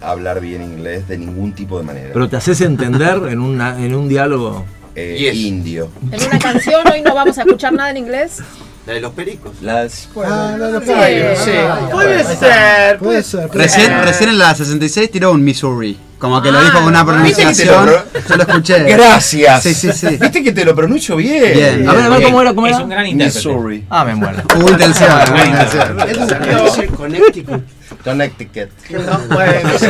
hablar 0.00 0.40
bien 0.40 0.62
inglés 0.62 1.08
de 1.08 1.18
ningún 1.18 1.52
tipo 1.52 1.78
de 1.78 1.84
manera. 1.84 2.10
Pero 2.12 2.28
te 2.28 2.36
haces 2.36 2.60
entender 2.60 3.20
en, 3.28 3.40
una, 3.40 3.84
en 3.84 3.94
un 3.94 4.08
diálogo. 4.08 4.64
Eh, 4.94 5.16
Yes. 5.18 5.34
Indio. 5.36 5.88
En 6.10 6.22
una 6.22 6.38
canción 6.38 6.82
hoy 6.92 7.02
no 7.02 7.14
vamos 7.14 7.38
a 7.38 7.42
escuchar 7.42 7.72
nada 7.72 7.90
en 7.90 7.96
inglés. 7.96 8.40
La 8.86 8.94
de 8.94 9.00
los 9.00 9.12
pericos. 9.12 9.52
Las. 9.62 10.08
Ah, 10.24 10.56
no, 10.58 10.80
Sí, 10.80 10.86
puede 10.86 11.36
Sí, 11.36 11.44
ser. 11.44 11.70
puede 11.92 12.24
ser. 12.24 12.98
Puede 12.98 13.22
ser. 13.22 13.48
puede 13.48 13.62
Recién, 13.64 13.86
ser. 13.86 14.04
recién 14.04 14.30
en 14.30 14.38
la 14.38 14.54
66 14.56 15.08
tiró 15.10 15.30
un 15.32 15.44
Missouri. 15.44 15.96
Como 16.18 16.40
que 16.42 16.50
lo 16.52 16.58
Ah, 16.58 16.62
dijo 16.62 16.74
con 16.78 16.84
una 16.84 17.02
¿viste 17.22 17.44
que 17.44 17.52
te 17.52 17.64
lo 17.64 17.72
pronunciación. 17.74 18.04
pro- 18.12 18.28
Yo 18.28 18.36
lo 18.36 18.42
escuché. 18.42 18.78
Gracias. 18.84 19.62
Sí, 19.62 19.74
sí, 19.74 19.92
sí. 19.92 20.06
Viste 20.20 20.42
que 20.42 20.52
te 20.52 20.64
lo 20.64 20.74
pronuncio 20.74 21.16
bien. 21.16 21.52
Bien. 21.52 21.88
A 21.88 21.92
ver, 21.94 22.04
a 22.04 22.08
ver 22.10 22.22
cómo 22.22 22.40
era, 22.42 22.54
cómo 22.54 22.66
Es 22.68 22.74
era. 22.74 22.84
un 22.84 22.90
gran 22.90 23.06
intérprete. 23.06 23.48
Missouri. 23.48 23.84
Ah, 23.90 24.04
me 24.04 24.14
muero. 24.14 24.40
Es 26.68 26.78
el 26.78 26.88
Connecticut. 26.90 27.62
Connecticut. 28.04 28.68
No, 28.90 29.34
bueno, 29.34 29.70
Eso 29.70 29.86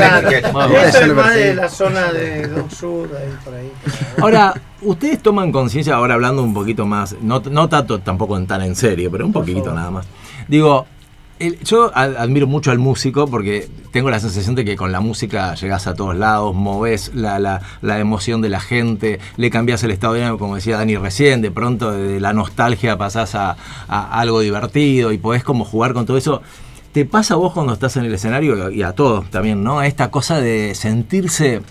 eso 0.86 0.98
es 1.00 1.08
lo 1.08 1.14
más 1.14 1.34
de 1.34 1.54
la 1.54 1.68
zona 1.68 2.12
de 2.12 2.46
Don 2.48 2.70
Sur, 2.70 3.10
ahí 3.16 3.34
por 3.44 3.54
ahí. 3.54 3.72
Ahora, 4.20 4.54
ustedes 4.82 5.22
toman 5.22 5.50
conciencia, 5.52 5.94
ahora 5.94 6.14
hablando 6.14 6.42
un 6.42 6.54
poquito 6.54 6.86
más, 6.86 7.16
no, 7.20 7.42
no 7.50 7.68
tanto 7.68 8.00
tampoco 8.00 8.36
en 8.36 8.46
tan 8.46 8.62
en 8.62 8.76
serio, 8.76 9.10
pero 9.10 9.26
un 9.26 9.32
poquito 9.32 9.72
nada 9.72 9.90
más. 9.90 10.06
Digo, 10.48 10.86
el- 11.38 11.58
yo 11.60 11.90
admiro 11.96 12.46
mucho 12.46 12.70
al 12.70 12.78
músico 12.78 13.26
porque 13.26 13.68
tengo 13.90 14.10
la 14.10 14.20
sensación 14.20 14.54
de 14.54 14.64
que 14.64 14.76
con 14.76 14.92
la 14.92 15.00
música 15.00 15.54
llegás 15.54 15.86
a 15.86 15.94
todos 15.94 16.14
lados, 16.16 16.54
movés 16.54 17.10
la, 17.14 17.38
la- 17.38 17.60
la 17.80 17.98
emoción 17.98 18.40
de 18.42 18.48
la 18.48 18.60
gente, 18.60 19.18
le 19.36 19.50
cambiás 19.50 19.82
el 19.82 19.90
estado 19.90 20.14
de 20.14 20.22
ánimo, 20.22 20.38
como 20.38 20.54
decía 20.54 20.76
Dani 20.76 20.96
recién, 20.96 21.42
de 21.42 21.50
pronto 21.50 21.90
de 21.92 22.20
la 22.20 22.32
nostalgia 22.32 22.96
pasás 22.96 23.34
a, 23.34 23.56
a 23.88 24.20
algo 24.20 24.40
divertido 24.40 25.12
y 25.12 25.18
podés 25.18 25.42
como 25.44 25.64
jugar 25.64 25.94
con 25.94 26.06
todo 26.06 26.16
eso. 26.16 26.42
¿Te 26.92 27.06
pasa 27.06 27.34
a 27.34 27.36
vos 27.38 27.54
cuando 27.54 27.72
estás 27.72 27.96
en 27.96 28.04
el 28.04 28.12
escenario 28.12 28.70
y 28.70 28.82
a 28.82 28.92
todos 28.92 29.30
también, 29.30 29.64
¿no? 29.64 29.82
Esta 29.82 30.10
cosa 30.10 30.42
de 30.42 30.74
sentirse 30.74 31.62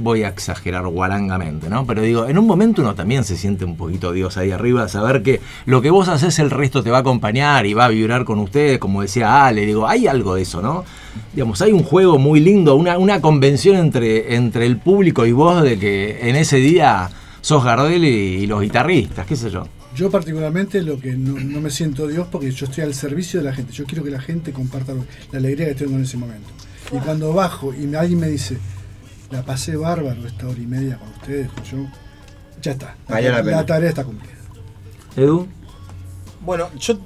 voy 0.00 0.24
a 0.24 0.28
exagerar 0.28 0.86
guarangamente, 0.88 1.68
¿no? 1.70 1.86
Pero 1.86 2.02
digo, 2.02 2.26
en 2.26 2.36
un 2.36 2.48
momento 2.48 2.82
uno 2.82 2.96
también 2.96 3.22
se 3.22 3.36
siente 3.36 3.64
un 3.64 3.76
poquito 3.76 4.10
Dios 4.10 4.36
ahí 4.38 4.50
arriba, 4.50 4.88
saber 4.88 5.22
que 5.22 5.40
lo 5.66 5.80
que 5.82 5.90
vos 5.90 6.08
haces 6.08 6.40
el 6.40 6.50
resto 6.50 6.82
te 6.82 6.90
va 6.90 6.96
a 6.96 7.00
acompañar 7.02 7.64
y 7.64 7.74
va 7.74 7.84
a 7.84 7.88
vibrar 7.90 8.24
con 8.24 8.40
ustedes, 8.40 8.78
como 8.78 9.02
decía 9.02 9.46
Ale, 9.46 9.66
digo, 9.66 9.86
hay 9.86 10.08
algo 10.08 10.34
de 10.34 10.42
eso, 10.42 10.60
¿no? 10.60 10.84
Digamos, 11.32 11.62
hay 11.62 11.70
un 11.70 11.84
juego 11.84 12.18
muy 12.18 12.40
lindo, 12.40 12.74
una, 12.74 12.98
una 12.98 13.20
convención 13.20 13.76
entre, 13.76 14.34
entre 14.34 14.66
el 14.66 14.78
público 14.78 15.26
y 15.26 15.32
vos 15.32 15.62
de 15.62 15.78
que 15.78 16.28
en 16.28 16.34
ese 16.34 16.56
día 16.56 17.08
sos 17.40 17.62
Gardel 17.62 18.04
y, 18.04 18.08
y 18.08 18.46
los 18.48 18.62
guitarristas, 18.62 19.26
qué 19.26 19.36
sé 19.36 19.48
yo. 19.50 19.64
Yo 19.94 20.10
particularmente 20.10 20.82
lo 20.82 20.98
que 21.00 21.12
no, 21.16 21.32
no 21.38 21.60
me 21.60 21.70
siento 21.70 22.06
Dios 22.06 22.28
porque 22.30 22.50
yo 22.52 22.66
estoy 22.66 22.84
al 22.84 22.94
servicio 22.94 23.40
de 23.40 23.46
la 23.46 23.52
gente. 23.54 23.72
Yo 23.72 23.84
quiero 23.84 24.04
que 24.04 24.10
la 24.10 24.20
gente 24.20 24.52
comparta 24.52 24.92
lo- 24.94 25.04
la 25.32 25.38
alegría 25.38 25.66
que 25.68 25.74
tengo 25.74 25.96
en 25.96 26.02
ese 26.04 26.16
momento. 26.16 26.48
Y 26.92 26.98
cuando 26.98 27.32
bajo 27.32 27.74
y 27.74 27.92
alguien 27.94 28.20
me 28.20 28.28
dice, 28.28 28.58
la 29.30 29.42
pasé 29.44 29.76
bárbaro 29.76 30.26
esta 30.26 30.46
hora 30.48 30.58
y 30.60 30.66
media 30.66 30.96
con 30.98 31.08
ustedes, 31.08 31.48
pues 31.54 31.70
yo, 31.70 31.78
ya 32.62 32.72
está. 32.72 32.96
La, 33.08 33.66
tarea 33.66 33.88
está 33.88 34.04
cumplida. 34.04 34.34
Edu, 35.16 35.46
Bueno, 36.44 36.68
yo 36.78 36.98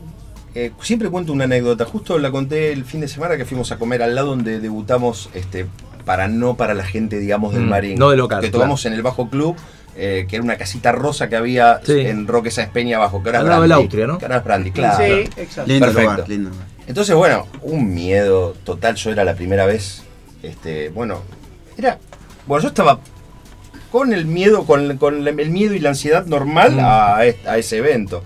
eh, 0.54 0.70
siempre 0.82 1.08
cuento 1.10 1.32
una 1.32 1.44
anécdota. 1.44 1.84
Justo 1.86 2.18
la 2.18 2.30
conté 2.30 2.72
el 2.72 2.84
fin 2.84 3.00
de 3.00 3.08
semana 3.08 3.36
que 3.36 3.44
fuimos 3.44 3.72
a 3.72 3.78
comer 3.78 4.02
al 4.02 4.14
lado 4.14 4.28
donde 4.28 4.60
debutamos, 4.60 5.28
este, 5.34 5.66
para 6.04 6.28
no 6.28 6.56
para 6.56 6.74
la 6.74 6.84
gente, 6.84 7.18
digamos, 7.18 7.54
del 7.54 7.64
Mm, 7.64 7.68
Marín. 7.68 7.98
no 7.98 8.10
de 8.10 8.16
local, 8.16 8.40
Que 8.42 8.50
tocamos 8.50 8.84
en 8.86 8.92
el 8.92 9.02
Bajo 9.02 9.28
Club, 9.30 9.56
eh, 9.96 10.26
que 10.28 10.36
era 10.36 10.42
una 10.44 10.56
casita 10.56 10.92
rosa 10.92 11.28
que 11.28 11.36
había 11.36 11.80
Sí. 11.84 12.00
en 12.00 12.26
Roque 12.26 12.50
Sáenz 12.50 12.70
Peña 12.72 12.96
abajo. 12.96 13.22
Que 13.22 13.28
ahora 13.30 13.40
Al 13.40 13.44
del 13.46 13.56
Brandy. 13.68 13.74
Austria, 13.74 14.06
¿no? 14.06 14.18
Que 14.18 14.26
es 14.26 14.44
Brandy, 14.44 14.70
claro. 14.72 15.04
Sí, 15.04 15.12
exacto. 15.36 15.64
Lindo 15.66 15.86
Perfecto. 15.86 16.10
lugar, 16.12 16.28
lindo 16.28 16.50
lugar. 16.50 16.66
Entonces, 16.86 17.14
bueno, 17.16 17.46
un 17.62 17.94
miedo 17.94 18.54
total. 18.64 18.94
Yo 18.96 19.10
era 19.10 19.24
la 19.24 19.34
primera 19.34 19.66
vez. 19.66 20.02
Este, 20.42 20.88
bueno, 20.90 21.20
era. 21.78 21.98
Bueno, 22.46 22.62
yo 22.62 22.68
estaba 22.68 23.00
con 23.90 24.12
el 24.12 24.26
miedo, 24.26 24.64
con, 24.66 24.96
con 24.98 25.26
el 25.26 25.50
miedo 25.50 25.72
y 25.74 25.78
la 25.78 25.90
ansiedad 25.90 26.26
normal 26.26 26.78
a, 26.80 27.24
est- 27.24 27.46
a 27.46 27.56
ese 27.56 27.78
evento. 27.78 28.22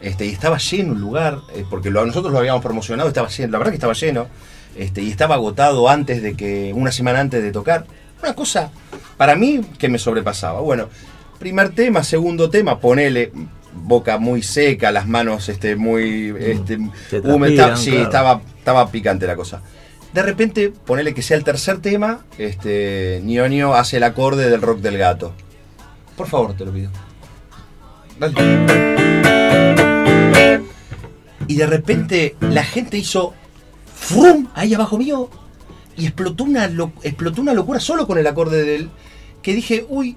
Este, 0.00 0.24
y 0.24 0.30
estaba 0.30 0.56
lleno 0.58 0.94
el 0.94 1.00
lugar, 1.00 1.40
eh, 1.54 1.64
porque 1.68 1.90
lo- 1.90 2.06
nosotros 2.06 2.32
lo 2.32 2.38
habíamos 2.38 2.62
promocionado, 2.62 3.08
estaba 3.08 3.28
lleno, 3.28 3.52
la 3.52 3.58
verdad 3.58 3.72
que 3.72 3.76
estaba 3.76 3.92
lleno. 3.92 4.28
Este, 4.76 5.02
y 5.02 5.10
estaba 5.10 5.34
agotado 5.34 5.88
antes 5.90 6.22
de 6.22 6.34
que, 6.36 6.72
una 6.74 6.92
semana 6.92 7.20
antes 7.20 7.42
de 7.42 7.50
tocar. 7.52 7.84
Una 8.22 8.34
cosa, 8.34 8.70
para 9.16 9.34
mí, 9.34 9.60
que 9.78 9.88
me 9.88 9.98
sobrepasaba. 9.98 10.60
Bueno, 10.60 10.88
primer 11.38 11.70
tema, 11.70 12.02
segundo 12.02 12.50
tema, 12.50 12.78
ponele 12.78 13.32
boca 13.72 14.18
muy 14.18 14.42
seca, 14.42 14.90
las 14.90 15.06
manos 15.06 15.48
este, 15.48 15.76
muy 15.76 16.34
este, 16.38 16.78
Te 17.08 17.20
húmedas. 17.20 17.80
Sí, 17.80 17.90
claro. 17.90 18.04
estaba, 18.04 18.40
estaba 18.58 18.90
picante 18.90 19.26
la 19.26 19.36
cosa. 19.36 19.62
De 20.12 20.22
repente, 20.22 20.72
ponele 20.84 21.14
que 21.14 21.22
sea 21.22 21.36
el 21.36 21.44
tercer 21.44 21.80
tema, 21.80 22.24
este, 22.36 23.20
Ñoño 23.24 23.74
hace 23.74 23.98
el 23.98 24.02
acorde 24.02 24.50
del 24.50 24.60
rock 24.60 24.80
del 24.80 24.98
gato. 24.98 25.32
Por 26.16 26.26
favor, 26.26 26.54
te 26.54 26.64
lo 26.64 26.72
pido. 26.72 26.90
Dale. 28.18 28.34
Y 31.46 31.56
de 31.56 31.66
repente 31.66 32.36
la 32.40 32.64
gente 32.64 32.96
hizo 32.96 33.34
¡frum! 33.94 34.48
ahí 34.54 34.74
abajo 34.74 34.98
mío 34.98 35.30
y 36.00 36.06
explotó 36.06 36.44
una, 36.44 36.66
lo- 36.66 36.92
explotó 37.02 37.40
una 37.42 37.52
locura 37.54 37.78
solo 37.80 38.06
con 38.06 38.18
el 38.18 38.26
acorde 38.26 38.64
del 38.64 38.88
que 39.42 39.54
dije, 39.54 39.86
uy, 39.88 40.16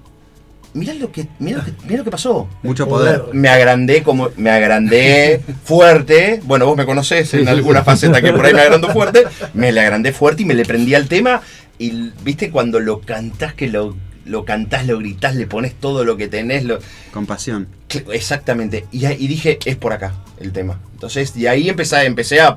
mirá 0.74 0.92
lo 0.94 1.12
que, 1.12 1.28
mirá 1.38 1.58
lo 1.58 1.64
que, 1.64 1.72
mirá 1.84 1.98
lo 1.98 2.04
que 2.04 2.10
pasó. 2.10 2.48
Mucho 2.62 2.88
poder. 2.88 3.24
Me 3.32 3.48
agrandé 3.48 4.02
como 4.02 4.30
me 4.36 4.50
agrandé 4.50 5.40
fuerte. 5.64 6.40
Bueno, 6.44 6.66
vos 6.66 6.76
me 6.76 6.84
conocés 6.84 7.32
en 7.34 7.48
alguna 7.48 7.82
faceta 7.84 8.20
que 8.20 8.32
por 8.32 8.44
ahí 8.46 8.54
me 8.54 8.60
agrando 8.60 8.88
fuerte. 8.90 9.24
Me 9.54 9.70
le 9.72 9.80
agrandé 9.80 10.12
fuerte 10.12 10.42
y 10.42 10.44
me 10.46 10.54
le 10.54 10.64
prendí 10.64 10.94
al 10.94 11.06
tema. 11.08 11.40
Y 11.78 12.10
viste 12.22 12.50
cuando 12.50 12.80
lo 12.80 13.00
cantás, 13.00 13.54
que 13.54 13.66
lo, 13.68 13.96
lo 14.24 14.44
cantás, 14.44 14.86
lo 14.86 14.98
gritás, 14.98 15.34
le 15.36 15.46
pones 15.46 15.74
todo 15.74 16.04
lo 16.04 16.16
que 16.16 16.28
tenés. 16.28 16.64
Lo... 16.64 16.78
Con 17.12 17.26
pasión. 17.26 17.68
Exactamente. 18.12 18.86
Y, 18.92 19.06
dije, 19.26 19.58
es 19.64 19.76
por 19.76 19.92
acá 19.92 20.14
el 20.40 20.52
tema. 20.52 20.80
Entonces, 20.92 21.36
y 21.36 21.46
ahí 21.46 21.68
empecé, 21.68 22.04
empecé 22.04 22.40
a 22.40 22.56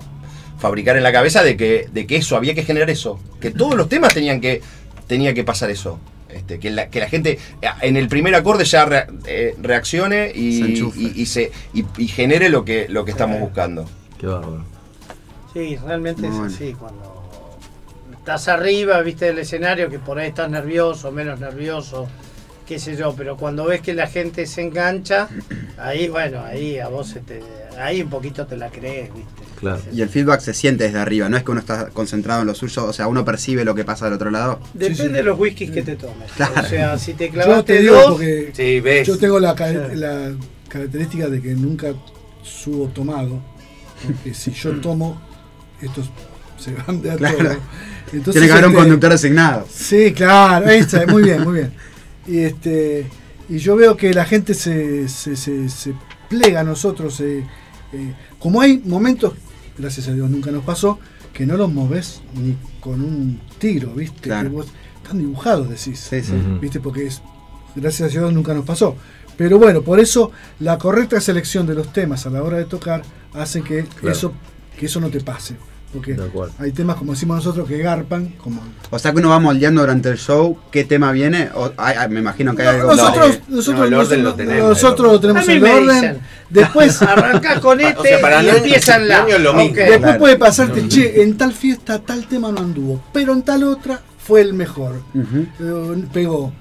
fabricar 0.60 0.97
en 0.97 1.03
la 1.03 1.12
cabeza 1.12 1.43
de 1.43 1.55
que, 1.58 1.88
de 1.91 2.08
que 2.08 2.18
eso, 2.18 2.36
había 2.36 2.53
que 2.53 2.64
generar 2.64 2.89
eso. 2.89 3.20
Que 3.39 3.51
todos 3.51 3.76
los 3.76 3.89
temas 3.89 4.14
tenían 4.14 4.41
que, 4.41 4.62
tenía 5.08 5.34
que 5.34 5.43
pasar 5.43 5.70
eso. 5.70 5.99
Este, 6.30 6.60
que, 6.60 6.70
la, 6.72 6.89
que 6.89 6.99
la 6.99 7.08
gente 7.08 7.39
en 7.82 7.95
el 7.95 8.10
primer 8.10 8.36
acorde 8.36 8.66
ya 8.66 8.86
rea- 8.86 9.08
eh, 9.26 9.55
reaccione 9.62 10.32
y, 10.36 10.60
Se 10.60 10.68
y, 10.99 11.14
y 11.22 11.26
se, 11.26 11.51
y, 11.74 11.86
y 11.97 12.08
genere 12.10 12.49
lo 12.49 12.66
que, 12.66 12.88
lo 12.89 13.05
que 13.05 13.12
estamos 13.12 13.39
buscando. 13.39 13.88
Qué 14.20 14.28
bárbaro. 14.28 14.64
Sí, 15.53 15.78
realmente 15.78 16.22
Muy 16.24 16.30
es 16.32 16.36
bueno. 16.38 16.53
así. 16.53 16.74
Cuando 16.74 17.58
estás 18.12 18.47
arriba, 18.49 19.01
viste 19.01 19.26
del 19.26 19.39
escenario, 19.39 19.89
que 19.89 19.99
por 19.99 20.20
ahí 20.20 20.28
estás 20.28 20.49
nervioso, 20.51 21.12
menos 21.14 21.39
nervioso, 21.39 22.08
qué 22.68 22.78
sé 22.78 22.97
yo, 22.97 23.16
pero 23.16 23.38
cuando 23.38 23.66
ves 23.66 23.80
que 23.82 23.93
la 23.93 24.08
gente 24.08 24.45
se 24.45 24.62
engancha, 24.64 25.30
ahí, 25.78 26.10
bueno, 26.10 26.43
ahí 26.43 26.78
a 26.78 26.89
vos 26.89 27.08
se 27.08 27.22
te, 27.22 27.41
ahí 27.80 28.01
un 28.01 28.10
poquito 28.10 28.45
te 28.45 28.58
la 28.58 28.70
crees, 28.70 29.14
viste. 29.14 29.43
Claro. 29.60 29.82
Y 29.91 30.01
el 30.01 30.10
feedback 30.10 30.39
se 30.41 30.53
siente 30.53 30.84
desde 30.84 30.99
arriba, 30.99 31.30
no 31.30 31.38
es 31.38 31.43
que 31.43 31.49
uno 31.51 31.60
está 31.60 31.88
concentrado 31.89 32.41
en 32.41 32.47
lo 32.47 32.53
suyo, 32.53 32.86
o 32.86 32.93
sea, 32.93 33.08
uno 33.08 33.26
percibe 33.26 33.66
lo 33.66 33.74
que 33.74 33.84
pasa 33.84 34.05
del 34.05 34.14
otro 34.14 34.30
lado. 34.30 34.60
Depende 34.74 35.10
de 35.18 35.24
los 35.24 35.39
whiskies 35.39 35.72
que 35.72 35.82
te 35.82 35.95
tomes. 35.95 36.32
Claro. 36.34 36.62
O 36.62 36.64
sea, 36.66 36.97
si 36.99 37.14
te 37.16 37.28
Yo 37.28 37.34
clavaste 37.34 37.74
te 37.76 37.82
digo 37.82 37.95
dos, 37.95 38.12
porque 38.12 38.51
Sí, 38.55 38.80
ves. 38.82 39.08
yo 39.08 39.18
tengo 39.18 39.39
la, 39.39 39.55
ca- 39.55 39.70
Sí. 39.72 39.95
la 39.95 40.32
característica 40.68 41.28
de 41.30 41.41
que 41.41 41.55
nunca 41.55 41.88
subo 42.43 42.88
tomado. 42.89 43.41
Porque 44.05 44.34
si 44.36 44.51
yo 44.51 44.80
tomo, 44.80 45.20
estos 45.82 46.10
se 46.60 46.74
van 46.74 47.01
de 47.01 47.12
a 47.12 47.16
Claro. 47.16 47.38
todo. 47.38 47.58
Entonces, 48.14 48.34
Tiene 48.34 48.47
que 48.47 48.53
haber 48.53 48.66
un 48.66 48.72
este, 48.72 48.82
conductor 48.84 49.12
designado. 49.12 49.68
Sí, 49.74 50.14
claro, 50.14 50.68
ahí 50.68 50.80
está, 50.80 51.05
muy 51.08 51.24
bien, 51.24 51.41
muy 51.43 51.53
bien. 51.55 51.74
Y 52.28 52.39
este 52.39 53.08
y 53.49 53.58
yo 53.58 53.76
veo 53.78 53.95
que 53.97 54.14
la 54.14 54.26
gente 54.26 54.53
se, 54.53 55.08
se, 55.08 55.36
se- 55.36 55.68
se 55.70 55.93
plega 56.30 56.60
a 56.60 56.64
nosotros. 56.64 57.16
se- 57.16 57.39
eh, 57.93 58.14
como 58.38 58.60
hay 58.62 58.82
momentos, 58.86 59.34
gracias 59.78 60.07
a 60.07 60.13
Dios 60.13 60.30
nunca 60.30 60.51
nos 60.51 60.63
pasó, 60.63 60.99
que 61.34 61.45
no 61.45 61.57
los 61.57 61.71
moves 61.71 62.21
ni 62.36 62.55
con 62.80 63.01
un 63.03 63.39
tiro, 63.59 63.93
¿viste? 63.93 64.21
Claro. 64.21 64.49
Que 64.49 64.55
vos, 64.55 64.67
están 65.01 65.19
dibujados, 65.19 65.69
decís. 65.69 65.99
Sí, 65.99 66.21
sí. 66.21 66.34
¿Viste? 66.59 66.80
Porque 66.80 67.07
es, 67.07 67.21
gracias 67.75 68.09
a 68.09 68.11
Dios 68.19 68.34
nunca 68.34 68.53
nos 68.53 68.65
pasó. 68.65 68.95
Pero 69.38 69.59
bueno, 69.59 69.82
por 69.84 69.99
eso 69.99 70.32
la 70.59 70.78
correcta 70.78 71.21
selección 71.21 71.67
de 71.67 71.75
los 71.75 71.93
temas 71.93 72.25
a 72.25 72.30
la 72.30 72.41
hora 72.43 72.57
de 72.57 72.65
tocar 72.65 73.03
hace 73.34 73.61
que, 73.61 73.84
Claro. 73.84 74.11
eso, 74.11 74.34
que 74.80 74.88
eso 74.88 74.99
no 74.99 75.09
te 75.09 75.21
pase. 75.21 75.55
Porque 75.93 76.17
hay 76.59 76.71
temas, 76.73 76.97
como 76.97 77.13
decimos 77.13 77.38
nosotros, 77.38 77.67
que 77.67 77.77
garpan, 77.77 78.33
como 78.43 78.61
O 78.89 78.99
sea 78.99 79.11
que 79.13 79.19
uno 79.19 79.29
va 79.29 79.39
moldeando 79.39 79.81
durante 79.81 80.09
el 80.09 80.17
show 80.17 80.57
qué 80.69 80.83
tema 80.83 81.11
viene. 81.13 81.49
O, 81.55 81.71
ay, 81.77 81.95
ay, 81.97 82.09
me 82.09 82.19
imagino 82.19 82.53
que 82.55 82.61
hay 82.63 82.75
algo. 82.75 82.93
nosotros, 82.93 83.39
No, 83.47 83.55
nosotros, 83.55 83.88
el 83.88 83.93
orden 83.93 84.23
lo 84.23 84.29
nosotros- 84.31 84.35
tenemos, 84.47 84.69
nosotros 84.69 85.11
lo 85.13 85.19
tenemos 85.19 85.47
me 85.47 85.73
orden. 85.73 85.88
dicen. 85.95 86.19
Después, 86.49 87.01
arrancás 87.01 87.59
con 87.59 87.79
este 87.79 87.99
O 87.99 88.03
sea, 88.03 88.21
para 88.21 88.43
y 88.43 88.49
empiezan 88.49 89.07
la. 89.07 89.25
Lo 89.39 89.53
mismo. 89.53 89.75
Después 89.75 89.99
claro. 89.99 90.19
puede 90.19 90.35
pasarte, 90.38 90.88
che, 90.89 91.23
en 91.23 91.38
tal 91.38 91.53
fiesta 91.53 91.99
tal 91.99 92.27
tema 92.27 92.51
no 92.51 92.59
anduvo, 92.59 93.01
pero 93.13 93.33
en 93.33 93.41
tal 93.43 93.63
otra 93.63 94.01
fue 94.17 94.41
el 94.41 94.53
mejor. 94.53 95.01
Eh, 95.15 96.03
pegó. 96.11 96.51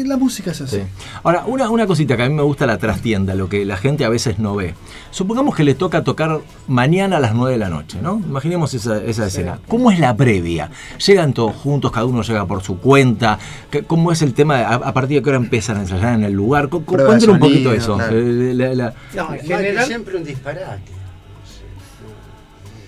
Eh, 0.00 0.04
La 0.06 0.16
música 0.16 0.50
es 0.50 0.60
así. 0.60 0.76
Sí. 0.76 0.82
Ahora, 1.22 1.44
una, 1.46 1.70
una 1.70 1.86
cosita 1.86 2.16
que 2.16 2.22
a 2.24 2.28
mí 2.28 2.34
me 2.34 2.42
gusta 2.42 2.66
la 2.66 2.78
trastienda, 2.78 3.34
lo 3.34 3.48
que 3.48 3.64
la 3.64 3.76
gente 3.76 4.04
a 4.04 4.08
veces 4.08 4.38
no 4.38 4.54
ve. 4.56 4.74
Supongamos 5.10 5.54
que 5.54 5.64
le 5.64 5.74
toca 5.74 6.02
tocar 6.04 6.40
mañana 6.68 7.16
a 7.18 7.20
las 7.20 7.34
9 7.34 7.52
de 7.52 7.58
la 7.58 7.68
noche, 7.68 7.98
¿no? 8.02 8.20
Imaginemos 8.26 8.74
esa, 8.74 9.02
esa 9.02 9.26
escena. 9.26 9.58
¿Cómo 9.68 9.90
es 9.90 9.98
la 9.98 10.16
previa? 10.16 10.70
¿Llegan 11.06 11.32
todos 11.32 11.54
juntos, 11.54 11.92
cada 11.92 12.06
uno 12.06 12.22
llega 12.22 12.46
por 12.46 12.62
su 12.62 12.78
cuenta? 12.78 13.38
¿Qué- 13.70 13.82
¿Cómo 13.84 14.10
es 14.12 14.22
el 14.22 14.34
tema? 14.34 14.58
de- 14.58 14.64
a, 14.64 14.74
a 14.74 14.92
partir 14.94 15.18
de 15.18 15.22
qué 15.22 15.28
hora 15.30 15.38
empiezan 15.38 15.76
a 15.76 15.80
ensayar 15.80 16.14
en 16.14 16.24
el 16.24 16.32
lugar? 16.32 16.68
Cuéntenos 16.68 17.24
un 17.28 17.38
poquito 17.38 17.72
eso. 17.72 17.96
claro. 17.96 18.18
Eh, 18.18 18.52
la- 18.54 18.74
la- 18.74 18.94
No, 19.14 19.34
en 19.34 19.40
general. 19.40 19.86
siempre 19.86 20.16
un 20.16 20.24
disparate. 20.24 20.92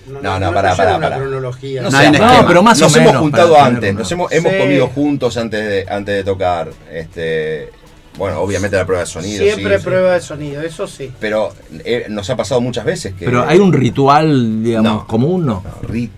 No, 0.07 0.21
No, 0.21 0.39
no, 0.39 0.53
pará, 0.53 0.73
una 0.73 0.99
pará. 0.99 1.17
cronología. 1.17 1.81
No, 1.81 1.89
No 1.91 1.97
sé, 1.99 2.11
nos. 2.11 2.19
No, 2.21 2.47
pero 2.47 2.63
más 2.63 2.79
o 2.81 2.85
nos 2.85 2.93
menos, 2.95 3.09
hemos 3.09 3.21
juntado 3.21 3.53
para 3.53 3.65
antes, 3.65 3.93
nos 3.93 4.11
hemos, 4.11 4.31
hemos 4.31 4.51
Sí. 4.53 4.57
comido 4.59 4.87
juntos 4.87 5.37
antes 5.37 5.67
de, 5.67 5.85
antes 5.93 6.15
de 6.15 6.23
tocar. 6.23 6.69
Este, 6.91 7.69
bueno, 8.17 8.39
obviamente 8.39 8.77
la 8.77 8.85
prueba 8.85 9.01
de 9.01 9.07
sonido. 9.07 9.43
Siempre 9.43 9.77
sí, 9.77 9.83
prueba 9.83 10.13
de 10.13 10.21
sonido, 10.21 10.61
eso 10.61 10.87
sí. 10.87 11.11
Pero 11.19 11.53
eh, 11.83 12.05
nos 12.09 12.29
ha 12.29 12.35
pasado 12.37 12.61
muchas 12.61 12.85
veces 12.85 13.13
que. 13.13 13.25
Pero 13.25 13.43
hay 13.47 13.59
un 13.59 13.73
ritual, 13.73 14.63
digamos, 14.63 14.91
No. 14.93 15.07
común, 15.07 15.45
¿no? 15.45 15.63
No, 15.63 15.87
ritual. 15.87 16.15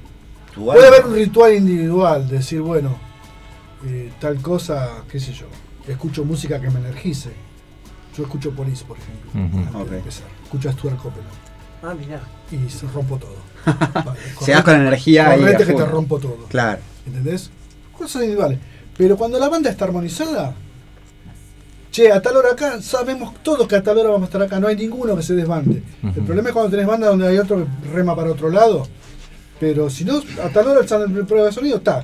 Puede 0.75 0.87
haber 0.87 1.05
un 1.05 1.15
ritual 1.15 1.53
individual, 1.55 2.27
decir, 2.29 2.61
bueno, 2.61 2.95
eh, 3.87 4.11
tal 4.19 4.41
cosa, 4.41 4.89
qué 5.09 5.19
sé 5.19 5.33
yo, 5.33 5.45
escucho 5.87 6.23
música 6.25 6.59
que 6.61 6.69
me 6.69 6.79
energice. 6.79 7.29
Yo 8.17 8.23
escucho 8.23 8.51
Police, 8.51 8.83
por 8.85 8.97
ejemplo, 8.97 9.31
Ujú. 9.31 9.57
antes 9.67 9.81
Ok. 9.81 9.89
de 9.89 9.97
empezar. 9.97 10.27
Escucho 10.43 10.69
a 10.69 10.71
Stuart 10.73 10.97
Copeland 10.97 11.29
Ah, 11.81 11.93
mirá. 11.93 12.21
y 12.51 12.69
se 12.69 12.87
rompo 12.87 13.17
todo. 13.17 13.35
Vale, 13.65 14.19
Se 14.41 14.51
das 14.51 14.63
con 14.63 14.75
energía 14.75 15.31
a 15.31 15.37
que 15.37 15.65
te 15.65 15.85
rompo 15.85 16.19
todo. 16.19 16.45
Claro. 16.49 16.79
¿Entendés? 17.05 17.49
Cosas 17.97 18.21
individuales. 18.21 18.59
Pero 18.97 19.17
cuando 19.17 19.39
la 19.39 19.47
banda 19.47 19.69
está 19.69 19.85
armonizada, 19.85 20.53
che, 21.91 22.11
a 22.11 22.21
tal 22.21 22.37
hora 22.37 22.51
acá, 22.51 22.81
sabemos 22.81 23.33
todos 23.41 23.67
que 23.67 23.75
a 23.75 23.83
tal 23.83 23.97
hora 23.97 24.09
vamos 24.09 24.23
a 24.23 24.25
estar 24.25 24.41
acá, 24.41 24.59
no 24.59 24.67
hay 24.67 24.75
ninguno 24.75 25.15
que 25.15 25.23
se 25.23 25.35
desbande. 25.35 25.81
El 26.03 26.23
problema 26.23 26.49
es 26.49 26.53
cuando 26.53 26.71
tenés 26.71 26.85
banda 26.85 27.07
donde 27.07 27.27
hay 27.27 27.37
otro 27.37 27.65
que 27.83 27.89
rema 27.91 28.15
para 28.15 28.31
otro 28.31 28.49
lado. 28.49 28.85
Pero 29.59 29.89
si 29.89 30.05
no, 30.05 30.21
a 30.43 30.49
tal 30.49 30.67
hora 30.67 30.81
el 30.81 31.17
el 31.17 31.25
prueba 31.25 31.47
de 31.47 31.51
sonido 31.53 31.77
está. 31.77 32.03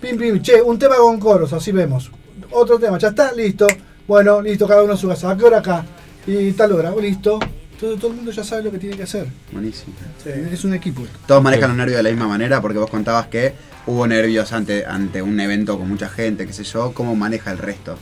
Pim, 0.00 0.18
pim, 0.18 0.42
che, 0.42 0.60
un 0.60 0.78
tema 0.78 0.96
con 0.96 1.18
coros, 1.20 1.52
así 1.52 1.70
vemos. 1.70 2.10
Otro 2.50 2.78
tema, 2.78 2.98
ya 2.98 3.08
está, 3.08 3.32
listo. 3.32 3.66
Bueno, 4.06 4.42
listo, 4.42 4.66
cada 4.66 4.82
uno 4.82 4.94
a 4.94 4.96
su 4.96 5.08
casa. 5.08 5.30
¿A 5.30 5.36
qué 5.36 5.44
hora 5.44 5.58
acá? 5.58 5.84
Y 6.26 6.52
tal 6.52 6.72
hora, 6.72 6.92
listo. 7.00 7.38
Todo, 7.82 7.96
todo 7.96 8.10
el 8.12 8.16
mundo 8.18 8.30
ya 8.30 8.44
sabe 8.44 8.62
lo 8.62 8.70
que 8.70 8.78
tiene 8.78 8.96
que 8.96 9.02
hacer. 9.02 9.26
Buenísimo. 9.50 9.92
Es 10.24 10.62
un 10.64 10.72
equipo. 10.72 11.02
Todos 11.26 11.42
manejan 11.42 11.70
los 11.70 11.76
nervios 11.76 11.96
de 11.96 12.04
la 12.04 12.10
misma 12.10 12.28
manera 12.28 12.60
porque 12.60 12.78
vos 12.78 12.88
contabas 12.88 13.26
que 13.26 13.54
hubo 13.88 14.06
nervios 14.06 14.52
ante, 14.52 14.86
ante 14.86 15.20
un 15.20 15.40
evento 15.40 15.76
con 15.76 15.88
mucha 15.88 16.08
gente, 16.08 16.46
qué 16.46 16.52
sé 16.52 16.62
yo. 16.62 16.92
¿Cómo 16.94 17.16
maneja 17.16 17.50
el 17.50 17.58
resto? 17.58 17.98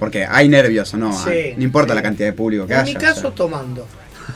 Porque 0.00 0.26
hay 0.28 0.48
nervios 0.48 0.92
o 0.94 0.96
no, 0.96 1.12
Sí, 1.12 1.54
no 1.56 1.62
importa 1.62 1.92
sí. 1.92 1.96
la 1.96 2.02
cantidad 2.02 2.26
de 2.26 2.32
público 2.32 2.66
que 2.66 2.72
En 2.72 2.80
haya. 2.80 2.90
mi 2.90 2.96
o 2.96 3.00
sea. 3.00 3.14
caso, 3.14 3.30
tomando. 3.30 3.86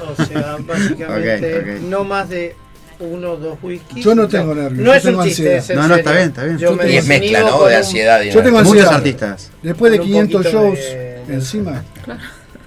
O 0.00 0.24
sea, 0.24 0.56
básicamente, 0.60 1.80
no 1.88 2.04
más 2.04 2.28
de 2.28 2.54
uno 3.00 3.32
o 3.32 3.36
dos 3.36 3.58
whiskies. 3.62 4.04
Yo 4.04 4.14
no 4.14 4.28
tengo 4.28 4.54
nervios, 4.54 4.78
No 4.78 4.92
yo 4.92 4.94
es 4.94 5.04
un 5.04 5.10
tengo 5.10 5.24
chiste, 5.24 5.56
ansiedad. 5.56 5.58
es 5.64 5.70
en 5.70 5.76
No, 5.76 5.88
no, 5.88 5.94
está 5.96 6.12
bien, 6.12 6.28
está 6.28 6.44
bien. 6.44 6.58
Yo 6.58 6.76
me 6.76 6.88
Y 6.88 6.96
es 6.98 7.06
mezcla, 7.08 7.40
¿no? 7.40 7.58
con 7.58 7.68
De 7.68 7.74
ansiedad 7.76 8.22
y 8.22 8.30
Yo 8.30 8.42
tengo 8.44 8.58
Muchos 8.58 8.72
ansiedad. 8.74 8.94
artistas. 8.94 9.50
Después 9.60 9.90
de 9.90 9.98
Con 9.98 10.06
un 10.06 10.12
500 10.12 10.40
poquito 10.42 10.60
shows 10.62 10.78
de- 10.78 11.22
encima, 11.34 11.82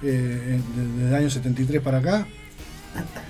eh, 0.02 0.60
desde, 0.76 1.08
el 1.08 1.14
año 1.14 1.30
73 1.30 1.82
para 1.82 1.98
acá, 1.98 2.26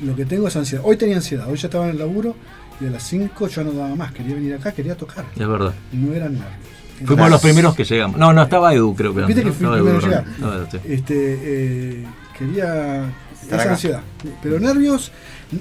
lo 0.02 0.14
que 0.14 0.24
tengo 0.24 0.48
es 0.48 0.56
ansiedad. 0.56 0.84
Hoy 0.86 0.96
tenía 0.96 1.16
ansiedad, 1.16 1.48
hoy 1.48 1.56
ya 1.56 1.68
estaba 1.68 1.84
en 1.86 1.92
el 1.92 1.98
laburo 1.98 2.36
y 2.80 2.86
a 2.86 2.90
las 2.90 3.02
5 3.04 3.48
ya 3.48 3.64
no 3.64 3.72
daba 3.72 3.94
más. 3.94 4.12
Quería 4.12 4.34
venir 4.34 4.54
acá, 4.54 4.72
quería 4.72 4.96
tocar. 4.96 5.24
Es 5.34 5.48
verdad. 5.48 5.74
Y 5.92 5.96
no 5.96 6.14
eran 6.14 6.34
nervios. 6.34 6.76
Fuimos 7.04 7.30
los 7.30 7.40
primeros 7.42 7.74
que 7.74 7.84
llegamos. 7.84 8.18
No, 8.18 8.32
no, 8.32 8.42
estaba 8.42 8.72
Edu, 8.72 8.94
creo 8.94 9.14
que. 9.14 9.22
Viste 9.22 9.42
que 9.42 9.48
¿no? 9.48 9.54
fui 9.54 9.66
el 9.66 9.72
primero 9.74 10.00
llegar. 10.00 10.24
Edu, 10.38 10.66
sí. 10.70 10.78
Este, 10.84 11.40
eh, 11.42 12.06
quería 12.38 13.12
Estar 13.42 13.58
esa 13.58 13.62
acá. 13.62 13.70
ansiedad. 13.72 14.00
Pero 14.42 14.58
nervios, 14.58 15.12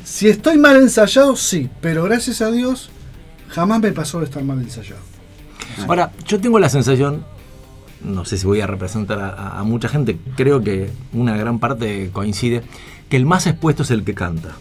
si 0.03 0.29
estoy 0.29 0.57
mal 0.57 0.77
ensayado, 0.77 1.35
sí. 1.35 1.69
Pero 1.81 2.03
gracias 2.03 2.41
a 2.41 2.51
Dios, 2.51 2.89
jamás 3.49 3.79
me 3.81 3.91
pasó 3.91 4.19
de 4.19 4.25
estar 4.25 4.43
mal 4.43 4.61
ensayado. 4.61 5.01
Ahora, 5.87 6.11
yo 6.25 6.39
tengo 6.39 6.57
la 6.57 6.69
sensación, 6.69 7.25
no 8.05 8.25
sé 8.25 8.37
si 8.37 8.45
voy 8.45 8.61
a 8.61 8.67
representar 8.67 9.35
a, 9.37 9.63
mucha 9.63 9.89
gente, 9.89 10.17
creo 10.35 10.61
que 10.61 10.89
una 11.13 11.35
gran 11.35 11.59
parte 11.59 12.09
coincide, 12.13 12.63
que 13.09 13.17
el 13.17 13.25
más 13.25 13.47
expuesto 13.47 13.83
es 13.83 13.91
el 13.91 14.03
que 14.03 14.13
canta. 14.13 14.55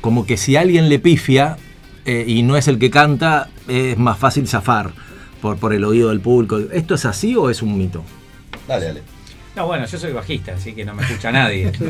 Como 0.00 0.26
que 0.26 0.36
si 0.36 0.56
alguien 0.56 0.88
le 0.88 0.98
pifia 0.98 1.56
eh, 2.04 2.24
y 2.26 2.42
no 2.42 2.56
es 2.56 2.68
el 2.68 2.78
que 2.78 2.90
canta, 2.90 3.48
es 3.66 3.98
más 3.98 4.18
fácil 4.18 4.46
zafar 4.46 4.92
por, 5.40 5.56
por 5.56 5.72
el 5.72 5.84
oído 5.84 6.10
del 6.10 6.20
público. 6.20 6.58
¿Esto 6.58 6.94
es 6.94 7.04
así 7.04 7.34
o 7.34 7.50
es 7.50 7.62
un 7.62 7.76
mito? 7.76 8.04
Dale, 8.68 8.86
dale. 8.86 9.15
No, 9.56 9.66
bueno, 9.66 9.86
yo 9.86 9.98
soy 9.98 10.12
bajista, 10.12 10.52
así 10.54 10.74
que 10.74 10.84
no 10.84 10.92
me 10.94 11.02
escucha 11.02 11.32
nadie. 11.32 11.72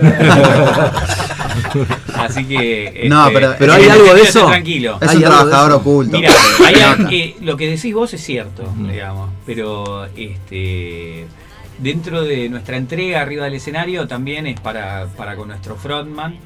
Así 2.15 2.45
que. 2.45 3.07
No, 3.09 3.23
este, 3.27 3.35
pero- 3.35 3.55
Pero 3.59 3.73
hay 3.75 3.89
algo 3.89 4.15
de 4.15 4.23
eso. 4.23 4.47
Tranquilo. 4.47 4.99
Es 5.01 5.09
Hay 5.09 5.17
un 5.17 5.23
trabajador 5.25 5.73
oculto. 5.73 6.17
Mira, 6.17 6.31
eh, 7.11 7.35
lo 7.41 7.57
que 7.57 7.69
decís 7.69 7.93
vos 7.95 8.13
es 8.15 8.23
cierto, 8.23 8.73
digamos, 8.89 9.31
pero 9.45 10.07
este 10.17 11.27
dentro 11.79 12.23
de 12.23 12.49
nuestra 12.49 12.77
entrega 12.79 13.21
arriba 13.21 13.45
del 13.45 13.55
escenario 13.55 14.07
también 14.09 14.47
es 14.47 14.59
para, 14.61 15.07
para 15.17 15.37
con 15.37 15.49
nuestro 15.49 15.77
frontman 15.77 16.37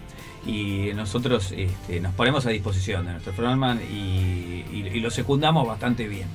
y 0.45 0.91
nosotros 0.97 1.53
este, 1.57 2.01
nos 2.01 2.12
ponemos 2.14 2.47
a 2.47 2.51
disposición 2.51 3.07
de 3.07 3.12
nuestro 3.12 3.33
frontman 3.33 3.81
y, 3.93 4.64
y- 4.73 4.91
y 4.95 5.01
lo 5.01 5.11
secundamos 5.11 5.68
bastante 5.68 6.09
bien. 6.09 6.27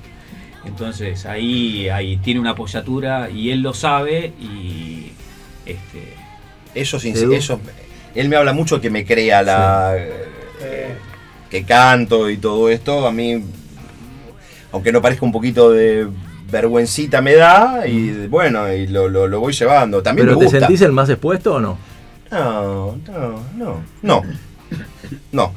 Entonces 0.66 1.26
ahí, 1.26 1.90
ahí 1.90 2.18
tiene 2.18 2.40
una 2.40 2.52
apoyatura 2.52 3.30
y 3.30 3.52
él 3.52 3.62
lo 3.62 3.74
sabe 3.74 4.34
y 4.40 5.12
este 5.66 6.14
Eso, 6.74 7.00
sin- 7.00 7.16
Edu. 7.16 7.34
eso, 7.34 7.60
él 8.16 8.28
me 8.30 8.36
habla 8.36 8.54
mucho 8.54 8.82
que 8.82 8.90
me 8.90 9.06
crea 9.06 9.42
la. 9.44 9.96
eh, 9.98 10.96
que 11.50 11.64
canto 11.64 12.30
y 12.30 12.38
todo 12.38 12.70
esto. 12.70 13.06
A 13.08 13.12
mí, 13.12 13.44
aunque 14.72 14.92
no 14.92 15.02
parezca 15.02 15.26
un 15.26 15.32
poquito 15.32 15.72
de 15.72 16.08
vergüencita, 16.52 17.22
me 17.22 17.36
da. 17.36 17.88
Y 17.88 18.28
bueno, 18.28 18.72
y 18.74 18.88
lo, 18.88 19.08
lo- 19.08 19.28
lo 19.28 19.40
voy 19.40 19.54
llevando. 19.54 20.02
También 20.04 20.28
¿Pero 20.28 20.40
me 20.40 20.46
te 20.46 20.52
sentís 20.60 20.82
el 20.82 20.92
más 20.92 21.10
expuesto 21.10 21.56
o 21.56 21.60
no? 21.62 21.78
No, 22.32 22.98
no, 23.08 23.44
no. 23.56 23.84
No. 24.02 24.24
No. 25.32 25.54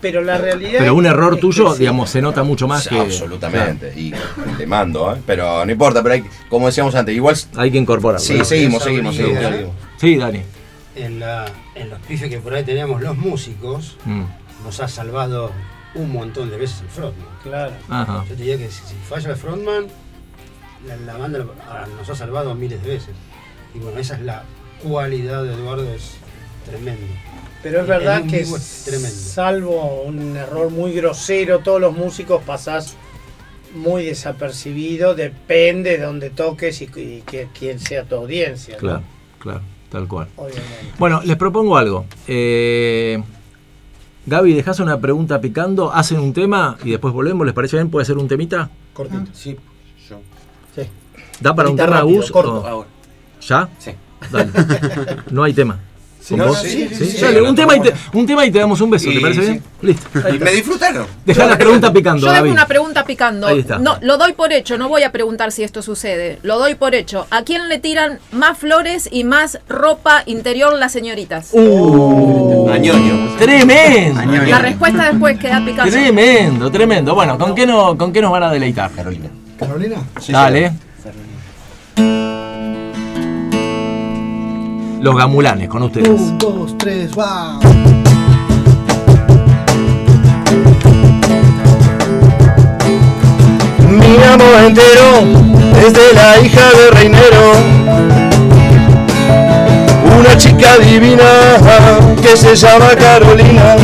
Pero 0.00 0.22
la 0.22 0.38
realidad. 0.38 0.78
Pero 0.78 0.94
un 0.94 1.06
error 1.06 1.34
es 1.34 1.40
tuyo, 1.40 1.66
que 1.70 1.72
sí. 1.72 1.78
digamos, 1.80 2.08
se 2.10 2.22
nota 2.22 2.42
mucho 2.44 2.68
más 2.68 2.86
que. 2.86 2.98
Absolutamente. 3.00 3.92
Y 3.96 4.12
le 4.58 4.66
mando, 4.66 5.14
¿eh? 5.14 5.20
Pero 5.26 5.64
no 5.64 5.72
importa, 5.72 6.02
pero 6.02 6.14
hay, 6.14 6.24
como 6.48 6.66
decíamos 6.66 6.94
antes, 6.94 7.14
igual. 7.14 7.36
Hay 7.56 7.70
que 7.70 7.78
incorporarlo. 7.78 8.24
Sí, 8.24 8.44
seguimos, 8.44 8.82
seguimos, 8.82 9.16
seguimos, 9.16 9.42
seguimos. 9.42 9.74
Sí, 9.96 10.16
Dani. 10.16 10.42
En, 10.94 11.18
la, 11.20 11.46
en 11.74 11.90
los 11.90 11.98
pifes 12.00 12.28
que 12.28 12.38
por 12.38 12.54
ahí 12.54 12.64
tenemos 12.64 13.00
los 13.02 13.16
músicos, 13.16 13.96
Mm. 14.04 14.22
nos 14.64 14.80
ha 14.80 14.88
salvado 14.88 15.52
un 15.94 16.12
montón 16.12 16.50
de 16.50 16.56
veces 16.58 16.80
el 16.82 16.88
frontman. 16.88 17.28
Claro. 17.42 17.72
Ajá. 17.88 18.24
Yo 18.28 18.34
te 18.34 18.42
diría 18.42 18.58
que 18.58 18.68
si, 18.70 18.82
si 18.86 18.94
falla 19.08 19.30
el 19.30 19.36
frontman, 19.36 19.86
la, 20.86 20.96
la 20.96 21.16
banda 21.18 21.44
ah, 21.68 21.86
nos 21.96 22.08
ha 22.08 22.14
salvado 22.14 22.54
miles 22.54 22.82
de 22.82 22.88
veces. 22.90 23.14
Y 23.74 23.78
bueno, 23.78 23.98
esa 23.98 24.14
es 24.14 24.20
la 24.22 24.44
cualidad 24.82 25.42
de 25.44 25.54
Eduardo, 25.54 25.92
es 25.92 26.12
tremendo. 26.66 27.06
Pero 27.62 27.80
es 27.80 27.86
verdad 27.86 28.24
que 28.26 28.40
es 28.40 28.48
salvo 28.48 30.02
un 30.02 30.36
error 30.36 30.70
muy 30.70 30.92
grosero, 30.92 31.58
todos 31.58 31.80
los 31.80 31.96
músicos 31.96 32.42
pasás 32.44 32.96
muy 33.74 34.04
desapercibido, 34.04 35.14
depende 35.14 35.98
de 35.98 36.04
dónde 36.04 36.30
toques 36.30 36.80
y, 36.80 36.84
y 36.84 37.22
que, 37.26 37.48
quién 37.58 37.78
sea 37.78 38.04
tu 38.04 38.14
audiencia. 38.14 38.74
¿no? 38.74 38.80
Claro, 38.80 39.02
claro, 39.38 39.60
tal 39.90 40.08
cual. 40.08 40.28
Obviamente. 40.36 40.92
Bueno, 40.98 41.20
les 41.24 41.36
propongo 41.36 41.76
algo. 41.76 42.06
Eh, 42.26 43.22
Gaby, 44.26 44.54
dejas 44.54 44.80
una 44.80 45.00
pregunta 45.00 45.40
picando, 45.40 45.92
hacen 45.92 46.20
un 46.20 46.32
tema 46.32 46.76
y 46.84 46.90
después 46.90 47.12
volvemos. 47.12 47.46
¿Les 47.46 47.54
parece 47.54 47.76
bien? 47.76 47.90
¿Puede 47.90 48.06
ser 48.06 48.18
un 48.18 48.28
temita? 48.28 48.70
Cortito. 48.92 49.30
Sí, 49.32 49.56
yo. 50.08 50.20
Sí. 50.74 50.82
¿Da 51.40 51.54
para 51.54 51.70
un 51.70 51.76
tema, 51.76 52.02
Gus? 52.02 52.30
corto. 52.30 52.86
¿Ya? 53.40 53.68
Sí. 53.78 53.92
Dale. 54.30 54.50
No 55.30 55.44
hay 55.44 55.54
tema. 55.54 55.80
Sí, 56.28 56.34
¿Con 56.34 56.44
no, 56.44 56.48
vos? 56.48 56.60
sí, 56.60 56.86
sí, 56.92 57.06
sí, 57.06 57.22
Dale, 57.22 57.38
sí, 57.40 57.46
un, 57.46 57.54
tema 57.54 57.74
y 57.74 57.80
te, 57.80 57.94
un 58.12 58.26
tema 58.26 58.44
y 58.44 58.50
te 58.50 58.58
damos 58.58 58.78
un 58.82 58.90
beso, 58.90 59.08
¿te 59.10 59.18
parece 59.18 59.40
bien? 59.40 59.62
Listo. 59.80 60.08
Y 60.28 60.38
me 60.38 60.50
disfrutaron. 60.50 61.06
Dejá 61.24 61.46
la 61.46 61.56
pregunta 61.56 61.90
picando, 61.90 62.26
Yo 62.26 62.30
dejo 62.30 62.44
una 62.50 62.66
pregunta 62.66 63.06
picando. 63.06 63.46
Ahí 63.46 63.60
está. 63.60 63.78
No, 63.78 63.96
lo 64.02 64.18
doy 64.18 64.34
por 64.34 64.52
hecho, 64.52 64.76
no 64.76 64.90
voy 64.90 65.04
a 65.04 65.10
preguntar 65.10 65.52
si 65.52 65.62
esto 65.62 65.80
sucede. 65.80 66.38
Lo 66.42 66.58
doy 66.58 66.74
por 66.74 66.94
hecho. 66.94 67.26
¿A 67.30 67.44
quién 67.44 67.70
le 67.70 67.78
tiran 67.78 68.18
más 68.30 68.58
flores 68.58 69.08
y 69.10 69.24
más 69.24 69.58
ropa 69.70 70.22
interior 70.26 70.74
las 70.78 70.92
señoritas? 70.92 71.48
Uh, 71.52 72.68
Añoño. 72.68 73.34
tremendo. 73.38 74.20
La 74.48 74.58
respuesta 74.58 75.10
después 75.10 75.38
queda 75.38 75.64
picando. 75.64 75.90
Tremendo, 75.90 76.70
tremendo. 76.70 77.14
Bueno, 77.14 77.38
¿con 77.38 77.54
qué, 77.54 77.66
no, 77.66 77.96
¿con 77.96 78.12
qué 78.12 78.20
nos 78.20 78.32
van 78.32 78.42
a 78.42 78.52
deleitar? 78.52 78.90
Carolina. 78.90 79.30
Carolina. 79.58 79.96
Dale. 80.28 80.87
Los 85.00 85.16
gamulanes 85.16 85.68
con 85.68 85.84
ustedes. 85.84 86.08
Un, 86.08 86.38
dos, 86.38 86.76
tres, 86.76 87.12
va. 87.16 87.58
Mi 93.88 94.22
amor 94.24 94.64
entero 94.66 95.22
es 95.86 95.92
de 95.92 96.12
la 96.14 96.40
hija 96.40 96.62
de 96.76 96.90
Reinero. 96.90 97.52
Una 100.18 100.36
chica 100.36 100.78
divina 100.78 102.16
que 102.20 102.36
se 102.36 102.56
llama 102.56 102.88
Carolina. 102.98 103.76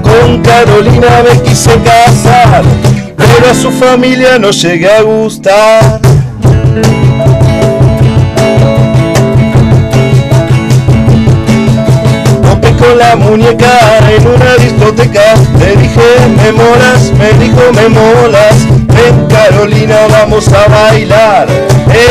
Con 0.00 0.42
Carolina 0.42 1.24
me 1.28 1.42
quise 1.42 1.72
casar, 1.82 2.62
pero 3.16 3.50
a 3.50 3.54
su 3.54 3.72
familia 3.72 4.38
no 4.38 4.52
llegué 4.52 4.92
a 4.92 5.02
gustar. 5.02 6.00
La 12.94 13.16
muñeca 13.16 13.98
en 14.08 14.26
una 14.26 14.56
discoteca. 14.56 15.34
Le 15.58 15.76
dije, 15.76 16.00
me 16.36 16.52
molas, 16.52 17.12
me 17.18 17.32
dijo, 17.44 17.72
me 17.72 17.88
molas. 17.88 18.56
Ven 18.88 19.26
Carolina, 19.28 19.96
vamos 20.10 20.48
a 20.48 20.68
bailar. 20.68 21.48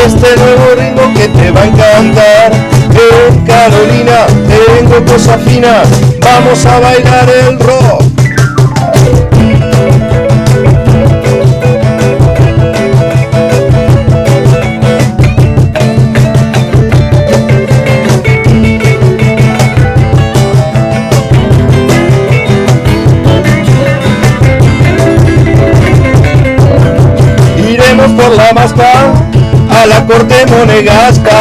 Este 0.04 0.36
nuevo 0.36 0.74
ritmo 0.76 1.14
que 1.14 1.28
te 1.28 1.50
va 1.50 1.62
a 1.62 1.66
encantar. 1.66 2.52
Ven 2.90 3.44
Carolina, 3.46 4.26
tengo 4.48 5.04
cosa 5.04 5.38
fina. 5.38 5.82
Vamos 6.20 6.64
a 6.66 6.80
bailar 6.80 7.28
el 7.30 7.58
rock. 7.58 8.13
Por 28.16 28.36
la 28.36 28.52
masca 28.52 28.92
a 29.70 29.86
la 29.86 30.04
corte 30.06 30.46
monegasca. 30.46 31.36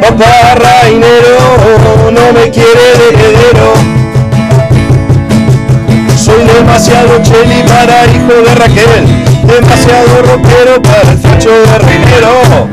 Papá 0.00 0.54
Rainero 0.54 2.10
no 2.10 2.32
me 2.32 2.50
quiere 2.50 2.86
de 2.98 3.08
heredero. 3.08 3.74
Soy 6.16 6.44
demasiado 6.44 7.22
cheli 7.22 7.62
para 7.62 8.06
hijo 8.06 8.42
de 8.46 8.54
Raquel, 8.54 9.06
demasiado 9.44 10.22
rockero 10.22 10.82
para 10.82 11.12
el 11.12 11.18
facho 11.18 11.50
de 11.50 11.78
Reinero. 11.78 12.68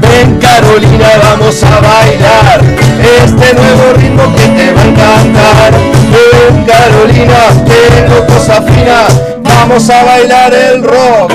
Ven 0.00 0.38
Carolina, 0.38 1.08
vamos 1.22 1.62
a 1.62 1.80
bailar 1.80 2.87
este 3.24 3.54
nuevo 3.54 3.92
ritmo 3.94 4.22
que 4.34 4.46
te 4.48 4.72
va 4.72 4.82
a 4.82 4.84
encantar. 4.84 5.72
Ven 6.12 6.64
Carolina, 6.64 7.38
tengo 7.66 8.26
cosa 8.26 8.62
fina, 8.62 9.06
vamos 9.42 9.88
a 9.90 10.04
bailar 10.04 10.54
el 10.54 10.82
rock. 10.82 11.32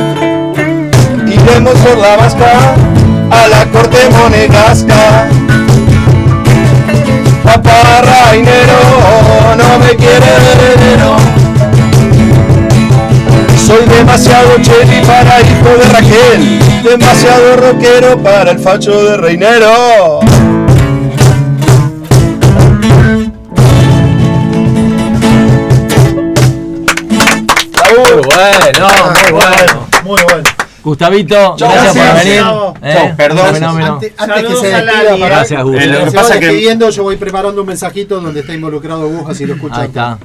Iremos 1.28 1.74
por 1.80 1.98
la 1.98 2.16
vasca 2.18 2.76
a 3.32 3.48
la 3.48 3.66
corte 3.72 3.98
monegasca. 4.10 5.28
Papá 7.44 8.02
Rainero 8.02 8.80
no 9.58 9.80
me 9.80 9.96
quiere 9.96 10.26
heredero. 10.52 11.18
Soy 13.58 13.86
demasiado 13.86 14.58
cheli 14.62 15.02
para 15.06 15.40
hijo 15.42 15.70
de 15.80 15.90
Raquel, 15.90 16.84
demasiado 16.84 17.56
rockero 17.58 18.18
para 18.22 18.52
el 18.52 18.60
facho 18.60 18.92
de 19.04 19.18
Reinero. 19.18 20.23
Bueno, 28.84 29.14
muy 29.22 29.32
bueno. 29.32 29.88
Muy 30.04 30.24
bueno. 30.24 30.44
Gustavito, 30.84 31.56
Chau, 31.56 31.72
gracias 31.72 31.94
por 31.96 32.04
gracias. 32.04 32.26
venir. 32.26 32.42
Chau. 32.42 32.74
Eh, 32.82 32.94
Chau, 32.94 33.16
perdón. 33.16 33.54
fenómeno. 33.54 33.94
Antes, 33.94 34.14
antes 34.18 34.44
que 34.44 34.56
se 34.56 34.68
despida, 34.68 35.16
Gracias, 35.28 35.64
Gus. 35.64 35.82
Eh, 35.82 35.86
lo 35.88 36.06
que 36.06 36.12
pasa 36.12 36.34
que- 36.40 36.46
despidiendo, 36.46 36.90
yo 36.90 37.04
voy 37.04 37.16
preparando 37.16 37.62
un 37.62 37.68
mensajito 37.68 38.20
donde 38.20 38.42
está 38.42 38.54
involucrado 38.54 39.08
Gus, 39.08 39.30
así 39.30 39.46
lo 39.46 39.54
escuchan. 39.56 39.80
Ahí 39.80 39.88
está. 39.88 40.18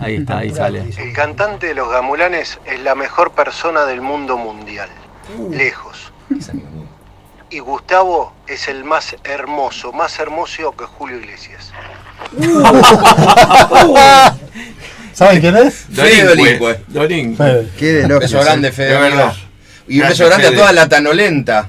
Ahí 0.00 0.16
está, 0.16 0.38
ahí 0.38 0.54
sale. 0.54 0.84
El 0.98 1.12
cantante 1.14 1.68
de 1.68 1.74
los 1.74 1.88
gamulanes 1.90 2.58
es 2.66 2.80
la 2.80 2.94
mejor 2.94 3.32
persona 3.32 3.86
del 3.86 4.02
mundo 4.02 4.36
mundial. 4.36 4.88
Lejos. 5.50 6.12
Y 7.48 7.60
Gustavo 7.60 8.32
es 8.48 8.66
el 8.68 8.84
más 8.84 9.16
hermoso, 9.24 9.92
más 9.92 10.18
hermoso 10.18 10.74
que 10.76 10.84
Julio 10.84 11.16
Iglesias. 11.18 11.72
¿Saben 15.16 15.40
quién 15.40 15.56
es? 15.56 15.86
Fede 15.90 16.24
Dolinque. 16.24 17.36
Fede. 17.42 17.68
Qué 17.78 17.92
de 17.94 18.14
Un 18.14 18.20
beso 18.20 18.38
grande, 18.38 18.70
Fede. 18.70 18.92
De 18.92 19.00
verdad. 19.00 19.32
Y 19.88 20.02
un 20.02 20.08
beso 20.08 20.26
grande 20.26 20.46
a 20.48 20.54
toda 20.54 20.72
la 20.74 20.88
Tanolenta. 20.90 21.68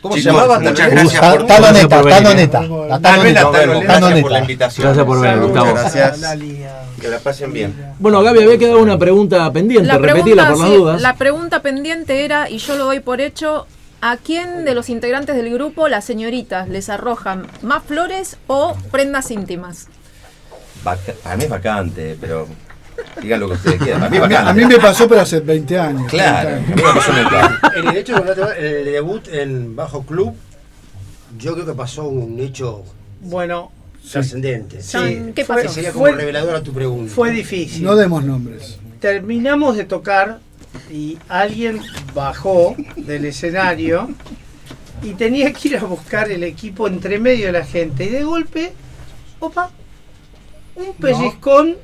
¿Cómo 0.00 0.14
se 0.14 0.22
llamaba? 0.22 0.60
muchas 0.60 0.90
gracias 0.90 1.20
por 1.20 1.46
Tanoneta, 1.46 2.02
Tanoneta. 2.02 2.62
La 2.62 3.00
Tanoneta. 3.00 3.50
Tanolenta, 3.50 3.98
gracias 3.98 4.20
por 4.20 4.30
la 4.30 4.38
invitación. 4.38 4.84
Gracias 4.84 5.06
por 5.06 5.20
venir, 5.20 5.40
Gustavo. 5.40 5.74
Gracias. 5.74 6.20
Que 7.00 7.08
la 7.08 7.18
pasen 7.18 7.52
bien. 7.52 7.74
Bueno, 7.98 8.22
Gaby, 8.22 8.44
había 8.44 8.58
quedado 8.58 8.78
una 8.78 8.96
pregunta 8.96 9.52
pendiente, 9.52 9.88
La 9.88 9.98
repetila 9.98 10.44
pregunta, 10.44 10.48
por 10.50 10.58
las 10.60 10.68
sí, 10.68 10.76
dudas. 10.76 11.02
la 11.02 11.14
pregunta 11.16 11.62
pendiente 11.62 12.24
era, 12.24 12.48
y 12.48 12.58
yo 12.58 12.76
lo 12.76 12.84
doy 12.84 13.00
por 13.00 13.20
hecho, 13.20 13.66
¿a 14.00 14.18
quién 14.18 14.64
de 14.64 14.74
los 14.76 14.88
integrantes 14.88 15.34
del 15.34 15.52
grupo 15.52 15.88
las 15.88 16.04
señoritas 16.04 16.68
les 16.68 16.90
arrojan 16.90 17.48
más 17.62 17.82
flores 17.82 18.36
o 18.46 18.76
prendas 18.92 19.32
íntimas? 19.32 19.88
Para 20.84 21.36
mí 21.36 21.44
es 21.44 21.48
vacante, 21.50 22.16
pero 22.20 22.46
digan 23.22 23.40
lo 23.40 23.48
que 23.48 23.54
ustedes 23.54 23.82
quieran. 23.82 24.00
Para 24.00 24.10
mí 24.10 24.16
es 24.18 24.22
A 24.22 24.26
mí, 24.28 24.34
vacante. 24.34 24.50
a 24.50 24.66
mí 24.66 24.74
me 24.74 24.78
pasó, 24.80 25.08
pero 25.08 25.20
hace 25.22 25.40
20 25.40 25.78
años. 25.78 26.02
Claro, 26.10 26.48
30 26.50 26.72
a 26.72 26.76
mí 26.76 26.82
me 26.82 26.94
pasó 27.00 27.12
en 27.12 27.18
el. 27.18 27.24
En 27.84 27.88
el 27.88 27.96
hecho 27.96 28.20
de 28.20 28.78
el 28.78 28.84
debut 28.84 29.26
en 29.28 29.74
Bajo 29.74 30.02
Club, 30.04 30.34
yo 31.38 31.54
creo 31.54 31.66
que 31.66 31.72
pasó 31.74 32.04
un 32.04 32.38
hecho 32.38 32.84
Bueno, 33.20 33.72
trascendente. 34.12 34.80
Sí. 34.82 35.32
¿Qué 35.34 35.44
Fue- 35.44 35.62
pasó? 35.62 35.74
Sería 35.74 35.90
como 35.92 36.04
Fue- 36.04 36.12
revelador 36.12 36.54
a 36.54 36.62
tu 36.62 36.72
pregunta. 36.72 37.12
fue 37.12 37.30
difícil. 37.32 37.82
No 37.82 37.96
demos 37.96 38.22
nombres. 38.24 38.78
Terminamos 39.00 39.76
de 39.76 39.84
tocar 39.84 40.38
y 40.90 41.18
alguien 41.28 41.80
bajó 42.14 42.76
del 42.96 43.24
escenario 43.24 44.08
y 45.02 45.14
tenía 45.14 45.52
que 45.52 45.68
ir 45.68 45.76
a 45.78 45.84
buscar 45.84 46.30
el 46.30 46.44
equipo 46.44 46.86
entre 46.86 47.18
medio 47.18 47.46
de 47.46 47.52
la 47.52 47.64
gente. 47.64 48.04
Y 48.04 48.08
de 48.10 48.22
golpe, 48.24 48.72
opa, 49.40 49.70
un 50.76 50.94
pellizcón 50.94 51.76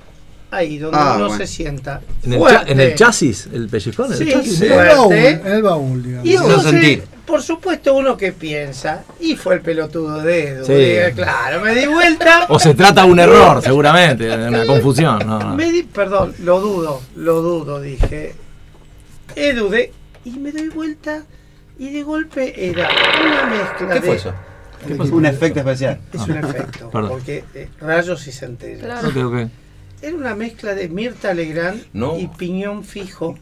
ahí 0.50 0.78
donde 0.78 0.98
Ah, 0.98 1.12
uno 1.16 1.28
bueno. 1.28 1.36
se 1.38 1.46
sienta. 1.46 2.00
¿En 2.24 2.32
el, 2.34 2.80
en 2.80 2.94
chasis? 2.96 3.48
¿El 3.52 3.68
pellizcón? 3.68 4.10
¿El 4.12 4.18
Sí, 4.18 4.30
chasis? 4.30 4.58
sí. 4.58 4.66
En 4.66 4.72
el 4.72 4.78
baúl, 4.88 5.06
Fuerte. 5.14 5.30
en 5.48 5.52
el 5.54 5.62
baúl, 5.62 6.02
digamos. 6.02 6.26
Y 6.26 6.34
entonces, 6.34 6.70
sentir. 6.70 7.02
por 7.24 7.42
supuesto, 7.42 7.94
uno 7.94 8.16
que 8.16 8.32
piensa, 8.32 9.04
y 9.20 9.36
fue 9.36 9.54
el 9.54 9.60
pelotudo 9.60 10.20
de 10.22 10.48
Edu. 10.48 10.64
Sí. 10.66 10.72
Diga, 10.74 11.10
claro, 11.12 11.60
me 11.60 11.74
di 11.74 11.86
vuelta. 11.86 12.46
O 12.48 12.58
se 12.58 12.74
trata 12.74 13.04
de 13.04 13.10
un 13.10 13.20
error, 13.20 13.62
seguramente, 13.62 14.24
de 14.24 14.48
una 14.48 14.66
confusión. 14.66 15.20
No, 15.24 15.38
no. 15.38 15.54
Me 15.54 15.70
di, 15.70 15.84
perdón, 15.84 16.34
lo 16.40 16.60
dudo, 16.60 17.00
lo 17.16 17.42
dudo, 17.42 17.80
dije. 17.80 18.34
Edu 19.36 19.68
de. 19.68 19.92
Y 20.24 20.30
me 20.32 20.50
doy 20.50 20.68
vuelta 20.68 21.22
y 21.78 21.90
de 21.90 22.02
golpe 22.02 22.68
era 22.68 22.88
una 23.22 23.46
mezcla 23.46 23.88
¿Qué 23.94 24.00
de. 24.00 24.06
fue 24.06 24.16
eso? 24.16 24.34
Un 25.12 25.26
efecto 25.26 25.60
especial. 25.60 26.00
Es 26.12 26.20
un 26.22 26.36
efecto, 26.38 26.90
Perdón. 26.90 27.10
porque 27.10 27.44
eh, 27.54 27.68
rayos 27.80 28.26
y 28.26 28.32
centellas. 28.32 28.82
Claro. 28.84 29.48
Era 30.02 30.16
una 30.16 30.34
mezcla 30.34 30.74
de 30.74 30.88
Mirta 30.88 31.34
Legrand 31.34 31.82
No. 31.92 32.18
y 32.18 32.26
Piñón 32.28 32.84
Fijo, 32.84 33.36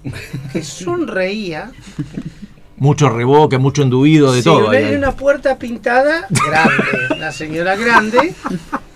que 0.52 0.62
sonreía. 0.64 1.70
Mucho 2.76 3.08
reboque, 3.08 3.58
mucho 3.58 3.82
enduido, 3.82 4.32
de 4.32 4.38
Sí, 4.42 4.44
todo. 4.44 4.68
una, 4.70 5.12
puerta 5.12 5.58
pintada 5.58 6.26
grande, 6.30 7.16
la 7.18 7.32
señora 7.32 7.76
grande, 7.76 8.34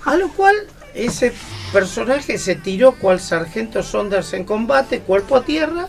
a 0.05 0.17
lo 0.17 0.29
cual 0.31 0.55
ese 0.95 1.33
personaje 1.73 2.39
se 2.39 2.55
tiró 2.55 2.93
cual 2.93 3.19
sargento 3.21 3.83
Saunders 3.83 4.33
en 4.35 4.45
combate, 4.45 5.01
cuerpo 5.01 5.37
a 5.37 5.45
tierra, 5.45 5.87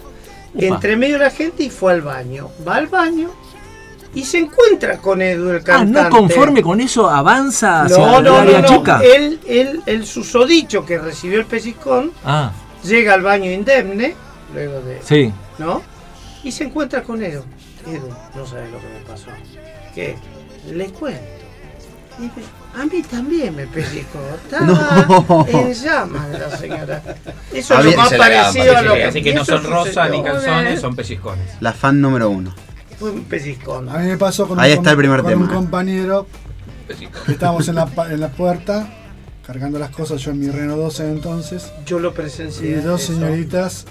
Upa. 0.55 0.65
entre 0.65 0.95
medio 0.95 1.17
de 1.19 1.25
la 1.25 1.29
gente 1.31 1.63
y 1.63 1.69
fue 1.69 1.93
al 1.93 2.01
baño. 2.01 2.49
Va 2.67 2.75
al 2.77 2.87
baño 2.87 3.29
y 4.15 4.23
se 4.23 4.37
encuentra 4.39 4.97
con 4.97 5.21
Edu, 5.21 5.49
el 5.51 5.57
Ah, 5.57 5.63
cantante. 5.63 6.01
no 6.03 6.09
conforme 6.09 6.61
con 6.61 6.79
eso, 6.81 7.09
avanza 7.09 7.83
hacia 7.83 7.97
No, 7.97 8.21
no, 8.21 8.37
área 8.37 8.61
no, 8.61 8.69
no. 8.69 8.77
chica. 8.77 9.01
Él, 9.03 9.39
él, 9.47 9.81
el 9.85 10.05
susodicho 10.05 10.85
que 10.85 10.97
recibió 10.99 11.39
el 11.39 11.45
pellizcón 11.45 12.11
Ah, 12.23 12.51
llega 12.83 13.13
al 13.15 13.21
baño 13.23 13.49
indemne, 13.51 14.15
luego 14.53 14.81
de. 14.81 14.99
sí. 15.03 15.31
¿no? 15.57 15.81
Y 16.43 16.51
se 16.51 16.65
encuentra 16.65 17.03
con 17.03 17.23
Edu. 17.23 17.43
Edu, 17.87 18.09
no 18.35 18.45
sabes 18.45 18.69
lo 18.71 18.79
que 18.79 18.87
me 18.87 18.99
pasó. 19.07 19.27
¿Qué? 19.95 20.15
Les 20.71 20.91
cuento. 20.91 21.21
A 22.75 22.85
mí 22.85 23.01
también 23.03 23.55
me 23.55 23.65
pellizcó. 23.67 24.19
Estaba 24.43 25.05
No. 25.27 25.45
en 25.47 25.73
llamas 25.73 26.27
la 26.29 26.57
señora. 26.57 27.01
Eso 27.51 27.79
es 27.79 27.85
lo 27.85 27.91
más 27.97 28.11
la 28.11 28.17
parecido 28.17 28.77
a 28.77 28.81
lo 28.81 28.93
que 28.93 29.03
Así 29.05 29.21
que 29.23 29.33
no 29.33 29.43
son 29.45 29.63
rosas 29.63 30.09
ni 30.11 30.21
calzones, 30.23 30.79
son 30.81 30.95
pellizcones. 30.95 31.45
La 31.59 31.73
fan 31.73 31.99
número 32.01 32.29
uno. 32.29 32.53
Fue 32.99 33.11
un 33.11 33.23
pellizcón. 33.23 33.89
A 33.89 33.97
mí 33.99 34.07
me 34.07 34.17
pasó 34.17 34.47
con, 34.47 34.59
Ahí 34.59 34.71
un, 34.71 34.77
está 34.77 34.91
el 34.91 34.97
primer 34.97 35.21
con 35.21 35.29
tema. 35.31 35.45
un 35.45 35.49
compañero 35.53 36.27
que 37.25 37.31
estábamos 37.31 37.67
en 37.67 37.75
la, 37.75 37.89
en 38.09 38.19
la 38.19 38.29
puerta 38.29 38.87
cargando 39.45 39.77
las 39.79 39.89
cosas, 39.89 40.21
yo 40.21 40.31
en 40.31 40.39
mi 40.39 40.49
Reno 40.49 40.77
12 40.77 41.09
entonces, 41.09 41.71
Yo 41.85 41.99
lo 41.99 42.09
y 42.09 42.13
presencié. 42.13 42.81
dos 42.81 43.01
eso. 43.03 43.13
señoritas. 43.13 43.85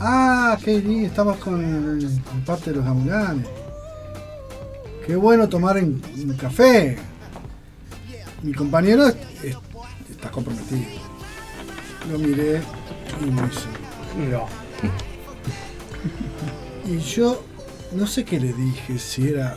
Ah, 0.00 0.58
qué 0.64 0.80
bien, 0.80 1.04
estamos 1.04 1.36
con, 1.36 1.60
el- 2.00 2.20
con 2.22 2.40
parte 2.40 2.70
de 2.70 2.76
los 2.76 2.84
gamulanes. 2.84 3.46
Qué 5.06 5.14
bueno 5.14 5.48
tomar 5.48 5.76
en- 5.78 6.02
un 6.16 6.36
café. 6.36 6.98
Mi 8.42 8.52
compañero 8.52 9.06
es- 9.06 9.16
es- 9.44 9.56
está 10.10 10.28
comprometido. 10.30 10.82
Lo 12.10 12.18
miré 12.18 12.60
y 13.20 13.30
me 13.30 13.42
hizo. 13.46 13.68
No. 14.30 14.46
Y 16.84 16.98
yo 16.98 17.44
no 17.94 18.06
sé 18.06 18.24
qué 18.24 18.40
le 18.40 18.52
dije, 18.52 18.98
si 18.98 19.28
era. 19.28 19.56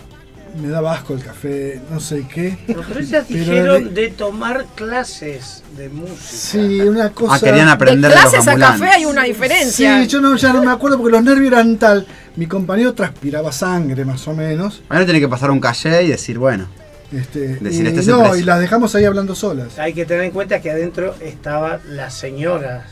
Me 0.62 0.70
daba 0.70 0.94
asco 0.94 1.14
el 1.14 1.22
café, 1.22 1.82
no 1.92 2.00
sé 2.00 2.26
qué. 2.34 2.58
Pero 2.66 2.80
ellas 2.98 3.26
Pero 3.28 3.40
dijeron 3.40 3.94
de- 3.94 4.02
de 4.04 4.08
tomar 4.08 4.66
clases 4.74 5.64
de 5.76 5.90
música. 5.90 6.16
Sí, 6.26 6.80
una 6.80 7.10
cosa. 7.10 7.36
Ah, 7.36 7.40
querían 7.42 7.66
De 7.66 7.72
aprender 7.74 8.10
de, 8.10 8.16
los 8.16 8.24
clases 8.32 8.48
a 8.48 8.52
gamulanes. 8.52 8.80
café 8.82 8.92
hay 8.96 9.06
una 9.06 9.24
diferencia. 9.24 10.02
Sí, 10.02 10.08
yo 10.08 10.22
no, 10.22 10.38
ya 10.38 10.54
no 10.54 10.64
me 10.64 10.72
acuerdo 10.72 10.98
porque 10.98 11.12
los 11.12 11.24
nervios 11.26 11.52
eran 11.52 11.76
tal. 11.78 12.08
Mi 12.38 12.48
compañero 12.48 12.94
transpiraba 12.94 13.52
sangre, 13.52 14.06
más 14.06 14.26
o 14.30 14.34
menos. 14.34 14.82
Ahora 14.88 15.04
tiene 15.04 15.20
que 15.20 15.28
pasar 15.28 15.52
un 15.52 15.60
calle 15.60 16.04
y 16.04 16.08
decir, 16.08 16.38
bueno, 16.40 16.68
Este, 17.12 17.56
Decir, 17.60 17.84
y, 17.84 17.88
este 17.88 18.00
es 18.00 18.08
el 18.08 18.14
no, 18.14 18.20
precio. 18.22 18.38
y 18.38 18.44
las 18.44 18.60
dejamos 18.62 18.96
ahí 18.96 19.04
hablando 19.04 19.36
solas. 19.36 19.78
Hay 19.78 19.94
que 19.94 20.06
tener 20.06 20.24
en 20.24 20.32
cuenta 20.32 20.62
que 20.62 20.72
adentro 20.72 21.16
estaba 21.22 21.80
la 21.90 22.10
señora. 22.10 22.86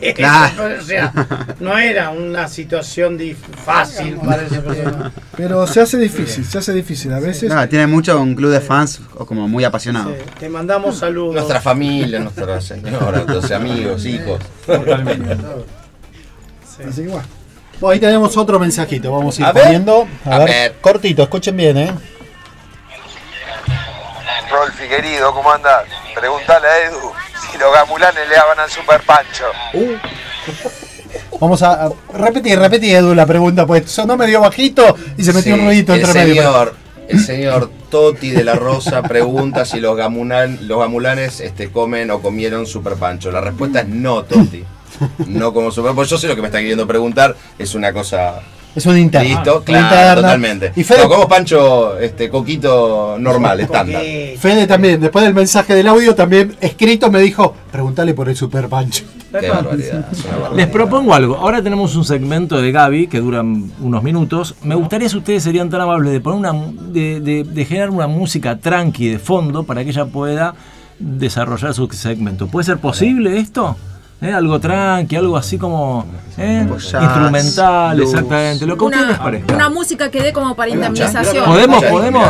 De- 0.00 0.14
Claro. 0.14 0.68
o 0.78 0.82
sea, 0.82 1.12
no 1.60 1.76
era 1.78 2.10
una 2.10 2.48
situación 2.48 3.18
fácil 3.64 4.16
para 4.16 4.42
ese 4.42 4.58
persona. 4.60 5.12
Pero 5.36 5.66
se 5.66 5.80
hace 5.80 5.96
difícil, 5.98 6.44
se 6.44 6.58
hace 6.58 6.72
difícil. 6.72 7.12
A 7.12 7.18
veces. 7.20 7.52
tiene 7.68 7.86
mucho 7.86 8.20
un 8.20 8.34
club 8.34 8.50
de 8.50 8.60
fans 8.60 9.00
o 9.16 9.26
como 9.26 9.48
muy 9.48 9.64
apasionado. 9.64 10.10
Sí, 10.10 10.22
te 10.38 10.48
mandamos 10.48 10.98
saludos. 10.98 11.34
Nuestra 11.34 11.60
familia, 11.60 12.18
nuestra 12.20 12.60
señora, 12.60 13.18
nuestros 13.24 13.50
amigos, 13.50 14.04
hijos. 14.06 14.40
Totalmente. 14.66 15.36
Así 16.88 17.02
que 17.02 17.08
bueno. 17.08 17.26
Bueno, 17.78 17.92
ahí 17.92 18.00
tenemos 18.00 18.34
otro 18.38 18.58
mensajito, 18.58 19.12
vamos 19.12 19.36
a 19.38 19.42
ir 19.42 19.46
A 19.48 19.52
poniendo. 19.52 20.08
A, 20.24 20.36
A 20.36 20.38
ver, 20.40 20.48
ver. 20.48 20.74
cortito, 20.80 21.22
escuchen 21.22 21.54
bien, 21.56 21.76
¿eh? 21.76 21.92
Rolfi 24.50 24.88
querido, 24.88 25.32
¿cómo 25.34 25.52
andás? 25.52 25.84
Preguntale 26.14 26.66
a 26.66 26.84
Edu 26.88 27.12
si 27.50 27.58
los 27.58 27.72
gamulanes 27.72 28.28
le 28.28 28.34
daban 28.34 28.58
al 28.60 28.70
Super 28.70 29.00
Pancho. 29.02 29.44
Vamos 31.40 31.62
a, 31.62 31.86
a 31.86 31.90
repetir, 32.14 32.58
repetir, 32.58 32.96
Edu, 32.96 33.14
la 33.14 33.26
pregunta, 33.26 33.66
pues 33.66 33.90
sonó 33.90 34.16
medio 34.16 34.40
bajito 34.40 34.96
y 35.16 35.24
se 35.24 35.32
metió 35.32 35.54
Sí, 35.54 35.60
un 35.60 35.66
ruidito 35.66 35.94
el 35.94 36.00
entre 36.00 36.14
medio. 36.26 36.42
señor, 36.42 36.74
el 37.08 37.20
señor 37.24 37.70
Toti 37.90 38.30
de 38.30 38.44
la 38.44 38.54
Rosa 38.54 39.02
pregunta 39.02 39.64
si 39.64 39.80
los, 39.80 39.96
gamulan- 39.96 40.60
los 40.62 40.78
gamulanes 40.78 41.40
este, 41.40 41.70
comen 41.70 42.10
o 42.10 42.20
comieron 42.20 42.66
super 42.66 42.94
pancho. 42.94 43.30
La 43.30 43.40
respuesta 43.40 43.80
es 43.80 43.88
no, 43.88 44.24
Toti. 44.24 44.64
No 45.26 45.52
como 45.52 45.70
super 45.70 45.94
pancho. 45.94 46.10
Yo 46.12 46.18
sé 46.18 46.26
lo 46.28 46.34
que 46.36 46.42
me 46.42 46.48
está 46.48 46.58
queriendo 46.58 46.86
preguntar. 46.86 47.36
Es 47.58 47.74
una 47.74 47.92
cosa. 47.92 48.40
Es 48.76 48.84
un 48.86 48.98
interno. 48.98 49.28
Listo, 49.28 49.62
claro, 49.64 50.20
totalmente. 50.20 50.70
Y 50.76 50.84
Fede, 50.84 51.02
No, 51.04 51.08
como 51.08 51.26
pancho 51.28 51.98
este, 51.98 52.28
coquito 52.28 53.16
normal, 53.18 53.58
estándar. 53.60 54.02
Fede 54.38 54.66
también, 54.66 55.00
después 55.00 55.24
del 55.24 55.32
mensaje 55.34 55.74
del 55.74 55.88
audio, 55.88 56.14
también 56.14 56.54
escrito 56.60 57.10
me 57.10 57.20
dijo, 57.20 57.54
pregúntale 57.72 58.12
por 58.14 58.28
el 58.28 58.36
super 58.36 58.68
pancho. 58.68 59.04
Qué 59.38 59.48
barbaridad. 59.48 60.06
barbaridad. 60.30 60.52
Les 60.56 60.66
propongo 60.68 61.14
algo. 61.14 61.36
Ahora 61.36 61.62
tenemos 61.62 61.96
un 61.96 62.04
segmento 62.04 62.60
de 62.60 62.70
Gaby 62.70 63.06
que 63.06 63.18
dura 63.20 63.40
unos 63.42 64.02
minutos. 64.02 64.54
Me 64.62 64.74
gustaría 64.74 65.08
si 65.08 65.16
ustedes 65.16 65.42
serían 65.42 65.68
tan 65.70 65.80
amables 65.80 66.12
de 66.12 66.20
poner 66.20 66.38
una 66.38 66.52
de, 66.92 67.20
de- 67.20 67.44
de 67.44 67.64
generar 67.64 67.90
una 67.90 68.06
música 68.06 68.56
tranqui 68.58 69.08
de 69.08 69.18
fondo 69.18 69.64
para 69.64 69.82
que 69.84 69.90
ella 69.90 70.04
pueda 70.06 70.54
desarrollar 70.98 71.74
su 71.74 71.86
segmento. 71.88 72.46
¿Puede 72.46 72.64
ser 72.64 72.78
posible 72.78 73.38
esto? 73.38 73.76
¿Eh? 74.22 74.32
Algo 74.32 74.58
tranqui, 74.58 75.14
algo 75.14 75.36
así 75.36 75.58
como 75.58 76.06
¿eh? 76.38 76.66
jazz, 76.78 77.02
instrumental, 77.02 78.00
exactamente. 78.00 78.66
Lo 78.66 78.76
que 78.78 78.84
a 78.84 78.88
ustedes 78.88 79.04
Una, 79.10 79.18
parezca. 79.18 79.54
una 79.54 79.68
música 79.68 80.10
que 80.10 80.22
dé 80.22 80.32
como 80.32 80.54
para 80.56 80.70
indemnización. 80.70 81.44
¿Podemos? 81.44 81.84
¿Podemos? 81.84 82.26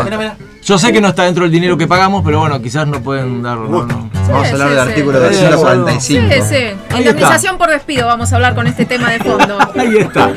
Yo 0.64 0.78
sé 0.78 0.92
que 0.92 1.00
no 1.00 1.06
está 1.08 1.22
dentro 1.22 1.44
del 1.44 1.52
dinero 1.52 1.78
que 1.78 1.86
pagamos, 1.86 2.22
pero 2.24 2.40
bueno, 2.40 2.60
quizás 2.60 2.88
no 2.88 3.00
pueden 3.00 3.40
darlo. 3.40 3.68
no, 3.68 3.86
no. 3.86 4.10
Vamos 4.28 4.48
a 4.48 4.50
hablar 4.50 4.68
sí, 4.68 4.74
del 4.74 4.82
sí. 4.84 4.90
artículo 4.90 5.18
Sí, 5.32 5.44
245. 5.44 6.34
Sí, 6.34 6.40
sí. 6.42 6.96
Indemnización 6.98 7.56
por 7.58 7.70
despido, 7.70 8.06
vamos 8.08 8.32
a 8.32 8.36
hablar 8.36 8.56
con 8.56 8.66
este 8.66 8.84
tema 8.84 9.08
de 9.10 9.20
fondo. 9.20 9.56
Ahí 9.78 9.96
está. 9.98 10.32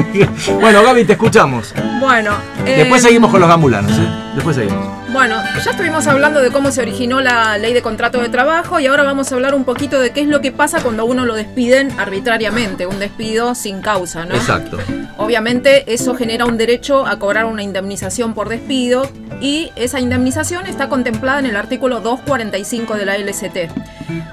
bueno, 0.60 0.82
Gaby, 0.82 1.04
te 1.04 1.12
escuchamos. 1.12 1.74
Bueno. 2.00 2.30
eh, 2.64 2.76
Después 2.78 3.02
seguimos 3.02 3.30
con 3.30 3.40
los 3.40 3.48
gamulanos, 3.50 3.92
¿eh? 3.92 4.08
Después 4.34 4.56
seguimos. 4.56 4.86
Bueno, 5.16 5.42
ya 5.64 5.70
estuvimos 5.70 6.06
hablando 6.08 6.42
de 6.42 6.50
cómo 6.50 6.70
se 6.70 6.82
originó 6.82 7.22
la 7.22 7.56
ley 7.56 7.72
de 7.72 7.80
contrato 7.80 8.20
de 8.20 8.28
trabajo 8.28 8.80
y 8.80 8.86
ahora 8.86 9.02
vamos 9.02 9.32
a 9.32 9.34
hablar 9.34 9.54
un 9.54 9.64
poquito 9.64 9.98
de 9.98 10.10
qué 10.10 10.20
es 10.20 10.28
lo 10.28 10.42
que 10.42 10.52
pasa 10.52 10.82
cuando 10.82 11.04
a 11.04 11.06
uno 11.06 11.24
lo 11.24 11.34
despiden 11.34 11.90
arbitrariamente, 11.98 12.86
un 12.86 12.98
despido 12.98 13.54
sin 13.54 13.80
causa, 13.80 14.26
¿no? 14.26 14.34
Exacto. 14.34 14.76
Obviamente 15.16 15.90
eso 15.94 16.14
genera 16.14 16.44
un 16.44 16.58
derecho 16.58 17.06
a 17.06 17.18
cobrar 17.18 17.46
una 17.46 17.62
indemnización 17.62 18.34
por 18.34 18.50
despido 18.50 19.08
y 19.40 19.72
esa 19.74 20.00
indemnización 20.00 20.66
está 20.66 20.90
contemplada 20.90 21.38
en 21.38 21.46
el 21.46 21.56
artículo 21.56 22.02
245 22.02 22.96
de 22.96 23.06
la 23.06 23.16
LST. 23.16 23.70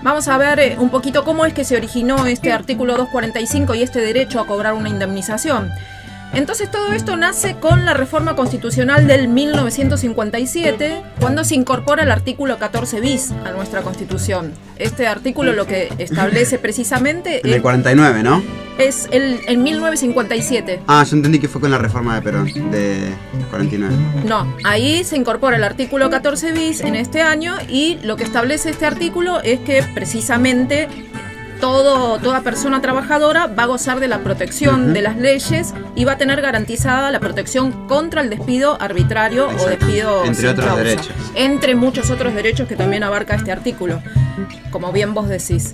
Vamos 0.02 0.28
a 0.28 0.38
ver 0.38 0.60
eh, 0.60 0.76
un 0.78 0.90
poquito 0.90 1.24
cómo 1.24 1.46
es 1.46 1.54
que 1.54 1.64
se 1.64 1.78
originó 1.78 2.26
este 2.26 2.52
artículo 2.52 2.98
245 2.98 3.76
y 3.76 3.84
este 3.84 4.02
derecho 4.02 4.42
a 4.42 4.46
cobrar 4.46 4.74
una 4.74 4.90
indemnización. 4.90 5.72
Entonces 6.34 6.72
todo 6.72 6.94
esto 6.94 7.16
nace 7.16 7.56
con 7.60 7.86
la 7.86 7.94
reforma 7.94 8.36
constitucional 8.36 9.06
del 9.06 9.28
1957, 9.28 11.04
cuando 11.20 11.44
se 11.44 11.54
incorpora 11.56 12.04
el 12.04 12.12
artículo 12.12 12.58
14 12.58 13.02
bis 13.02 13.32
a 13.46 13.52
nuestra 13.52 13.82
constitución. 13.82 14.52
Este 14.78 15.06
artículo 15.08 15.54
lo 15.54 15.68
que 15.68 15.94
establece 16.00 16.58
precisamente 16.58 17.40
En 17.42 17.48
el 17.50 17.54
es, 17.56 17.62
49, 17.62 18.24
¿no? 18.24 18.42
es 18.78 19.08
el, 19.12 19.42
en 19.48 19.64
1957. 19.64 20.82
Ah, 20.88 21.04
yo 21.08 21.16
entendí 21.16 21.40
que 21.40 21.48
fue 21.48 21.62
con 21.62 21.72
la 21.72 21.78
reforma 21.78 22.16
de 22.16 22.22
Perón, 22.22 22.72
de 22.72 23.14
49. 23.50 23.96
No, 24.26 24.52
ahí 24.64 25.04
se 25.04 25.16
incorpora 25.16 25.58
el 25.58 25.64
artículo 25.64 26.10
14 26.10 26.52
bis 26.54 26.82
en 26.82 26.96
este 26.96 27.22
año 27.22 27.56
y 27.70 28.00
lo 28.04 28.16
que 28.16 28.24
establece 28.24 28.72
este 28.72 28.86
artículo 28.86 29.42
es 29.42 29.60
que 29.60 29.84
precisamente 29.94 30.88
todo, 31.64 32.20
toda 32.20 32.42
persona 32.42 32.82
trabajadora 32.82 33.48
va 33.48 33.64
a 33.64 33.66
gozar 33.68 34.02
de 34.02 34.10
la 34.10 34.20
protección 34.20 34.92
de 34.92 35.02
las 35.02 35.16
leyes 35.16 35.74
y 35.96 36.04
va 36.04 36.12
a 36.12 36.18
tener 36.18 36.42
garantizada 36.42 37.10
la 37.10 37.22
protección 37.22 37.88
contra 37.88 38.20
el 38.20 38.30
despido 38.30 38.76
arbitrario 38.82 39.48
o 39.48 39.70
despido 39.70 40.26
Entre 40.26 40.50
otros 40.50 40.66
causa. 40.68 40.84
derechos. 40.84 41.10
Entre 41.36 41.76
muchos 41.76 42.10
otros 42.10 42.34
derechos 42.36 42.68
que 42.68 42.76
también 42.76 43.02
abarca 43.04 43.36
este 43.36 43.54
artículo, 43.54 44.02
como 44.72 44.92
bien 44.92 45.14
vos 45.14 45.30
decís. 45.30 45.74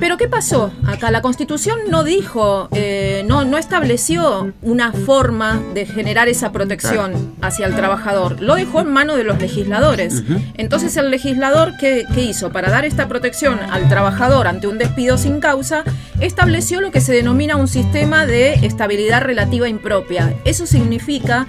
Pero 0.00 0.16
¿qué 0.16 0.28
pasó? 0.28 0.72
Acá 0.86 1.10
la 1.10 1.20
Constitución 1.20 1.78
no 1.90 2.04
dijo, 2.04 2.70
eh, 2.72 3.22
no, 3.26 3.44
no 3.44 3.58
estableció 3.58 4.50
una 4.62 4.92
forma 4.92 5.62
de 5.74 5.84
generar 5.84 6.26
esa 6.28 6.52
protección 6.52 7.34
hacia 7.42 7.66
el 7.66 7.76
trabajador. 7.76 8.40
Lo 8.40 8.54
dejó 8.54 8.80
en 8.80 8.90
manos 8.90 9.18
de 9.18 9.24
los 9.24 9.38
legisladores. 9.38 10.24
Entonces 10.54 10.96
el 10.96 11.10
legislador, 11.10 11.74
¿qué, 11.78 12.04
qué 12.14 12.22
hizo? 12.22 12.50
Para 12.50 12.70
dar 12.70 12.86
esta 12.86 13.08
protección 13.08 13.58
al 13.58 13.90
trabajador 13.90 14.48
ante 14.48 14.68
un 14.68 14.78
despido 14.78 15.18
sin 15.18 15.38
causa, 15.38 15.84
estableció 16.18 16.80
lo 16.80 16.90
que 16.90 17.02
se 17.02 17.12
denomina 17.12 17.56
un 17.56 17.68
sistema 17.68 18.24
de 18.24 18.54
estabilidad 18.54 19.20
relativa 19.20 19.68
impropia. 19.68 20.34
Eso 20.46 20.66
significa 20.66 21.46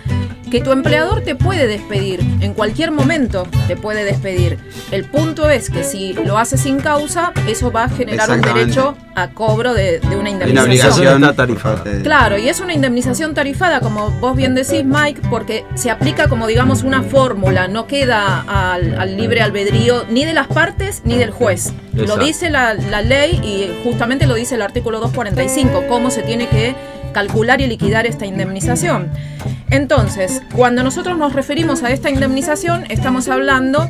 que 0.52 0.62
tu 0.62 0.72
empleador 0.72 1.22
te 1.22 1.34
puede 1.36 1.66
despedir, 1.66 2.20
en 2.42 2.54
cualquier 2.54 2.92
momento 2.92 3.48
te 3.68 3.76
puede 3.76 4.04
despedir. 4.04 4.60
El 4.92 5.06
punto 5.06 5.50
es 5.50 5.70
que 5.70 5.84
si 5.84 6.14
lo 6.14 6.38
hace 6.38 6.58
sin 6.58 6.80
causa, 6.80 7.32
eso 7.48 7.72
va 7.72 7.86
a 7.86 7.90
generar 7.90 8.30
un 8.30 8.42
derecho 8.42 8.96
a 9.16 9.30
cobro 9.30 9.74
de, 9.74 10.00
de 10.00 10.08
una 10.08 10.18
una 10.20 10.30
indemnización. 10.30 10.74
obligación 10.94 11.24
Está 11.24 11.36
tarifada. 11.36 11.84
de- 11.84 12.02
Claro, 12.04 12.38
y 12.38 12.50
es 12.50 12.60
una 12.60 12.74
indemnización 12.74 13.34
tarifada, 13.34 13.80
como 13.80 14.10
vos 14.20 14.36
bien 14.36 14.54
decís, 14.54 14.84
Mike, 14.86 15.22
porque 15.30 15.66
se 15.76 15.90
aplica 15.90 16.28
como, 16.28 16.46
digamos, 16.48 16.84
una 16.84 17.02
fórmula, 17.02 17.68
no 17.68 17.88
queda 17.88 18.42
al, 18.74 19.00
al 19.00 19.18
libre 19.18 19.42
albedrío 19.42 20.04
ni 20.10 20.26
de 20.26 20.34
las 20.34 20.48
partes 20.48 21.02
ni 21.06 21.18
del 21.18 21.32
juez. 21.32 21.72
Lo 21.94 22.18
dice 22.18 22.50
la, 22.50 22.74
la 22.74 23.02
ley 23.02 23.40
y 23.44 23.84
justamente 23.84 24.28
lo 24.28 24.36
dice 24.36 24.56
el 24.56 24.62
artículo 24.62 25.00
245, 25.00 25.86
cómo 25.88 26.12
se 26.12 26.22
tiene 26.24 26.48
que 26.48 26.76
calcular 27.12 27.62
y 27.62 27.68
liquidar 27.68 28.06
esta 28.06 28.26
indemnización. 28.26 29.12
Entonces, 29.70 30.42
cuando 30.56 30.84
nosotros 30.84 31.18
nos 31.18 31.34
referimos 31.34 31.84
a 31.84 31.92
esta 31.92 32.10
indemnización, 32.10 32.86
estamos 32.90 33.28
hablando 33.30 33.90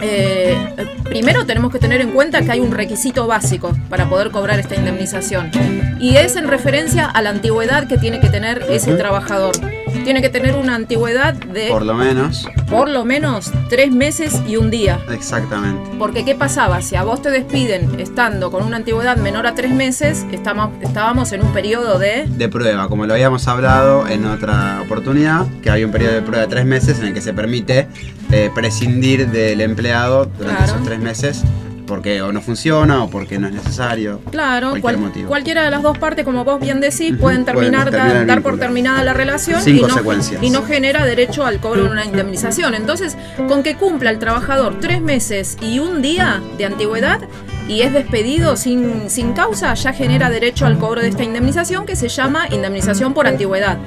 eh, 0.00 0.56
primero 1.04 1.44
tenemos 1.44 1.72
que 1.72 1.78
tener 1.78 2.00
en 2.00 2.12
cuenta 2.12 2.42
que 2.42 2.52
hay 2.52 2.60
un 2.60 2.70
requisito 2.70 3.26
básico 3.26 3.76
para 3.88 4.08
poder 4.08 4.30
cobrar 4.30 4.60
esta 4.60 4.76
indemnización 4.76 5.50
y 5.98 6.16
es 6.16 6.36
en 6.36 6.46
referencia 6.46 7.06
a 7.06 7.20
la 7.20 7.30
antigüedad 7.30 7.88
que 7.88 7.98
tiene 7.98 8.20
que 8.20 8.28
tener 8.28 8.64
ese 8.70 8.94
trabajador. 8.94 9.56
Tiene 10.04 10.20
que 10.22 10.28
tener 10.28 10.54
una 10.56 10.74
antigüedad 10.74 11.34
de 11.34 11.68
Por 11.68 11.84
lo 11.84 11.94
menos. 11.94 12.46
por 12.68 12.88
lo 12.88 13.04
menos 13.04 13.50
tres 13.68 13.90
meses 13.92 14.40
y 14.46 14.56
un 14.56 14.70
día. 14.70 15.00
Exactamente. 15.10 15.90
Porque 15.98 16.24
¿qué 16.24 16.34
pasaba? 16.34 16.80
Si 16.82 16.96
a 16.96 17.02
vos 17.04 17.20
te 17.22 17.30
despiden 17.30 17.98
estando 18.00 18.50
con 18.50 18.64
una 18.64 18.76
antigüedad 18.76 19.16
menor 19.16 19.46
a 19.46 19.54
tres 19.54 19.70
meses, 19.72 20.24
estamos, 20.32 20.70
estábamos 20.82 21.32
en 21.32 21.42
un 21.42 21.52
periodo 21.52 21.98
de... 21.98 22.26
De 22.28 22.48
prueba, 22.48 22.88
como 22.88 23.06
lo 23.06 23.14
habíamos 23.14 23.46
hablado 23.48 24.06
en 24.08 24.24
otra 24.26 24.80
oportunidad, 24.82 25.46
que 25.62 25.70
hay 25.70 25.84
un 25.84 25.90
periodo 25.92 26.14
de 26.14 26.22
prueba 26.22 26.42
de 26.42 26.48
tres 26.48 26.64
meses 26.66 26.98
en 27.00 27.06
el 27.08 27.14
que 27.14 27.20
se 27.20 27.32
permite 27.32 27.88
eh, 28.32 28.50
prescindir 28.54 29.28
del 29.28 29.60
empleado 29.60 30.24
durante 30.38 30.56
Claro. 30.64 30.72
esos 30.72 30.84
tres 30.86 30.98
meses 31.00 31.42
porque 31.88 32.22
o 32.22 32.30
no 32.32 32.40
funciona 32.40 33.02
o 33.02 33.10
porque 33.10 33.38
no 33.38 33.48
es 33.48 33.54
necesario. 33.54 34.20
Claro, 34.30 34.68
Cualquier 34.70 34.82
cual- 34.82 34.98
motivo. 34.98 35.28
cualquiera 35.28 35.62
de 35.64 35.70
las 35.70 35.82
dos 35.82 35.98
partes, 35.98 36.24
como 36.24 36.44
vos 36.44 36.60
bien 36.60 36.80
decís, 36.80 37.14
pueden 37.18 37.44
pueden 37.44 37.44
terminar, 37.44 38.26
dar 38.26 38.42
por 38.42 38.58
terminada 38.58 39.02
la 39.02 39.14
relación 39.14 39.60
Sin 39.62 39.76
y 39.76 39.80
no, 39.80 39.88
consecuencias. 39.88 40.42
y 40.42 40.50
no 40.50 40.62
genera 40.64 41.04
derecho 41.04 41.44
al 41.46 41.58
cobro 41.60 41.84
de 41.84 41.90
una 41.90 42.04
indemnización. 42.04 42.74
Entonces, 42.74 43.16
con 43.48 43.62
que 43.62 43.74
cumpla 43.76 44.10
el 44.10 44.18
trabajador 44.18 44.78
tres 44.80 45.00
meses 45.00 45.56
y 45.62 45.78
un 45.78 46.02
día 46.02 46.40
de 46.58 46.66
antigüedad 46.66 47.20
y 47.68 47.82
es 47.82 47.92
despedido 47.92 48.56
sin, 48.56 49.10
sin 49.10 49.34
causa, 49.34 49.74
ya 49.74 49.92
genera 49.92 50.30
derecho 50.30 50.66
al 50.66 50.78
cobro 50.78 51.02
de 51.02 51.08
esta 51.08 51.22
indemnización 51.22 51.86
que 51.86 51.94
se 51.94 52.08
llama 52.08 52.46
indemnización 52.50 53.14
por 53.14 53.26
antigüedad. 53.26 53.78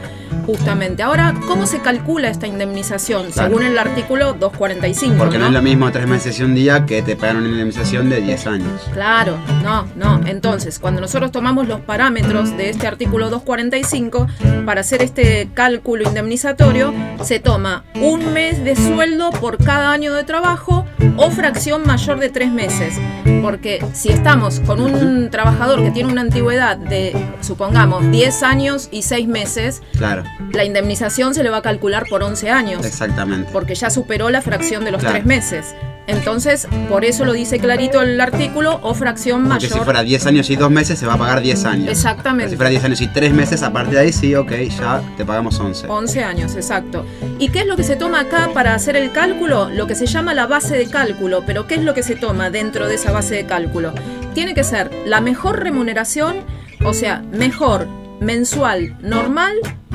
Justamente. 0.46 1.04
Ahora, 1.04 1.34
¿cómo 1.48 1.66
se 1.66 1.80
calcula 1.80 2.30
esta 2.30 2.48
indemnización? 2.48 3.32
Claro. 3.32 3.50
Según 3.50 3.64
el 3.64 3.78
artículo 3.78 4.34
245. 4.34 5.18
Porque 5.18 5.38
no 5.38 5.44
¿no? 5.44 5.48
es 5.48 5.54
lo 5.54 5.62
mismo 5.62 5.92
tres 5.92 6.08
meses 6.08 6.40
y 6.40 6.44
un 6.44 6.56
día 6.56 6.86
que 6.86 7.02
te 7.02 7.16
pagan 7.16 7.38
una 7.38 7.50
indemnización 7.50 8.10
de 8.10 8.22
10 8.22 8.48
años. 8.48 8.82
Claro, 8.94 9.38
no, 9.64 9.88
no. 9.96 10.22
Entonces, 10.26 10.80
cuando 10.80 11.02
nosotros 11.02 11.32
tomamos 11.32 11.68
los 11.68 11.82
parámetros 11.82 12.56
de 12.58 12.70
este 12.70 12.88
artículo 12.88 13.30
245 13.30 14.28
para 14.66 14.82
hacer 14.82 15.02
este 15.02 15.50
cálculo 15.54 16.04
indemnizatorio, 16.04 16.94
se 17.24 17.40
toma 17.40 17.84
un 17.96 18.34
mes 18.34 18.64
de 18.64 18.76
sueldo 18.76 19.32
por 19.32 19.64
cada 19.64 19.92
año 19.92 20.14
de 20.14 20.24
trabajo 20.24 20.86
o 21.18 21.30
fracción 21.32 21.86
mayor 21.86 22.20
de 22.20 22.30
tres 22.30 22.52
meses. 22.52 22.96
Porque 23.42 23.71
si 23.94 24.10
estamos 24.10 24.60
con 24.62 24.80
un 24.82 25.30
trabajador 25.30 25.84
que 25.84 25.92
tiene 25.92 26.12
una 26.12 26.22
antigüedad 26.22 26.78
de, 26.78 27.16
supongamos, 27.42 28.10
10 28.12 28.44
años 28.44 28.90
y 28.92 29.02
6 29.04 29.28
meses, 29.28 29.82
Claro, 29.98 30.24
la 30.54 30.64
indemnización 30.66 31.34
se 31.34 31.44
le 31.44 31.50
va 31.50 31.58
a 31.58 31.62
calcular 31.62 32.06
por 32.10 32.24
11 32.24 32.50
años 32.50 32.86
exactamente. 32.86 33.50
porque 33.52 33.76
ya 33.76 33.90
superó 33.90 34.30
la 34.30 34.42
fracción 34.42 34.84
de 34.84 34.92
los 34.92 35.02
Claro. 35.02 35.16
tres 35.16 35.26
meses. 35.26 35.76
Entonces, 36.12 36.68
por 36.90 37.06
eso 37.06 37.26
lo 37.26 37.34
dice 37.34 37.60
clarito 37.60 38.02
el 38.02 38.20
artículo 38.20 38.80
o 38.84 38.94
fracción 38.94 39.48
Porque 39.48 39.68
si 39.68 39.72
mayor. 39.72 39.86
fuera 39.86 40.04
10 40.04 40.26
años 40.28 40.50
y 40.50 40.56
2 40.56 40.70
meses 40.70 41.00
se 41.00 41.06
va 41.08 41.14
a 41.14 41.18
pagar 41.18 41.42
10 41.42 41.66
años. 41.66 41.88
Exactamente. 41.90 42.44
Pero 42.44 42.50
si 42.52 42.56
fuera 42.58 42.70
10 42.70 42.84
años 42.84 43.02
y 43.02 43.08
3 43.08 43.34
meses, 43.34 43.64
a 43.64 43.72
partir 43.72 43.94
de 43.96 44.00
ahí 44.02 44.14
sí, 44.14 44.36
ok, 44.36 44.52
ya 44.80 45.02
te 45.18 45.26
pagamos 45.26 45.60
11. 45.60 45.88
11 45.88 46.24
años, 46.24 46.56
exacto. 46.56 47.06
¿Y 47.40 47.50
qué 47.50 47.60
es 47.62 47.66
lo 47.66 47.76
que 47.76 47.84
se 47.84 47.96
toma 47.96 48.22
acá 48.22 48.50
para 48.54 48.76
hacer 48.76 48.96
el 48.96 49.12
cálculo? 49.12 49.70
Lo 49.70 49.88
que 49.88 49.96
se 49.96 50.06
llama 50.06 50.34
la 50.34 50.48
base 50.48 50.78
de 50.78 50.88
cálculo. 50.88 51.44
Pero 51.46 51.68
¿qué 51.68 51.76
es 51.76 51.84
lo 51.84 51.94
que 51.94 52.04
se 52.04 52.16
toma 52.16 52.50
dentro 52.50 52.88
de 52.88 52.96
esa 52.96 53.12
base 53.12 53.36
de 53.36 53.46
cálculo? 53.46 53.94
Tiene 54.34 54.54
que 54.54 54.64
ser 54.64 54.92
la 55.06 55.22
mejor 55.22 55.62
remuneración, 55.64 56.38
o 56.84 56.94
sea, 56.94 57.24
mejor 57.32 57.88
mensual, 58.20 58.96
normal 59.02 59.54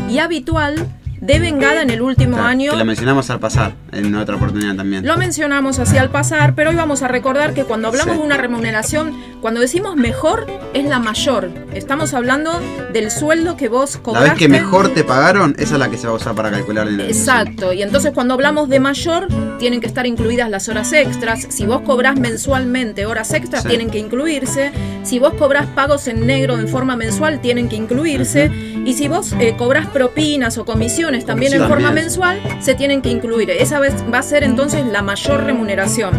y 0.08 0.18
habitual 0.18 0.74
de 1.20 1.38
vengada 1.38 1.82
en 1.82 1.90
el 1.90 2.02
último 2.02 2.34
Claro, 2.34 2.48
año 2.48 2.70
Que 2.72 2.76
lo 2.76 2.84
mencionamos 2.84 3.30
al 3.30 3.40
pasar, 3.40 3.72
en 3.96 4.14
otra 4.14 4.36
oportunidad 4.36 4.74
también. 4.76 5.06
Lo 5.06 5.16
mencionamos 5.16 5.78
así 5.78 5.96
al 5.98 6.10
pasar, 6.10 6.54
pero 6.54 6.70
hoy 6.70 6.76
vamos 6.76 7.02
a 7.02 7.08
recordar 7.08 7.54
que 7.54 7.64
cuando 7.64 7.88
hablamos 7.88 8.14
Sí. 8.14 8.20
de 8.20 8.26
una 8.26 8.36
remuneración, 8.36 9.12
cuando 9.40 9.60
decimos 9.60 9.96
mejor, 9.96 10.46
es 10.74 10.84
la 10.86 10.98
mayor. 10.98 11.50
Estamos 11.74 12.14
hablando 12.14 12.60
del 12.92 13.10
sueldo 13.10 13.56
que 13.56 13.68
vos 13.68 13.96
La 13.96 14.02
cobraste. 14.02 14.28
vez 14.30 14.38
que 14.38 14.48
mejor 14.48 14.92
te 14.94 15.04
pagaron, 15.04 15.54
esa 15.58 15.74
es 15.74 15.78
la 15.80 15.90
que 15.90 15.98
se 15.98 16.06
va 16.06 16.12
a 16.12 16.16
usar 16.16 16.34
para 16.34 16.50
calcular 16.50 16.86
la 16.86 16.92
indemnización. 16.92 17.38
Exacto, 17.46 17.72
y 17.72 17.82
entonces 17.82 18.12
cuando 18.12 18.34
hablamos 18.34 18.68
de 18.68 18.80
mayor, 18.80 19.28
tienen 19.58 19.80
que 19.80 19.86
estar 19.86 20.06
incluidas 20.06 20.50
las 20.50 20.68
horas 20.68 20.92
extras. 20.92 21.46
Si 21.50 21.64
vos 21.66 21.80
cobrás 21.82 22.18
mensualmente 22.18 23.06
horas 23.06 23.32
extras, 23.32 23.62
Sí. 23.62 23.68
tienen 23.68 23.90
que 23.90 23.98
incluirse. 23.98 24.72
Si 25.02 25.18
vos 25.18 25.34
cobrás 25.34 25.66
pagos 25.66 26.06
en 26.08 26.26
negro 26.26 26.58
en 26.58 26.68
forma 26.68 26.96
mensual, 26.96 27.40
tienen 27.40 27.68
que 27.68 27.76
incluirse. 27.76 28.50
Y 28.84 28.92
si 28.94 29.08
vos 29.08 29.32
eh, 29.40 29.54
cobrás 29.56 29.86
propinas 29.86 30.58
o 30.58 30.64
comisiones 30.64 31.24
también 31.24 31.52
en 31.52 31.58
También. 31.60 31.80
forma 31.80 31.92
mensual, 31.92 32.40
se 32.60 32.74
tienen 32.74 33.02
que 33.02 33.10
incluir. 33.10 33.50
Esa 33.50 33.78
va 34.12 34.18
a 34.18 34.22
ser 34.22 34.44
entonces 34.44 34.84
la 34.86 35.02
mayor 35.02 35.44
remuneración. 35.44 36.14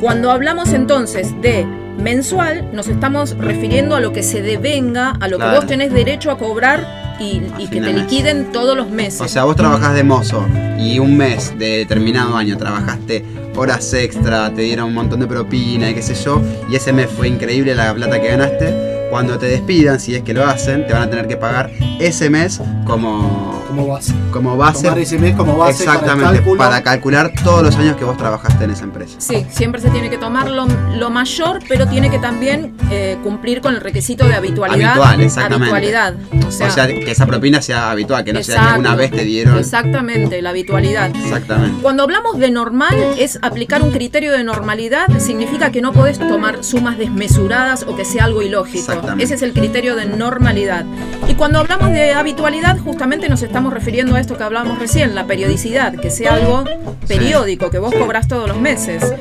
Cuando 0.00 0.30
hablamos 0.30 0.72
entonces 0.72 1.34
de 1.40 1.66
mensual, 1.98 2.68
nos 2.72 2.86
estamos 2.88 3.36
refiriendo 3.38 3.96
a 3.96 4.00
lo 4.00 4.12
que 4.12 4.22
se 4.22 4.40
devenga, 4.42 5.10
a 5.20 5.28
lo 5.28 5.36
Claro. 5.36 5.52
que 5.52 5.56
vos 5.58 5.66
tenés 5.66 5.92
derecho 5.92 6.30
a 6.30 6.38
cobrar 6.38 7.16
y, 7.18 7.42
y 7.58 7.66
que 7.66 7.80
te 7.80 7.92
mes. 7.92 7.94
liquiden 7.96 8.52
todos 8.52 8.76
los 8.76 8.88
meses. 8.90 9.20
O 9.20 9.26
sea, 9.28 9.42
vos 9.44 9.56
trabajás 9.56 9.94
de 9.94 10.04
mozo 10.04 10.46
y 10.78 11.00
un 11.00 11.16
mes 11.16 11.58
de 11.58 11.78
determinado 11.78 12.36
año 12.36 12.56
trabajaste 12.56 13.24
horas 13.56 13.92
extra, 13.92 14.52
te 14.54 14.62
dieron 14.62 14.86
un 14.86 14.94
montón 14.94 15.18
de 15.18 15.26
propina 15.26 15.90
y 15.90 15.94
qué 15.94 16.02
sé 16.02 16.14
yo, 16.14 16.40
y 16.70 16.76
ese 16.76 16.92
mes 16.92 17.08
fue 17.10 17.26
increíble 17.26 17.74
la 17.74 17.92
plata 17.92 18.20
que 18.20 18.28
ganaste. 18.28 19.08
Cuando 19.10 19.36
te 19.36 19.46
despidan, 19.46 19.98
si 19.98 20.14
es 20.14 20.22
que 20.22 20.32
lo 20.32 20.44
hacen, 20.46 20.86
te 20.86 20.92
van 20.92 21.02
a 21.02 21.10
tener 21.10 21.26
que 21.26 21.36
pagar 21.36 21.70
ese 21.98 22.30
mes 22.30 22.60
como 22.84 23.57
como 23.68 23.86
base. 23.86 24.12
como 24.32 24.56
base. 24.56 24.82
Tomar 24.82 24.98
ese 24.98 25.18
mes 25.18 25.36
como 25.36 25.56
base 25.56 25.84
para 25.84 25.96
Exactamente, 25.98 26.36
cálculo. 26.38 26.58
para 26.58 26.82
calcular 26.82 27.32
todos 27.44 27.62
los 27.62 27.76
años 27.76 27.96
que 27.96 28.04
vos 28.04 28.16
trabajaste 28.16 28.64
en 28.64 28.70
esa 28.70 28.84
empresa. 28.84 29.14
Sí, 29.18 29.46
siempre 29.50 29.80
se 29.80 29.90
tiene 29.90 30.10
que 30.10 30.18
tomar 30.18 30.48
lo, 30.50 30.66
lo 30.96 31.10
mayor, 31.10 31.60
pero 31.68 31.86
tiene 31.86 32.10
que 32.10 32.18
también 32.18 32.74
eh, 32.90 33.16
cumplir 33.22 33.60
con 33.60 33.74
el 33.74 33.80
requisito 33.80 34.26
de 34.26 34.34
habitualidad. 34.34 34.92
Habitual, 34.92 35.20
exactamente. 35.20 35.74
Habitualidad. 35.74 36.14
O 36.46 36.50
sea, 36.50 36.68
O 36.68 36.70
sea, 36.70 36.86
que 36.86 37.10
esa 37.10 37.26
propina 37.26 37.60
sea 37.62 37.90
habitual, 37.90 38.24
que 38.24 38.32
no 38.32 38.42
sea 38.42 38.54
que 38.54 38.60
exacto, 38.60 38.80
una 38.80 38.94
vez 38.96 39.10
te 39.10 39.24
dieron. 39.24 39.58
Exactamente, 39.58 40.42
la 40.42 40.50
habitualidad. 40.50 41.10
Exactamente. 41.14 41.82
Cuando 41.82 42.02
hablamos 42.02 42.38
de 42.38 42.50
normal, 42.50 42.94
es 43.18 43.38
aplicar 43.42 43.82
un 43.82 43.90
criterio 43.90 44.32
de 44.32 44.42
normalidad, 44.44 45.06
significa 45.18 45.70
que 45.70 45.82
no 45.82 45.92
podés 45.92 46.18
tomar 46.18 46.64
sumas 46.64 46.98
desmesuradas 46.98 47.84
o 47.86 47.94
que 47.96 48.04
sea 48.04 48.24
algo 48.24 48.42
ilógico. 48.42 48.78
Exactamente. 48.78 49.24
Ese 49.24 49.34
es 49.34 49.42
el 49.42 49.52
criterio 49.52 49.94
de 49.94 50.06
normalidad. 50.06 50.84
Y 51.28 51.34
cuando 51.34 51.58
hablamos 51.58 51.90
de 51.90 52.12
habitualidad, 52.12 52.78
justamente 52.78 53.28
nos 53.28 53.42
estamos 53.58 53.74
refiriendo 53.74 54.14
a 54.14 54.20
esto 54.20 54.36
que 54.36 54.44
hablábamos 54.44 54.78
recién, 54.78 55.16
la 55.16 55.26
periodicidad, 55.26 55.92
que 55.96 56.10
sea 56.10 56.34
algo 56.34 56.62
periódico, 57.08 57.70
que 57.70 57.80
vos 57.80 57.92
cobrás 57.92 58.28
todos 58.28 58.46
los 58.46 58.56
meses. 58.56 59.12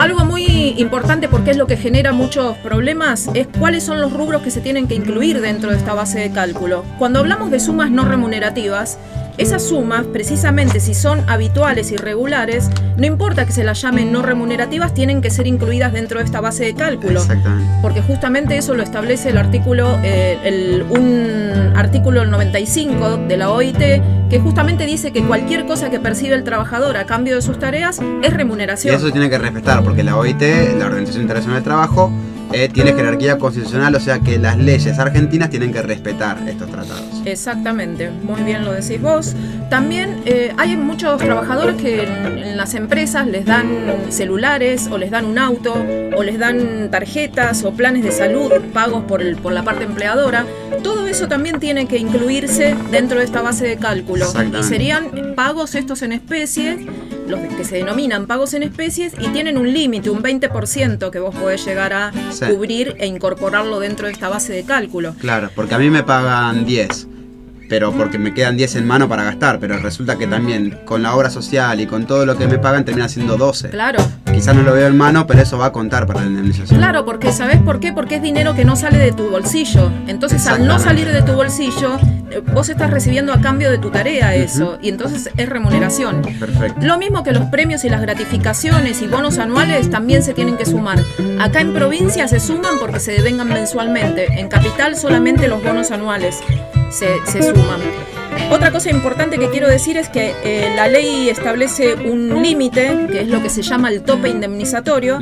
Algo 0.00 0.24
muy 0.24 0.74
importante 0.76 1.28
porque 1.28 1.52
es 1.52 1.56
lo 1.56 1.68
que 1.68 1.76
genera 1.76 2.10
muchos 2.10 2.56
problemas 2.56 3.30
es 3.34 3.46
cuáles 3.46 3.84
son 3.84 4.00
los 4.00 4.12
rubros 4.12 4.42
que 4.42 4.50
se 4.50 4.60
tienen 4.60 4.88
que 4.88 4.96
incluir 4.96 5.40
dentro 5.40 5.70
de 5.70 5.76
esta 5.76 5.94
base 5.94 6.18
de 6.18 6.32
cálculo. 6.32 6.84
Cuando 6.98 7.20
hablamos 7.20 7.52
de 7.52 7.60
sumas 7.60 7.92
no 7.92 8.04
remunerativas, 8.04 8.98
esas 9.38 9.62
sumas, 9.62 10.04
precisamente 10.06 10.80
si 10.80 10.94
son 10.94 11.20
habituales 11.28 11.92
y 11.92 11.96
regulares, 11.96 12.68
no 12.96 13.06
importa 13.06 13.46
que 13.46 13.52
se 13.52 13.62
las 13.64 13.80
llamen 13.80 14.12
no 14.12 14.20
remunerativas, 14.22 14.92
tienen 14.94 15.20
que 15.22 15.30
ser 15.30 15.46
incluidas 15.46 15.92
dentro 15.92 16.18
de 16.18 16.24
esta 16.24 16.40
base 16.40 16.64
de 16.64 16.74
cálculo. 16.74 17.20
Exactamente. 17.20 17.72
Porque 17.80 18.02
justamente 18.02 18.56
eso 18.58 18.74
lo 18.74 18.82
establece 18.82 19.30
el 19.30 19.38
artículo, 19.38 19.96
eh, 20.02 20.38
el- 20.44 20.84
un 20.90 21.72
artículo 21.76 22.24
95 22.26 23.16
de 23.28 23.36
la 23.36 23.50
OIT, 23.50 24.02
que 24.28 24.40
justamente 24.40 24.84
dice 24.86 25.12
que 25.12 25.22
cualquier 25.22 25.64
cosa 25.66 25.88
que 25.90 26.00
percibe 26.00 26.34
el 26.34 26.42
trabajador 26.44 26.96
a 26.96 27.04
cambio 27.06 27.36
de 27.36 27.42
sus 27.42 27.58
tareas 27.58 28.00
es 28.22 28.28
Y 28.28 28.34
remuneración. 28.34 28.94
eso 28.96 29.06
se 29.06 29.12
tiene 29.12 29.30
que 29.30 29.38
respetar, 29.38 29.82
porque 29.84 30.02
la 30.02 30.16
OIT, 30.16 30.42
la 30.78 30.86
Organización 30.86 31.22
Internacional 31.22 31.58
del 31.58 31.64
Trabajo, 31.64 32.10
eh, 32.52 32.68
tiene 32.72 32.92
jerarquía 32.94 33.38
constitucional, 33.38 33.94
o 33.94 34.00
sea 34.00 34.20
que 34.20 34.38
las 34.38 34.56
leyes 34.58 34.98
argentinas 34.98 35.50
tienen 35.50 35.72
que 35.72 35.82
respetar 35.82 36.38
estos 36.48 36.70
tratados. 36.70 37.04
Exactamente, 37.24 38.10
muy 38.10 38.42
bien 38.42 38.64
lo 38.64 38.72
decís 38.72 39.00
vos. 39.00 39.34
También 39.70 40.22
eh, 40.24 40.52
hay 40.56 40.76
muchos 40.76 41.18
trabajadores 41.18 41.76
que 41.76 42.04
en, 42.04 42.38
en 42.38 42.56
las 42.56 42.74
empresas 42.74 43.26
les 43.26 43.44
dan 43.44 43.66
celulares 44.08 44.88
o 44.90 44.96
les 44.98 45.10
dan 45.10 45.26
un 45.26 45.38
auto 45.38 45.74
o 46.16 46.22
les 46.22 46.38
dan 46.38 46.90
tarjetas 46.90 47.64
o 47.64 47.72
planes 47.72 48.02
de 48.02 48.10
salud 48.12 48.50
pagos 48.72 49.04
por, 49.04 49.20
el- 49.22 49.36
por 49.36 49.52
la 49.52 49.62
parte 49.62 49.84
empleadora. 49.84 50.44
Todo 50.82 51.06
eso 51.06 51.28
también 51.28 51.60
tiene 51.60 51.86
que 51.86 51.98
incluirse 51.98 52.74
dentro 52.90 53.18
de 53.18 53.24
esta 53.24 53.42
base 53.42 53.66
de 53.66 53.76
cálculo. 53.76 54.26
Y 54.58 54.62
serían 54.62 55.34
pagos 55.36 55.74
estos 55.74 56.02
en 56.02 56.12
especies, 56.12 56.78
los 57.28 57.40
que 57.40 57.64
se 57.64 57.76
denominan 57.76 58.26
pagos 58.26 58.54
en 58.54 58.62
especies 58.62 59.12
y 59.18 59.28
tienen 59.28 59.58
un 59.58 59.72
límite, 59.72 60.10
un 60.10 60.22
20% 60.22 61.10
que 61.10 61.18
vos 61.18 61.34
podés 61.34 61.64
llegar 61.64 61.92
a 61.92 62.12
Sí. 62.30 62.44
cubrir 62.46 62.94
e 62.98 63.06
incorporarlo 63.06 63.80
dentro 63.80 64.06
de 64.06 64.12
esta 64.12 64.28
base 64.28 64.52
de 64.52 64.64
cálculo. 64.64 65.14
Claro, 65.20 65.50
porque 65.54 65.74
a 65.74 65.78
mí 65.78 65.90
me 65.90 66.02
pagan 66.04 66.64
10, 66.64 67.07
pero 67.68 67.92
porque 67.92 68.18
me 68.18 68.34
quedan 68.34 68.56
10 68.56 68.76
en 68.76 68.86
mano 68.86 69.08
para 69.08 69.24
gastar, 69.24 69.58
pero 69.58 69.78
resulta 69.78 70.16
que 70.16 70.26
también 70.26 70.78
con 70.84 71.02
la 71.02 71.14
obra 71.14 71.30
social 71.30 71.80
y 71.80 71.86
con 71.86 72.06
todo 72.06 72.24
lo 72.26 72.36
que 72.36 72.46
me 72.46 72.58
pagan 72.58 72.84
termina 72.84 73.08
siendo 73.08 73.36
12. 73.36 73.70
Claro. 73.70 73.98
Quizás 74.32 74.54
no 74.54 74.62
lo 74.62 74.72
veo 74.72 74.86
en 74.86 74.96
mano, 74.96 75.26
pero 75.26 75.42
eso 75.42 75.58
va 75.58 75.66
a 75.66 75.72
contar 75.72 76.06
para 76.06 76.20
la 76.20 76.26
indemnización. 76.26 76.78
Claro, 76.78 77.04
porque 77.04 77.32
¿sabes 77.32 77.60
por 77.60 77.80
qué? 77.80 77.92
Porque 77.92 78.16
es 78.16 78.22
dinero 78.22 78.54
que 78.54 78.64
no 78.64 78.76
sale 78.76 78.98
de 78.98 79.12
tu 79.12 79.28
bolsillo. 79.30 79.90
Entonces, 80.06 80.46
al 80.46 80.66
no 80.66 80.78
salir 80.78 81.10
de 81.12 81.22
tu 81.22 81.32
bolsillo, 81.32 81.98
eh, 82.30 82.42
vos 82.52 82.68
estás 82.68 82.90
recibiendo 82.90 83.32
a 83.32 83.40
cambio 83.40 83.70
de 83.70 83.78
tu 83.78 83.90
tarea 83.90 84.34
eso. 84.34 84.78
Y 84.80 84.88
entonces 84.88 85.30
es 85.36 85.48
remuneración. 85.48 86.22
Perfecto. 86.38 86.80
Lo 86.86 86.98
mismo 86.98 87.22
que 87.22 87.32
los 87.32 87.44
premios 87.46 87.84
y 87.84 87.88
las 87.88 88.00
gratificaciones 88.00 89.02
y 89.02 89.06
bonos 89.06 89.38
anuales 89.38 89.90
también 89.90 90.22
se 90.22 90.34
tienen 90.34 90.56
que 90.56 90.66
sumar. 90.66 90.98
Acá 91.40 91.60
en 91.60 91.74
provincia 91.74 92.28
se 92.28 92.40
suman 92.40 92.78
porque 92.80 93.00
se 93.00 93.12
devengan 93.12 93.48
mensualmente. 93.48 94.40
En 94.40 94.48
capital 94.48 94.96
solamente 94.96 95.48
los 95.48 95.62
bonos 95.62 95.90
anuales 95.90 96.42
se, 96.90 97.08
se 97.26 97.42
suman. 97.42 97.80
Otra 98.50 98.70
cosa 98.70 98.90
importante 98.90 99.38
que 99.38 99.50
quiero 99.50 99.68
decir 99.68 99.96
es 99.96 100.08
que 100.08 100.34
eh, 100.42 100.72
la 100.74 100.88
ley 100.88 101.28
establece 101.28 101.94
un 101.94 102.42
límite, 102.42 103.08
que 103.10 103.20
es 103.22 103.28
lo 103.28 103.42
que 103.42 103.50
se 103.50 103.62
llama 103.62 103.90
el 103.90 104.02
tope 104.02 104.28
indemnizatorio, 104.28 105.18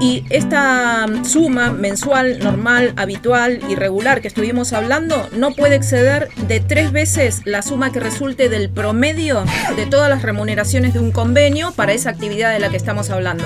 y 0.00 0.24
esta 0.30 1.06
mm, 1.06 1.24
suma 1.24 1.72
mensual, 1.72 2.38
normal, 2.40 2.92
habitual 2.96 3.60
y 3.68 3.74
regular 3.74 4.20
que 4.20 4.28
estuvimos 4.28 4.72
hablando 4.72 5.28
no 5.36 5.52
puede 5.52 5.76
exceder 5.76 6.28
de 6.48 6.60
tres 6.60 6.92
veces 6.92 7.42
la 7.44 7.62
suma 7.62 7.92
que 7.92 8.00
resulte 8.00 8.48
del 8.48 8.70
promedio 8.70 9.44
de 9.76 9.86
todas 9.86 10.10
las 10.10 10.22
remuneraciones 10.22 10.92
de 10.94 11.00
un 11.00 11.10
convenio 11.12 11.72
para 11.72 11.92
esa 11.92 12.10
actividad 12.10 12.52
de 12.52 12.58
la 12.60 12.68
que 12.70 12.76
estamos 12.76 13.10
hablando. 13.10 13.44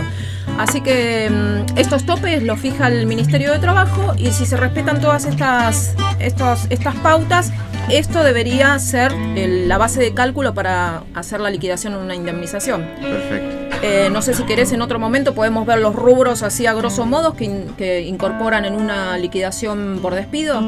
Así 0.58 0.80
que 0.80 1.30
mm, 1.30 1.78
estos 1.78 2.04
topes 2.04 2.42
los 2.42 2.58
fija 2.58 2.88
el 2.88 3.06
Ministerio 3.06 3.52
de 3.52 3.58
Trabajo 3.58 4.14
y 4.16 4.30
si 4.32 4.44
se 4.46 4.56
respetan 4.56 5.00
todas 5.00 5.24
estas, 5.24 5.94
estos- 6.18 6.66
estas 6.70 6.96
pautas, 6.96 7.52
esto 7.90 8.22
debería 8.24 8.76
ser 8.78 9.12
el- 9.36 9.68
la 9.68 9.78
base 9.78 10.00
de 10.00 10.12
cálculo 10.14 10.54
para 10.54 11.02
hacer 11.14 11.40
la 11.40 11.50
liquidación 11.50 11.92
de 11.94 12.00
una 12.00 12.14
indemnización. 12.14 12.86
Perfecto. 13.00 13.56
Eh, 13.80 14.08
no 14.10 14.22
sé 14.22 14.34
si 14.34 14.42
querés 14.42 14.72
en 14.72 14.82
otro 14.82 14.98
momento 14.98 15.34
podemos 15.34 15.64
ver 15.64 15.78
los 15.78 15.94
rubros 15.94 16.37
así 16.46 16.66
a 16.66 16.72
grosso 16.74 17.06
modo 17.06 17.34
que, 17.34 17.44
in- 17.44 17.74
que 17.76 18.00
incorporan 18.02 18.64
en 18.64 18.74
una 18.74 19.16
liquidación 19.18 19.98
por 20.02 20.14
despido. 20.14 20.60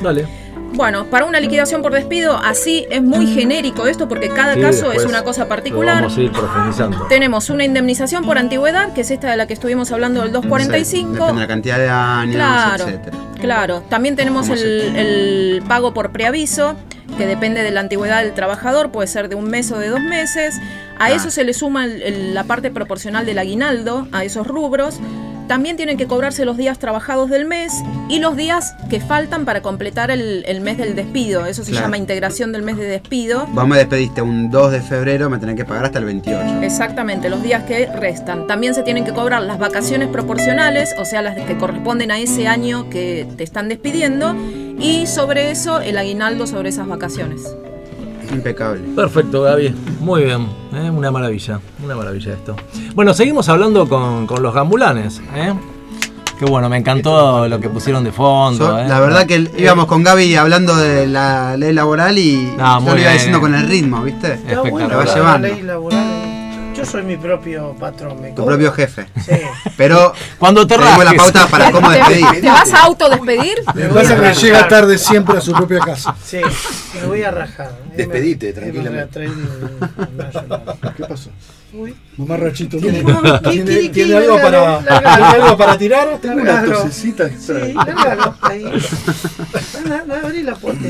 Dale. 0.00 0.26
Bueno, 0.74 1.06
para 1.06 1.24
una 1.24 1.40
liquidación 1.40 1.80
por 1.80 1.92
despido 1.92 2.36
así 2.36 2.86
es 2.90 3.02
muy 3.02 3.26
genérico 3.28 3.86
esto 3.86 4.08
porque 4.08 4.28
cada 4.28 4.54
Sí, 4.54 4.60
caso 4.60 4.92
es 4.92 5.04
una 5.06 5.22
cosa 5.22 5.44
Lo 5.44 5.48
particular. 5.48 5.96
vamos 6.02 6.18
a 6.18 6.20
ir 6.20 6.32
profundizando. 6.32 7.06
Tenemos 7.08 7.48
una 7.48 7.64
indemnización 7.64 8.24
por 8.24 8.36
antigüedad, 8.36 8.92
que 8.92 9.00
es 9.00 9.10
esta 9.10 9.30
de 9.30 9.36
la 9.38 9.46
que 9.46 9.54
estuvimos 9.54 9.90
hablando 9.92 10.20
del 10.20 10.30
Sí, 10.30 10.34
245. 10.34 11.12
depende 11.12 11.32
de 11.34 11.40
la 11.40 11.46
cantidad 11.46 11.78
de 11.78 11.88
años, 11.88 12.34
Claro. 12.34 12.84
etcétera. 12.88 13.16
Claro, 13.40 13.82
también 13.88 14.16
tenemos 14.16 14.48
¿Cómo 14.48 14.60
el, 14.60 14.96
el 14.96 15.62
pago 15.66 15.94
por 15.94 16.10
preaviso, 16.10 16.74
que 17.16 17.26
depende 17.26 17.62
de 17.62 17.70
la 17.70 17.80
antigüedad 17.80 18.22
del 18.22 18.34
trabajador, 18.34 18.90
puede 18.90 19.06
ser 19.08 19.28
de 19.30 19.36
un 19.36 19.48
mes 19.48 19.70
o 19.72 19.78
de 19.78 19.88
dos 19.88 20.00
meses. 20.00 20.56
A 20.98 21.06
Ah. 21.06 21.10
eso 21.12 21.30
se 21.30 21.44
le 21.44 21.52
suma 21.54 21.84
el- 21.84 22.02
el- 22.02 22.34
la 22.34 22.44
parte 22.44 22.70
proporcional 22.70 23.26
del 23.26 23.38
aguinaldo, 23.38 24.08
a 24.12 24.24
esos 24.24 24.46
rubros. 24.46 24.98
También 25.48 25.76
tienen 25.76 25.96
que 25.96 26.08
cobrarse 26.08 26.44
los 26.44 26.56
días 26.56 26.80
trabajados 26.80 27.30
del 27.30 27.44
mes 27.44 27.72
y 28.08 28.18
los 28.18 28.36
días 28.36 28.74
que 28.90 28.98
faltan 28.98 29.44
para 29.44 29.62
completar 29.62 30.10
el, 30.10 30.42
el 30.48 30.60
mes 30.60 30.76
del 30.76 30.96
despido. 30.96 31.46
Eso 31.46 31.62
se 31.62 31.70
Claro. 31.70 31.86
llama 31.86 31.98
integración 31.98 32.50
del 32.50 32.62
mes 32.62 32.76
de 32.78 32.84
despido. 32.86 33.46
Vos 33.52 33.68
me 33.68 33.76
despediste 33.78 34.22
un 34.22 34.50
2 34.50 34.72
de 34.72 34.80
febrero, 34.80 35.30
me 35.30 35.38
tenés 35.38 35.54
que 35.54 35.64
pagar 35.64 35.84
hasta 35.84 36.00
el 36.00 36.04
28. 36.06 36.62
Exactamente, 36.62 37.28
los 37.30 37.44
días 37.44 37.62
que 37.62 37.86
restan. 37.86 38.48
También 38.48 38.74
se 38.74 38.82
tienen 38.82 39.04
que 39.04 39.12
cobrar 39.12 39.40
las 39.42 39.60
vacaciones 39.60 40.08
proporcionales, 40.08 40.92
o 40.98 41.04
sea, 41.04 41.22
las 41.22 41.36
que 41.36 41.56
corresponden 41.56 42.10
a 42.10 42.18
ese 42.18 42.48
año 42.48 42.90
que 42.90 43.28
te 43.36 43.44
están 43.44 43.68
despidiendo, 43.68 44.34
y 44.80 45.06
sobre 45.06 45.52
eso 45.52 45.80
el 45.80 45.96
aguinaldo 45.96 46.48
sobre 46.48 46.70
esas 46.70 46.88
vacaciones. 46.88 47.42
Impecable. 48.32 48.80
Perfecto, 48.94 49.42
Gaby. 49.42 49.74
Muy 50.00 50.24
bien. 50.24 50.46
¿eh? 50.74 50.90
Una 50.90 51.10
maravilla. 51.10 51.60
Una 51.84 51.94
maravilla 51.96 52.32
esto. 52.32 52.56
Bueno, 52.94 53.14
seguimos 53.14 53.48
hablando 53.48 53.88
con, 53.88 54.26
con 54.26 54.42
los 54.42 54.54
gambulanes. 54.54 55.20
¿eh? 55.34 55.52
Qué 56.38 56.44
bueno, 56.44 56.68
me 56.68 56.76
encantó 56.76 57.48
lo 57.48 57.58
que 57.58 57.70
pusieron 57.70 58.04
de 58.04 58.12
fondo. 58.12 58.66
So- 58.66 58.78
¿eh? 58.78 58.86
La 58.88 59.00
verdad 59.00 59.24
que 59.26 59.50
íbamos 59.56 59.86
con 59.86 60.02
Gaby 60.02 60.34
hablando 60.36 60.76
de 60.76 61.06
la 61.06 61.56
ley 61.56 61.72
laboral 61.72 62.18
y 62.18 62.52
No, 62.58 62.74
yo 62.74 62.80
muy 62.82 62.92
lo 62.94 63.00
iba 63.00 63.12
diciendo 63.12 63.40
con 63.40 63.54
el 63.54 63.66
ritmo, 63.66 64.02
¿viste? 64.02 64.38
Lo 64.54 64.62
va 64.64 65.04
la 65.04 65.14
llevando. 65.14 65.48
ley 65.48 65.62
laboral. 65.62 66.05
Yo 66.76 66.84
soy 66.84 67.02
mi 67.02 67.16
propio 67.16 67.74
patrón. 67.80 68.20
Me 68.20 68.28
Tu 68.28 68.34
cobro. 68.36 68.46
propio 68.56 68.72
jefe. 68.72 69.06
Sí. 69.24 69.32
Pero 69.76 70.12
Cuando 70.38 70.66
te 70.66 70.76
tenemos 70.76 71.04
la 71.04 71.12
pauta 71.14 71.46
para 71.46 71.70
cómo 71.72 71.90
¿Te, 71.90 71.96
despedir. 71.98 72.40
te 72.42 72.48
vas 72.48 72.72
a 72.74 72.82
autodespedir? 72.82 73.54
Que 73.74 73.84
pasa 73.86 74.20
que 74.20 74.34
llega 74.34 74.68
tarde 74.68 74.98
siempre 74.98 75.38
a 75.38 75.40
su 75.40 75.52
propia 75.52 75.78
casa. 75.80 76.14
Sí, 76.24 76.40
me 77.00 77.06
voy 77.06 77.22
a 77.22 77.30
rajar. 77.30 77.72
Despedite, 77.96 78.46
Me- 78.46 78.52
me 78.52 78.60
tranquilamente. 78.60 79.30
¿Qué 80.96 81.04
pasó? 81.04 81.30
Uy. 81.72 81.94
Mamá 82.16 82.36
Rachito, 82.38 82.78
¿Qué- 82.78 82.90
¿tiene, 82.90 83.04
¿tiene, 83.50 83.88
tiene 83.90 84.14
algo, 84.16 84.36
para, 84.36 84.80
lárgalo, 84.80 84.84
¿tiene 84.86 85.00
lárgalo. 85.02 85.44
algo 85.44 85.56
para 85.58 85.78
tirar? 85.78 86.18
Tengo 86.22 86.40
una 86.40 86.64
tosecita. 86.64 87.28
Sí, 87.38 87.52
ahí. 88.42 88.64
Puerta. 90.60 90.88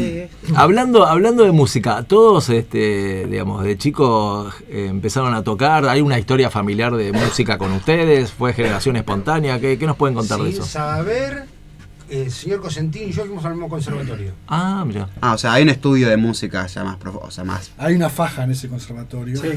Hablando, 0.55 1.07
hablando 1.07 1.45
de 1.45 1.53
música, 1.53 2.03
todos, 2.05 2.49
este, 2.51 3.27
digamos, 3.27 3.65
de 3.65 3.77
chicos 3.77 4.55
eh, 4.69 4.87
empezaron 4.91 5.35
a 5.35 5.43
tocar. 5.43 5.89
¿Hay 5.89 6.01
una 6.01 6.19
historia 6.19 6.51
familiar 6.51 6.95
de 6.95 7.13
música 7.13 7.59
con 7.59 7.73
ustedes? 7.73 8.31
¿Fue 8.31 8.53
generación 8.53 8.97
espontánea? 8.97 9.59
¿Qué, 9.61 9.79
qué 9.79 9.87
nos 9.87 9.97
pueden 9.97 10.15
contar 10.15 10.39
de 10.41 10.53
Sin 10.53 10.63
eso? 10.63 10.65
saber, 10.71 11.45
el 12.11 12.31
señor 12.31 12.61
Cosentino 12.61 13.07
y 13.07 13.13
yo 13.13 13.25
fuimos 13.25 13.45
al 13.45 13.53
mismo 13.53 13.69
conservatorio. 13.69 14.33
Ah, 14.49 14.85
mira. 14.87 15.09
Ah, 15.21 15.35
o 15.35 15.39
sea, 15.39 15.53
hay 15.55 15.63
un 15.65 15.69
estudio 15.71 16.09
de 16.09 16.17
música 16.17 16.67
ya 16.67 16.85
más 16.85 16.97
profundo, 16.97 17.27
o 17.27 17.31
sea, 17.31 17.45
más. 17.45 17.71
Hay 17.79 17.95
una 17.95 18.09
faja 18.09 18.45
en 18.45 18.53
ese 18.53 18.69
conservatorio. 18.69 19.41
Sí. 19.41 19.49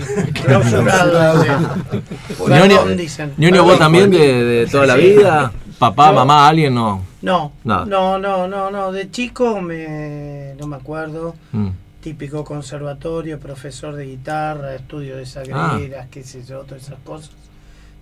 Ñoño, 3.37 3.63
vos 3.63 3.79
también 3.79 4.09
de, 4.11 4.43
de 4.43 4.67
toda 4.67 4.85
la 4.85 4.95
Sí. 4.95 5.01
vida. 5.01 5.51
Papá, 5.77 6.09
Yo- 6.09 6.15
mamá, 6.15 6.47
alguien 6.47 6.73
no. 6.75 7.03
No, 7.21 7.51
Nada. 7.63 7.85
no, 7.85 8.17
no, 8.17 8.47
no, 8.47 8.71
no. 8.71 8.91
De 8.91 9.09
chico 9.11 9.61
me, 9.61 10.53
no 10.59 10.67
me 10.67 10.75
acuerdo. 10.77 11.35
Mm. 11.51 11.69
típico 12.01 12.45
conservatorio, 12.45 13.41
profesor 13.41 13.93
de 13.93 14.05
guitarra, 14.05 14.73
estudio 14.73 15.17
de 15.17 15.25
sagreras, 15.25 16.07
qué 16.09 16.23
sé 16.23 16.45
yo, 16.45 16.59
todas 16.61 16.83
esas 16.83 16.99
cosas. 17.03 17.31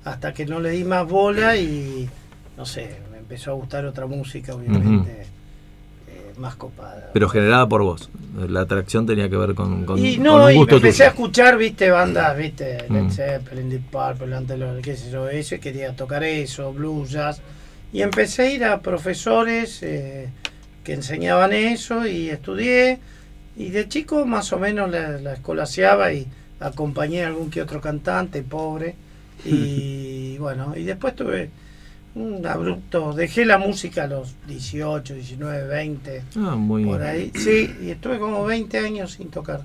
Hasta 0.06 0.36
que 0.36 0.46
no 0.46 0.60
le 0.60 0.70
di 0.70 0.84
más 0.84 1.08
bola 1.08 1.58
y, 1.58 2.08
no 2.58 2.66
sé, 2.68 2.96
empezó 3.28 3.52
a 3.52 3.56
gustar 3.56 3.86
otra 3.86 4.06
música, 4.06 4.56
obviamente, 4.56 5.24
eh, 6.08 6.34
más 6.38 6.56
copada. 6.56 7.10
Pero 7.12 7.28
generada 7.28 7.68
por 7.68 7.84
vos. 7.84 8.10
La 8.48 8.62
atracción 8.62 9.06
tenía 9.06 9.30
que 9.30 9.36
ver 9.36 9.54
con, 9.54 9.86
con, 9.86 10.00
y 10.00 10.16
con 10.16 10.24
no, 10.24 10.46
un 10.46 10.52
y 10.52 10.56
gusto 10.56 10.78
empecé 10.78 11.00
tuyo. 11.00 11.06
a 11.06 11.08
escuchar, 11.10 11.58
viste, 11.58 11.92
bandas, 11.92 12.38
viste, 12.38 12.86
Led. 12.90 13.10
Zeppelin, 13.10 13.70
Deep 13.70 13.92
Purple, 13.92 14.34
Antelor, 14.34 14.82
qué 14.82 14.96
sé 14.96 15.12
yo, 15.12 15.28
eso, 15.28 15.56
y 15.56 15.60
quería 15.60 15.94
tocar 15.94 16.24
eso, 16.24 16.72
blues, 16.72 17.12
jazz. 17.12 17.42
Y 17.92 18.02
empecé 18.02 18.44
a 18.44 18.52
ir 18.52 18.64
a 18.64 18.80
profesores 18.80 19.84
eh, 19.84 20.30
que 20.86 20.94
enseñaban 20.94 21.52
eso 21.52 22.08
y 22.08 22.30
estudié. 22.30 23.00
Y 23.58 23.72
de 23.72 23.90
chico 23.90 24.26
más 24.26 24.54
o 24.54 24.58
menos 24.60 24.90
la, 24.90 25.18
la 25.20 25.34
escolaseaba 25.34 26.14
y 26.14 26.28
acompañé 26.62 27.26
a 27.26 27.28
algún 27.28 27.50
que 27.50 27.62
otro 27.62 27.82
cantante, 27.82 28.42
pobre. 28.42 28.96
Y 29.46 30.38
bueno, 30.40 30.76
y 30.78 30.84
después 30.84 31.14
tuve 31.16 31.50
un 32.20 32.46
abrupto, 32.46 33.14
dejé 33.14 33.46
la 33.46 33.58
música 33.58 34.04
a 34.04 34.08
los 34.08 34.36
18, 34.48 35.14
19, 35.14 35.68
20. 35.68 36.24
Ah, 36.38 36.56
muy 36.56 36.86
Por 36.86 37.02
ahí, 37.04 37.32
sí, 37.36 37.76
y 37.82 37.90
estuve 37.92 38.20
como 38.20 38.44
20 38.46 38.78
años 38.80 39.14
sin 39.14 39.30
tocar 39.30 39.62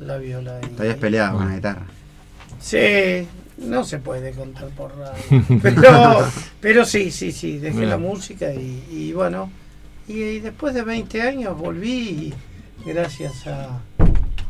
la 0.00 0.18
viola. 0.18 0.60
y- 0.62 0.66
Te 0.74 0.82
habías 0.82 0.96
peleado 0.98 1.38
con 1.38 1.48
la 1.48 1.54
guitarra. 1.56 1.86
Sí, 2.60 3.26
no 3.58 3.84
se 3.84 3.98
puede 3.98 4.32
contar 4.32 4.68
por 4.68 4.96
radio. 4.96 5.44
Pero, 5.62 6.26
pero 6.60 6.84
sí, 6.84 7.10
sí, 7.10 7.32
sí, 7.32 7.58
dejé 7.58 7.76
Mira. 7.76 7.90
la 7.90 7.98
música 7.98 8.52
y, 8.54 8.84
y 8.90 9.12
bueno, 9.12 9.50
y, 10.08 10.14
y 10.22 10.40
después 10.40 10.74
de 10.74 10.82
20 10.82 11.22
años 11.22 11.56
volví 11.58 12.32
y 12.84 12.88
gracias 12.88 13.46
a, 13.46 13.80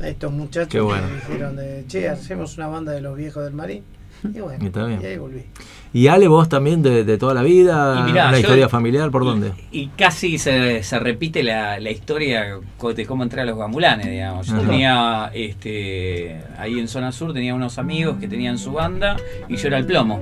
a 0.01 0.09
estos 0.09 0.33
muchachos 0.33 0.85
bueno. 0.85 1.07
que 1.07 1.13
me 1.13 1.21
dijeron 1.21 1.57
de, 1.57 1.85
che, 1.89 2.09
hacemos 2.09 2.57
una 2.59 2.67
banda 2.69 2.93
de 2.93 3.01
los 3.01 3.17
viejos 3.17 3.45
del 3.45 3.55
Marín. 3.55 3.83
Y 4.25 4.41
bueno, 4.41 4.59
bien. 4.71 5.01
y 5.03 5.07
ahí 5.07 5.17
volví. 5.17 5.45
Y 5.93 6.09
Ale, 6.09 6.29
vos 6.29 6.49
también 6.49 6.83
de, 6.83 7.05
de 7.05 7.19
toda 7.19 7.35
la 7.35 7.43
vida, 7.43 8.05
mirá, 8.05 8.29
una 8.29 8.39
historia 8.39 8.69
familiar, 8.69 9.11
¿por 9.11 9.25
dónde? 9.25 9.53
Y 9.73 9.89
casi 9.89 10.39
se, 10.39 10.83
se 10.83 10.99
repite 10.99 11.43
la, 11.43 11.81
la 11.81 11.91
historia 11.91 12.59
de 12.95 13.07
cómo 13.07 13.23
entré 13.23 13.41
a 13.41 13.45
los 13.45 13.57
gamulanes, 13.57 14.07
digamos. 14.07 14.47
Yo 14.47 14.57
Ajá. 14.57 14.67
tenía, 14.67 15.31
este, 15.33 16.41
ahí 16.59 16.79
en 16.79 16.89
zona 16.89 17.11
sur, 17.11 17.33
tenía 17.33 17.55
unos 17.55 17.79
amigos 17.79 18.19
que 18.19 18.29
tenían 18.29 18.59
su 18.59 18.73
banda 18.73 19.17
y 19.49 19.57
yo 19.57 19.69
era 19.69 19.79
el 19.79 19.87
plomo. 19.87 20.21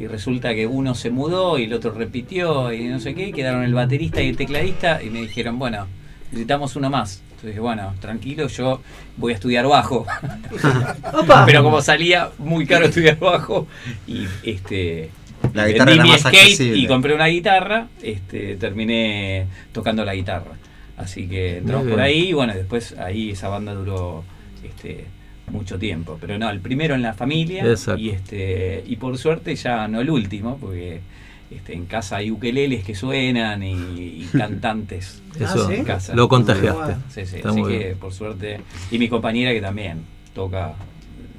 Y 0.00 0.06
resulta 0.06 0.54
que 0.54 0.66
uno 0.66 0.94
se 0.94 1.10
mudó 1.10 1.58
y 1.58 1.64
el 1.64 1.72
otro 1.72 1.92
repitió 1.92 2.72
y 2.72 2.84
no 2.84 3.00
sé 3.00 3.14
qué, 3.14 3.32
quedaron 3.32 3.64
el 3.64 3.74
baterista 3.74 4.22
y 4.22 4.28
el 4.28 4.36
tecladista 4.36 5.02
y 5.02 5.10
me 5.10 5.20
dijeron, 5.20 5.58
bueno, 5.58 5.86
necesitamos 6.30 6.76
uno 6.76 6.90
más. 6.90 7.22
Entonces 7.38 7.50
dije, 7.50 7.60
bueno, 7.60 7.94
tranquilo, 8.00 8.48
yo 8.48 8.80
voy 9.16 9.30
a 9.30 9.36
estudiar 9.36 9.64
bajo. 9.68 10.04
Pero 11.46 11.62
como 11.62 11.80
salía 11.80 12.30
muy 12.38 12.66
caro 12.66 12.86
estudiar 12.86 13.16
bajo 13.20 13.68
y 14.08 14.26
este 14.42 15.10
La 15.54 15.68
guitarra 15.68 15.92
vendí 15.92 16.00
era 16.00 16.02
mi 16.02 16.10
más 16.10 16.20
skate 16.22 16.34
accesible. 16.34 16.78
y 16.78 16.86
compré 16.88 17.14
una 17.14 17.26
guitarra, 17.26 17.86
este, 18.02 18.56
terminé 18.56 19.46
tocando 19.70 20.04
la 20.04 20.16
guitarra. 20.16 20.54
Así 20.96 21.28
que 21.28 21.58
entramos 21.58 21.86
por 21.86 22.00
ahí 22.00 22.30
y 22.30 22.32
bueno, 22.32 22.54
después 22.54 22.98
ahí 22.98 23.30
esa 23.30 23.46
banda 23.46 23.72
duró 23.72 24.24
este, 24.64 25.04
mucho 25.46 25.78
tiempo. 25.78 26.18
Pero 26.20 26.40
no, 26.40 26.50
el 26.50 26.58
primero 26.58 26.96
en 26.96 27.02
la 27.02 27.14
familia 27.14 27.64
Exacto. 27.64 28.00
y 28.00 28.10
este 28.10 28.82
y 28.84 28.96
por 28.96 29.16
suerte 29.16 29.54
ya 29.54 29.86
no 29.86 30.00
el 30.00 30.10
último, 30.10 30.58
porque 30.60 31.02
este, 31.50 31.74
en 31.74 31.86
casa 31.86 32.16
hay 32.16 32.30
ukeleles 32.30 32.84
que 32.84 32.94
suenan 32.94 33.62
y, 33.62 33.72
y 33.72 34.28
cantantes 34.36 35.22
Eso, 35.38 35.70
en 35.70 35.84
casa. 35.84 36.14
lo 36.14 36.28
contagiaste. 36.28 36.96
Sí, 37.10 37.26
sí, 37.26 37.36
Está 37.36 37.50
así 37.50 37.62
que 37.62 37.78
bien. 37.78 37.98
por 37.98 38.12
suerte. 38.12 38.60
Y 38.90 38.98
mi 38.98 39.08
compañera 39.08 39.52
que 39.52 39.60
también 39.60 40.04
toca. 40.34 40.74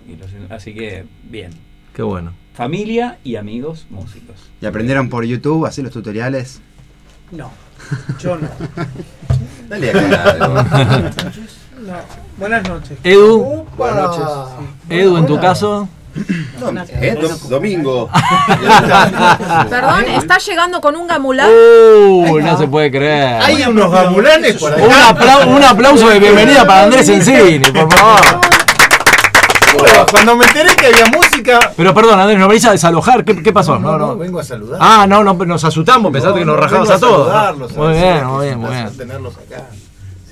y 0.07 0.15
los- 0.15 0.51
así 0.51 0.73
que 0.73 1.05
bien. 1.29 1.51
Qué 1.93 2.01
bueno. 2.03 2.33
Familia 2.53 3.19
y 3.23 3.35
amigos 3.35 3.85
músicos. 3.89 4.35
¿Y 4.61 4.65
aprendieron 4.65 5.09
por 5.09 5.23
YouTube, 5.25 5.65
así 5.65 5.81
los 5.81 5.91
tutoriales? 5.91 6.61
No, 7.31 7.51
yo 8.19 8.35
no. 8.37 8.49
Dale 9.69 9.89
acá. 9.91 11.11
No. 11.79 11.93
Buenas 12.37 12.67
noches. 12.67 12.97
Edu. 13.05 13.65
Buenas 13.77 14.17
noches. 14.17 14.27
Edu, 14.89 15.15
en 15.17 15.25
tu 15.25 15.39
caso. 15.39 15.87
Eh, 16.15 17.15
dom- 17.21 17.37
domingo. 17.49 18.09
Perdón, 19.69 20.05
está 20.09 20.37
llegando 20.37 20.81
con 20.81 20.95
un 20.95 21.07
gamulán. 21.07 21.49
Uh, 21.49 22.39
no 22.39 22.57
se 22.57 22.67
puede 22.67 22.91
creer. 22.91 23.41
Hay 23.41 23.63
unos 23.63 23.91
gamulanes 23.91 24.55
por 24.57 24.71
Un, 24.73 24.91
apla- 24.91 25.45
un 25.47 25.63
aplauso 25.63 26.09
de 26.09 26.19
bienvenida 26.19 26.65
para 26.65 26.83
Andrés 26.83 27.07
Encini, 27.09 27.59
por 27.71 27.91
favor. 27.93 28.41
Bueno, 29.79 30.05
Cuando 30.11 30.35
me 30.35 30.45
enteré 30.45 30.75
que 30.75 30.87
había 30.87 31.05
música. 31.05 31.71
Pero 31.77 31.93
perdón, 31.93 32.19
Andrés, 32.19 32.39
nos 32.39 32.47
venís 32.49 32.65
a 32.65 32.71
desalojar. 32.71 33.23
¿Qué, 33.23 33.41
qué 33.41 33.53
pasó? 33.53 33.77
No, 33.79 33.97
no. 33.97 34.17
vengo 34.17 34.39
a 34.39 34.43
saludar. 34.43 34.79
Ah, 34.81 35.05
no, 35.07 35.23
no, 35.23 35.33
nos 35.33 35.63
asustamos, 35.63 36.11
pensaste 36.11 36.39
No, 36.39 36.39
que 36.39 36.45
nos 36.45 36.55
no, 36.55 36.61
rajabas 36.61 36.89
vengo 36.89 36.95
a 36.97 36.99
todos. 36.99 37.27
saludarlos, 37.27 37.71
Muy 37.77 37.93
bien, 37.93 38.25
muy 38.25 38.45
es 38.45 38.49
bien, 38.49 38.55
un 38.55 38.59
muy 38.61 38.69
placer 38.71 38.85
bien. 38.85 38.97
tenerlos 38.97 39.33
acá. 39.37 39.63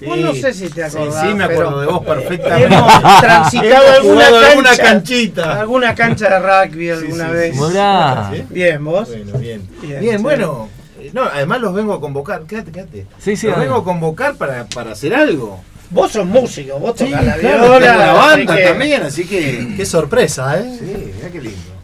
Vos 0.06 0.18
no 0.18 0.34
sé 0.34 0.54
si 0.54 0.70
te 0.70 0.84
acordás. 0.84 1.22
Sí, 1.22 1.28
sí, 1.30 1.34
me 1.36 1.44
acuerdo 1.46 1.70
pero 1.70 1.80
de 1.82 1.88
vos 1.88 2.06
perfectamente. 2.06 2.76
Hemos 2.76 3.02
transitado 3.22 3.86
Hemos 3.88 4.24
alguna 4.24 4.24
cancha, 4.30 4.50
alguna 4.50 4.78
canchita. 4.78 5.60
Alguna 5.62 5.96
cancha 5.96 6.30
de 6.30 6.40
rugby 6.40 6.90
alguna 6.92 7.26
sí, 7.28 7.34
vez. 7.34 7.56
sí. 7.56 7.62
Mirá. 7.62 8.32
Bien, 8.50 8.84
vos. 8.86 9.08
Bueno, 9.10 9.38
bien. 9.40 9.70
Bien, 9.82 10.00
Bien, 10.00 10.18
sí. 10.18 10.24
bueno. 10.24 10.70
eh, 11.00 11.10
No, 11.14 11.24
además 11.24 11.62
los 11.62 11.74
vengo 11.74 11.94
a 11.94 12.00
convocar. 12.00 12.44
Quédate, 12.44 12.72
quédate. 12.72 13.06
Sí, 13.20 13.36
sí, 13.36 13.48
Los 13.48 13.58
vengo 13.60 13.76
a 13.76 13.84
convocar 13.84 14.36
para, 14.36 14.66
para 14.66 14.92
hacer 14.92 15.14
algo. 15.16 15.60
Vos 15.90 16.12
sos 16.12 16.26
músico, 16.26 16.78
vos 16.80 16.94
Sí, 16.98 17.06
tocás 17.06 17.26
la 17.26 17.38
viola. 17.38 17.80
la 17.80 18.12
así 18.32 18.38
banda 18.46 18.56
que- 18.58 18.64
también, 18.66 19.04
así 19.04 19.26
que. 19.26 19.74
Qué 19.78 19.86
sorpresa, 19.86 20.60
¿eh? 20.60 20.76
Sí, 20.78 21.14
mira 21.16 21.30
qué 21.32 21.42
lindo. 21.42 21.77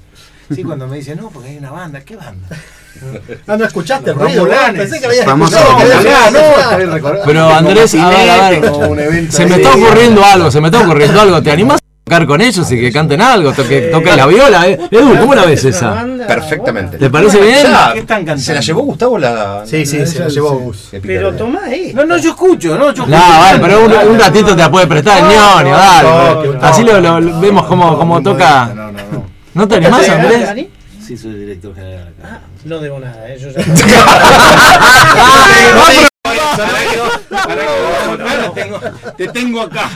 Sí, 0.53 0.63
cuando 0.63 0.87
me 0.87 0.97
dicen, 0.97 1.17
no, 1.21 1.29
porque 1.29 1.49
hay 1.49 1.57
una 1.57 1.71
banda, 1.71 2.01
¿qué 2.01 2.15
banda? 2.15 2.47
Ah, 3.47 3.57
no 3.57 3.65
escuchaste 3.65 4.13
ruido. 4.13 4.47
Pensé 4.77 4.99
que 4.99 5.07
habías 5.07 5.25
Famoso 5.25 5.57
escuchado. 5.57 6.01
que 6.01 6.09
Ah, 6.09 6.29
no, 6.31 6.71
no, 6.87 6.93
recordar. 6.93 7.21
Pero 7.25 7.49
Andrés, 7.49 7.95
a 7.95 8.09
ver, 8.09 8.29
a 8.29 8.49
ver. 8.49 9.31
Se 9.31 9.45
me 9.47 9.55
está 9.55 9.73
ocurriendo 9.75 10.23
algo, 10.23 10.51
se 10.51 10.61
me 10.61 10.67
está 10.67 10.81
ocurriendo 10.81 11.19
algo. 11.19 11.41
¿Te 11.41 11.51
animás 11.51 11.79
a 11.79 12.03
tocar 12.05 12.27
con 12.27 12.39
ellos 12.39 12.71
y 12.71 12.79
que 12.79 12.91
canten 12.93 13.19
algo? 13.21 13.51
Toque, 13.51 13.89
toquen 13.91 14.15
la 14.15 14.27
viola, 14.27 14.67
eh? 14.69 14.79
Edu, 14.91 15.17
¿cómo 15.19 15.33
la 15.35 15.43
ves 15.45 15.65
esa? 15.65 16.05
Perfectamente. 16.27 16.97
¿Te 16.97 17.09
parece 17.09 17.41
bien? 17.41 17.63
Ya, 17.63 17.91
¿Qué 17.93 17.99
están 17.99 18.17
cantando? 18.19 18.43
¿Se 18.43 18.53
la 18.53 18.61
llevó 18.61 18.81
Gustavo 18.83 19.17
la.? 19.17 19.63
Sí, 19.65 19.85
sí, 19.87 20.05
se 20.05 20.19
lo 20.19 20.29
llevó 20.29 20.51
Gus. 20.59 20.87
Qué 20.91 21.01
Pero 21.01 21.33
tomá 21.33 21.63
ahí. 21.65 21.91
No, 21.95 22.05
no, 22.05 22.15
yo 22.17 22.29
escucho, 22.29 22.77
no, 22.77 22.93
yo 22.93 23.05
No, 23.07 23.15
escucho. 23.17 23.39
vale, 23.39 23.59
pero 23.59 23.85
un, 23.85 24.11
un 24.11 24.19
ratito 24.19 24.49
te 24.55 24.61
la 24.61 24.71
puede 24.71 24.85
prestar 24.87 25.17
el 25.17 25.23
ñoño, 25.25 25.75
dale. 25.75 26.09
no, 26.09 26.53
no, 26.53 26.61
Así 26.61 26.83
lo, 26.83 27.01
lo- 27.01 27.19
no, 27.19 27.39
vemos 27.41 27.65
cómo, 27.65 27.97
cómo 27.97 28.19
no, 28.19 28.31
toca. 28.31 28.67
No, 28.67 28.91
no, 28.91 28.91
no. 28.91 29.32
¿No 29.53 29.67
te 29.67 29.75
animás, 29.75 30.09
Andrés? 30.09 30.67
Sí, 31.05 31.17
soy 31.17 31.33
director 31.33 31.75
general 31.75 32.13
acá. 32.17 32.41
No 32.63 32.79
debo 32.79 32.99
nada, 32.99 33.29
eh, 33.29 33.37
yo 33.37 33.49
ya. 33.49 33.61
Te 39.17 39.27
tengo 39.27 39.61
acá. 39.61 39.89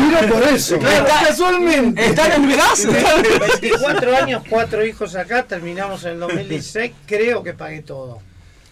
Mira 0.00 0.22
por 0.22 0.42
eso. 0.42 0.78
Casualmente. 0.78 2.06
¿Están 2.06 2.32
en 2.32 2.48
Vegas? 2.48 2.86
24 3.60 4.16
años, 4.16 4.42
cuatro 4.48 4.84
hijos 4.84 5.14
acá, 5.16 5.44
terminamos 5.44 6.04
en 6.04 6.12
el 6.12 6.20
2016, 6.20 6.92
creo 7.06 7.42
que 7.42 7.52
pagué 7.52 7.82
todo. 7.82 8.20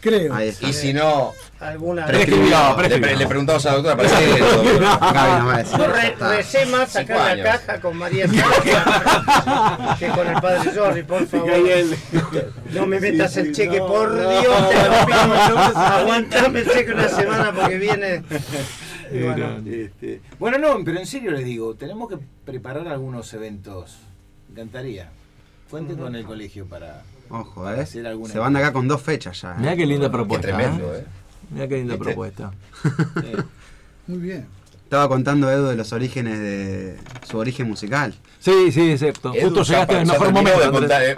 Creo. 0.03 0.35
Ahí 0.35 0.49
está. 0.49 0.69
Y 0.69 0.73
si 0.73 0.93
no, 0.93 1.33
Alguna 1.61 2.07
prescribió. 2.07 2.45
Le, 2.51 2.75
prescribió. 2.75 3.01
pre- 3.09 3.17
le 3.17 3.27
preguntamos 3.29 3.65
a 3.65 3.69
la 3.71 3.75
doctora 3.77 3.97
para 3.97 4.09
qué. 4.19 4.27
Gaby 4.35 5.39
nos 5.39 5.47
va 5.49 5.55
a 5.55 5.59
decir. 5.59 5.79
Yo 5.79 5.87
re- 5.87 6.17
recé 6.19 6.67
más 6.67 6.97
acá 6.97 7.33
en 7.33 7.39
la 7.39 7.45
caja 7.45 7.81
con 7.81 7.97
María 7.97 8.27
Sara 8.29 9.97
que 10.01 10.09
con 10.09 10.27
el 10.27 10.41
padre 10.41 10.71
Jordi, 10.77 11.03
por 11.05 11.25
favor. 11.29 11.51
No 12.73 12.87
me 12.87 12.99
metas 12.99 13.37
el 13.37 13.55
cheque, 13.55 13.79
por 13.79 14.13
Dios, 14.13 14.69
te 14.71 14.89
lo 14.89 15.07
pido. 15.07 15.59
Aguantame 15.77 16.59
el 16.61 16.69
cheque 16.71 16.93
una 16.93 17.09
semana 17.09 17.53
porque 17.55 17.79
viene. 17.79 18.23
Bueno, 19.13 19.59
Este, 19.67 20.23
bueno, 20.39 20.57
no, 20.57 20.83
pero 20.83 20.99
en 20.99 21.07
serio 21.07 21.33
les 21.33 21.45
digo, 21.45 21.75
tenemos 21.75 22.09
que 22.09 22.17
preparar 22.47 22.89
algunos 22.89 23.31
eventos. 23.35 23.99
Me 24.49 24.55
encantaría. 24.63 25.11
Cuenten 25.71 25.99
con 25.99 26.17
el 26.17 26.25
colegio 26.25 26.65
para. 26.65 27.03
Ojo, 27.31 27.71
¿eh? 27.71 27.81
Hacer 27.81 28.07
alguna 28.07 28.33
Se 28.33 28.39
van 28.39 28.53
de 28.53 28.59
acá 28.61 28.73
con 28.73 28.87
dos 28.89 29.01
fechas 29.03 29.41
ya. 29.41 29.53
¿eh? 29.53 29.57
Mirá 29.59 29.77
qué 29.77 29.87
linda 29.87 30.07
Qué 30.09 30.13
propuesta. 30.13 30.47
tremendo, 30.49 30.95
¿eh? 30.95 30.99
¿eh? 30.99 31.07
Mirá 31.51 31.69
qué 31.69 31.77
linda 31.77 31.95
¿Viste? 31.95 32.05
propuesta. 32.05 32.53
Muy 34.07 34.19
bien. 34.19 34.47
Estaba 34.85 35.09
contando 35.09 35.51
Edu 35.51 35.69
de 35.69 35.77
los 35.77 35.93
orígenes 35.95 36.39
de 36.39 36.99
su 37.27 37.39
origen 37.39 37.67
musical. 37.69 38.15
Sí, 38.41 38.71
sí, 38.73 38.91
exacto. 38.91 39.33
Edu 39.35 39.47
Justo 39.49 39.63
llegaste 39.63 39.95
en 39.95 40.01
el 40.01 40.07
mejor 40.07 40.33
momento. 40.33 40.61
de 40.61 40.71
contar, 40.71 41.03
¿eh? 41.03 41.17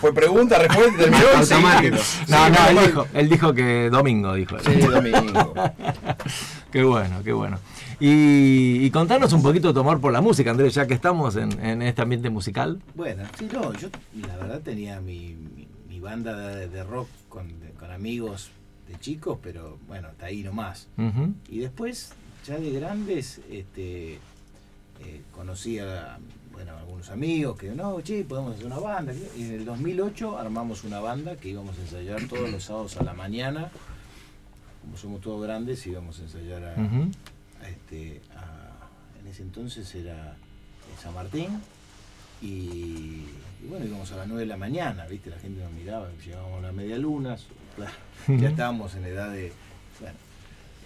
Fue 0.00 0.12
pregunta, 0.14 0.58
respuesta, 0.58 0.96
terminó 0.96 1.22
y 1.22 1.36
Automático. 1.36 1.96
No, 2.28 2.48
no, 2.48 2.66
él 2.68 2.78
dijo, 2.86 3.06
él 3.12 3.28
dijo 3.28 3.52
que 3.54 3.90
domingo, 3.90 4.32
dijo. 4.34 4.56
él. 4.56 4.62
Sí, 4.64 4.80
domingo. 4.80 5.54
qué 6.76 6.84
bueno, 6.84 7.22
qué 7.24 7.32
bueno. 7.32 7.58
Y, 8.00 8.84
y 8.84 8.90
contanos 8.90 9.32
un 9.32 9.42
poquito 9.42 9.72
tu 9.72 9.80
amor 9.80 10.00
por 10.00 10.12
la 10.12 10.20
música, 10.20 10.50
Andrés, 10.50 10.74
ya 10.74 10.86
que 10.86 10.94
estamos 10.94 11.36
en, 11.36 11.52
en 11.64 11.80
este 11.82 12.02
ambiente 12.02 12.28
musical. 12.30 12.80
Bueno, 12.94 13.24
sí, 13.38 13.48
no, 13.52 13.72
yo 13.74 13.88
la 14.26 14.36
verdad 14.36 14.60
tenía 14.60 15.00
mi, 15.00 15.34
mi, 15.56 15.66
mi 15.88 16.00
banda 16.00 16.36
de, 16.36 16.68
de 16.68 16.84
rock 16.84 17.08
con, 17.28 17.48
de- 17.60 17.70
con 17.70 17.90
amigos 17.90 18.50
de 18.88 18.98
chicos, 19.00 19.38
pero 19.42 19.78
bueno, 19.88 20.08
hasta 20.08 20.26
ahí 20.26 20.42
nomás. 20.42 20.88
Y 21.50 21.58
después 21.60 22.12
ya 22.46 22.58
de 22.58 22.70
grandes, 22.72 23.40
este, 23.50 24.14
eh, 24.14 25.22
conocí 25.34 25.78
a 25.78 26.18
bueno, 26.52 26.72
algunos 26.78 27.10
amigos 27.10 27.58
que 27.58 27.70
no, 27.70 28.00
che, 28.02 28.24
podemos 28.24 28.54
hacer 28.54 28.66
una 28.66 28.78
banda. 28.78 29.12
Y 29.36 29.42
en 29.44 29.52
el 29.54 29.64
2008 29.64 30.38
armamos 30.38 30.84
una 30.84 31.00
banda 31.00 31.36
que 31.36 31.48
íbamos 31.50 31.76
a 31.78 31.80
ensayar 31.82 32.22
todos 32.28 32.50
los 32.50 32.62
sábados 32.64 32.96
a 32.98 33.02
la 33.04 33.12
mañana. 33.14 33.70
Como 34.86 34.96
somos 34.96 35.20
todos 35.20 35.42
grandes, 35.42 35.86
íbamos 35.86 36.18
a 36.18 36.22
ensayar 36.22 36.64
a, 36.64 36.74
este, 37.68 38.22
a- 38.34 39.20
en 39.20 39.26
ese 39.26 39.42
entonces 39.42 39.92
era 39.94 40.36
en 40.94 41.02
San 41.02 41.12
Martín. 41.14 41.48
Y, 42.42 42.46
y 42.46 43.66
bueno, 43.68 43.84
íbamos 43.86 44.10
a 44.12 44.16
las 44.16 44.26
9 44.28 44.42
de 44.42 44.46
la 44.46 44.56
mañana, 44.56 45.06
¿viste? 45.06 45.30
La 45.30 45.38
gente 45.38 45.60
nos 45.62 45.72
miraba, 45.72 46.08
llegábamos 46.24 46.58
a 46.58 46.62
las 46.66 46.74
media 46.74 46.98
luna, 46.98 47.36
claro, 47.74 47.92
ya 48.28 48.48
estábamos 48.50 48.94
en 48.94 49.04
edad 49.06 49.30
de, 49.32 49.52
bueno, 50.00 50.16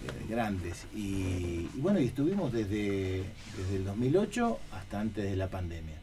eh, 0.07 0.25
grandes. 0.29 0.85
Y, 0.95 1.69
y 1.75 1.79
bueno, 1.79 1.99
y 1.99 2.05
estuvimos 2.05 2.51
desde, 2.53 3.23
desde 3.57 3.75
el 3.75 3.85
2008 3.85 4.59
hasta 4.71 4.99
antes 5.01 5.23
de 5.25 5.35
la 5.35 5.47
pandemia. 5.49 5.97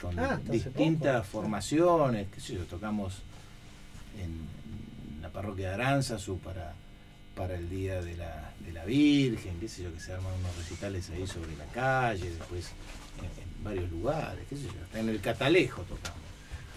Con 0.00 0.16
Ah, 0.18 0.38
distintas 0.48 1.26
poco. 1.26 1.42
formaciones, 1.42 2.28
qué 2.32 2.40
sé 2.40 2.54
yo, 2.54 2.64
tocamos 2.66 3.22
en, 4.16 4.30
en 5.16 5.20
la 5.22 5.28
parroquia 5.30 5.68
de 5.70 5.74
Aranzazu 5.74 6.38
para, 6.38 6.72
para 7.38 7.54
el 7.54 7.70
Día 7.70 8.00
de 8.02 8.16
la, 8.16 8.50
de 8.66 8.72
la 8.72 8.84
Virgen, 8.84 9.54
qué 9.60 9.68
sé 9.68 9.84
yo, 9.84 9.94
que 9.94 10.00
se 10.00 10.12
arman 10.12 10.32
unos 10.40 10.56
recitales 10.58 11.08
ahí 11.10 11.26
sobre 11.26 11.56
la 11.56 11.64
calle, 11.72 12.28
después 12.30 12.72
en, 13.20 13.24
en 13.42 13.64
varios 13.64 13.90
lugares, 13.90 14.40
qué 14.50 14.56
sé 14.56 14.64
yo, 14.64 14.70
hasta 14.84 14.98
en 15.00 15.08
el 15.08 15.20
Catalejo 15.20 15.82
tocamos. 15.82 16.18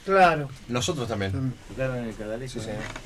Claro. 0.04 0.50
Nosotros 0.68 1.08
también. 1.08 1.54
Tocaron 1.68 1.98
en 1.98 2.06
el 2.06 2.16
Catalejo. 2.16 2.60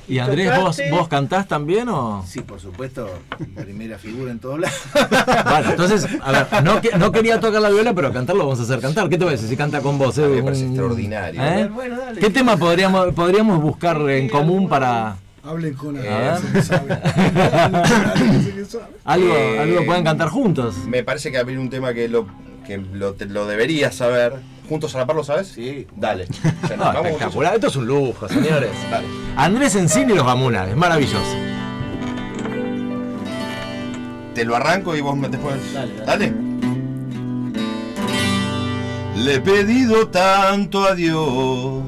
¿Y 0.08 0.18
Andrés, 0.18 0.50
vos, 0.58 0.80
vos 0.90 1.08
cantás 1.08 1.46
también 1.46 1.88
o...? 1.90 2.24
Sí, 2.26 2.40
por 2.40 2.58
supuesto, 2.58 3.18
primera 3.54 3.98
figura 3.98 4.30
en 4.32 4.38
todos 4.38 4.60
lados. 4.60 4.78
Bueno, 5.44 5.70
entonces, 5.72 6.06
a 6.22 6.32
ver, 6.32 6.62
no, 6.64 6.80
que- 6.80 6.96
no 6.96 7.12
quería 7.12 7.38
tocar 7.38 7.60
la 7.60 7.68
viola, 7.68 7.92
pero 7.94 8.12
cantar 8.14 8.34
lo 8.36 8.44
vamos 8.44 8.60
a 8.60 8.62
hacer 8.62 8.80
cantar. 8.80 9.08
¿Qué 9.10 9.18
te 9.18 9.24
parece 9.26 9.46
si 9.46 9.56
canta 9.58 9.80
con 9.82 9.98
vos? 9.98 10.16
eh? 10.18 10.22
me 10.26 10.42
parece 10.42 10.62
Un- 10.64 10.68
extraordinario. 10.70 11.42
¿Eh? 11.44 11.68
Bueno, 11.68 11.98
dale. 11.98 12.18
¿Qué 12.20 12.30
tema 12.30 12.56
podríamos, 12.56 13.12
podríamos 13.14 13.60
buscar 13.60 13.98
en 14.10 14.28
común 14.30 14.66
para...? 14.68 15.16
Hablen 15.46 15.74
con 15.74 15.96
A 15.96 16.34
alguien 16.34 16.52
ver. 16.52 16.52
que 16.52 16.62
sabe. 16.62 16.92
Alguien 16.94 18.52
que 18.56 18.64
sabe. 18.64 18.84
Algo, 19.04 19.34
Eh, 19.34 19.58
algo 19.60 19.86
pueden 19.86 20.04
cantar 20.04 20.28
juntos. 20.28 20.76
Me 20.88 21.02
parece 21.04 21.30
que 21.30 21.38
habría 21.38 21.60
un 21.60 21.70
tema 21.70 21.92
que 21.94 22.08
lo, 22.08 22.26
que 22.66 22.78
lo, 22.78 23.14
te- 23.14 23.26
lo 23.26 23.46
deberías 23.46 23.94
saber. 23.94 24.34
¿Juntos 24.68 24.92
a 24.96 24.98
la 24.98 25.06
par 25.06 25.14
lo 25.14 25.22
sabes? 25.22 25.46
Sí. 25.48 25.86
Dale. 25.94 26.26
O 26.64 26.66
sea, 26.66 26.76
No, 26.76 26.84
vamos 26.86 27.06
espectacular, 27.06 27.54
esto 27.54 27.68
es 27.68 27.76
un 27.76 27.86
lujo, 27.86 28.28
señores. 28.28 28.70
Dale. 28.90 29.06
Andrés 29.36 29.76
Encini 29.76 30.12
y 30.12 30.16
los 30.16 30.26
Gamulas, 30.26 30.68
es 30.68 30.76
maravilloso. 30.76 31.36
Te 34.34 34.44
lo 34.44 34.56
arranco 34.56 34.94
y 34.96 35.00
vos 35.00 35.16
me 35.16 35.28
después. 35.28 35.54
Dale, 35.72 35.92
Dale. 36.04 36.32
Le 39.16 39.34
he 39.36 39.40
pedido 39.40 40.08
tanto 40.08 40.84
a 40.84 40.94
Dios 40.94 41.82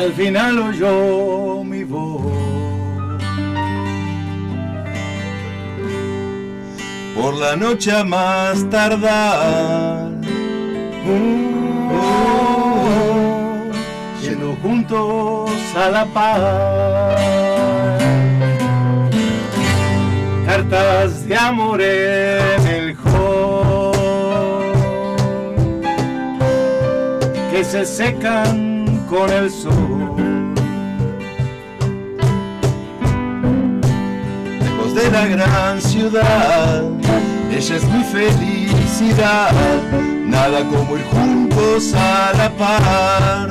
al 0.00 0.12
final 0.14 0.58
oyó 0.58 1.62
mi 1.62 1.84
voz. 1.84 2.50
por 7.20 7.34
la 7.34 7.54
noche 7.54 7.92
más 8.04 8.68
tardar. 8.70 10.10
Oh, 11.06 12.08
yendo 14.22 14.56
juntos 14.62 15.50
a 15.76 15.90
la 15.90 16.06
paz. 16.06 16.40
Cartas 20.46 21.28
de 21.28 21.36
amor 21.36 21.82
en 21.82 22.66
el 22.66 22.96
hall 23.04 23.92
que 27.50 27.62
se 27.64 27.84
secan 27.84 28.69
con 29.10 29.28
el 29.28 29.50
sol. 29.50 30.14
Lejos 34.60 34.94
de 34.94 35.10
la 35.10 35.26
gran 35.26 35.82
ciudad, 35.82 36.84
ella 37.50 37.76
es 37.76 37.84
mi 37.88 38.04
felicidad. 38.04 39.50
Nada 40.26 40.60
como 40.60 40.96
ir 40.96 41.04
juntos 41.06 41.92
a 41.92 42.32
la 42.36 42.50
par. 42.50 43.50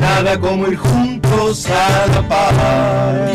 Nada 0.00 0.40
como 0.40 0.66
ir 0.68 0.78
juntos 0.78 1.66
a 1.66 2.06
la 2.14 2.28
par. 2.28 3.32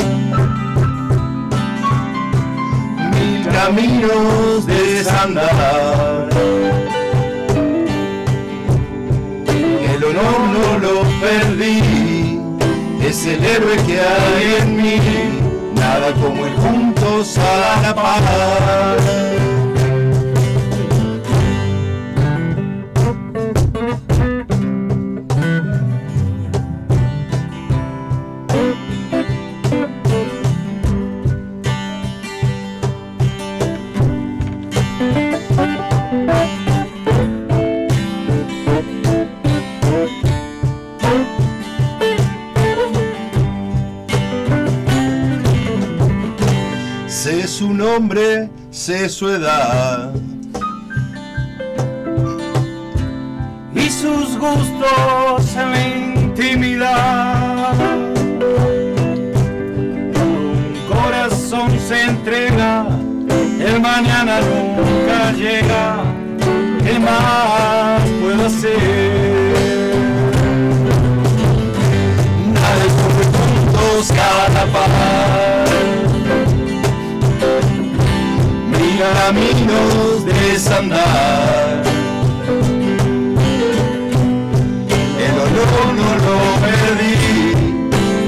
Mil 3.14 3.48
caminos 3.48 4.66
desandar. 4.66 6.28
Honor 10.08 10.40
no 10.54 10.80
lo 10.80 11.02
perdí, 11.20 12.40
es 13.04 13.26
el 13.26 13.44
héroe 13.44 13.76
que 13.86 14.00
hay 14.00 14.56
en 14.62 14.76
mí. 14.76 15.00
Nada 15.76 16.14
como 16.14 16.48
ir 16.48 16.56
juntos 16.56 17.38
a 17.38 17.82
la 17.82 17.96
par. 17.96 19.57
Su 48.88 49.28
edad. 49.28 50.14
y 53.76 53.90
sus 53.90 54.38
gustos 54.40 55.56
en 55.58 55.72
la 55.72 55.88
intimidad. 55.88 57.74
Un 60.24 60.74
corazón 60.90 61.70
se 61.86 62.02
entrega, 62.04 62.88
el 63.60 63.82
mañana 63.82 64.40
nunca 64.40 65.34
llega. 65.34 65.98
¿Qué 66.86 66.98
más 66.98 68.02
puedo 68.22 68.46
hacer? 68.46 69.96
Nada 72.54 72.86
como 73.04 73.20
ir 73.20 73.32
juntos 73.38 74.12
a 74.12 75.37
desandar. 80.68 81.84
El 85.26 85.36
honor 85.44 85.88
no 86.00 86.10
lo 86.26 86.38
perdí, 86.66 87.20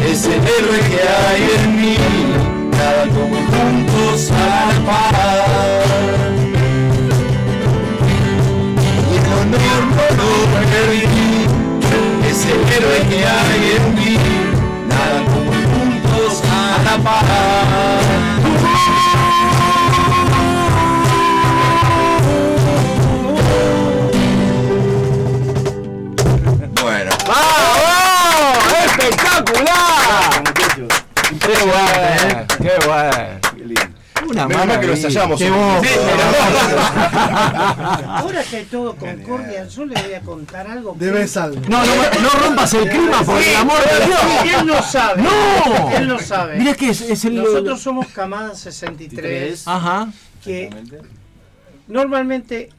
es 0.10 0.22
el 0.26 0.42
héroe 0.56 0.80
que 0.90 1.00
hay 1.18 1.42
en 1.58 1.70
mí. 1.82 1.98
Nada 2.72 3.04
como 3.08 3.38
juntos 3.52 4.20
a 4.32 4.34
la 4.70 4.78
par. 4.88 6.32
Y 9.10 9.16
el 9.18 9.28
honor 9.40 9.82
no 10.00 10.08
lo 10.20 10.32
perdí, 10.72 11.08
es 12.30 12.40
el 12.46 12.62
héroe 12.74 13.00
que 13.10 13.20
hay 13.26 13.59
Mal 34.66 34.80
que 34.80 34.88
lo 34.88 34.94
ensayamos. 34.94 35.42
Ahora 38.08 38.44
que 38.44 38.58
hay 38.58 38.66
todo 38.66 38.96
concordia, 38.96 39.68
yo 39.68 39.86
le 39.86 40.02
voy 40.02 40.14
a 40.14 40.22
contar 40.22 40.68
algo. 40.68 40.96
Debes 40.98 41.38
algo. 41.38 41.62
No, 41.68 41.84
no, 41.86 41.96
no 42.22 42.30
rompas 42.30 42.74
el 42.74 42.90
clima, 42.90 43.24
por 43.24 43.42
el 43.42 43.56
amor 43.56 43.78
de 43.78 44.06
Dios. 44.06 44.20
Él 44.60 44.66
no 44.68 44.82
sabe. 44.82 45.22
¡No! 45.24 45.92
Él 45.92 46.08
no 46.08 46.20
sabe. 46.20 46.58
Mira 46.58 46.74
que 46.74 46.90
es, 46.90 47.02
es 47.02 47.26
el. 47.26 47.36
Nosotros 47.36 47.82
somos 47.82 48.08
camada 48.08 48.56
63. 48.56 49.68
Ajá. 49.68 50.12
que 50.44 50.70
normalmente 51.88 52.70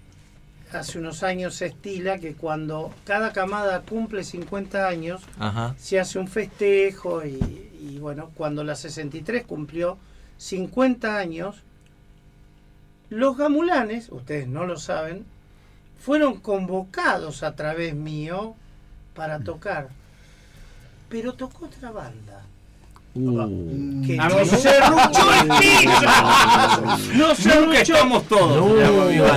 hace 0.73 0.99
unos 0.99 1.23
años 1.25 1.57
se 1.57 1.67
estila 1.67 2.19
que 2.19 2.35
cuando 2.35 2.95
cada 3.05 3.33
camada 3.33 3.81
cumple 3.81 4.23
50 4.23 4.87
años, 4.87 5.21
Ajá. 5.39 5.75
se 5.79 5.99
hace 5.99 6.19
un 6.19 6.29
festejo 6.29 7.25
y, 7.25 7.39
y 7.81 7.99
bueno, 7.99 8.31
cuando 8.35 8.63
la 8.63 8.77
63 8.77 9.45
cumplió 9.47 9.99
50 10.39 11.17
años, 11.17 11.63
los 13.11 13.37
gamulanes, 13.37 14.09
ustedes 14.11 14.49
no 14.49 14.65
lo 14.67 14.79
saben, 14.79 15.27
fueron 15.99 16.41
convocados 16.41 17.43
a 17.43 17.55
través 17.55 17.95
mío 17.95 18.55
para 19.15 19.41
tocar. 19.41 19.89
Pero 21.09 21.35
tocó 21.35 21.67
otra 21.67 21.91
banda. 21.91 22.43
Uh. 23.13 24.07
Que 24.07 24.17
A 24.21 24.29
no 24.29 24.37
mí- 24.37 24.45
se 24.47 24.81
ruchó 24.81 25.35
el 25.43 25.49
piso. 25.59 26.01
No 27.17 27.35
se 27.35 27.49
Nunca 27.61 27.79
ruchó. 27.81 27.95
estamos 27.95 28.23
todos. 28.29 28.81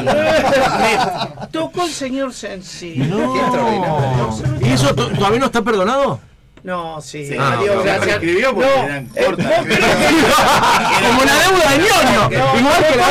No. 0.04 1.48
Tocó 1.52 1.86
el 1.86 1.92
señor 1.92 2.32
Sencillo. 2.34 3.06
No. 3.06 4.38
¿Y 4.62 4.70
eso 4.70 4.94
to- 4.94 5.10
todavía 5.10 5.40
no 5.40 5.48
está 5.48 5.64
perdonado? 5.64 6.20
No, 6.64 7.02
sí, 7.02 7.28
Sí, 7.28 7.36
adiós, 7.38 7.68
no, 7.68 7.76
no, 7.76 7.84
gracias. 7.84 8.06
prescribió 8.06 8.54
porque 8.56 8.70
No, 8.70 8.84
eran 8.84 9.10
eh, 9.16 9.26
cortas. 9.26 9.46
que- 9.66 9.80
Como 11.08 11.24
la 11.26 11.40
deuda 11.40 11.70
de 11.72 11.78
ñoño. 11.78 12.22
No, 12.30 12.60
Igual 12.60 12.86
que 12.88 12.96
la 12.96 13.08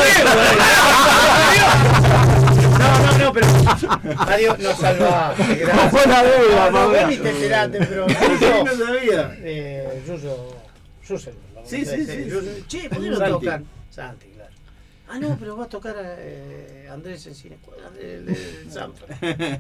No, 2.79 2.89
no, 2.99 3.19
no, 3.19 3.33
pero. 3.33 3.47
Adiós, 4.27 4.59
nos 4.59 4.77
salvaste. 4.79 5.55
Gracias. 5.57 5.91
fue 5.91 6.07
la 6.07 6.23
deuda, 6.23 6.71
No, 6.71 6.89
no, 6.89 7.07
ni 7.07 7.17
te 7.19 7.31
enteraste, 7.31 7.79
pero. 7.79 8.07
Yo 8.41 8.65
no 8.65 8.73
sabía. 8.87 9.37
Eh. 9.43 10.03
Sí, 11.65 11.85
sí, 11.85 12.07
sí. 12.07 12.65
Che, 12.69 12.89
¿por 12.89 13.03
qué 13.03 13.11
no 13.11 13.19
tocan? 13.19 13.67
Santi. 13.91 14.32
Ah, 15.15 15.19
no, 15.21 15.37
pero 15.39 15.59
va 15.59 15.65
a 15.65 15.69
tocar 15.69 15.95
eh, 16.01 16.89
Andrés 16.91 17.27
en 17.27 17.35
cine. 17.35 17.59
El, 18.01 18.29
el 18.31 18.71
Zampa. 18.73 19.01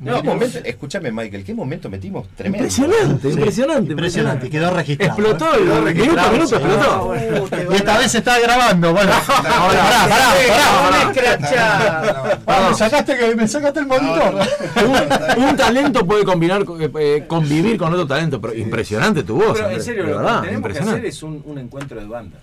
No, 0.00 0.22
¿Qué 0.22 0.28
momento, 0.28 0.58
escúchame, 0.64 1.12
Michael, 1.12 1.44
¿qué 1.44 1.52
momento 1.54 1.90
metimos? 1.90 2.26
Tremendo. 2.34 2.64
Impresionante, 2.66 3.28
impresionante, 3.28 3.90
Impresionante, 3.92 4.48
quedó 4.50 4.70
registrado. 4.70 5.12
Explotó 5.12 5.54
el 5.54 5.60
Quedó 5.64 5.74
minuto 5.82 6.20
a 6.20 6.30
registrado, 6.30 6.32
minuto, 6.32 6.56
explotó. 6.56 7.06
Uh, 7.08 7.14
Y 7.14 7.64
van 7.66 7.76
esta 7.76 7.98
vez 7.98 8.10
se 8.12 8.18
está 8.18 8.40
grabando. 8.40 8.92
Bueno, 8.94 9.12
ahora, 9.28 9.84
pará, 9.84 10.08
pará, 10.08 11.12
pará, 11.12 11.38
pará. 11.38 12.38
Ah, 12.46 12.68
me 12.70 12.74
sacaste, 12.74 13.16
que- 13.18 13.34
me 13.36 13.46
sacaste 13.46 13.80
el 13.80 13.86
monitor. 13.86 14.34
Un, 15.36 15.44
un 15.44 15.56
talento 15.56 16.06
puede 16.06 16.24
combinar, 16.24 16.62
eh, 16.80 16.90
eh, 16.98 17.24
convivir 17.28 17.76
con 17.76 17.92
otro 17.92 18.06
talento, 18.06 18.40
pero 18.40 18.54
impresionante 18.54 19.22
tu 19.22 19.34
voz. 19.36 19.52
Pero 19.58 19.68
en 19.70 19.82
serio, 19.82 20.06
de 20.06 20.12
lo 20.14 20.40
que 20.40 20.46
tenemos 20.48 20.72
que 20.72 20.78
hacer 20.78 21.04
es 21.04 21.22
un, 21.22 21.42
un 21.44 21.58
encuentro 21.58 22.00
de 22.00 22.06
bandas. 22.06 22.40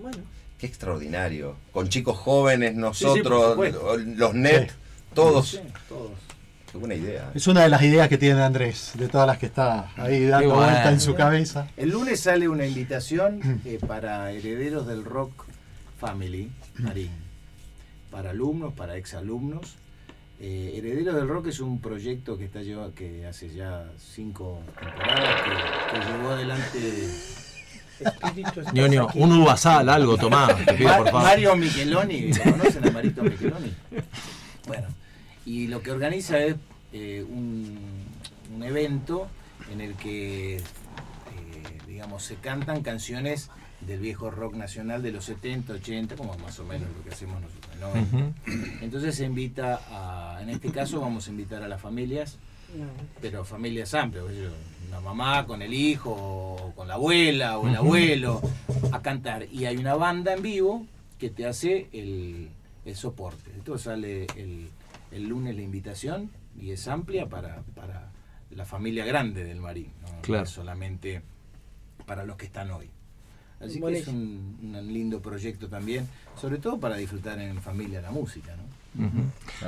Bueno, 0.00 0.18
Qué 0.60 0.66
extraordinario. 0.66 1.56
Con 1.72 1.88
chicos 1.88 2.18
jóvenes, 2.18 2.72
sí, 2.74 2.78
nosotros, 2.78 3.56
los 4.16 4.34
net, 4.34 4.70
todos. 5.14 5.48
Sí, 5.52 5.60
todos. 5.88 6.12
Qué 6.70 6.78
buena 6.78 6.94
idea. 6.94 7.32
Es 7.34 7.46
una 7.48 7.62
de 7.62 7.68
las 7.68 7.82
ideas 7.82 8.08
que 8.08 8.16
tiene 8.18 8.42
Andrés, 8.42 8.92
de 8.94 9.08
todas 9.08 9.26
las 9.26 9.38
que 9.38 9.46
está 9.46 9.90
ahí 9.96 10.26
dando 10.26 10.50
bueno. 10.54 10.62
vuelta 10.70 10.92
en 10.92 11.00
su 11.00 11.14
cabeza. 11.14 11.66
El 11.76 11.88
lunes 11.90 12.20
sale 12.20 12.48
una 12.48 12.64
invitación 12.66 13.60
eh, 13.64 13.78
para 13.84 14.30
herederos 14.30 14.86
del 14.86 15.04
Rock 15.04 15.32
Family, 15.98 16.50
Marín. 16.78 17.10
Para 18.10 18.30
alumnos, 18.30 18.72
para 18.74 18.96
exalumnos. 18.96 19.76
Eh, 20.40 20.74
herederos 20.76 21.14
del 21.16 21.28
Rock 21.28 21.48
es 21.48 21.60
un 21.60 21.80
proyecto 21.80 22.38
que 22.38 22.44
está 22.44 22.60
lleva- 22.62 22.92
que 22.94 23.26
hace 23.26 23.48
ya 23.52 23.84
cinco 23.98 24.60
temporadas 24.80 25.42
que, 25.42 25.50
que 26.00 26.06
llevó 26.06 26.30
adelante 26.30 26.78
espíritu. 28.04 28.60
estás 28.60 28.74
Ñoño, 28.74 29.08
aquí. 29.08 29.18
un 29.20 29.32
uvasal, 29.32 29.88
algo, 29.88 30.16
tomá, 30.16 30.48
te 30.54 30.74
pido 30.74 30.96
por 30.96 31.06
favor. 31.06 31.22
Mario 31.22 31.56
Micheloni, 31.56 32.32
¿lo 32.32 32.42
conocen 32.52 32.88
a 32.88 32.90
Marito 32.90 33.22
Micheloni? 33.22 33.74
Bueno, 34.66 34.86
y 35.46 35.66
lo 35.68 35.82
que 35.82 35.90
organiza 35.90 36.38
es 36.38 36.56
eh, 36.92 37.24
un, 37.28 37.78
un 38.54 38.62
evento 38.62 39.28
en 39.72 39.80
el 39.80 39.94
que, 39.94 40.56
eh, 40.56 40.62
digamos, 41.86 42.24
se 42.24 42.36
cantan 42.36 42.82
canciones 42.82 43.50
del 43.80 44.00
viejo 44.00 44.30
rock 44.30 44.54
nacional 44.54 45.02
de 45.02 45.10
los 45.12 45.24
70, 45.24 45.72
80, 45.72 46.16
como 46.16 46.36
más 46.38 46.58
o 46.58 46.64
menos 46.64 46.88
lo 46.96 47.02
que 47.02 47.10
hacemos 47.14 47.40
nosotros. 47.40 47.76
¿no? 47.80 47.88
Ujú. 48.18 48.32
Entonces 48.82 49.14
se 49.14 49.24
invita 49.24 49.80
a, 49.90 50.42
en 50.42 50.50
este 50.50 50.70
caso 50.70 51.00
vamos 51.00 51.26
a 51.28 51.30
invitar 51.30 51.62
a 51.62 51.68
las 51.68 51.80
familias, 51.80 52.36
pero 53.20 53.44
familias 53.44 53.94
amplias, 53.94 54.24
una 54.88 55.00
mamá 55.00 55.46
con 55.46 55.62
el 55.62 55.72
hijo, 55.72 56.10
o 56.12 56.72
con 56.74 56.88
la 56.88 56.94
abuela 56.94 57.58
o 57.58 57.68
el 57.68 57.76
abuelo, 57.76 58.40
a 58.92 59.00
cantar. 59.02 59.46
Y 59.52 59.66
hay 59.66 59.76
una 59.76 59.94
banda 59.94 60.32
en 60.34 60.42
vivo 60.42 60.86
que 61.18 61.30
te 61.30 61.46
hace 61.46 61.88
el, 61.92 62.48
el 62.84 62.96
soporte. 62.96 63.50
Esto 63.56 63.78
sale 63.78 64.26
el, 64.36 64.68
el 65.12 65.28
lunes 65.28 65.54
la 65.54 65.62
invitación 65.62 66.30
y 66.60 66.70
es 66.70 66.88
amplia 66.88 67.26
para, 67.28 67.62
para 67.74 68.10
la 68.50 68.64
familia 68.64 69.04
grande 69.04 69.44
del 69.44 69.60
Marín, 69.60 69.92
no, 70.02 70.12
No 70.12 70.22
Claro. 70.22 70.44
es 70.44 70.50
solamente 70.50 71.22
para 72.06 72.24
los 72.24 72.36
que 72.36 72.46
están 72.46 72.70
hoy. 72.70 72.88
Así 73.60 73.78
que 73.80 73.98
es 73.98 74.08
un, 74.08 74.58
un 74.62 74.92
lindo 74.92 75.20
proyecto 75.20 75.68
también, 75.68 76.08
sobre 76.40 76.56
todo 76.58 76.80
para 76.80 76.96
disfrutar 76.96 77.38
en 77.38 77.60
familia 77.60 78.00
la 78.00 78.10
música, 78.10 78.56
¿no? 78.56 78.62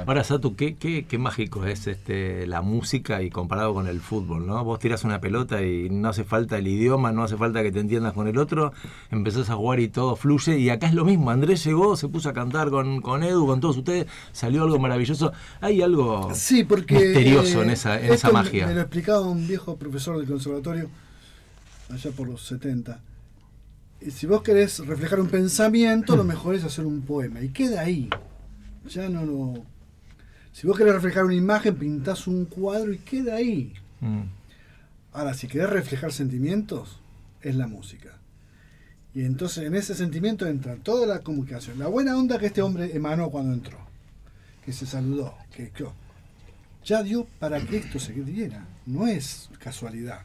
Ahora, 0.07 0.24
Satu, 0.24 0.57
¿qué, 0.57 0.74
qué, 0.77 1.05
qué 1.07 1.19
mágico 1.19 1.65
es 1.65 1.86
este 1.86 2.47
la 2.47 2.61
música 2.61 3.23
y 3.23 3.31
comparado 3.31 3.73
con 3.73 3.86
el 3.86 4.01
fútbol, 4.01 4.47
¿no? 4.47 4.62
Vos 4.65 4.78
tiras 4.81 5.05
una 5.05 5.20
pelota 5.20 5.62
y 5.62 5.90
no 5.90 6.09
hace 6.09 6.24
falta 6.24 6.59
el 6.59 6.66
idioma, 6.66 7.12
no 7.12 7.23
hace 7.23 7.36
falta 7.36 7.62
que 7.62 7.70
te 7.70 7.81
entiendas 7.81 8.15
con 8.15 8.27
el 8.27 8.36
otro, 8.39 8.73
empezás 9.11 9.49
a 9.51 9.55
jugar 9.55 9.81
y 9.81 9.89
todo 9.89 10.16
fluye. 10.16 10.59
Y 10.59 10.70
acá 10.70 10.89
es 10.89 10.94
lo 10.94 11.05
mismo, 11.05 11.31
Andrés 11.31 11.65
llegó, 11.65 11.97
se 11.97 12.09
puso 12.09 12.31
a 12.31 12.32
cantar 12.32 12.70
con, 12.70 13.01
con 13.01 13.23
Edu, 13.23 13.47
con 13.47 13.61
todos 13.61 13.77
ustedes, 13.77 14.07
salió 14.32 14.65
algo 14.65 14.78
maravilloso. 14.78 15.32
Hay 15.61 15.82
algo 15.82 16.31
Sí, 16.35 16.65
porque. 16.65 16.94
misterioso 16.94 17.62
en 17.62 17.70
eh, 17.70 17.74
esa, 17.74 17.99
en 18.01 18.07
esa 18.07 18.15
esto 18.15 18.32
magia. 18.32 18.66
Me 18.66 18.74
lo 18.74 18.81
explicaba 18.81 19.20
un 19.20 19.47
viejo 19.47 19.77
profesor 19.77 20.19
del 20.19 20.27
conservatorio, 20.27 20.89
allá 21.90 22.11
por 22.11 22.27
los 22.28 22.43
70. 22.43 23.01
Y 24.01 24.11
si 24.11 24.27
vos 24.27 24.43
querés 24.43 24.85
reflejar 24.85 25.20
un 25.20 25.28
pensamiento, 25.28 26.16
lo 26.16 26.24
mejor 26.24 26.57
es 26.57 26.65
hacer 26.65 26.85
un 26.85 27.03
poema. 27.03 27.40
Y 27.40 27.51
queda 27.51 27.82
ahí. 27.82 28.11
Ya 28.89 29.09
no 29.09 29.25
lo. 29.25 29.55
Si 30.53 30.67
vos 30.67 30.77
querés 30.77 30.95
reflejar 30.95 31.25
una 31.25 31.35
imagen, 31.35 31.77
pintás 31.77 32.27
un 32.27 32.45
cuadro 32.45 32.93
y 32.93 32.99
queda 32.99 33.37
ahí. 33.37 33.73
Mm. 34.01 34.23
Ahora, 35.13 35.35
si 35.35 35.47
querés 35.49 35.71
reflejar 35.71 36.13
sentimientos, 36.13 37.01
es 37.41 37.55
la 37.57 37.67
música. 37.67 38.19
Y 39.15 39.25
entonces 39.25 39.65
en 39.65 39.75
ese 39.75 39.95
sentimiento 39.95 40.47
entra 40.47 40.77
toda 40.77 41.07
la 41.07 41.21
comunicación. 41.21 41.79
La 41.79 41.87
buena 41.89 42.17
onda 42.17 42.39
que 42.39 42.47
este 42.47 42.63
hombre 42.63 42.97
emanó 42.97 43.31
cuando 43.31 43.53
entró. 43.53 43.79
Que 44.65 44.73
se 44.73 44.87
saludó. 44.87 45.35
Que, 45.55 45.71
que- 45.71 45.87
ya 46.85 47.03
dio 47.03 47.27
para 47.39 47.61
que 47.61 47.77
esto 47.77 47.99
se 48.01 48.13
diera. 48.13 48.67
No 48.87 49.07
es 49.07 49.49
casualidad. 49.61 50.23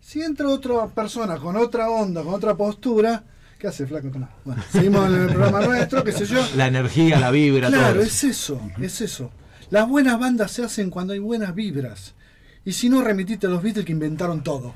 Si 0.00 0.20
entra 0.22 0.48
otra 0.48 0.88
persona 0.88 1.36
con 1.36 1.56
otra 1.56 1.88
onda, 1.88 2.22
con 2.24 2.34
otra 2.34 2.56
postura, 2.56 3.22
¿qué 3.62 3.68
hace 3.68 3.86
flaco? 3.86 4.08
Tomá. 4.10 4.28
Bueno, 4.44 4.60
seguimos 4.72 5.06
en 5.08 5.20
el 5.22 5.26
programa 5.28 5.60
nuestro, 5.62 6.02
qué 6.02 6.10
sé 6.10 6.26
yo. 6.26 6.44
La 6.56 6.66
energía, 6.66 7.20
la 7.20 7.30
vibra, 7.30 7.68
Claro, 7.68 7.94
todo. 7.94 8.02
es 8.02 8.24
eso, 8.24 8.60
es 8.80 9.00
eso. 9.00 9.30
Las 9.70 9.88
buenas 9.88 10.18
bandas 10.18 10.50
se 10.50 10.64
hacen 10.64 10.90
cuando 10.90 11.12
hay 11.12 11.20
buenas 11.20 11.54
vibras. 11.54 12.14
Y 12.64 12.72
si 12.72 12.88
no, 12.88 13.02
remitite 13.02 13.46
a 13.46 13.50
los 13.50 13.62
Beatles 13.62 13.86
que 13.86 13.92
inventaron 13.92 14.42
todo. 14.42 14.74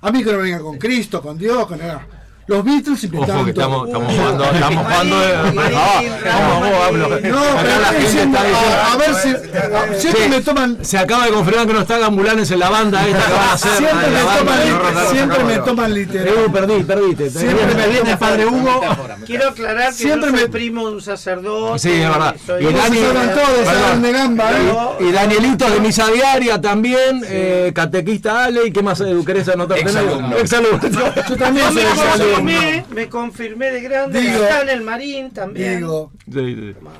A 0.00 0.10
mí 0.10 0.24
que 0.24 0.32
no 0.32 0.38
venga 0.38 0.58
con 0.58 0.78
Cristo, 0.78 1.22
con 1.22 1.38
Dios, 1.38 1.64
con 1.68 1.78
nada. 1.78 2.06
Los 2.46 2.62
Beatles 2.62 3.02
inventaron 3.04 3.36
Ojo 3.36 3.46
que 3.46 3.52
todo. 3.54 3.64
estamos, 3.64 3.88
estamos 3.88 4.12
jugando, 4.14 4.44
estamos 4.44 4.84
jugando. 4.84 5.16
Marín, 5.16 5.78
ah, 5.78 6.02
Marín, 6.02 6.10
vamos, 6.24 6.60
vamos, 6.60 6.84
hablo. 6.86 7.08
No, 7.08 7.18
pero 7.62 7.80
la 7.80 7.92
diciendo, 7.92 8.38
está 8.38 8.48
diciendo- 8.48 8.82
a, 8.92 8.96
ver 8.98 9.14
si. 9.14 10.00
siempre 10.00 10.28
me 10.28 10.40
toman. 10.42 10.78
Se 10.84 10.98
acaba 10.98 11.24
de 11.24 11.32
confirmar 11.32 11.66
que 11.66 11.72
no 11.72 11.80
están 11.80 12.02
ambulanes 12.02 12.50
en 12.50 12.58
la 12.58 12.68
banda 12.68 13.06
esta 13.06 13.24
que 13.26 13.32
van 13.32 13.48
a 13.48 13.52
hacer. 13.54 13.70
Siempre 13.78 14.10
me 14.10 14.20
toman- 14.20 15.10
siempre 15.10 15.44
me 15.44 15.58
toman 15.60 15.94
literal. 15.94 16.34
Perdí, 16.52 16.82
perdiste. 16.84 17.30
Siempre 17.30 17.74
me 17.74 17.88
viene 17.88 18.16
padre 18.18 18.46
Hugo. 18.46 18.80
Quiero 19.24 19.48
aclarar 19.48 19.88
que 19.88 19.94
Siempre 19.94 20.30
me- 20.30 20.48
primo 20.48 20.88
de 20.88 20.96
un 20.96 21.00
sacerdote. 21.02 21.78
Sí, 21.78 21.92
es 21.92 22.08
verdad. 22.10 22.36
Y 22.60 22.64
Dani, 22.72 22.98
se 22.98 23.06
hablan 23.06 23.30
todos, 23.34 23.48
se 23.48 23.64
perdón. 23.64 23.82
hablan 23.84 24.02
de 24.02 24.12
gamba, 24.12 24.50
¿eh? 24.52 24.74
Y, 25.08 25.12
Danielito 25.12 25.70
de 25.70 25.80
misa 25.80 26.08
diaria 26.08 26.60
también, 26.60 27.22
eh, 27.26 27.72
catequista 27.74 28.44
Ale, 28.44 28.66
¿y 28.66 28.70
qué 28.70 28.82
más 28.82 29.00
Edu 29.00 29.24
querés 29.24 29.48
anotar? 29.48 29.78
Exalumno. 29.78 30.36
Exalumno. 30.36 30.80
Yo 31.28 31.36
también 31.36 31.66
soy. 31.72 32.33
Confirmé, 32.36 32.84
me 32.94 33.08
confirmé 33.08 33.70
de 33.70 33.80
grande, 33.80 34.20
Digo- 34.20 34.44
acá 34.44 34.60
en 34.62 34.68
el 34.68 34.82
Marín 34.82 35.30
también. 35.30 35.78
Digo, 35.78 36.12
Sí, 36.26 36.32
sí. 36.54 36.74
no, 36.82 36.90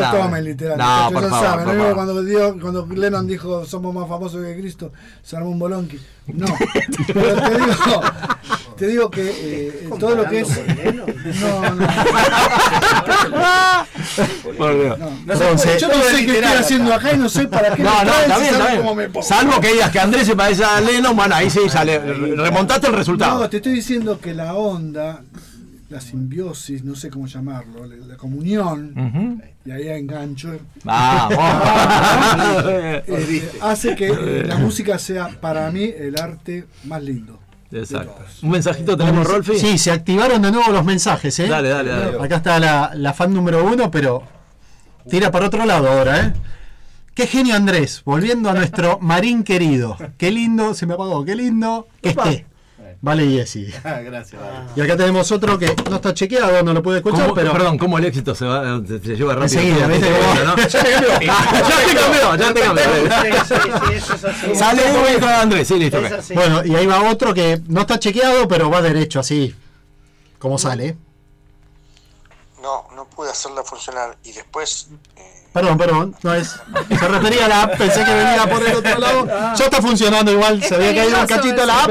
No, 0.00 0.10
tomen 0.10 0.44
literal. 0.44 0.78
No, 0.78 1.10
por 1.12 1.28
favor, 1.28 1.46
saben, 1.46 1.64
por 1.66 1.74
¿no? 1.74 1.80
favor. 1.82 1.94
Cuando, 1.94 2.60
cuando 2.60 2.86
Lennon 2.94 3.26
dijo 3.26 3.64
somos 3.66 3.94
más 3.94 4.08
famosos 4.08 4.42
que 4.44 4.56
Cristo, 4.58 4.90
se 5.22 5.36
armó 5.36 5.50
un 5.50 5.58
bolonqui. 5.58 5.98
No, 6.28 6.46
pero 7.12 7.36
te 7.42 7.50
digo, 7.58 8.02
te 8.78 8.86
digo 8.86 9.10
que 9.10 9.30
eh, 9.30 9.88
todo 9.98 10.14
lo 10.16 10.24
que 10.28 10.40
es. 10.40 10.48
No, 11.40 11.74
no. 11.74 11.86
Por 14.58 14.80
Dios. 14.82 14.98
No, 14.98 15.08
Entonces- 15.32 15.80
yo 15.80 15.88
no 15.88 16.02
sé 16.02 16.26
qué 16.26 16.38
estoy 16.38 16.52
haciendo 16.58 16.92
acá 16.94 17.12
y 17.12 17.16
no 17.18 17.28
sé 17.28 17.46
para 17.48 17.74
qué 17.74 17.82
No, 17.82 17.90
me 17.98 18.04
no, 18.04 18.12
está 18.20 18.38
bien, 18.38 18.54
está 18.54 18.70
bien. 18.94 19.10
Salvo 19.22 19.60
que 19.60 19.72
digas 19.72 19.90
que 19.90 20.00
Andrés 20.00 20.26
se 20.26 20.36
parece 20.36 20.64
a 20.64 20.80
Lennon, 20.80 21.14
bueno, 21.16 21.34
ahí 21.34 21.48
sí 21.50 21.60
sale. 21.68 21.98
re- 21.98 22.34
Remontaste 22.36 22.86
el 22.88 22.94
resultado. 22.94 23.40
No, 23.40 23.48
te 23.50 23.58
estoy 23.58 23.72
diciendo 23.72 24.20
que 24.20 24.34
la 24.34 24.54
onda 24.54 25.22
la 25.88 26.00
simbiosis, 26.00 26.84
no 26.84 26.94
sé 26.94 27.10
cómo 27.10 27.26
llamarlo, 27.26 27.84
la, 27.84 27.96
la 28.06 28.16
comunión, 28.16 29.42
y 29.66 29.70
ahí 29.72 29.88
engancho, 29.88 30.56
Vamos. 30.84 31.36
este, 33.08 33.50
hace 33.60 33.96
que 33.96 34.06
eh, 34.06 34.44
la 34.46 34.56
música 34.56 35.00
sea 35.00 35.28
para 35.40 35.68
mí 35.72 35.82
el 35.84 36.16
arte 36.16 36.64
más 36.84 37.02
lindo. 37.02 37.39
Exacto. 37.72 38.24
Un 38.42 38.50
mensajito 38.50 38.96
tenemos, 38.96 39.26
Rolfi. 39.26 39.58
Sí, 39.58 39.78
se 39.78 39.92
activaron 39.92 40.42
de 40.42 40.50
nuevo 40.50 40.72
los 40.72 40.84
mensajes, 40.84 41.38
¿eh? 41.38 41.48
Dale, 41.48 41.68
dale, 41.68 41.90
dale. 41.90 42.24
Acá 42.24 42.36
está 42.36 42.58
la, 42.58 42.92
la 42.94 43.12
fan 43.14 43.32
número 43.32 43.64
uno, 43.64 43.90
pero 43.90 44.22
tira 45.08 45.30
para 45.30 45.46
otro 45.46 45.64
lado 45.64 45.88
ahora, 45.88 46.20
¿eh? 46.20 46.32
Qué 47.14 47.26
genio 47.26 47.54
Andrés, 47.54 48.02
volviendo 48.04 48.48
a 48.50 48.54
nuestro 48.54 48.98
marín 49.02 49.44
querido. 49.44 49.96
Qué 50.16 50.30
lindo, 50.30 50.74
se 50.74 50.86
me 50.86 50.94
apagó, 50.94 51.24
qué 51.24 51.34
lindo 51.34 51.86
que 52.02 52.10
esté. 52.10 52.46
Vale, 53.02 53.26
Jessy. 53.30 53.72
Ah, 53.84 54.00
Gracias. 54.00 54.40
vale. 54.40 54.66
Y 54.76 54.80
acá 54.82 54.96
tenemos 54.96 55.32
otro 55.32 55.58
que 55.58 55.74
no 55.88 55.96
está 55.96 56.12
chequeado, 56.12 56.62
no 56.62 56.74
lo 56.74 56.82
puede 56.82 56.98
escuchar, 56.98 57.22
¿Cómo- 57.22 57.34
pero. 57.34 57.52
Perdón, 57.52 57.78
¿cómo 57.78 57.96
el 57.98 58.04
éxito 58.04 58.34
se, 58.34 58.44
va, 58.44 58.78
se, 58.86 59.00
se 59.00 59.16
lleva 59.16 59.34
rápido? 59.34 59.60
Enseguida. 59.60 59.86
¿no? 60.44 60.56
Ya 60.60 61.86
te 61.86 61.94
cambió, 61.94 62.36
ya 62.36 62.54
te 62.54 62.60
cambió. 62.60 62.84
Sí, 62.84 63.54
sí, 63.54 63.54
sí, 63.88 63.94
eso 63.94 64.14
es 64.16 64.24
así. 64.24 64.54
Sale 64.54 64.84
un 64.90 64.96
momento 64.98 65.26
de 65.26 65.32
Andrés, 65.34 65.68
sí, 65.68 65.78
listo. 65.78 65.98
Bueno, 66.34 66.64
y 66.64 66.74
ahí 66.74 66.86
va 66.86 67.10
otro 67.10 67.32
que 67.32 67.60
no 67.68 67.80
está 67.82 67.98
chequeado, 67.98 68.46
pero 68.48 68.68
va 68.70 68.82
derecho 68.82 69.20
así. 69.20 69.54
Como 70.38 70.58
sale. 70.58 70.96
No, 72.62 72.86
no 72.94 73.06
pude 73.06 73.30
hacerla 73.30 73.62
funcionar. 73.64 74.18
Y 74.24 74.32
después, 74.32 74.88
Perdón, 75.52 75.78
perdón, 75.78 76.14
no 76.22 76.34
es. 76.34 76.60
Se 76.88 77.08
refería 77.08 77.46
a 77.46 77.48
la 77.48 77.62
app, 77.62 77.76
pensé 77.76 78.04
que 78.04 78.14
venía 78.14 78.46
por 78.48 78.62
el 78.64 78.76
otro 78.76 78.98
lado. 78.98 79.26
Ya 79.56 79.64
está 79.64 79.82
funcionando 79.82 80.30
igual, 80.30 80.62
se 80.62 80.74
había 80.76 80.94
caído 80.94 81.20
un 81.20 81.26
cachito 81.26 81.66
la 81.66 81.82
app, 81.82 81.90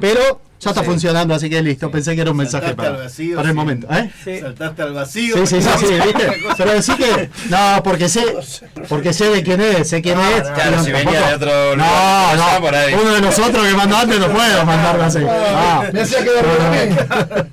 pero 0.00 0.40
ya 0.62 0.70
está 0.70 0.82
Sí. 0.82 0.86
funcionando, 0.86 1.34
así 1.34 1.50
que 1.50 1.60
listo. 1.62 1.90
Pensé 1.90 2.14
que 2.14 2.20
era 2.20 2.30
un 2.30 2.36
mensaje 2.36 2.66
Saltaste 2.66 2.86
al 2.88 2.92
para, 2.94 3.04
vacío, 3.04 3.36
para 3.36 3.48
el 3.48 3.52
sí. 3.54 3.56
momento. 3.56 3.86
¿eh? 3.90 4.40
Saltaste 4.40 4.82
al 4.82 4.92
vacío. 4.92 5.36
Sí, 5.38 5.46
sí, 5.46 5.62
sí, 5.62 5.68
sí, 5.86 5.94
¿viste? 6.04 6.32
Pero 6.56 6.72
decir 6.72 6.94
que. 6.96 7.30
No, 7.48 7.82
porque 7.82 8.08
sé, 8.08 8.24
porque 8.88 9.12
sé 9.12 9.28
de 9.30 9.42
quién 9.42 9.60
es, 9.60 9.88
sé 9.88 10.00
quién 10.02 10.18
es. 10.20 10.42
Claro, 10.42 10.70
pero 10.70 10.84
si 10.84 10.92
venía 10.92 11.28
de 11.28 11.34
otro 11.34 11.50
No, 11.50 11.84
lugar, 11.84 12.36
no, 12.36 12.42
estaba 12.44 12.60
por 12.60 12.74
ahí. 12.74 12.94
uno 12.94 13.10
de 13.14 13.20
nosotros 13.20 13.66
que 13.66 13.74
mandó 13.74 13.96
antes 13.96 14.20
no 14.20 14.28
puedo 14.28 14.64
mandarlo 14.66 15.02
así. 15.04 15.18
Ah. 15.28 15.84
Me 15.92 16.00
hacía 16.02 16.18
quedar. 16.24 17.46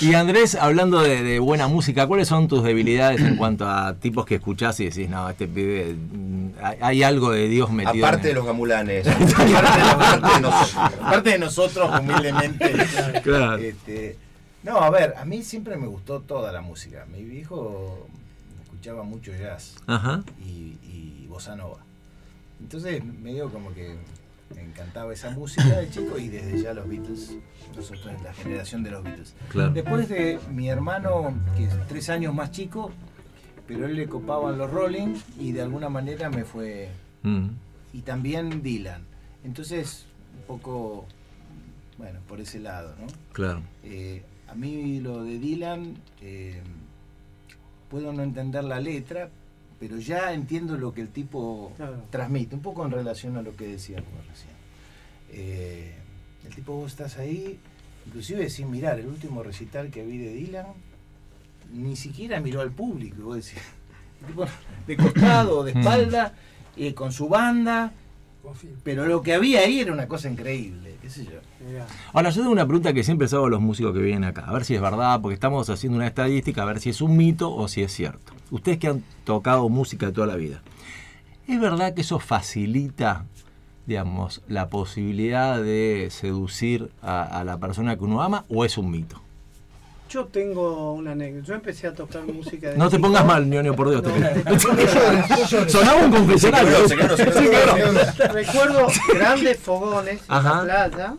Y 0.00 0.14
Andrés, 0.14 0.56
hablando 0.60 1.00
de, 1.00 1.22
de 1.22 1.38
buena 1.38 1.68
música, 1.68 2.06
¿cuáles 2.06 2.28
son 2.28 2.48
tus 2.48 2.64
debilidades 2.64 3.20
en 3.20 3.36
cuanto 3.36 3.68
a 3.68 3.94
tipos 3.94 4.26
que 4.26 4.36
escuchás 4.36 4.78
y 4.80 4.86
decís, 4.86 5.08
no, 5.08 5.28
este 5.30 5.46
pibe, 5.46 5.94
mm, 5.94 6.48
hay, 6.80 7.02
algo 7.04 7.30
de 7.30 7.48
Dios 7.48 7.70
metido? 7.70 8.04
Aparte 8.04 8.24
de 8.24 8.30
en 8.30 8.36
los 8.36 8.46
gamulanes. 8.46 9.06
aparte, 9.08 9.44
de, 9.44 9.56
aparte 9.56 10.28
de 10.34 10.40
nosotros. 10.40 10.76
Aparte 11.00 11.30
de 11.30 11.38
nosotros, 11.38 11.83
humildemente. 11.86 12.72
Claro. 13.22 13.56
Este, 13.58 14.16
no, 14.62 14.78
a 14.78 14.90
ver, 14.90 15.14
a 15.16 15.24
mí 15.24 15.42
siempre 15.42 15.76
me 15.76 15.86
gustó 15.86 16.20
toda 16.20 16.52
la 16.52 16.60
música. 16.60 17.06
Mi 17.10 17.22
viejo 17.22 18.06
escuchaba 18.64 19.02
mucho 19.02 19.32
jazz 19.32 19.76
Ajá. 19.86 20.22
y, 20.40 20.78
y 20.82 21.26
bossa 21.28 21.54
nova. 21.56 21.78
Entonces, 22.60 23.04
medio 23.04 23.50
como 23.50 23.72
que 23.74 23.94
me 24.54 24.62
encantaba 24.62 25.12
esa 25.12 25.30
música 25.30 25.80
de 25.80 25.90
chico 25.90 26.18
y 26.18 26.28
desde 26.28 26.62
ya 26.62 26.72
los 26.74 26.88
Beatles, 26.88 27.34
nosotros 27.76 28.06
la 28.22 28.32
generación 28.34 28.82
de 28.82 28.90
los 28.90 29.02
Beatles. 29.02 29.34
Claro. 29.50 29.72
Después 29.72 30.08
de 30.08 30.38
mi 30.50 30.68
hermano, 30.68 31.34
que 31.56 31.64
es 31.64 31.86
tres 31.88 32.08
años 32.10 32.32
más 32.34 32.50
chico, 32.52 32.90
pero 33.66 33.86
él 33.86 33.96
le 33.96 34.06
copaban 34.08 34.58
los 34.58 34.70
Rolling 34.70 35.14
y 35.38 35.52
de 35.52 35.62
alguna 35.62 35.88
manera 35.88 36.30
me 36.30 36.44
fue 36.44 36.90
Mm. 37.22 37.48
y 37.94 38.02
también 38.02 38.62
Dylan. 38.62 39.02
Entonces, 39.44 40.04
un 40.38 40.42
poco, 40.46 41.06
bueno, 41.98 42.20
por 42.28 42.40
ese 42.40 42.58
lado, 42.60 42.94
¿no? 43.00 43.06
Claro. 43.32 43.62
Eh, 43.82 44.22
a 44.48 44.54
mí 44.54 45.00
lo 45.00 45.24
de 45.24 45.38
Dylan, 45.38 45.94
eh, 46.20 46.60
puedo 47.90 48.12
no 48.12 48.22
entender 48.22 48.64
la 48.64 48.80
letra, 48.80 49.28
pero 49.80 49.98
ya 49.98 50.32
entiendo 50.32 50.76
lo 50.76 50.92
que 50.92 51.00
el 51.02 51.08
tipo 51.08 51.72
Claro. 51.76 52.02
transmite, 52.10 52.54
un 52.54 52.62
poco 52.62 52.84
en 52.84 52.90
relación 52.92 53.36
a 53.36 53.42
lo 53.42 53.54
que 53.56 53.66
decía 53.68 53.98
vos 54.00 54.26
recién. 54.28 54.52
Eh, 55.30 55.94
el 56.46 56.54
tipo, 56.54 56.74
vos 56.74 56.92
estás 56.92 57.18
ahí, 57.18 57.58
inclusive 58.06 58.48
sin 58.50 58.70
mirar, 58.70 58.98
el 59.00 59.06
último 59.06 59.42
recital 59.42 59.90
que 59.90 60.04
vi 60.04 60.18
de 60.18 60.32
Dylan, 60.32 60.66
ni 61.72 61.96
siquiera 61.96 62.40
miró 62.40 62.60
al 62.60 62.70
público, 62.70 63.22
vos 63.24 63.36
decís, 63.36 63.54
el 64.20 64.26
tipo 64.28 64.46
de 64.86 64.96
costado, 64.96 65.64
de 65.64 65.72
espalda, 65.72 66.34
eh, 66.76 66.94
con 66.94 67.12
su 67.12 67.28
banda, 67.28 67.92
pero 68.82 69.06
lo 69.06 69.22
que 69.22 69.34
había 69.34 69.60
ahí 69.60 69.80
era 69.80 69.92
una 69.92 70.08
cosa 70.08 70.28
increíble, 70.28 70.96
qué 71.00 71.10
sé 71.10 71.24
yo. 71.24 71.40
Ahora, 72.12 72.30
yo 72.30 72.40
tengo 72.40 72.52
una 72.52 72.66
pregunta 72.66 72.92
que 72.92 73.02
siempre 73.02 73.24
les 73.26 73.34
hago 73.34 73.46
a 73.46 73.50
los 73.50 73.60
músicos 73.60 73.92
que 73.92 74.00
vienen 74.00 74.24
acá, 74.24 74.44
a 74.46 74.52
ver 74.52 74.64
si 74.64 74.74
es 74.74 74.80
verdad, 74.80 75.20
porque 75.20 75.34
estamos 75.34 75.68
haciendo 75.70 75.96
una 75.96 76.06
estadística, 76.06 76.62
a 76.62 76.66
ver 76.66 76.80
si 76.80 76.90
es 76.90 77.00
un 77.00 77.16
mito 77.16 77.54
o 77.54 77.68
si 77.68 77.82
es 77.82 77.92
cierto. 77.92 78.32
Ustedes 78.50 78.78
que 78.78 78.88
han 78.88 79.02
tocado 79.24 79.68
música 79.68 80.06
de 80.06 80.12
toda 80.12 80.26
la 80.26 80.36
vida, 80.36 80.62
¿es 81.48 81.60
verdad 81.60 81.94
que 81.94 82.02
eso 82.02 82.18
facilita, 82.18 83.24
digamos, 83.86 84.42
la 84.48 84.68
posibilidad 84.68 85.62
de 85.62 86.08
seducir 86.10 86.90
a, 87.02 87.22
a 87.22 87.44
la 87.44 87.58
persona 87.58 87.96
que 87.96 88.04
uno 88.04 88.22
ama 88.22 88.44
o 88.48 88.64
es 88.64 88.78
un 88.78 88.90
mito? 88.90 89.23
Yo 90.14 90.26
tengo 90.26 90.92
una 90.92 91.10
anécdota. 91.10 91.46
Yo 91.48 91.54
empecé 91.54 91.88
a 91.88 91.92
tocar 91.92 92.22
música 92.22 92.70
de 92.70 92.76
No 92.78 92.88
te 92.88 93.00
pongas 93.00 93.26
mal, 93.26 93.50
ñoño, 93.50 93.74
por 93.74 93.90
Dios. 93.90 94.00
te 94.00 94.10
No. 94.10 95.68
Sonaba 95.68 96.04
un 96.04 96.12
confesionario. 96.12 96.70
Recuerdo 98.32 98.86
grandes 99.12 99.58
fogones 99.58 100.20
Ajá. 100.28 100.60
en 100.60 100.68
la 100.68 100.88
playa, 100.88 101.14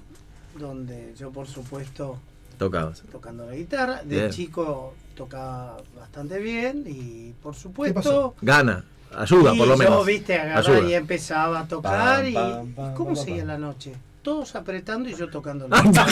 donde 0.57 1.13
yo, 1.19 1.29
por 1.29 1.45
supuesto, 1.45 2.17
Tocabas. 2.57 3.03
tocando 3.11 3.45
la 3.45 3.53
guitarra, 3.55 4.01
de 4.01 4.15
Bien. 4.15 4.29
chico 4.31 4.93
tocaba 5.13 5.75
bastante 5.99 6.39
bien 6.39 6.85
y, 6.87 7.33
por 7.43 7.53
supuesto, 7.53 8.35
Gana, 8.41 8.85
ayuda 9.13 9.53
y 9.53 9.57
por 9.57 9.67
lo 9.67 9.75
menos. 9.75 9.97
Yo, 9.99 10.05
viste, 10.05 10.35
agarraba 10.35 10.79
y 10.87 10.93
empezaba 10.93 11.59
a 11.59 11.67
tocar 11.67 12.21
Pam, 12.21 12.27
y, 12.27 12.33
pam, 12.33 12.69
y 12.69 12.71
pam, 12.71 12.93
¿cómo 12.93 13.13
seguía 13.17 13.43
la 13.43 13.57
noche? 13.57 13.93
Todos 14.25 14.55
apretando 14.55 15.07
y 15.07 15.13
yo 15.15 15.29
tocando 15.29 15.67
la 15.67 15.81
guitarra. 15.83 16.11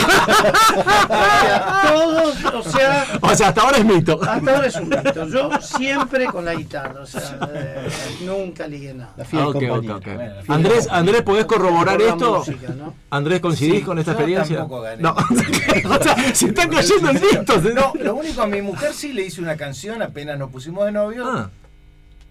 o 0.78 0.84
sea, 1.44 1.82
todos, 1.92 2.46
o 2.54 2.64
sea, 2.70 3.06
O 3.22 3.36
sea, 3.36 3.48
hasta 3.48 3.62
ahora 3.62 3.78
es 3.80 3.86
mito. 3.86 4.20
hasta 4.24 4.56
ahora 4.56 4.68
es 4.68 4.76
un 4.76 4.90
mito. 4.90 5.28
Yo 5.34 5.50
siempre 5.60 6.26
con 6.28 6.46
la 6.46 6.54
guitarra, 6.54 7.02
o 7.02 7.06
sea, 7.08 7.40
eh, 7.52 7.88
nunca 8.24 8.68
ligué 8.68 8.94
nada. 8.94 9.16
Ah, 9.34 9.48
ok, 9.48 9.56
ok, 9.56 9.86
ok. 9.96 10.08
Andrés, 10.48 10.88
Andrés, 10.92 11.24
¿podés 11.24 11.46
corroborar 11.46 12.00
la 12.00 12.10
esto? 12.10 12.38
música, 12.38 12.68
¿no? 12.78 12.94
Andrés, 13.10 13.40
¿coincidís 13.40 13.80
Sí, 13.80 13.82
con 13.82 13.98
esta 13.98 14.12
yo 14.12 14.18
experiencia? 14.20 14.58
tampoco 14.58 14.82
gané. 14.82 15.02
No, 15.02 15.16
o 16.00 16.04
sea, 16.04 16.16
se 16.36 16.46
están 16.46 16.70
cayendo 16.70 17.10
en 17.10 17.16
mitos. 17.20 17.66
¿eh? 17.66 17.74
No, 17.74 17.94
lo 18.00 18.14
único 18.16 18.44
a 18.44 18.48
mi 18.48 18.62
mujer 18.62 18.94
sí 18.94 19.12
le 19.12 19.24
hice 19.24 19.42
una 19.42 19.58
canción 19.58 20.04
apenas 20.04 20.38
nos 20.38 20.52
pusimos 20.52 20.86
de 20.86 20.92
novio. 20.92 21.26
Ah. 21.28 21.50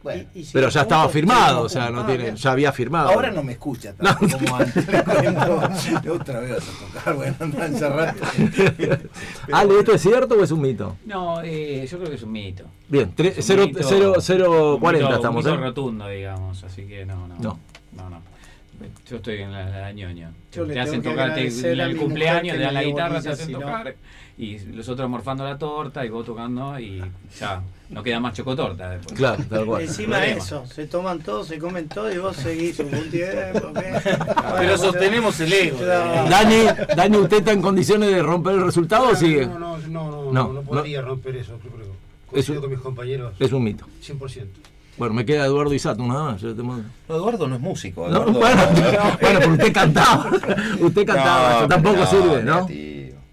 Bueno, 0.03 0.25
Pero 0.53 0.69
ya 0.69 0.81
estaba 0.83 1.09
firmado, 1.09 1.63
o 1.63 1.69
sea, 1.69 1.89
no 1.91 2.05
tiene, 2.05 2.35
ya 2.35 2.53
había 2.53 2.73
firmado. 2.73 3.11
Ahora 3.11 3.31
no 3.31 3.43
me 3.43 3.53
escucha 3.53 3.93
tanto 3.95 4.37
como 4.39 4.57
antes. 4.57 4.87
Le 4.89 5.03
cuento, 5.05 6.13
otra 6.13 6.41
vez 6.41 6.51
vas 6.51 6.69
a 6.69 6.99
tocar, 6.99 7.15
bueno, 7.15 7.37
anda 7.39 7.67
encerrado. 7.67 8.13
Ale, 9.53 9.79
¿esto 9.79 9.95
es 9.95 10.03
cierto 10.03 10.35
o 10.35 10.43
es 10.43 10.51
un 10.51 10.61
mito? 10.61 10.97
No, 11.07 11.41
eh, 11.43 11.87
yo 11.89 11.99
creo 11.99 12.11
que 12.11 12.17
es 12.17 12.23
un 12.23 12.33
mito. 12.33 12.65
Bien, 12.89 13.15
tre- 13.15 13.29
Es 13.29 13.37
un 13.39 13.43
cero- 13.45 13.65
mito- 13.67 13.79
cero- 13.89 14.15
cero 14.21 14.75
un 14.75 14.81
cuarenta 14.81 15.07
mito- 15.09 15.17
estamos, 15.17 15.45
Un 15.45 15.51
mito 15.51 15.63
¿eh? 15.63 15.67
rotundo, 15.67 16.09
digamos, 16.09 16.65
así 16.65 16.83
que 16.85 17.05
no, 17.07 17.27
no. 17.29 17.37
No. 17.37 17.59
No, 17.93 18.11
no. 18.11 18.21
Yo 19.09 19.17
estoy 19.17 19.37
en 19.43 19.53
la, 19.53 19.69
la 19.69 19.93
ñoña. 19.93 20.33
Yo 20.53 20.65
le 20.65 20.75
te 20.75 20.81
hacen 20.81 21.03
tocar 21.03 21.35
te- 21.35 21.47
el 21.47 21.97
cumpleaños, 21.97 22.57
te 22.57 22.63
dan 22.63 22.75
la 22.75 22.83
guitarra, 22.83 23.21
te 23.23 23.29
hacen 23.29 23.47
si 23.47 23.53
no- 23.53 23.61
tocar. 23.61 23.95
Y 24.39 24.59
los 24.61 24.89
otros 24.89 25.09
morfando 25.09 25.45
la 25.45 25.57
torta 25.59 26.05
y 26.05 26.09
vos 26.09 26.25
tocando 26.27 26.79
y 26.81 27.01
ya, 27.39 27.63
no 27.93 28.03
queda 28.03 28.19
más 28.21 28.33
chocotorta 28.35 28.91
después. 28.91 29.15
Claro, 29.19 29.45
tal 29.49 29.67
cual. 29.67 29.83
Encima 29.83 30.19
de 30.19 30.33
eso, 30.33 30.65
se 30.67 30.87
toman 30.87 31.21
todo, 31.21 31.45
se 31.45 31.59
comen 31.59 31.89
todo 31.89 32.11
y 32.13 32.19
vos 32.19 32.35
seguís 32.37 32.79
un 32.81 32.91
tiempo. 33.11 33.73
¿qué? 33.75 34.01
Pero 34.59 34.79
sostenemos 34.79 35.39
el 35.41 35.53
ego. 35.53 35.79
Dani, 35.85 36.65
Dani, 36.97 37.17
¿usted 37.19 37.39
está 37.39 37.53
en 37.53 37.63
condiciones 37.63 38.11
de 38.11 38.23
romper 38.23 38.55
el 38.55 38.65
resultado 38.65 39.09
o 39.11 39.15
sigue? 39.15 39.47
No, 39.47 39.59
no, 39.59 39.79
no, 39.79 40.11
no, 40.11 40.33
No, 40.33 40.53
no, 40.55 40.63
podría 40.63 41.03
romper 41.03 41.37
eso, 41.37 41.59
yo 41.63 41.71
creo. 41.71 41.87
Es 41.87 42.47
Coincido 42.47 42.55
un- 42.59 42.63
con 42.63 42.71
mis 42.71 42.81
compañeros. 42.81 43.35
es 43.39 43.53
un 43.53 43.63
mito. 43.63 43.87
100%. 44.03 44.47
Bueno, 44.99 45.15
me 45.15 45.25
queda 45.25 45.45
Eduardo 45.47 45.73
Isato 45.75 46.03
nada 46.07 46.33
más. 46.33 46.41
yo 46.41 46.55
te 46.55 46.63
mando- 46.63 46.85
No, 47.09 47.17
Eduardo 47.17 47.47
no 47.49 47.55
es 47.57 47.61
músico. 47.61 48.09
No, 48.09 48.25
bueno, 48.25 48.63
bueno, 48.75 49.17
pero 49.21 49.53
usted 49.53 49.73
cantaba. 49.73 50.31
Usted 50.81 51.07
cantaba, 51.07 51.51
No, 51.53 51.59
eso 51.59 51.69
tampoco 51.69 51.97
no, 51.97 52.07
sirve, 52.07 52.43
¿no? 52.43 52.69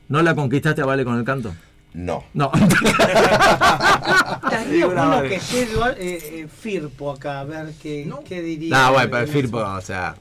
¿No 0.09 0.21
la 0.21 0.33
conquistaste 0.35 0.81
a 0.81 0.85
Vale 0.85 1.05
con 1.05 1.17
el 1.17 1.23
canto? 1.23 1.53
No. 1.93 2.23
No. 2.33 2.51
Estaría 4.43 4.81
no, 4.81 4.87
bueno 4.87 5.09
vale. 5.09 5.29
que 5.29 5.35
esté 5.35 5.63
eh, 5.63 5.67
eh, 5.97 6.47
Firpo 6.47 7.11
acá, 7.11 7.39
a 7.41 7.43
ver 7.43 7.73
qué, 7.81 8.07
qué 8.25 8.41
diría. 8.41 8.77
No, 8.77 8.93
bueno, 8.93 9.09
pero 9.11 9.27
Firpo, 9.27 9.57
o 9.57 9.81
sea, 9.81 10.15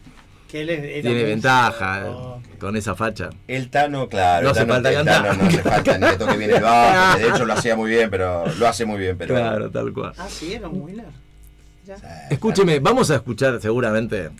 Que 0.48 0.62
él 0.62 0.70
es- 0.70 0.82
era 0.84 1.02
tiene 1.02 1.24
ventaja 1.24 2.06
eh, 2.08 2.56
con 2.58 2.74
esa 2.76 2.94
facha. 2.94 3.28
El 3.46 3.68
Tano, 3.70 4.08
claro. 4.08 4.44
No 4.44 4.50
el 4.50 4.56
Tano, 4.56 4.72
falta 4.74 4.92
el. 4.92 5.04
Tano 5.04 5.32
no 5.34 5.50
le 5.50 5.58
falta 5.58 5.98
ni 5.98 6.06
que 6.06 6.16
toque 6.16 6.36
bien 6.36 6.50
el 6.54 6.62
bajo. 6.62 7.16
que 7.18 7.22
de 7.24 7.28
hecho 7.30 7.44
lo 7.44 7.52
hacía 7.52 7.76
muy 7.76 7.90
bien, 7.90 8.10
pero 8.10 8.46
lo 8.46 8.66
hace 8.68 8.84
muy 8.86 8.98
bien, 8.98 9.18
pero. 9.18 9.34
Claro, 9.34 9.70
tal 9.70 9.92
cual. 9.92 10.12
Ah, 10.16 10.26
sí, 10.28 10.54
era 10.54 10.68
un. 10.68 11.02
Ya. 11.84 11.96
Escúcheme, 12.30 12.80
vamos 12.80 13.10
a 13.10 13.16
escuchar 13.16 13.60
seguramente. 13.60 14.30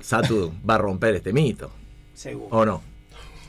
Satu 0.00 0.52
va 0.68 0.76
a 0.76 0.78
romper 0.78 1.16
este 1.16 1.32
mito. 1.32 1.70
Seguro. 2.14 2.48
¿O 2.50 2.64
no? 2.64 2.82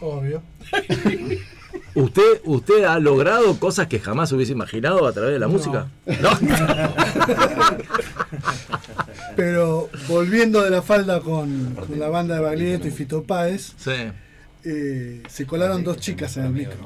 Obvio. 0.01 0.41
¿Usted, 1.99 2.41
¿Usted 2.45 2.83
ha 2.83 2.99
logrado 2.99 3.59
cosas 3.59 3.87
que 3.87 3.99
jamás 3.99 4.31
hubiese 4.31 4.51
imaginado 4.51 5.07
a 5.07 5.11
través 5.13 5.33
de 5.33 5.39
la 5.39 5.47
música? 5.47 5.87
No. 6.21 6.29
Pero 9.35 9.89
volviendo 10.07 10.61
de 10.63 10.69
la 10.69 10.81
falda 10.81 11.19
con, 11.21 11.75
con 11.75 11.99
la 11.99 12.09
banda 12.09 12.35
de 12.35 12.41
Baglietto 12.41 12.87
y 12.87 12.91
Fito 12.91 13.23
Páez, 13.23 13.73
Sí. 13.77 13.91
eh, 14.63 15.23
se 15.27 15.45
colaron 15.45 15.83
dos 15.83 15.97
chicas 15.97 16.37
en 16.37 16.45
el 16.45 16.51
micro. 16.51 16.77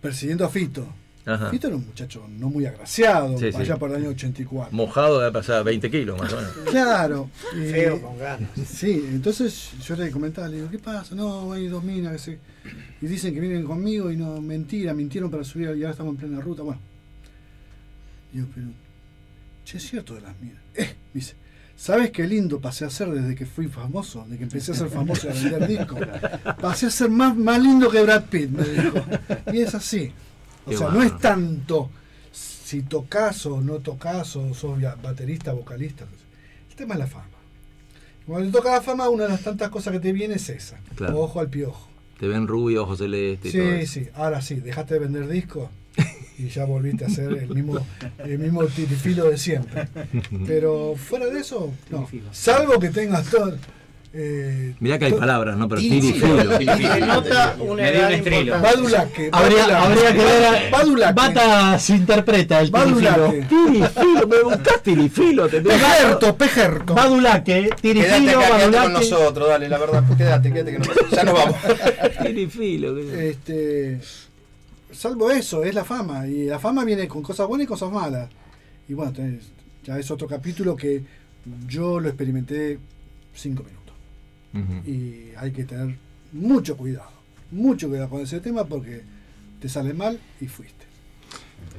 Persiguiendo 0.00 0.44
a 0.44 0.48
Fito. 0.48 0.86
Ajá. 1.24 1.50
Fito 1.50 1.68
era 1.68 1.76
un 1.76 1.86
muchacho 1.86 2.26
no 2.28 2.50
muy 2.50 2.66
agraciado, 2.66 3.38
Sí, 3.38 3.52
sí. 3.52 3.56
allá 3.58 3.76
por 3.76 3.90
el 3.90 3.96
año 3.96 4.08
84. 4.08 4.74
Mojado 4.76 5.20
de 5.20 5.30
pasar 5.30 5.62
20 5.62 5.88
kilos 5.90 6.18
más 6.18 6.32
o 6.32 6.36
menos. 6.36 6.52
Claro. 6.70 7.30
Feo 7.52 8.00
con 8.02 8.18
ganas. 8.18 8.50
Sí, 8.66 9.04
entonces 9.12 9.70
yo 9.86 9.94
le 9.94 10.10
comentaba, 10.10 10.48
le 10.48 10.56
digo, 10.56 10.70
¿qué 10.70 10.78
pasa? 10.80 11.14
No, 11.14 11.52
hay 11.52 11.68
dos 11.68 11.84
minas 11.84 12.12
que 12.12 12.18
se... 12.18 12.38
Y 13.00 13.06
dicen 13.06 13.34
que 13.34 13.40
vienen 13.40 13.64
conmigo 13.64 14.10
y 14.10 14.16
no, 14.16 14.40
mentira, 14.40 14.94
mintieron 14.94 15.30
para 15.30 15.44
subir 15.44 15.68
y 15.76 15.82
ahora 15.82 15.90
estamos 15.90 16.12
en 16.14 16.16
plena 16.18 16.40
ruta. 16.40 16.62
Bueno. 16.62 16.80
Digo, 18.32 18.48
pero... 18.54 18.66
Che, 19.64 19.76
es 19.78 19.88
cierto 19.88 20.14
de 20.14 20.22
las 20.22 20.38
minas. 20.40 20.60
Eh, 20.74 20.92
me 21.14 21.20
dice, 21.20 21.34
¿sabes 21.76 22.10
qué 22.10 22.26
lindo 22.26 22.60
pasé 22.60 22.84
a 22.84 22.90
ser 22.90 23.10
desde 23.10 23.36
que 23.36 23.46
fui 23.46 23.68
famoso? 23.68 24.22
Desde 24.24 24.38
que 24.38 24.44
empecé 24.44 24.72
a 24.72 24.74
ser 24.74 24.88
famoso 24.88 25.28
y 25.28 25.30
a 25.30 25.34
vender 25.34 25.68
discos. 25.68 26.00
Pasé 26.60 26.86
a 26.86 26.90
ser 26.90 27.10
más, 27.10 27.36
más 27.36 27.62
lindo 27.62 27.88
que 27.88 28.02
Brad 28.02 28.24
Pitt, 28.24 28.50
me 28.50 28.64
dijo. 28.64 28.98
Y 29.52 29.60
es 29.60 29.72
así. 29.74 30.10
O 30.66 30.70
Qué 30.70 30.76
sea, 30.76 30.88
no 30.90 31.02
es 31.02 31.18
tanto 31.18 31.90
si 32.30 32.82
tocas 32.82 33.44
o 33.46 33.60
no 33.60 33.74
tocas 33.80 34.34
o 34.36 34.54
sos 34.54 34.78
baterista, 35.02 35.52
vocalista. 35.52 36.04
El 36.70 36.76
tema 36.76 36.94
es 36.94 37.00
la 37.00 37.06
fama. 37.06 37.26
Cuando 38.26 38.46
te 38.46 38.52
toca 38.58 38.70
la 38.72 38.82
fama, 38.82 39.08
una 39.08 39.24
de 39.24 39.30
las 39.30 39.42
tantas 39.42 39.68
cosas 39.70 39.92
que 39.92 40.00
te 40.00 40.12
viene 40.12 40.34
es 40.36 40.48
esa. 40.48 40.78
Claro. 40.94 41.20
Ojo 41.20 41.40
al 41.40 41.48
piojo. 41.48 41.88
Te 42.18 42.28
ven 42.28 42.46
rubio, 42.46 42.84
ojos 42.84 42.98
celeste 42.98 43.48
y 43.48 43.52
todo 43.52 43.62
Sí, 43.62 43.68
eso. 43.80 43.92
sí. 43.94 44.08
Ahora 44.14 44.40
sí, 44.40 44.54
dejaste 44.56 44.94
de 44.94 45.00
vender 45.00 45.28
discos 45.28 45.68
y 46.38 46.48
ya 46.48 46.64
volviste 46.64 47.04
a 47.04 47.08
ser 47.10 47.32
el 47.32 47.48
mismo, 47.50 47.84
el 48.18 48.38
mismo 48.38 48.64
tirifilo 48.66 49.28
de 49.28 49.36
siempre. 49.36 49.88
Pero 50.46 50.94
fuera 50.96 51.26
de 51.26 51.40
eso, 51.40 51.72
no. 51.90 52.08
Salvo 52.30 52.78
que 52.78 52.90
tengas 52.90 53.28
todo. 53.28 53.56
Eh, 54.14 54.74
Mirá 54.78 54.98
que 54.98 55.06
hay 55.06 55.12
palabras, 55.14 55.56
¿no? 55.56 55.68
Pero 55.70 55.80
Sí, 55.80 55.88
tirifilo. 55.88 56.58
sí. 56.58 56.66
Se 56.66 57.00
nota 57.00 57.56
una. 57.60 57.82
Badulaque, 58.60 59.30
Habría, 59.32 59.66
Badulaque. 59.66 59.72
habría 59.74 60.12
que 60.12 60.18
ver. 60.18 60.44
a- 60.44 60.70
Badulaque. 60.70 61.14
Bata 61.14 61.78
se 61.78 61.96
interpreta 61.96 62.60
el 62.60 62.70
tirifilo. 62.70 63.10
Badulaque. 63.10 63.46
Tirifilo, 63.48 64.26
me 64.28 64.42
buscás 64.42 64.82
tirifilo. 64.82 65.48
Te 65.48 65.60
Pejerto, 65.62 66.36
pejerto. 66.36 66.94
Badulaque, 66.94 67.70
tirifilo, 67.80 68.38
acá, 68.38 68.48
quédate 68.48 68.50
con 68.50 68.58
badulaque. 68.72 68.92
nosotros, 68.92 69.48
dale, 69.48 69.68
la 69.70 69.78
verdad. 69.78 70.04
Quédate, 70.16 70.52
quédate 70.52 70.72
que 70.72 70.78
no 70.78 70.84
Ya 71.10 71.24
nos 71.24 71.34
vamos. 71.34 71.56
Tirifilo. 72.22 72.98
Este, 72.98 73.98
salvo 74.92 75.30
eso, 75.30 75.64
es 75.64 75.74
la 75.74 75.84
fama. 75.84 76.26
Y 76.26 76.44
la 76.46 76.58
fama 76.58 76.84
viene 76.84 77.08
con 77.08 77.22
cosas 77.22 77.46
buenas 77.46 77.64
y 77.64 77.68
cosas 77.68 77.90
malas. 77.90 78.28
Y 78.88 78.92
bueno, 78.92 79.12
tenés- 79.12 79.48
ya 79.84 79.98
es 79.98 80.10
otro 80.10 80.28
capítulo 80.28 80.76
que 80.76 81.02
yo 81.66 81.98
lo 81.98 82.08
experimenté 82.08 82.78
cinco 83.34 83.62
minutos. 83.62 83.81
Ujú. 84.54 84.88
Y 84.90 85.32
hay 85.36 85.50
que 85.52 85.64
tener 85.64 85.96
mucho 86.32 86.76
cuidado. 86.76 87.10
Mucho 87.50 87.88
cuidado 87.88 88.08
con 88.10 88.20
ese 88.22 88.40
tema 88.40 88.64
porque 88.64 89.02
te 89.60 89.68
sale 89.68 89.94
mal 89.94 90.18
y 90.40 90.46
fuiste. 90.46 90.82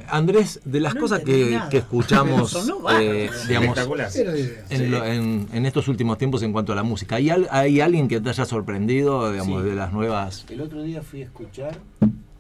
Andrés, 0.08 0.60
de 0.66 0.80
las 0.80 0.96
No 0.96 1.02
cosas 1.02 1.20
que, 1.22 1.60
que 1.70 1.78
escuchamos 1.78 2.54
eh, 3.00 3.30
digamos, 3.48 3.78
en, 3.78 4.78
Sí. 4.78 4.88
lo- 4.88 5.04
en- 5.06 5.48
en 5.52 5.66
estos 5.66 5.88
últimos 5.88 6.18
tiempos 6.18 6.42
en 6.44 6.52
cuanto 6.54 6.72
a 6.74 6.76
la 6.76 6.84
música, 6.84 7.16
¿hay, 7.18 7.30
al- 7.30 7.48
hay 7.52 7.82
alguien 7.82 8.08
que 8.08 8.20
te 8.22 8.30
haya 8.30 8.46
sorprendido 8.46 9.32
digamos, 9.32 9.62
Sí. 9.64 9.70
de 9.70 9.76
las 9.76 9.92
nuevas? 9.94 10.46
El 10.50 10.62
otro 10.62 10.82
día 10.84 11.02
fui 11.02 11.22
a 11.22 11.26
escuchar 11.26 11.78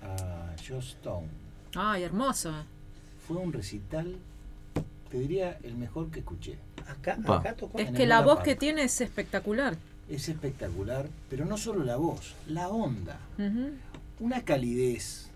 a 0.01 0.53
Joss 0.67 0.89
Stone. 0.89 1.27
Ay, 1.75 2.03
hermoso. 2.03 2.51
Fue 3.27 3.37
un 3.37 3.51
recital, 3.53 4.15
te 5.09 5.19
diría, 5.19 5.57
el 5.63 5.75
mejor 5.75 6.09
que 6.11 6.19
escuché. 6.19 6.57
Acá, 6.87 7.17
acá 7.27 7.55
tocó. 7.55 7.77
Es 7.79 7.89
En 7.89 7.93
que 7.95 8.05
la 8.05 8.21
voz 8.21 8.39
que 8.41 8.55
tiene 8.55 8.83
es 8.83 8.99
espectacular. 9.01 9.75
Es 10.13 10.29
espectacular, 10.29 11.07
pero 11.29 11.45
no 11.45 11.57
solo 11.57 11.83
la 11.83 11.95
voz, 11.95 12.35
la 12.47 12.69
onda, 12.69 13.19
una 14.19 14.41
calidez. 14.43 15.29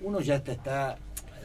Uno 0.00 0.20
ya 0.20 0.36
está, 0.36 0.52
está 0.52 0.98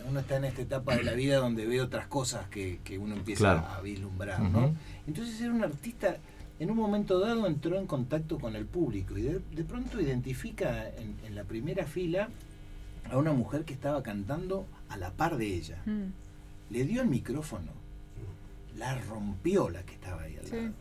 uno 0.10 0.20
está 0.22 0.38
en 0.38 0.46
esta 0.46 0.62
etapa 0.62 0.96
de 0.96 1.04
la 1.04 1.14
vida 1.14 1.38
donde 1.38 1.66
ve 1.66 1.82
otras 1.82 2.08
cosas 2.08 2.48
que, 2.50 2.80
que 2.84 2.98
uno 2.98 3.16
empieza 3.16 3.40
Claro. 3.42 3.68
a 3.68 3.82
vislumbrar, 3.82 4.42
¿no? 4.42 4.74
Entonces 5.06 5.40
era 5.42 5.52
un 5.54 5.64
artista, 5.64 6.18
en 6.60 6.72
un 6.72 6.78
momento 6.78 7.20
dado 7.20 7.46
entró 7.48 7.78
en 7.78 7.88
contacto 7.88 8.40
con 8.40 8.56
el 8.56 8.66
público 8.66 9.18
y 9.18 9.22
de, 9.24 9.40
de 9.54 9.64
pronto 9.64 10.00
identifica 10.02 10.88
en, 10.90 11.16
en 11.26 11.36
la 11.36 11.44
primera 11.44 11.86
fila 11.86 12.30
a 13.12 13.18
una 13.18 13.32
mujer 13.34 13.64
que 13.66 13.74
estaba 13.74 14.02
cantando 14.04 14.66
a 14.90 14.98
la 14.98 15.12
par 15.12 15.38
de 15.38 15.46
ella. 15.54 15.82
Mm. 15.86 16.04
Le 16.70 16.84
dio 16.86 17.02
el 17.02 17.08
micrófono, 17.08 17.72
la 18.76 18.96
rompió 19.02 19.70
la 19.70 19.84
que 19.84 19.94
estaba 19.94 20.22
ahí 20.24 20.38
al 20.38 20.46
Sí. 20.46 20.56
lado. 20.56 20.74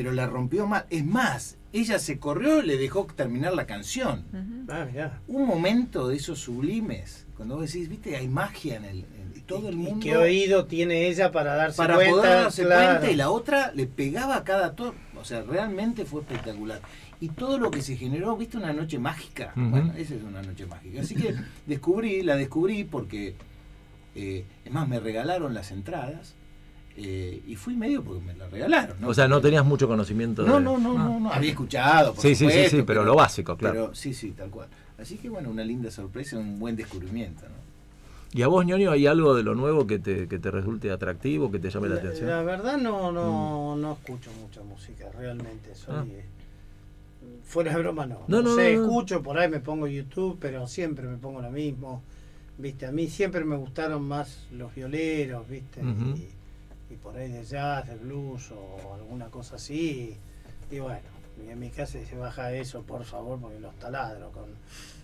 Pero 0.00 0.12
la 0.12 0.26
rompió 0.26 0.66
mal. 0.66 0.86
Es 0.88 1.04
más, 1.04 1.58
ella 1.74 1.98
se 1.98 2.18
corrió 2.18 2.62
y 2.62 2.66
le 2.66 2.78
dejó 2.78 3.04
terminar 3.14 3.52
la 3.52 3.66
canción. 3.66 4.24
Ah, 4.70 4.86
mirá. 4.90 5.20
Un 5.28 5.46
momento 5.46 6.08
de 6.08 6.16
esos 6.16 6.38
sublimes, 6.38 7.26
cuando 7.36 7.56
vos 7.56 7.66
decís, 7.70 7.90
viste, 7.90 8.16
hay 8.16 8.26
magia 8.26 8.76
en 8.76 8.86
el. 8.86 8.96
en 9.00 9.42
todo 9.44 9.68
el 9.68 9.74
¿Y 9.74 9.76
mundo. 9.76 10.00
qué 10.02 10.16
oído 10.16 10.64
tiene 10.64 11.08
ella 11.08 11.30
para 11.30 11.54
darse 11.54 11.76
para 11.76 11.96
cuenta? 11.96 12.12
poder 12.14 12.30
darse 12.44 12.62
Claro. 12.64 12.86
cuenta 13.00 13.10
y 13.12 13.16
la 13.16 13.30
otra 13.30 13.72
le 13.74 13.86
pegaba 13.86 14.36
a 14.36 14.44
cada 14.44 14.74
tono. 14.74 14.94
O 15.20 15.24
sea, 15.26 15.42
realmente 15.42 16.06
fue 16.06 16.22
espectacular. 16.22 16.80
Y 17.20 17.28
todo 17.28 17.58
lo 17.58 17.70
que 17.70 17.82
se 17.82 17.94
generó, 17.98 18.38
viste, 18.38 18.56
una 18.56 18.72
noche 18.72 18.98
mágica. 18.98 19.52
Bueno, 19.54 19.92
esa 19.98 20.14
es 20.14 20.22
una 20.22 20.40
noche 20.40 20.64
mágica. 20.64 21.02
Así 21.02 21.14
que 21.14 21.34
descubrí, 21.66 22.22
la 22.22 22.36
descubrí 22.36 22.84
porque, 22.84 23.34
eh, 24.14 24.46
es 24.64 24.72
más, 24.72 24.88
me 24.88 24.98
regalaron 24.98 25.52
las 25.52 25.70
entradas 25.72 26.36
eh, 27.02 27.42
y 27.46 27.56
fui 27.56 27.74
medio 27.76 28.02
porque 28.02 28.20
me 28.22 28.34
las 28.34 28.50
regalaron. 28.50 28.96
¿no? 29.00 29.08
O 29.08 29.14
sea, 29.14 29.26
no 29.28 29.40
tenías 29.40 29.64
mucho 29.64 29.88
conocimiento 29.88 30.42
No, 30.44 30.56
de... 30.56 30.60
no, 30.62 30.78
no, 30.78 30.90
Ah. 30.92 31.04
no, 31.04 31.20
no. 31.20 31.32
Había 31.32 31.50
escuchado, 31.50 32.12
por 32.14 32.22
Sí, 32.22 32.28
sí, 32.34 32.44
sí, 32.46 32.50
supuesto, 32.50 32.76
sí, 32.76 32.82
pero 32.86 33.04
lo 33.04 33.14
básico, 33.14 33.56
claro. 33.56 33.74
Pero 33.74 33.94
sí, 33.94 34.12
sí, 34.14 34.32
tal 34.32 34.50
cual. 34.50 34.68
Así 34.98 35.16
que 35.16 35.28
bueno, 35.30 35.48
una 35.50 35.64
linda 35.64 35.90
sorpresa, 35.90 36.36
un 36.38 36.58
buen 36.58 36.76
descubrimiento, 36.76 37.42
¿no? 37.42 37.60
¿Y 38.32 38.42
a 38.42 38.46
vos, 38.48 38.64
ñoño, 38.64 38.92
hay 38.92 39.06
algo 39.08 39.34
de 39.34 39.42
lo 39.42 39.54
nuevo 39.56 39.86
que 39.88 39.98
te, 39.98 40.28
que 40.28 40.38
te 40.38 40.50
resulte 40.52 40.90
atractivo, 40.92 41.50
que 41.50 41.58
te 41.58 41.68
llame 41.70 41.88
la, 41.88 41.94
La, 41.96 42.00
atención? 42.00 42.28
la 42.30 42.42
verdad 42.42 42.76
no, 42.76 43.10
no, 43.10 43.74
no 43.76 43.92
escucho 43.94 44.30
mucha 44.40 44.62
música, 44.62 45.06
realmente. 45.18 45.74
Soy, 45.74 45.94
Ah. 45.96 46.04
eh, 46.08 46.24
fuera 47.44 47.72
de 47.74 47.80
broma 47.80 48.06
no. 48.06 48.20
No, 48.28 48.36
No, 48.40 48.42
no, 48.50 48.54
sé, 48.54 48.74
no, 48.76 48.80
no. 48.82 48.86
escucho, 48.86 49.22
por 49.22 49.36
ahí 49.38 49.48
me 49.48 49.58
pongo 49.60 49.86
YouTube, 49.88 50.38
pero 50.40 50.66
siempre 50.68 51.06
me 51.08 51.16
pongo 51.16 51.40
lo 51.40 51.50
mismo. 51.50 52.02
Viste, 52.58 52.86
a 52.86 52.92
mí 52.92 53.08
siempre 53.08 53.44
me 53.44 53.56
gustaron 53.56 54.02
más 54.06 54.46
los 54.52 54.72
violeros, 54.74 55.48
viste, 55.48 55.80
y, 55.80 56.28
y 56.90 56.94
por 56.96 57.16
ahí 57.16 57.30
de 57.30 57.44
jazz, 57.44 57.86
de 57.88 57.96
blues 57.96 58.50
o 58.52 58.94
alguna 58.94 59.26
cosa 59.26 59.56
así. 59.56 60.16
Y 60.70 60.78
bueno, 60.80 61.00
y 61.46 61.50
en 61.50 61.58
mi 61.58 61.70
casa 61.70 61.98
se 62.04 62.16
baja 62.16 62.52
eso, 62.52 62.82
por 62.82 63.04
favor, 63.04 63.38
porque 63.40 63.60
los 63.60 63.74
taladro 63.78 64.30
con 64.32 64.46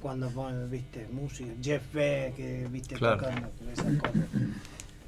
cuando 0.00 0.28
ponen, 0.30 0.70
viste, 0.70 1.08
música, 1.10 1.50
Jeff 1.62 1.82
Beck, 1.94 2.34
eh, 2.38 2.68
viste, 2.70 2.96
Claro. 2.96 3.18
tocando 3.18 3.48
esas 3.72 3.96
cosas. 3.96 4.16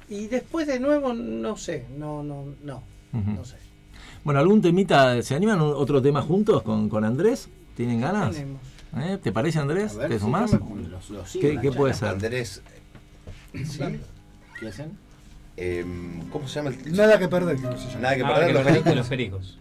Y 0.09 0.27
después 0.27 0.65
de 0.67 0.79
nuevo, 0.79 1.13
no 1.13 1.55
sé, 1.55 1.85
no, 1.97 2.23
no, 2.23 2.45
no, 2.63 2.81
no 3.13 3.45
sé. 3.45 3.57
Bueno, 4.23 4.39
¿algún 4.39 4.61
temita? 4.61 5.21
¿Se 5.21 5.35
animan 5.35 5.61
otro 5.61 6.01
tema 6.01 6.21
juntos 6.21 6.61
con, 6.63 6.89
con 6.89 7.03
Andrés? 7.05 7.47
¿Tienen 7.75 8.01
ganas? 8.01 8.35
¿Eh? 8.97 9.19
¿Te 9.21 9.31
parece, 9.31 9.59
Andrés? 9.59 9.95
Ver, 9.95 10.07
¿Te 10.09 10.15
sí, 10.15 10.21
sumás? 10.25 10.51
yo 10.51 10.59
me- 10.59 10.87
los- 10.87 11.09
los 11.11 11.29
sigo 11.29 11.61
¿Qué, 11.61 11.71
puede 11.71 11.93
ser? 11.93 12.09
Andrés, 12.09 12.61
¿Sí? 13.53 13.79
¿Qué 14.59 14.67
hacen? 14.67 14.97
Em, 15.59 16.29
¿cómo 16.29 16.47
se 16.47 16.55
llama 16.55 16.69
el 16.69 16.95
Nada 16.95 17.19
que 17.19 17.27
perder, 17.27 17.55
que 17.57 17.63
no 17.63 17.77
se 17.77 17.87
llama. 17.87 17.99
Nada 18.01 18.15
que 18.15 18.23
Nada 18.23 18.35
perder, 18.35 18.47
que 18.49 18.53
los 18.53 18.63
pericos. 18.63 18.95
los 18.95 19.07
pericos. 19.07 19.57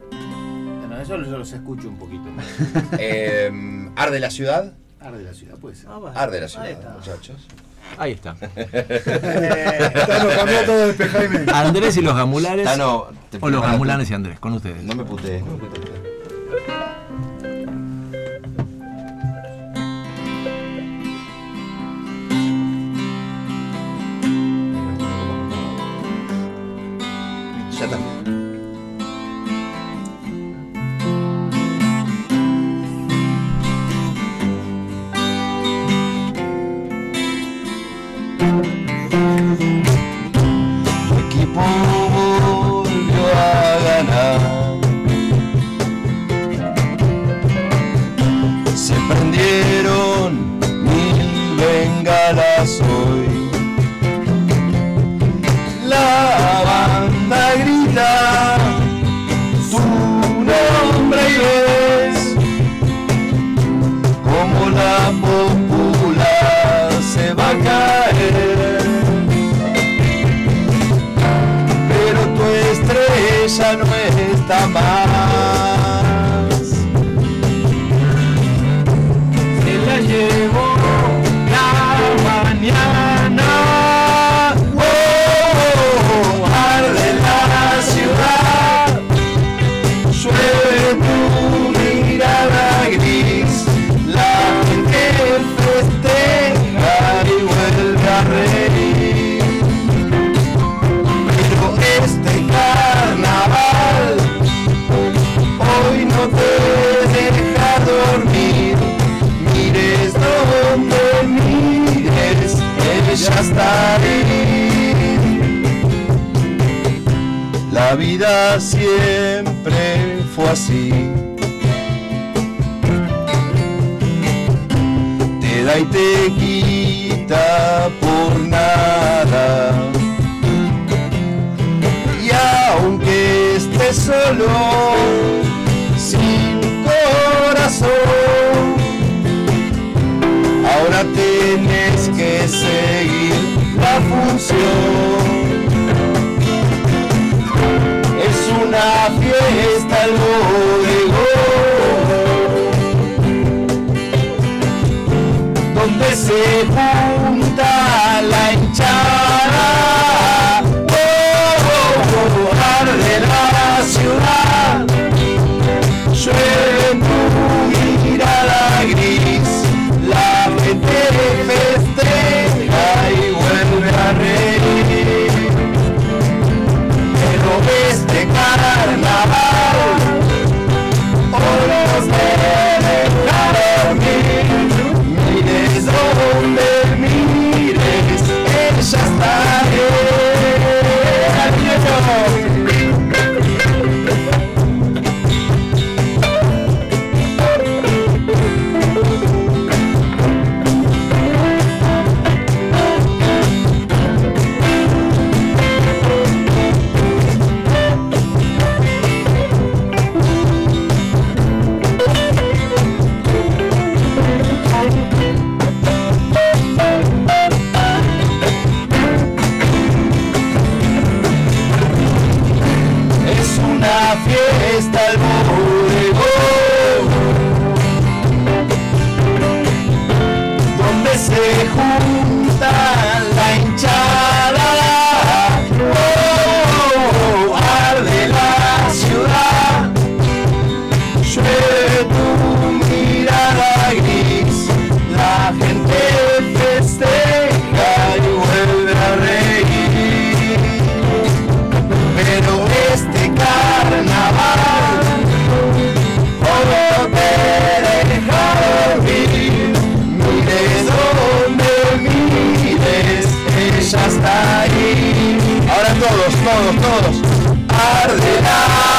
Bueno, 0.78 1.00
eso 1.00 1.16
yo 1.22 1.38
los 1.38 1.52
escucho 1.52 1.88
un 1.88 1.98
poquito 1.98 2.24
más. 2.30 2.46
Em, 2.98 3.90
Arde 3.96 4.20
la 4.20 4.30
ciudad. 4.30 4.72
Arde 5.00 5.22
la 5.22 5.32
ciudad, 5.34 5.56
puede 5.58 5.76
ser. 5.76 5.88
Ah, 5.90 5.98
bueno. 5.98 6.18
Arde 6.18 6.40
la 6.40 6.48
ciudad, 6.48 6.94
muchachos. 6.96 7.36
Ahí 7.96 8.12
está. 8.12 8.34
Tano, 8.36 10.28
cambió 10.36 10.64
todo. 10.66 10.92
Andrés 11.54 11.96
y 11.96 12.02
los 12.02 12.14
gamulares. 12.14 12.64
Tano, 12.64 13.06
te- 13.30 13.38
o 13.40 13.48
los 13.48 13.60
pará, 13.60 13.72
gamulanes 13.72 14.10
y 14.10 14.14
Andrés, 14.14 14.38
con 14.38 14.52
ustedes. 14.52 14.82
No 14.82 14.94
me 14.94 15.04
putees, 15.04 15.42
no 15.44 15.52
me 15.52 15.58
putees. 15.64 16.07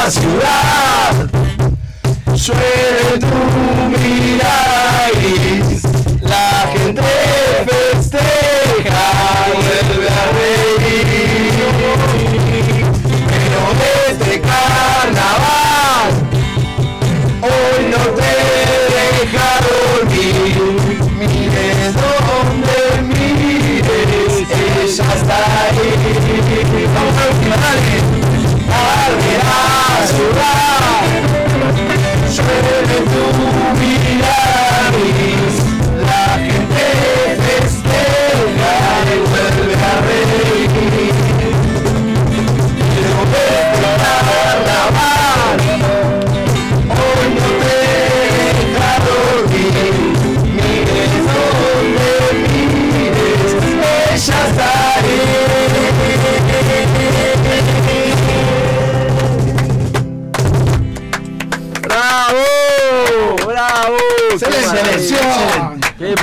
ciudad. 0.09 1.29
Suele 2.35 3.19
tu 3.19 3.99
mirar. 3.99 4.88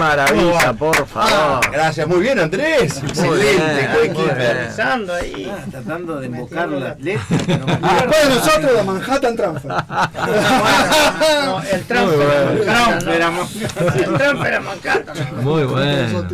maravilla, 0.06 0.72
por 0.72 0.96
ah, 0.96 1.06
favor. 1.06 1.70
Gracias, 1.72 2.06
muy 2.06 2.20
bien 2.20 2.38
Andrés. 2.38 3.02
Excelente, 3.02 3.88
bien, 4.02 4.30
Analizando 4.30 5.14
ahí. 5.14 5.52
Tratando 5.70 6.20
de 6.20 6.26
invocar 6.26 6.68
las 6.68 7.00
letras. 7.00 7.28
Después 7.46 8.28
de 8.28 8.34
nosotros, 8.34 8.72
la 8.74 8.82
Manhattan 8.82 9.36
Transfer. 9.36 9.70
no, 11.44 11.62
el 11.62 11.84
Transfer. 11.84 13.08
Era 13.08 13.30
Manhattan. 13.30 13.98
El 13.98 14.18
Trump 14.18 14.44
era 14.44 14.60
Manhattan. 14.60 15.44
Muy 15.44 15.64
bueno. 15.64 16.26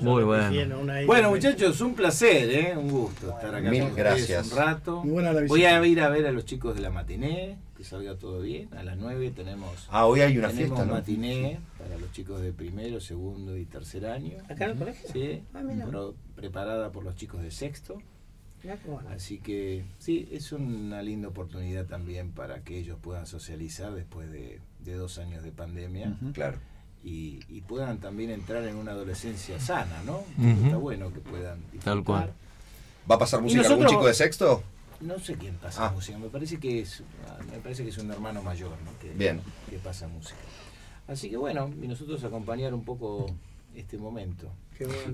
Muy 0.00 0.24
bueno. 0.24 0.76
Bueno, 1.06 1.30
muchachos, 1.30 1.80
un 1.80 1.94
placer, 1.94 2.50
¿eh? 2.50 2.74
un 2.76 2.90
gusto 2.90 3.30
estar 3.30 3.54
acá. 3.54 3.70
Mil 3.70 3.90
gracias. 3.94 4.50
Un 4.52 4.58
rato. 4.58 5.02
Voy 5.04 5.64
a 5.64 5.84
ir 5.86 6.00
a 6.00 6.08
ver 6.08 6.26
a 6.26 6.32
los 6.32 6.44
chicos 6.44 6.74
de 6.74 6.82
la 6.82 6.90
matiné 6.90 7.56
que 7.78 7.84
salga 7.84 8.16
todo 8.16 8.40
bien. 8.40 8.68
A 8.76 8.82
las 8.82 8.98
9 8.98 9.30
tenemos. 9.30 9.86
Ah, 9.88 10.06
hoy 10.06 10.20
hay 10.20 10.36
una 10.36 10.50
fiesta. 10.50 10.84
¿no? 10.84 10.94
matiné 10.94 11.60
para 11.78 11.96
los 11.96 12.10
chicos 12.10 12.42
de 12.42 12.52
primero, 12.52 13.00
segundo 13.00 13.56
y 13.56 13.64
tercer 13.66 14.04
año. 14.06 14.36
¿Acá 14.50 14.64
en 14.64 14.70
el 14.72 14.76
colegio? 14.76 15.08
Sí, 15.12 15.42
ah, 15.54 15.62
pero 15.86 16.16
preparada 16.34 16.90
por 16.90 17.04
los 17.04 17.14
chicos 17.14 17.40
de 17.40 17.52
sexto. 17.52 18.02
Así 19.14 19.38
que 19.38 19.84
sí, 19.98 20.28
es 20.32 20.50
una 20.50 21.00
linda 21.00 21.28
oportunidad 21.28 21.86
también 21.86 22.32
para 22.32 22.64
que 22.64 22.76
ellos 22.76 22.98
puedan 23.00 23.24
socializar 23.26 23.94
después 23.94 24.30
de, 24.32 24.60
de 24.80 24.94
dos 24.94 25.18
años 25.18 25.44
de 25.44 25.52
pandemia. 25.52 26.18
Claro. 26.34 26.58
Y, 27.04 27.38
y, 27.48 27.60
puedan 27.60 27.98
también 27.98 28.30
entrar 28.30 28.64
en 28.64 28.74
una 28.74 28.90
adolescencia 28.90 29.60
sana, 29.60 30.02
¿no? 30.04 30.24
Está 30.64 30.76
bueno 30.76 31.12
que 31.12 31.20
puedan. 31.20 31.60
Tal 31.84 32.02
cual. 32.02 32.32
¿Va 33.08 33.14
a 33.14 33.18
pasar 33.18 33.40
música 33.40 33.62
nosotros, 33.62 33.84
algún 33.84 33.96
chico 33.96 34.08
de 34.08 34.14
sexto? 34.14 34.64
No 35.00 35.18
sé 35.18 35.34
quién 35.36 35.54
pasa 35.56 35.86
Ah. 35.86 35.92
música, 35.92 36.18
me 36.18 36.28
parece 36.28 36.58
que 36.58 36.80
es 36.80 37.02
me 37.52 37.58
parece 37.58 37.84
que 37.84 37.90
es 37.90 37.98
un 37.98 38.10
hermano 38.10 38.42
mayor, 38.42 38.70
¿no? 38.84 38.90
Que, 39.00 39.10
Bien. 39.12 39.40
que 39.70 39.78
pasa 39.78 40.08
música. 40.08 40.38
Así 41.06 41.30
que 41.30 41.36
bueno, 41.36 41.70
y 41.82 41.86
nosotros 41.88 42.22
acompañar 42.24 42.74
un 42.74 42.84
poco 42.84 43.26
este 43.74 43.96
momento. 43.96 44.48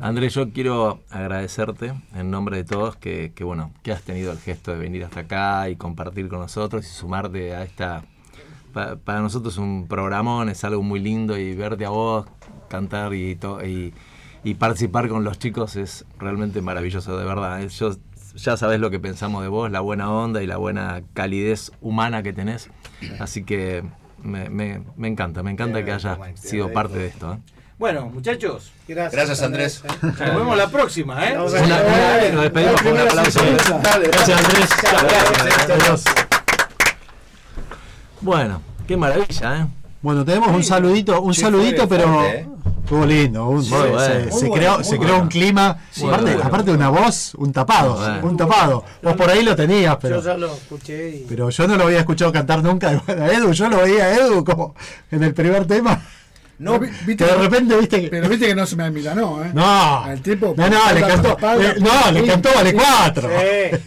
Andrés, 0.00 0.34
yo 0.34 0.50
quiero 0.52 1.00
agradecerte 1.10 1.94
en 2.14 2.30
nombre 2.30 2.56
de 2.58 2.64
todos 2.64 2.96
que, 2.96 3.32
que, 3.34 3.44
bueno 3.44 3.72
que 3.82 3.92
has 3.92 4.02
tenido 4.02 4.32
el 4.32 4.38
gesto 4.38 4.72
de 4.72 4.78
venir 4.78 5.04
hasta 5.04 5.20
acá 5.20 5.68
y 5.70 5.76
compartir 5.76 6.28
con 6.28 6.40
nosotros 6.40 6.84
y 6.86 6.88
sumarte 6.90 7.54
a 7.54 7.62
esta 7.62 8.04
pa- 8.72 8.96
para 8.96 9.20
nosotros 9.20 9.54
es 9.54 9.58
un 9.58 9.86
programón, 9.88 10.48
es 10.48 10.64
algo 10.64 10.82
muy 10.82 11.00
lindo 11.00 11.38
y 11.38 11.54
verte 11.54 11.84
a 11.86 11.90
vos 11.90 12.26
cantar 12.68 13.14
y, 13.14 13.36
to- 13.36 13.64
y, 13.64 13.94
y 14.42 14.54
participar 14.54 15.08
con 15.08 15.24
los 15.24 15.38
chicos 15.38 15.76
es 15.76 16.04
realmente 16.18 16.60
maravilloso, 16.60 17.16
de 17.16 17.24
verdad. 17.24 17.62
Eh, 17.62 17.68
Yo, 17.68 17.94
ya 18.34 18.56
sabes 18.56 18.80
lo 18.80 18.90
que 18.90 18.98
pensamos 19.00 19.42
de 19.42 19.48
vos, 19.48 19.70
la 19.70 19.80
buena 19.80 20.10
onda 20.12 20.42
y 20.42 20.46
la 20.46 20.56
buena 20.56 21.02
calidez 21.14 21.72
humana 21.80 22.22
que 22.22 22.32
tenés. 22.32 22.68
Así 23.20 23.44
que 23.44 23.84
me, 24.22 24.48
me- 24.50 24.82
me 24.96 25.08
encanta, 25.08 25.42
me 25.42 25.50
encanta 25.50 25.84
que 25.84 25.92
hayas 25.92 26.18
sido 26.34 26.72
parte 26.72 26.98
de 26.98 27.06
esto. 27.08 27.34
¿eh? 27.34 27.38
Bueno, 27.78 28.06
muchachos. 28.06 28.72
Gracias, 28.86 29.12
Gracias, 29.12 29.42
Andrés. 29.42 29.82
Nos 30.02 30.18
vemos 30.18 30.56
la 30.56 30.68
próxima, 30.68 31.26
¿eh? 31.28 31.34
Nos 31.34 31.52
Una- 31.52 31.62
una- 31.64 32.30
nos 32.32 32.42
despedimos 32.42 32.82
con 32.82 32.92
un 32.92 32.98
aplauso. 33.00 33.40
Gracias, 33.42 34.44
Andrés. 34.44 34.70
Adiós. 35.70 36.04
Bueno, 38.20 38.62
qué 38.86 38.96
maravilla, 38.96 39.58
¿eh? 39.62 39.66
Bueno, 40.02 40.24
tenemos 40.24 40.48
un 40.50 40.62
saludito, 40.64 41.20
un 41.20 41.34
Sí, 41.34 41.40
saludito, 41.42 41.88
pero 41.88 42.12
fuerte, 42.12 42.40
¿eh? 42.40 42.48
Estuvo 42.94 43.06
lindo. 43.06 43.44
un- 43.48 43.56
Muy 43.56 43.64
se, 43.64 43.76
bueno. 43.76 43.98
se- 44.00 44.30
bueno, 44.30 44.54
creó, 44.54 44.84
se 44.84 44.98
creó 44.98 45.20
un 45.20 45.28
clima. 45.28 45.78
Sí, 45.90 46.04
aparte, 46.06 46.38
aparte 46.42 46.70
de 46.70 46.76
una 46.76 46.88
voz, 46.90 47.34
un 47.36 47.52
tapado, 47.52 47.98
un 48.22 48.36
tapado. 48.36 48.84
Vos 49.02 49.14
por 49.14 49.28
ahí 49.30 49.42
lo 49.42 49.54
tenías, 49.56 49.96
pero. 50.00 50.16
Yo 50.20 50.22
ya 50.22 50.36
lo 50.36 50.52
escuché 50.54 51.10
y. 51.10 51.26
Pero 51.28 51.50
yo 51.50 51.66
no 51.68 51.76
lo 51.76 51.84
había 51.84 51.98
escuchado 52.00 52.32
cantar 52.32 52.62
nunca. 52.62 53.02
A 53.06 53.26
Edu, 53.32 53.52
yo 53.52 53.68
lo 53.68 53.78
veía 53.78 54.04
a 54.04 54.14
Edu 54.16 54.44
como 54.44 54.74
en 55.10 55.22
el 55.24 55.34
primer 55.34 55.66
tema. 55.66 56.00
No, 56.58 56.78
vi- 56.78 56.88
viste 57.04 57.24
que 57.24 57.30
de 57.30 57.36
que- 57.36 57.42
repente 57.42 57.76
viste 57.76 58.00
que. 58.02 58.08
Pero 58.08 58.28
viste 58.28 58.46
que 58.46 58.54
no 58.54 58.64
se 58.66 58.76
me 58.76 58.84
amilanó, 58.84 59.44
¿eh? 59.44 59.50
No. 59.52 60.06
El 60.10 60.20
tipo. 60.22 60.54
No, 60.56 60.68
no, 60.68 60.92
le 60.92 61.00
cantó. 61.00 61.36
eh, 61.60 61.74
no, 61.80 62.10
le 62.12 62.24
cantó 62.26 62.48
Vale 62.54 62.74
4. 62.74 63.28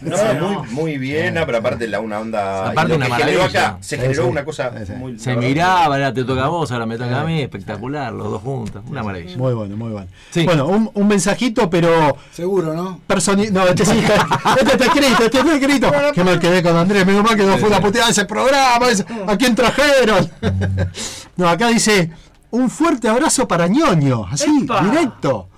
No, 0.02 0.64
muy, 0.64 0.68
muy 0.70 0.98
bien, 0.98 1.34
pero 1.46 1.58
aparte 1.58 1.86
la 1.88 2.00
una 2.00 2.20
onda. 2.20 2.68
Aparte 2.70 2.94
una 2.94 3.06
que 3.06 3.12
generó 3.12 3.38
maravilla. 3.40 3.66
acá, 3.68 3.78
se 3.80 3.96
generó 3.96 4.24
sí. 4.24 4.28
una 4.28 4.44
cosa 4.44 4.72
muy. 4.98 5.18
Se 5.18 5.34
miraba, 5.36 5.96
era 5.96 6.12
te 6.12 6.24
toca 6.24 6.44
a 6.44 6.48
vos, 6.48 6.70
ahora 6.72 6.86
me 6.86 6.96
toca 6.98 7.20
a 7.20 7.24
mí, 7.24 7.40
espectacular, 7.42 8.12
los 8.12 8.30
dos 8.30 8.42
juntos, 8.42 8.82
una 8.86 9.02
maravilla. 9.02 9.36
Muy 9.36 9.54
bueno, 9.54 9.76
muy 9.76 9.90
bueno. 9.92 10.08
Sí. 10.30 10.44
Bueno, 10.44 10.66
un, 10.66 10.90
un 10.92 11.08
mensajito, 11.08 11.70
pero. 11.70 12.16
Seguro, 12.32 12.74
¿no? 12.74 13.00
Personi 13.06 13.48
no, 13.50 13.66
este 13.66 13.86
sí, 13.86 13.98
este 14.58 14.72
está 14.72 14.84
escrito, 14.84 15.24
este 15.24 15.38
está 15.38 15.54
escrito. 15.54 15.92
Qué 16.14 16.22
mal 16.24 16.38
quedé 16.38 16.62
con 16.62 16.76
Andrés, 16.76 17.06
menos 17.06 17.24
mal 17.24 17.36
que 17.36 17.44
no 17.44 17.56
fue 17.58 17.68
una 17.68 17.80
puteada 17.80 18.10
ese 18.10 18.24
programa. 18.26 18.86
¿A 19.26 19.36
quién 19.36 19.54
trajeron? 19.54 20.30
No, 21.36 21.48
acá 21.48 21.68
dice 21.68 22.10
un 22.50 22.70
fuerte 22.70 23.08
abrazo 23.08 23.46
para 23.46 23.66
ñoño, 23.68 24.26
así, 24.30 24.62
¡Epa! 24.64 24.82
directo. 24.82 25.48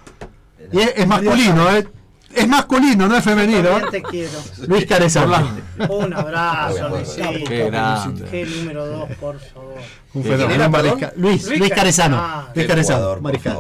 Y 0.73 0.79
es, 0.81 0.93
es 0.97 1.07
masculino, 1.07 1.71
¿eh? 1.77 1.89
Es 2.35 2.47
masculino, 2.47 3.09
no 3.09 3.17
es 3.17 3.25
femenino. 3.25 3.69
También 3.71 3.91
te 3.91 4.03
quiero. 4.03 4.39
Luis 4.69 4.87
Carezano. 4.87 5.49
Un 5.89 6.15
abrazo, 6.15 6.89
Luisito. 6.89 7.29
Qué 7.49 7.65
grande. 7.67 8.25
Qué 8.31 8.47
número 8.47 8.87
dos, 8.87 9.09
por 9.21 9.41
favor. 9.41 9.75
Un 10.15 10.23
¿Quién 10.23 10.39
fenómeno. 10.39 10.97
Luis, 11.17 11.45
Luis 11.49 11.59
Luis 11.59 11.71
Carezano. 11.73 12.17
Ah, 12.19 12.49
Luis 12.55 12.67
Carezano, 12.69 13.21
mariscal. 13.21 13.57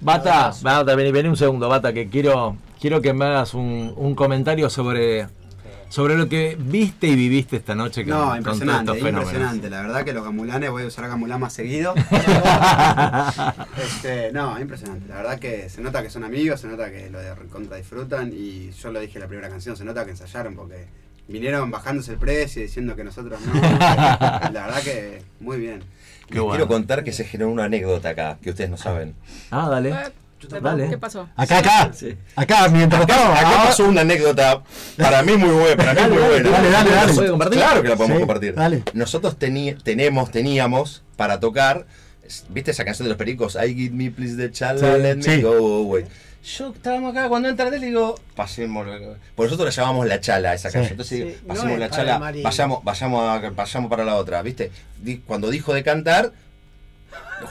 Bata, 0.00 0.52
Bata, 0.60 0.94
vení, 0.94 1.10
vení 1.10 1.28
un 1.30 1.36
segundo, 1.36 1.68
Bata, 1.70 1.94
que 1.94 2.08
quiero, 2.10 2.56
quiero 2.78 3.00
que 3.00 3.14
me 3.14 3.24
hagas 3.24 3.54
un, 3.54 3.94
un 3.96 4.14
comentario 4.14 4.68
sobre, 4.68 5.26
sobre 5.94 6.16
lo 6.16 6.28
que 6.28 6.56
viste 6.58 7.06
y 7.06 7.14
viviste 7.14 7.54
esta 7.54 7.76
noche 7.76 8.02
con, 8.02 8.10
No, 8.18 8.26
con 8.30 8.38
impresionante, 8.38 8.94
fenómenos. 8.94 9.22
impresionante. 9.22 9.70
La 9.70 9.80
verdad 9.80 10.04
que 10.04 10.12
los 10.12 10.24
gamulanes, 10.24 10.68
voy 10.68 10.82
a 10.82 10.86
usar 10.86 11.06
gamulán 11.06 11.38
más 11.38 11.52
seguido. 11.52 11.94
este, 13.80 14.32
no, 14.32 14.58
impresionante. 14.58 15.06
La 15.06 15.14
verdad 15.18 15.38
que 15.38 15.68
se 15.68 15.82
nota 15.82 16.02
que 16.02 16.10
son 16.10 16.24
amigos, 16.24 16.60
se 16.60 16.66
nota 16.66 16.90
que 16.90 17.10
lo 17.10 17.20
de 17.20 17.32
contra 17.48 17.76
disfrutan 17.76 18.32
y 18.34 18.72
yo 18.72 18.90
lo 18.90 18.98
dije 18.98 19.18
en 19.18 19.20
la 19.22 19.28
primera 19.28 19.48
canción, 19.48 19.76
se 19.76 19.84
nota 19.84 20.04
que 20.04 20.10
ensayaron 20.10 20.56
porque 20.56 20.86
vinieron 21.28 21.70
bajándose 21.70 22.10
el 22.10 22.18
precio 22.18 22.62
y 22.62 22.64
diciendo 22.64 22.96
que 22.96 23.04
nosotros 23.04 23.38
no. 23.42 23.54
la 23.62 24.50
verdad 24.50 24.82
que 24.82 25.22
muy 25.38 25.58
bien. 25.60 25.84
Les 26.28 26.42
quiero 26.42 26.66
contar 26.66 27.04
que 27.04 27.12
se 27.12 27.24
generó 27.24 27.52
una 27.52 27.66
anécdota 27.66 28.08
acá, 28.08 28.38
que 28.42 28.50
ustedes 28.50 28.68
no 28.68 28.78
saben. 28.78 29.14
Ah, 29.52 29.68
dale. 29.70 29.94
Dale. 30.48 30.88
¿Qué 30.88 30.98
pasó? 30.98 31.28
Acá, 31.36 31.58
acá. 31.58 31.90
Acá, 32.36 32.68
mientras 32.68 33.02
Acá, 33.02 33.14
estaba. 33.14 33.38
acá 33.40 33.62
pasó 33.64 33.86
una 33.88 34.02
anécdota 34.02 34.62
para 34.96 35.22
mí 35.22 35.36
muy 35.36 35.50
buena. 35.50 35.76
Para 35.76 35.92
mí 35.94 36.00
Dale, 36.00 36.12
muy 36.14 36.18
dale, 36.22 36.32
buena. 36.42 36.50
dale, 36.50 36.70
dale, 36.70 36.90
dale. 36.90 37.08
¿Se 37.08 37.14
¿Puede 37.16 37.30
compartir? 37.30 37.58
Claro 37.58 37.82
que 37.82 37.88
la 37.88 37.96
podemos 37.96 38.16
Sí, 38.16 38.20
compartir. 38.20 38.54
dale. 38.54 38.82
Nosotros 38.92 39.36
tenemos, 39.38 40.30
teníamos 40.30 41.02
para 41.16 41.40
tocar, 41.40 41.86
¿viste 42.48 42.70
esa 42.70 42.84
canción 42.84 43.04
de 43.06 43.10
los 43.10 43.18
pericos? 43.18 43.56
I 43.56 43.74
give 43.74 43.94
me 43.94 44.10
please 44.10 44.36
the 44.36 44.50
chala, 44.50 44.78
Sí, 44.96 45.02
let 45.02 45.16
me 45.16 45.22
sí. 45.22 45.42
go 45.42 45.52
away. 45.84 46.04
Yo 46.58 46.72
estábamos 46.74 47.16
acá 47.16 47.28
cuando 47.30 47.48
entra 47.48 47.68
él 47.68 47.82
y 47.82 47.86
digo, 47.86 48.16
pasemos. 48.36 48.86
Por 49.34 49.46
nosotros 49.46 49.74
la 49.74 49.82
llamamos 49.82 50.06
la 50.06 50.20
chala 50.20 50.52
esa 50.52 50.68
Sí. 50.68 50.74
canción. 50.74 50.92
Entonces, 50.92 51.18
Sí, 51.18 51.36
no 51.42 51.48
pasemos 51.48 51.72
es 51.72 51.78
la 51.78 51.90
chala, 51.90 52.18
vayamos, 52.18 52.84
vayamos, 52.84 53.22
a- 53.44 53.50
vayamos 53.50 53.88
para 53.90 54.04
la 54.04 54.16
otra, 54.16 54.42
¿viste? 54.42 54.70
Cuando 55.26 55.48
dijo 55.48 55.72
de 55.72 55.82
cantar, 55.82 56.32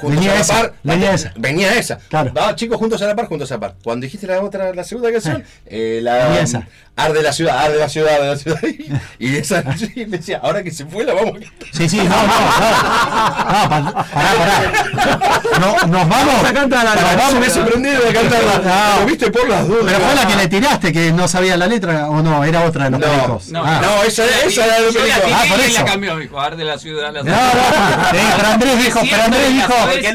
Venía 0.01 0.31
a 0.31 0.35
la 0.35 0.41
esa, 0.41 0.53
par, 0.53 0.73
venía 0.83 1.13
esa. 1.13 1.33
Venía 1.37 1.73
esa. 1.75 1.97
Claro. 2.09 2.33
Va, 2.33 2.55
chicos, 2.55 2.77
juntos 2.77 3.01
a 3.01 3.05
la 3.07 3.15
par, 3.15 3.27
juntos 3.27 3.51
a 3.51 3.55
la 3.55 3.59
par. 3.59 3.75
Cuando 3.83 4.03
dijiste 4.05 4.27
la 4.27 4.41
otra, 4.41 4.73
la 4.73 4.83
segunda 4.83 5.11
canción, 5.11 5.43
eh, 5.65 5.99
la 6.01 6.15
Venía 6.25 6.41
esa. 6.41 6.67
arde 6.95 7.21
la 7.21 7.31
ciudad, 7.33 7.57
arde 7.59 7.77
la 7.77 7.89
ciudad, 7.89 8.15
arde 8.15 8.27
la 8.27 8.37
ciudad. 8.37 8.59
Y, 8.63 8.91
y 9.27 9.35
esa 9.37 9.63
sí, 9.77 9.91
me 10.07 10.17
decía, 10.17 10.39
ahora 10.43 10.61
que 10.63 10.71
se 10.71 10.85
fue 10.85 11.03
la 11.05 11.13
vamos 11.13 11.35
a 11.37 11.39
cantar. 11.39 11.67
Sí, 11.71 11.87
sí, 11.89 11.97
no, 11.97 12.03
no, 12.03 12.11
no, 12.11 13.93
pa- 13.93 14.05
pará, 14.13 14.31
pará. 14.37 15.41
No, 15.59 15.87
nos 15.87 16.09
vamos. 16.09 16.43
a 16.45 16.53
cantar 16.53 16.83
la 16.85 16.95
nos 16.95 17.03
Me 17.11 17.15
vamos. 17.15 17.47
he 17.47 17.49
sorprendido 17.49 18.01
de 18.03 18.13
cantarla. 18.13 18.59
No. 18.93 18.99
Lo 19.01 19.05
viste 19.05 19.31
por 19.31 19.47
las 19.49 19.67
dudas. 19.67 19.83
Pero 19.85 19.99
fue 19.99 20.15
la 20.15 20.27
que 20.27 20.35
le 20.35 20.47
tiraste, 20.47 20.93
que 20.93 21.11
no 21.11 21.27
sabía 21.27 21.57
la 21.57 21.67
letra, 21.67 22.09
o 22.09 22.21
no, 22.21 22.43
era 22.43 22.63
otra 22.63 22.85
de 22.85 22.89
los 22.91 22.99
No, 22.99 23.07
pericos. 23.07 23.49
no, 23.49 23.63
Ah. 23.65 23.79
No, 23.81 24.03
esa, 24.03 24.23
esa 24.45 24.65
era 24.65 24.79
la 24.79 24.85
la 24.85 24.87
película. 24.91 25.15
tiré 25.21 25.33
Ah, 25.33 25.43
por 25.49 25.59
y 25.59 25.63
eso. 25.63 25.79
la 25.79 25.85
cambió, 25.85 26.17
dijo, 26.17 26.39
arde 26.39 26.63
la 26.63 26.77
ciudad, 26.77 27.13
la 27.13 27.23
No, 27.23 27.31
no, 27.31 28.09
sí, 28.11 28.17
pero 28.35 28.47
Andrés 28.49 28.77
dijo, 28.83 28.99
pero 29.09 29.23
Andrés 29.23 29.49
dijo, 29.53 29.72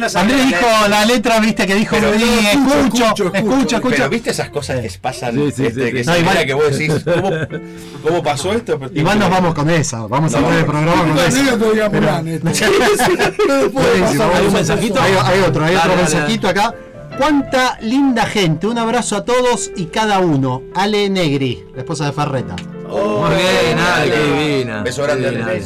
Sabía 0.09 0.21
Andrés 0.21 0.41
la 0.41 0.47
dijo 0.47 0.67
la 0.89 1.05
letra, 1.05 1.41
viste, 1.41 1.67
que 1.67 1.75
dijo, 1.75 1.97
Pero 1.99 2.15
sí, 2.15 2.25
no, 2.25 2.51
escucho, 2.51 2.85
escucho, 2.85 3.05
escucho, 3.25 3.35
escucho, 3.37 3.77
escucho. 3.77 3.97
Pero 3.97 4.09
viste 4.11 4.31
esas 4.31 4.51
cosas 4.51 4.81
que 4.81 4.91
pasan, 5.01 5.35
Sí, 5.35 5.51
sí, 5.55 5.67
este, 5.67 5.87
sí, 5.87 5.93
que 5.93 6.05
sí. 6.05 6.11
no, 6.11 6.15
No, 6.15 6.19
igual- 6.21 6.47
que 6.47 6.55
vos 6.55 6.79
decís, 6.79 7.05
¿cómo, 7.05 7.31
cómo 8.03 8.23
pasó 8.23 8.53
esto? 8.53 8.79
Igual 8.95 9.19
nos 9.19 9.31
vamos 9.31 9.55
con 9.55 9.69
esa, 9.71 10.07
vamos 10.07 10.35
a 10.35 10.41
poner 10.41 10.61
el 10.61 10.67
programa 10.67 11.03
con 11.03 11.19
esa. 11.19 11.29
este. 11.29 12.59
¿Hay 15.25 15.41
otro, 15.47 15.65
hay 15.65 15.77
otro 15.77 15.97
mensajito 15.97 16.49
acá. 16.49 16.75
Cuánta 17.17 17.79
linda 17.81 18.27
gente, 18.27 18.67
un 18.69 18.79
abrazo 18.79 19.17
a 19.17 19.25
todos 19.25 19.71
y 19.77 19.87
cada 19.87 20.19
uno. 20.21 20.63
Ale 20.75 21.09
Negri, 21.11 21.65
la 21.75 21.81
esposa 21.81 22.05
de 22.07 22.13
Ferreta. 22.13 22.55
Muy 22.89 23.31
bien, 23.35 23.79
Ale, 23.79 24.11
qué 24.13 24.23
divina. 24.23 24.83
Beso 24.83 25.03
grande, 25.03 25.29
Ale. 25.29 25.63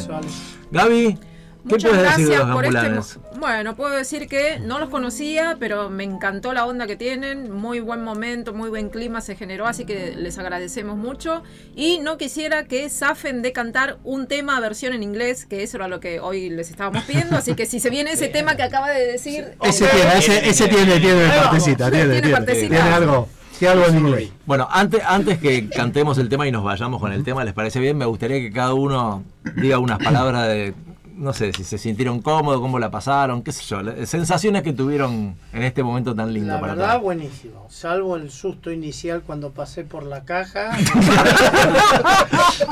Gaby, 0.71 1.17
¿qué 1.63 1.69
Muchas 1.69 1.91
puedes 1.91 2.03
decir 2.09 2.27
de 2.27 2.31
gracias 2.35 2.47
los 2.47 2.55
por 2.55 2.65
este. 2.65 2.77
ambulanes? 2.77 3.19
Bueno, 3.39 3.75
puedo 3.75 3.93
decir 3.95 4.27
que 4.27 4.59
no 4.59 4.79
los 4.79 4.89
conocía, 4.89 5.57
pero 5.59 5.89
me 5.89 6.03
encantó 6.03 6.53
la 6.53 6.65
onda 6.65 6.87
que 6.87 6.95
tienen. 6.95 7.51
Muy 7.51 7.79
buen 7.79 8.03
momento, 8.03 8.53
muy 8.53 8.69
buen 8.69 8.89
clima 8.89 9.21
se 9.21 9.35
generó, 9.35 9.65
así 9.67 9.85
que 9.85 10.13
les 10.15 10.37
agradecemos 10.37 10.97
mucho. 10.97 11.43
Y 11.75 11.99
no 11.99 12.17
quisiera 12.17 12.65
que 12.65 12.89
zafen 12.89 13.41
de 13.41 13.51
cantar 13.51 13.97
un 14.03 14.27
tema 14.27 14.59
versión 14.59 14.93
en 14.93 15.03
inglés, 15.03 15.45
que 15.45 15.63
eso 15.63 15.77
era 15.77 15.87
lo 15.87 15.99
que 15.99 16.19
hoy 16.19 16.49
les 16.49 16.69
estábamos 16.69 17.03
pidiendo. 17.03 17.35
Así 17.37 17.55
que 17.55 17.65
si 17.65 17.79
se 17.79 17.89
viene 17.89 18.13
ese 18.13 18.27
tema 18.29 18.55
que 18.55 18.63
acaba 18.63 18.89
de 18.89 19.05
decir. 19.05 19.55
Ese 19.63 19.85
eh, 19.85 19.89
tiene, 19.91 20.17
ese, 20.17 20.49
ese 20.49 20.67
tiene, 20.67 20.99
tiene 20.99 21.27
partecita, 21.27 21.89
tiene, 21.91 22.05
Tiene 22.05 22.21
tiene, 22.21 22.35
partecita. 22.37 22.75
tiene 22.75 22.89
algo, 22.89 23.27
tiene 23.57 23.73
algo 23.73 23.87
en 23.87 23.97
inglés. 23.97 24.29
Bueno, 24.45 24.67
antes, 24.71 25.01
antes 25.05 25.39
que 25.39 25.69
cantemos 25.69 26.17
el 26.17 26.29
tema 26.29 26.47
y 26.47 26.51
nos 26.51 26.63
vayamos 26.63 26.99
con 27.01 27.11
el 27.11 27.23
tema, 27.23 27.43
¿les 27.43 27.53
parece 27.53 27.79
bien? 27.79 27.97
Me 27.97 28.05
gustaría 28.05 28.37
que 28.39 28.51
cada 28.51 28.73
uno 28.73 29.23
diga 29.55 29.79
unas 29.79 29.99
palabras 29.99 30.47
de, 30.47 30.73
no 31.15 31.33
sé, 31.33 31.53
si 31.53 31.63
se 31.63 31.77
sintieron 31.77 32.21
cómodos, 32.21 32.59
cómo 32.59 32.79
la 32.79 32.89
pasaron, 32.91 33.43
qué 33.43 33.51
sé 33.51 33.63
yo, 33.65 33.79
sensaciones 34.05 34.63
que 34.63 34.73
tuvieron 34.73 35.35
en 35.53 35.63
este 35.63 35.83
momento 35.83 36.15
tan 36.15 36.33
lindo 36.33 36.53
La 36.53 36.59
para 36.59 36.73
verdad, 36.73 36.89
todos. 36.91 37.03
buenísimo. 37.03 37.67
Salvo 37.69 38.15
el 38.15 38.31
susto 38.31 38.71
inicial 38.71 39.21
cuando 39.21 39.51
pasé 39.51 39.83
por 39.83 40.03
la 40.03 40.23
caja. 40.25 40.71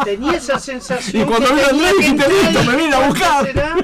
Tenía 0.06 0.34
esa 0.34 0.60
sensación. 0.60 1.24
Y 1.24 1.26
cuando 1.26 1.50
vino 1.50 1.62
tenía 1.68 1.90
Andrés, 1.90 1.98
dijiste, 1.98 2.26
entrar 2.26 2.32
"Listo, 2.32 2.64
y 2.64 2.68
me 2.68 2.76
vine 2.76 2.96
a 2.96 2.98
¿cuánto 2.98 3.14
buscar". 3.14 3.46
será? 3.46 3.76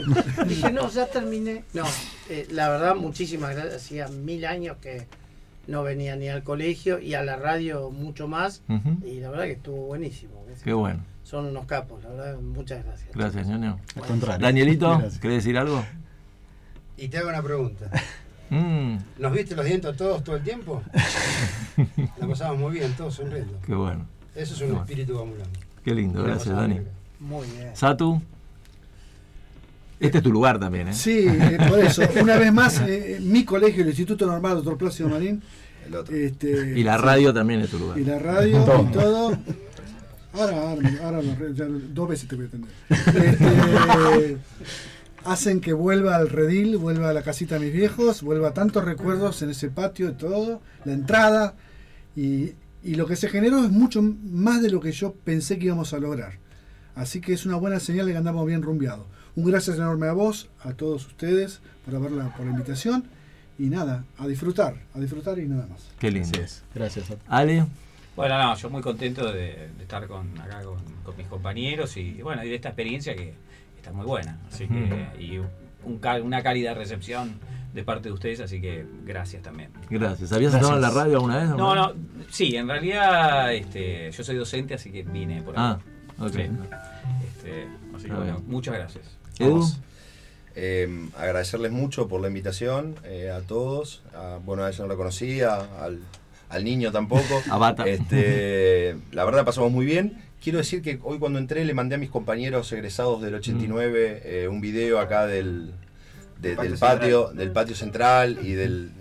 Dije, 0.45 0.71
no, 0.71 0.89
ya 0.89 1.05
terminé. 1.07 1.63
No, 1.73 1.83
eh, 2.29 2.47
la 2.51 2.69
verdad, 2.69 2.95
muchísimas 2.95 3.53
gracias. 3.55 3.75
Hacía 3.75 4.07
mil 4.07 4.45
años 4.45 4.77
que, 4.81 5.07
no 5.67 5.83
venía 5.83 6.15
ni 6.15 6.29
al 6.29 6.43
colegio 6.43 6.99
y 6.99 7.13
a 7.13 7.23
la 7.23 7.35
radio 7.35 7.89
mucho 7.91 8.27
más. 8.27 8.61
Y 9.05 9.19
la 9.19 9.29
verdad 9.29 9.45
que 9.45 9.51
estuvo 9.51 9.85
buenísimo. 9.87 10.33
Qué 10.63 10.73
bueno. 10.73 11.01
Son 11.27 11.45
unos 11.45 11.65
capos, 11.65 12.01
la 12.03 12.09
verdad, 12.09 12.37
muchas 12.39 12.85
gracias. 12.85 13.09
Gracias, 13.13 13.47
ñoño. 13.47 13.77
Al 13.97 14.01
contrario. 14.03 14.45
Danielito. 14.45 14.97
¿querés 15.19 15.43
decir 15.43 15.57
algo? 15.57 15.83
Y 16.95 17.09
te 17.09 17.17
hago 17.17 17.29
una 17.29 17.41
pregunta. 17.41 17.89
Mm, 18.49 18.95
¿Nos 19.19 19.33
viste 19.33 19.57
los 19.57 19.65
dientes 19.65 19.93
todos 19.97 20.23
todo 20.23 20.37
el 20.37 20.41
tiempo? 20.41 20.81
La 22.17 22.27
pasamos 22.29 22.57
muy 22.57 22.79
bien, 22.79 22.93
todos 22.93 23.15
sonriendo. 23.15 23.59
qué 23.65 23.75
bueno. 23.75 24.05
Eso 24.33 24.53
es 24.53 24.61
un 24.61 24.67
Bueno. 24.69 24.83
espíritu 24.83 25.17
gamulano. 25.17 25.49
Qué 25.83 25.93
lindo, 25.93 26.23
gracias, 26.23 26.55
Dani. 26.55 26.75
muy 26.75 26.83
bien. 26.85 26.93
Muy 27.19 27.47
bien. 27.47 27.75
Satu. 27.75 28.21
Este 29.99 30.19
es 30.19 30.23
tu 30.23 30.31
lugar 30.31 30.59
también, 30.59 30.87
¿eh? 30.87 30.93
Sí, 30.93 31.25
eh, 31.27 31.57
por 31.67 31.77
eso. 31.79 32.03
Una 32.21 32.37
vez 32.37 32.53
más, 32.53 32.79
eh, 32.87 33.17
mi 33.21 33.43
colegio, 33.43 33.81
el 33.83 33.89
Instituto 33.89 34.25
Normal 34.25 34.55
Doctor 34.55 34.77
Plácido 34.77 35.09
Marín. 35.09 35.43
Este, 36.09 36.79
Y 36.79 36.83
la 36.83 36.97
radio 36.97 37.33
también 37.33 37.59
es 37.59 37.69
tu 37.69 37.79
lugar. 37.79 37.99
Y 37.99 38.05
la 38.05 38.17
radio 38.17 38.63
Todo. 38.63 38.81
y 38.81 38.91
todo. 38.93 39.37
Ahora, 40.37 40.71
ahora, 41.03 41.21
ya 41.53 41.65
dos 41.65 42.09
veces 42.09 42.27
te 42.27 42.35
voy 42.35 42.45
a 42.45 42.47
atender. 42.47 42.71
Este, 42.89 44.37
hacen 45.25 45.59
que 45.59 45.73
vuelva 45.73 46.15
al 46.15 46.29
redil, 46.29 46.77
vuelva 46.77 47.09
a 47.09 47.13
la 47.13 47.23
casita 47.23 47.55
de 47.55 47.65
mis 47.65 47.73
viejos, 47.73 48.21
vuelva 48.21 48.53
tantos 48.53 48.85
recuerdos 48.85 49.41
en 49.41 49.49
ese 49.49 49.69
patio 49.69 50.09
y 50.09 50.13
todo, 50.13 50.61
la 50.85 50.93
entrada. 50.93 51.55
Y, 52.15 52.53
y 52.83 52.95
lo 52.95 53.05
que 53.05 53.15
se 53.15 53.29
generó 53.29 53.63
es 53.63 53.71
mucho 53.71 54.01
más 54.01 54.61
de 54.61 54.69
lo 54.69 54.79
que 54.79 54.91
yo 54.91 55.13
pensé 55.13 55.59
que 55.59 55.65
íbamos 55.65 55.93
a 55.93 55.99
lograr. 55.99 56.39
Así 56.95 57.21
que 57.21 57.33
es 57.33 57.45
una 57.45 57.55
buena 57.57 57.79
señal 57.79 58.05
de 58.05 58.13
que 58.13 58.17
andamos 58.17 58.45
bien 58.45 58.61
rumbeados. 58.61 59.05
Un 59.35 59.45
gracias 59.45 59.77
enorme 59.77 60.07
a 60.07 60.13
vos, 60.13 60.49
a 60.63 60.73
todos 60.73 61.05
ustedes, 61.05 61.59
por 61.85 61.95
haberla, 61.95 62.35
por 62.35 62.45
la 62.45 62.51
invitación. 62.51 63.03
Y 63.59 63.69
nada, 63.69 64.05
a 64.17 64.27
disfrutar, 64.27 64.75
a 64.93 64.99
disfrutar 64.99 65.37
y 65.39 65.47
nada 65.47 65.67
más. 65.67 65.81
Qué 65.99 66.11
lindo. 66.11 66.29
Gracias. 66.73 67.05
Ale. 67.27 67.65
Bueno, 68.17 68.37
no, 68.37 68.55
yo 68.55 68.69
muy 68.69 68.81
contento 68.81 69.31
de, 69.31 69.69
de 69.77 69.83
estar 69.83 70.05
con, 70.07 70.37
acá 70.39 70.61
con, 70.63 70.77
con 71.03 71.15
mis 71.15 71.27
compañeros 71.27 71.95
y 71.95 72.21
bueno, 72.21 72.43
y 72.43 72.49
de 72.49 72.55
esta 72.55 72.69
experiencia 72.69 73.15
que 73.15 73.33
está 73.77 73.93
muy 73.93 74.05
buena. 74.05 74.39
Así 74.51 74.67
que, 74.67 75.07
y 75.23 75.37
un 75.37 75.47
una 76.23 76.43
cálida 76.43 76.73
recepción 76.73 77.39
de 77.73 77.83
parte 77.83 78.09
de 78.09 78.13
ustedes, 78.13 78.41
así 78.41 78.59
que 78.59 78.85
gracias 79.05 79.41
también. 79.43 79.69
Gracias. 79.89 80.33
¿Habías 80.33 80.53
estado 80.53 80.75
en 80.75 80.81
la 80.81 80.89
radio 80.89 81.13
alguna 81.17 81.37
vez? 81.37 81.49
No, 81.49 81.75
no, 81.75 81.93
sí, 82.29 82.55
en 82.57 82.67
realidad 82.67 83.53
este, 83.53 84.11
yo 84.11 84.23
soy 84.23 84.35
docente, 84.35 84.73
así 84.73 84.91
que 84.91 85.03
vine 85.03 85.41
por 85.43 85.53
Ah, 85.57 85.71
acá. 85.71 86.25
ok. 86.25 86.31
Sí. 86.33 86.41
Este, 87.27 87.67
así 87.95 88.05
que 88.07 88.13
bueno, 88.13 88.41
muchas 88.47 88.73
gracias. 88.73 89.05
Edu. 89.39 89.63
Eh, 90.55 91.07
agradecerles 91.17 91.71
mucho 91.71 92.07
por 92.07 92.19
la 92.19 92.27
invitación 92.29 92.95
eh, 93.03 93.29
a 93.29 93.41
todos. 93.41 94.01
A- 94.15 94.39
bueno, 94.43 94.63
a 94.63 94.69
ella 94.69 94.79
no 94.83 94.87
la 94.87 94.95
conocía, 94.95 95.55
al, 95.79 95.99
al 96.49 96.63
niño 96.63 96.91
tampoco. 96.91 97.41
A 97.49 97.57
Bata. 97.57 97.85
Este, 97.87 98.95
la 99.11 99.25
verdad 99.25 99.45
pasamos 99.45 99.71
muy 99.71 99.85
bien. 99.85 100.17
Quiero 100.41 100.59
decir 100.59 100.81
que 100.81 100.99
hoy 101.03 101.17
cuando 101.19 101.39
entré 101.39 101.65
le 101.65 101.73
mandé 101.73 101.95
a 101.95 101.97
mis 101.97 102.09
compañeros 102.09 102.71
egresados 102.71 103.21
del 103.21 103.35
89 103.35 104.21
eh, 104.23 104.47
un 104.47 104.61
video 104.61 104.99
acá 104.99 105.25
del, 105.25 105.71
de- 106.41 106.55
Patio 106.55 106.69
del 106.71 106.79
patio, 106.79 107.17
central. 107.27 107.37
del 107.37 107.51
patio 107.51 107.75
central 107.75 108.39
y 108.43 108.51
del 108.53 108.91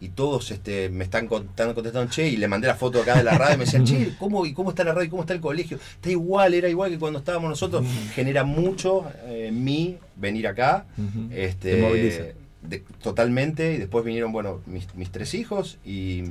y 0.00 0.08
todos 0.08 0.50
este, 0.50 0.88
me 0.88 1.04
están, 1.04 1.28
con- 1.28 1.44
están 1.46 1.72
contestando, 1.74 2.10
che, 2.10 2.26
y 2.28 2.36
le 2.36 2.48
mandé 2.48 2.66
la 2.66 2.74
foto 2.74 3.00
acá 3.00 3.16
de 3.16 3.22
la 3.22 3.38
radio 3.38 3.54
y 3.54 3.58
me 3.58 3.64
decían, 3.66 3.84
che, 3.84 4.14
¿cómo, 4.18 4.44
y 4.44 4.52
¿cómo 4.52 4.70
está 4.70 4.82
la 4.82 4.92
radio? 4.92 5.08
¿Cómo 5.08 5.22
está 5.22 5.32
el 5.32 5.40
colegio? 5.40 5.76
Está 5.94 6.10
igual, 6.10 6.54
era 6.54 6.68
igual 6.68 6.90
que 6.90 6.98
cuando 6.98 7.20
estábamos 7.20 7.48
nosotros. 7.48 7.86
Genera 8.12 8.42
mucho 8.42 9.04
eh, 9.26 9.46
en 9.48 9.62
mí 9.62 9.98
venir 10.16 10.48
acá. 10.48 10.86
Este, 11.30 11.76
Te 11.76 11.80
moviliza. 11.82 12.22
de- 12.62 12.82
totalmente. 13.00 13.74
Y 13.74 13.78
después 13.78 14.04
vinieron, 14.04 14.32
bueno, 14.32 14.60
mis, 14.66 14.92
mis 14.96 15.10
tres 15.10 15.34
hijos 15.34 15.78
y. 15.86 16.24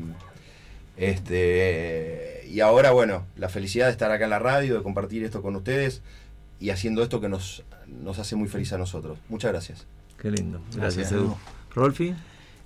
Este, 1.01 2.47
y 2.47 2.59
ahora, 2.59 2.91
bueno, 2.91 3.25
la 3.35 3.49
felicidad 3.49 3.87
de 3.87 3.91
estar 3.91 4.11
acá 4.11 4.25
en 4.25 4.29
la 4.29 4.39
radio, 4.39 4.75
de 4.75 4.83
compartir 4.83 5.23
esto 5.23 5.41
con 5.41 5.55
ustedes 5.55 6.03
y 6.59 6.69
haciendo 6.69 7.01
esto 7.01 7.19
que 7.19 7.27
nos, 7.27 7.63
nos 7.87 8.19
hace 8.19 8.35
muy 8.35 8.47
feliz 8.47 8.71
a 8.73 8.77
nosotros. 8.77 9.17
Muchas 9.27 9.51
gracias. 9.51 9.87
Qué 10.19 10.29
lindo. 10.29 10.61
Gracias, 10.75 11.09
Gracias, 11.09 11.11
Edu. 11.13 11.35
Rolfi. 11.73 12.13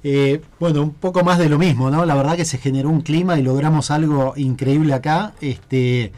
Eh, 0.04 0.42
bueno, 0.60 0.84
un 0.84 0.94
poco 0.94 1.24
más 1.24 1.40
de 1.40 1.48
lo 1.48 1.58
mismo, 1.58 1.90
¿no? 1.90 2.06
La 2.06 2.14
verdad 2.14 2.36
que 2.36 2.44
se 2.44 2.58
generó 2.58 2.90
un 2.90 3.02
clima 3.02 3.40
y 3.40 3.42
logramos 3.42 3.90
algo 3.90 4.34
increíble 4.36 4.94
acá. 4.94 5.34
Este, 5.40 6.12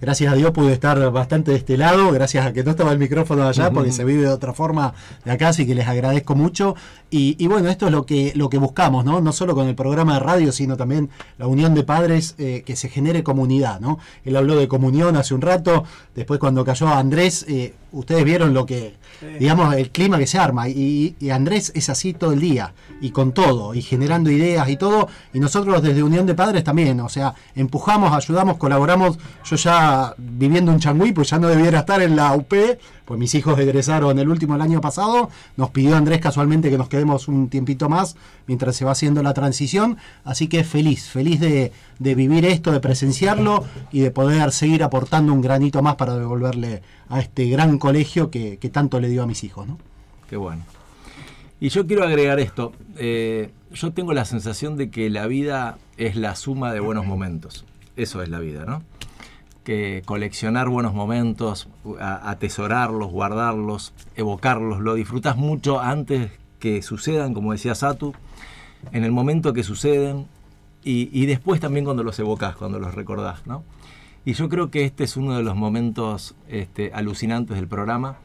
gracias 0.00 0.32
a 0.32 0.36
Dios 0.36 0.50
pude 0.52 0.72
estar 0.72 1.10
bastante 1.10 1.50
de 1.50 1.58
este 1.58 1.76
lado, 1.76 2.10
gracias 2.10 2.46
a 2.46 2.52
que 2.52 2.64
no 2.64 2.70
estaba 2.70 2.92
el 2.92 2.98
micrófono 2.98 3.46
allá, 3.46 3.70
porque 3.70 3.92
se 3.92 4.04
vive 4.04 4.22
de 4.22 4.28
otra 4.28 4.52
forma 4.52 4.94
de 5.24 5.32
acá, 5.32 5.48
así 5.48 5.66
que 5.66 5.74
les 5.74 5.86
agradezco 5.86 6.34
mucho. 6.34 6.74
Y, 7.10 7.36
y 7.38 7.46
bueno, 7.48 7.68
esto 7.68 7.86
es 7.86 7.92
lo 7.92 8.06
que, 8.06 8.32
lo 8.34 8.48
que 8.48 8.58
buscamos, 8.58 9.04
¿no? 9.04 9.20
No 9.20 9.32
solo 9.32 9.54
con 9.54 9.68
el 9.68 9.74
programa 9.74 10.14
de 10.14 10.20
radio, 10.20 10.52
sino 10.52 10.76
también 10.76 11.10
la 11.38 11.46
unión 11.46 11.74
de 11.74 11.82
padres, 11.82 12.34
eh, 12.38 12.62
que 12.64 12.76
se 12.76 12.88
genere 12.88 13.22
comunidad, 13.22 13.80
¿no? 13.80 13.98
Él 14.24 14.36
habló 14.36 14.56
de 14.56 14.68
comunión 14.68 15.16
hace 15.16 15.34
un 15.34 15.40
rato, 15.40 15.84
después 16.14 16.40
cuando 16.40 16.64
cayó 16.64 16.88
Andrés, 16.88 17.44
eh, 17.48 17.74
ustedes 17.92 18.24
vieron 18.24 18.54
lo 18.54 18.66
que, 18.66 18.94
digamos, 19.38 19.74
el 19.74 19.90
clima 19.90 20.18
que 20.18 20.26
se 20.26 20.38
arma. 20.38 20.68
Y, 20.68 21.16
y 21.20 21.30
Andrés 21.30 21.72
es 21.74 21.88
así 21.88 22.12
todo 22.12 22.32
el 22.32 22.40
día, 22.40 22.72
y 23.00 23.10
con 23.10 23.32
todo, 23.32 23.74
y 23.74 23.82
generando 23.82 24.30
ideas 24.30 24.68
y 24.68 24.76
todo. 24.76 25.08
Y 25.32 25.40
nosotros 25.40 25.82
desde 25.82 26.02
Unión 26.02 26.26
de 26.26 26.34
Padres 26.34 26.64
también, 26.64 27.00
o 27.00 27.08
sea, 27.08 27.34
empujamos, 27.54 28.12
ayudamos, 28.12 28.56
colaboramos. 28.56 29.18
Yo 29.44 29.56
ya 29.56 30.14
viviendo 30.18 30.72
en 30.72 30.80
Changüí, 30.80 31.12
pues 31.12 31.30
ya 31.30 31.38
no 31.38 31.48
debiera 31.48 31.80
estar 31.80 32.02
en 32.02 32.16
la 32.16 32.34
UP, 32.34 32.52
pues 33.10 33.18
mis 33.18 33.34
hijos 33.34 33.58
egresaron 33.58 34.20
el 34.20 34.28
último 34.28 34.54
el 34.54 34.60
año 34.60 34.80
pasado. 34.80 35.30
Nos 35.56 35.70
pidió 35.70 35.96
Andrés 35.96 36.20
casualmente 36.20 36.70
que 36.70 36.78
nos 36.78 36.88
quedemos 36.88 37.26
un 37.26 37.48
tiempito 37.48 37.88
más 37.88 38.14
mientras 38.46 38.76
se 38.76 38.84
va 38.84 38.92
haciendo 38.92 39.20
la 39.24 39.34
transición. 39.34 39.96
Así 40.22 40.46
que 40.46 40.62
feliz, 40.62 41.08
feliz 41.08 41.40
de, 41.40 41.72
de 41.98 42.14
vivir 42.14 42.44
esto, 42.44 42.70
de 42.70 42.78
presenciarlo 42.78 43.64
y 43.90 43.98
de 43.98 44.12
poder 44.12 44.52
seguir 44.52 44.84
aportando 44.84 45.32
un 45.32 45.40
granito 45.40 45.82
más 45.82 45.96
para 45.96 46.14
devolverle 46.14 46.82
a 47.08 47.18
este 47.18 47.48
gran 47.48 47.78
colegio 47.78 48.30
que, 48.30 48.58
que 48.58 48.68
tanto 48.68 49.00
le 49.00 49.08
dio 49.08 49.24
a 49.24 49.26
mis 49.26 49.42
hijos. 49.42 49.66
¿no? 49.66 49.76
Qué 50.28 50.36
bueno. 50.36 50.62
Y 51.58 51.70
yo 51.70 51.88
quiero 51.88 52.04
agregar 52.04 52.38
esto. 52.38 52.70
eh, 52.96 53.50
yo 53.72 53.92
tengo 53.92 54.12
la 54.12 54.24
sensación 54.24 54.76
de 54.76 54.90
que 54.90 55.10
la 55.10 55.26
vida 55.26 55.78
es 55.96 56.14
la 56.14 56.36
suma 56.36 56.72
de 56.72 56.78
buenos 56.78 57.06
momentos. 57.06 57.64
Eso 57.96 58.22
es 58.22 58.28
la 58.28 58.38
vida, 58.38 58.64
¿no? 58.66 58.84
Que 59.64 60.02
coleccionar 60.06 60.68
buenos 60.68 60.94
momentos, 60.94 61.68
atesorarlos, 62.00 63.10
guardarlos, 63.10 63.92
evocarlos, 64.16 64.80
lo 64.80 64.94
disfrutas 64.94 65.36
mucho 65.36 65.80
antes 65.80 66.32
que 66.58 66.82
sucedan, 66.82 67.34
como 67.34 67.52
decía 67.52 67.74
Satu, 67.74 68.14
en 68.92 69.04
el 69.04 69.12
momento 69.12 69.52
que 69.52 69.62
suceden 69.62 70.26
y, 70.82 71.26
después 71.26 71.60
también 71.60 71.84
cuando 71.84 72.02
los 72.02 72.18
evocas, 72.18 72.56
cuando 72.56 72.78
los 72.78 72.94
recordás, 72.94 73.46
¿no? 73.46 73.64
Y 74.24 74.32
yo 74.32 74.48
creo 74.48 74.70
que 74.70 74.84
este 74.84 75.04
es 75.04 75.16
uno 75.16 75.36
de 75.36 75.42
los 75.42 75.56
momentos 75.56 76.34
este, 76.48 76.90
alucinantes 76.94 77.56
del 77.56 77.68
programa. 77.68 78.16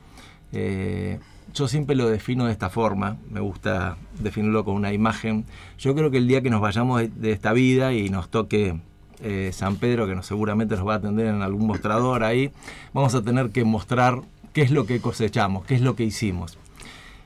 Eh, 0.51 1.19
yo 1.53 1.67
siempre 1.67 1.95
lo 1.95 2.09
defino 2.09 2.45
de 2.45 2.51
esta 2.51 2.69
forma, 2.69 3.17
me 3.29 3.39
gusta 3.39 3.97
definirlo 4.19 4.65
con 4.65 4.75
una 4.75 4.93
imagen. 4.93 5.45
Yo 5.77 5.95
creo 5.95 6.11
que 6.11 6.17
el 6.17 6.27
día 6.27 6.41
que 6.41 6.49
nos 6.49 6.61
vayamos 6.61 7.03
de 7.15 7.31
esta 7.31 7.53
vida 7.53 7.93
y 7.93 8.09
nos 8.09 8.29
toque 8.29 8.79
eh, 9.21 9.51
San 9.53 9.77
Pedro, 9.77 10.07
que 10.07 10.15
nos, 10.15 10.25
seguramente 10.25 10.75
nos 10.75 10.87
va 10.87 10.93
a 10.93 10.97
atender 10.97 11.27
en 11.27 11.41
algún 11.41 11.67
mostrador 11.67 12.23
ahí, 12.23 12.51
vamos 12.93 13.15
a 13.15 13.21
tener 13.21 13.49
que 13.49 13.63
mostrar 13.63 14.21
qué 14.53 14.61
es 14.61 14.71
lo 14.71 14.85
que 14.85 14.99
cosechamos, 15.01 15.65
qué 15.65 15.75
es 15.75 15.81
lo 15.81 15.95
que 15.95 16.03
hicimos. 16.03 16.57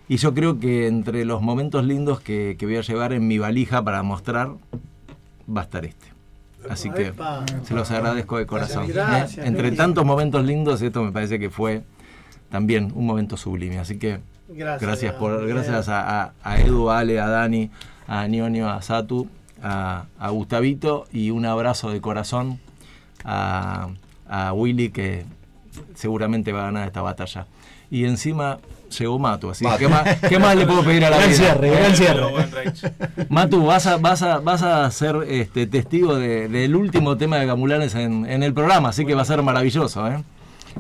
Y 0.08 0.18
yo 0.18 0.34
creo 0.34 0.60
que 0.60 0.88
entre 0.88 1.24
los 1.26 1.42
momentos 1.42 1.86
lindos 1.86 2.20
que, 2.20 2.56
que 2.58 2.66
voy 2.66 2.78
a 2.78 2.82
llevar 2.82 3.14
en 3.14 3.28
mi 3.28 3.38
valija 3.38 3.84
para 3.84 4.02
mostrar, 4.02 4.50
va 5.48 5.62
a 5.62 5.64
estar 5.66 5.86
este. 5.86 6.08
Así 6.70 6.90
que 6.90 7.14
se 7.64 7.74
los 7.74 7.90
agradezco 7.92 8.38
de 8.38 8.46
corazón. 8.46 8.88
Gracias, 8.88 9.38
¿eh? 9.38 9.48
Entre 9.48 9.72
tantos 9.72 10.04
momentos 10.06 10.44
lindos, 10.44 10.82
esto 10.82 11.04
me 11.04 11.12
parece 11.12 11.40
que 11.40 11.50
fue 11.50 11.84
también 12.50 12.92
un 12.96 13.06
momento 13.06 13.38
sublime. 13.38 13.78
Así 13.80 13.98
que 13.98 14.20
Gracias, 14.50 14.82
gracias, 14.82 15.14
por, 15.14 15.48
gracias 15.48 15.88
a, 15.90 16.24
a- 16.24 16.34
a 16.44 16.60
Edu, 16.60 16.90
a 16.90 17.00
Ale, 17.00 17.20
a 17.20 17.28
Dani, 17.28 17.70
a 18.08 18.26
Ñoño, 18.28 18.68
a 18.68 18.82
Satu, 18.82 19.28
a, 19.64 20.06
a 20.20 20.30
Gustavito 20.30 21.06
y 21.12 21.32
un 21.32 21.46
abrazo 21.46 21.90
de 21.92 22.02
corazón 22.02 22.60
a, 23.24 23.90
a 24.28 24.54
Willy 24.54 24.90
que 24.90 25.26
seguramente 25.96 26.52
va 26.52 26.62
a 26.62 26.66
ganar 26.66 26.88
esta 26.88 27.02
batalla. 27.02 27.48
Y 27.92 28.06
encima 28.06 28.60
llegó 28.98 29.18
Matu, 29.20 29.50
así 29.50 29.66
que 29.66 29.78
¿qué 29.78 29.88
más, 29.88 30.04
qué 30.30 30.40
más 30.40 30.56
le 30.56 30.66
puedo 30.66 30.84
pedir 30.84 31.06
a 31.06 31.10
la 31.10 31.18
Gran 31.18 31.30
vida? 31.30 31.38
cierre, 31.40 31.70
gran 31.72 31.96
cierre. 31.96 33.26
Matu, 33.30 33.66
vas 33.66 33.88
a, 33.88 33.98
vas 33.98 34.22
a, 34.22 34.40
vas 34.40 34.62
a 34.62 34.90
ser 34.92 35.16
este, 35.28 35.66
testigo 35.68 36.16
de- 36.16 36.48
del 36.50 36.76
último 36.76 37.18
tema 37.18 37.38
de 37.38 37.46
Gamulanes 37.48 37.96
en, 37.96 38.26
en 38.30 38.44
el 38.44 38.54
programa, 38.54 38.90
así 38.90 39.06
que 39.06 39.16
va 39.16 39.24
a 39.24 39.26
ser 39.26 39.42
maravilloso. 39.42 40.08
¿eh? 40.08 40.24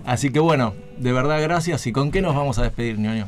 Así 0.05 0.31
que 0.31 0.39
bueno, 0.39 0.73
de 0.97 1.11
verdad 1.11 1.41
gracias. 1.41 1.85
¿Y 1.87 1.91
con 1.91 2.11
qué 2.11 2.21
nos 2.21 2.35
vamos 2.35 2.59
a 2.59 2.63
despedir, 2.63 2.99
ñoño? 2.99 3.27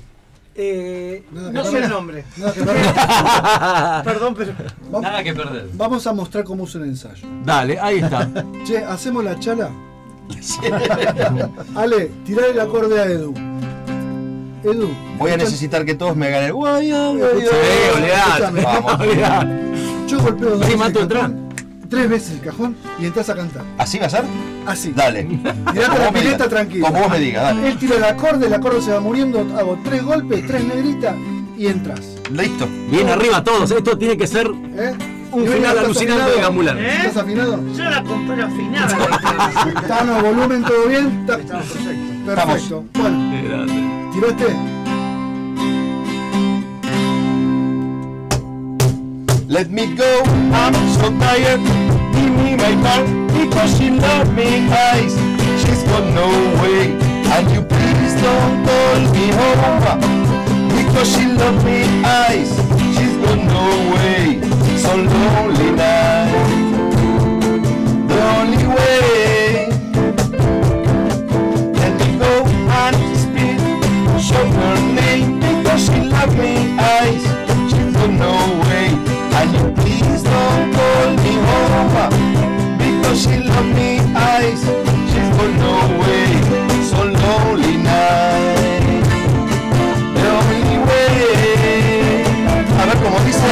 Eh, 0.63 1.23
no 1.31 1.63
sé 1.65 1.79
el 1.79 1.89
nombre. 1.89 2.23
Nada 2.37 2.53
que 2.53 2.61
perder. 2.63 2.85
Perdón, 4.03 4.35
pero. 4.37 4.53
Vamos- 4.91 5.01
Nada 5.01 5.23
que 5.23 5.33
perder. 5.33 5.69
Vamos 5.73 6.05
a 6.05 6.13
mostrar 6.13 6.43
cómo 6.43 6.63
usa 6.63 6.79
un 6.81 6.87
ensayo. 6.87 7.27
Dale, 7.43 7.79
ahí 7.79 7.97
está. 7.99 8.29
Che, 8.65 8.77
¿hacemos 8.77 9.23
la 9.23 9.39
chala? 9.39 9.71
Ale, 11.75 12.11
tirale 12.25 12.51
el 12.51 12.59
acorde 12.59 12.99
a 12.99 13.05
Edu. 13.05 13.33
Edu. 14.63 14.89
Voy 15.17 15.31
a 15.31 15.37
necesitar 15.37 15.83
que 15.83 15.95
todos 15.95 16.15
me 16.15 16.27
hagan 16.27 16.43
el 16.43 16.53
guay. 16.53 16.89
Yo 20.07 20.19
golpeo 20.19 20.49
dos 20.57 20.65
Sí, 20.67 20.73
veces 20.73 20.77
Mato, 20.77 20.99
el 21.01 21.07
tres 21.89 22.09
veces 22.09 22.31
el 22.33 22.41
cajón 22.41 22.75
y 22.99 23.05
entras 23.05 23.29
a 23.29 23.35
cantar. 23.35 23.63
¿Así 23.77 23.97
va 23.97 24.05
a 24.05 24.09
ser? 24.09 24.23
Así. 24.65 24.91
Dale. 24.95 25.23
Tirate 25.23 25.89
Como 25.89 25.99
la 25.99 26.11
pileta 26.11 26.49
tranquilo. 26.49 26.85
Como 26.87 26.99
vos 27.01 27.11
me 27.11 27.19
digas, 27.19 27.43
dale. 27.43 27.67
Él 27.67 27.77
tira 27.77 27.95
el 27.97 28.03
acorde, 28.03 28.47
el 28.47 28.53
acorde 28.53 28.81
se 28.81 28.91
va 28.91 28.99
muriendo, 28.99 29.39
hago 29.57 29.77
tres 29.83 30.03
golpes, 30.03 30.45
tres 30.47 30.63
negritas 30.63 31.15
y 31.57 31.67
entras. 31.67 31.99
Listo. 32.31 32.67
Bien 32.89 33.09
arriba 33.09 33.43
todos. 33.43 33.71
Esto 33.71 33.97
tiene 33.97 34.17
que 34.17 34.27
ser 34.27 34.47
¿Eh? 34.47 34.93
un 35.31 35.43
¿Y 35.43 35.45
vos 35.47 35.55
final 35.55 35.77
alucinante 35.79 36.31
de 36.31 36.41
Gamulán. 36.41 36.79
¿Estás 36.79 37.17
afinado? 37.17 37.59
Yo 37.75 37.83
la 37.89 38.03
compré 38.03 38.41
afinada. 38.43 38.97
Está, 39.81 40.03
no, 40.03 40.21
volumen, 40.21 40.63
todo 40.63 40.87
bien. 40.87 41.19
Está 41.21 41.37
perfecto. 41.37 42.25
Perfecto. 42.25 42.83
Bueno, 42.93 44.11
tiró 44.13 44.27
este. 44.27 44.45
Let 49.47 49.69
me 49.69 49.85
go, 49.97 50.23
I'm 50.53 50.73
so 50.95 51.11
tired. 51.19 51.90
Me 52.43 52.55
my 52.55 52.73
heart 52.83 53.07
because 53.33 53.77
she 53.77 53.89
love 53.91 54.33
me 54.35 54.67
eyes. 54.69 55.13
She's 55.61 55.83
got 55.83 56.05
no 56.13 56.27
way, 56.61 56.93
and 57.35 57.51
you 57.51 57.61
please 57.61 58.13
don't 58.21 58.65
call 58.65 58.99
me 59.13 59.27
home. 59.39 59.99
Because 60.69 61.09
she 61.13 61.25
love 61.27 61.63
me 61.63 61.83
eyes. 62.03 62.51
She's 62.95 63.15
got 63.17 63.37
no 63.37 63.65
way, 63.93 64.41
so 64.77 64.95
lonely 64.95 65.71
night. 65.71 66.31
The 68.09 68.19
only 68.37 68.65
way. 68.75 69.69
Let 71.79 71.93
me 71.99 72.17
go 72.17 72.33
and 72.81 72.97
speak, 73.23 73.59
show 74.19 74.45
her 74.45 74.77
name 74.95 75.39
because 75.39 75.85
she 75.85 75.99
love 76.09 76.35
me 76.37 76.77
eyes. 76.79 77.23
She's 77.71 77.93
got 77.93 78.09
no 78.09 78.33
way. 78.65 78.87
And 79.37 79.49
you 79.53 79.70
don't 80.23 80.73
call 80.75 81.09
me 81.23 81.33
Because 82.77 83.23
she 83.23 83.37
love 83.37 83.69
me 83.75 83.99
eyes 84.15 84.61
She's 85.09 85.29
So 86.89 87.03
lonely 87.03 87.77
night 87.77 88.81
way 90.85 92.23
A 92.79 92.85
ver 92.85 92.97
cómo 93.03 93.19
dice 93.25 93.51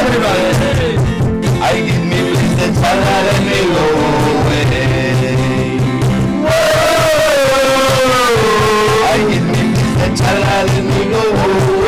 I 1.61 1.81
give 1.81 2.03
me 2.05 2.19
the 2.55 2.67
child 2.79 3.01
let 3.25 3.39
me. 3.45 3.59
I 9.11 9.17
give 9.29 9.45
me 9.45 9.61
please 9.73 9.95
the 9.99 10.07
child 10.17 10.43
let 10.67 10.83
me 10.83 10.99
go 11.11 11.78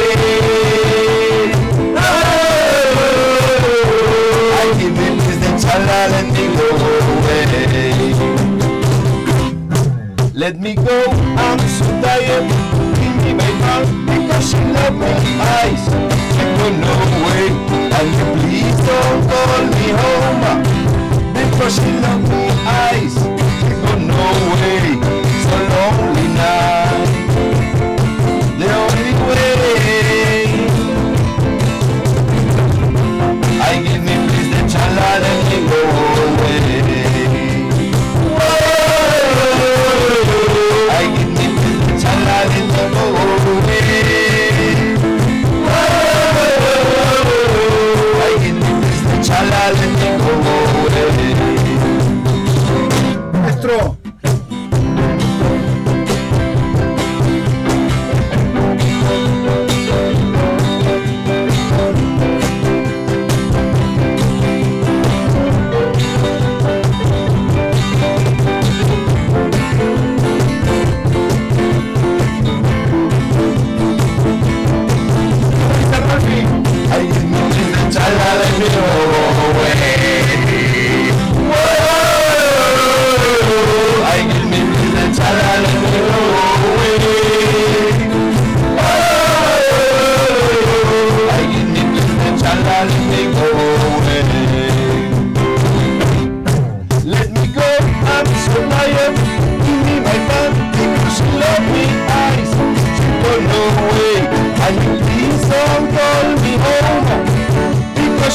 Let 10.41 10.59
me 10.59 10.73
go, 10.73 11.03
I'm 11.38 11.59
so 11.69 11.85
tired. 12.01 12.49
Give 12.97 13.15
me 13.22 13.34
my 13.35 13.51
heart 13.61 13.85
because 14.09 14.49
she 14.49 14.57
love 14.57 14.95
my 14.95 15.13
eyes. 15.61 15.84
She 16.34 16.43
go 16.57 16.68
no 16.81 16.95
way, 17.22 17.45
and 17.93 18.09
you 18.18 18.26
please 18.41 18.77
don't 18.81 19.22
call 19.30 19.61
me 19.77 19.88
home 20.01 20.41
because 21.38 21.76
she 21.76 21.91
love 22.01 22.23
me 22.27 22.49
eyes. 22.65 23.13
She 23.61 23.73
go 23.85 23.93
no 24.01 24.26
way, 24.57 25.00
let 42.93 43.45
me 43.45 43.55
go 43.55 43.60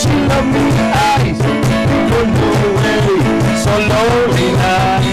she 0.07 0.17
love 0.31 0.47
me 0.55 0.65
eyes. 1.11 1.39
She 1.39 1.99
go 2.11 2.19
no 2.39 2.51
way, 2.77 3.07
so 3.65 3.73
lonely 3.91 4.49
night. 4.63 5.05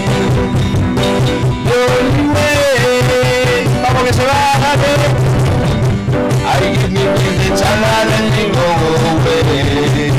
The 1.68 1.76
only 1.98 2.26
way, 2.36 3.68
vamos 3.84 4.04
que 4.04 4.14
se 4.14 4.24
va 4.30 4.40
a 4.72 4.76
ver. 4.82 5.02
I 6.46 6.60
give 6.60 6.92
me 6.92 7.04
please 7.16 7.38
the 7.42 7.50
chala 7.60 7.94
let 8.10 8.26
me 8.36 8.44
go 8.56 8.66
away. 9.12 10.13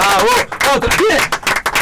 Bravo, 0.00 0.28
otra, 0.76 0.96
bien. 0.96 1.18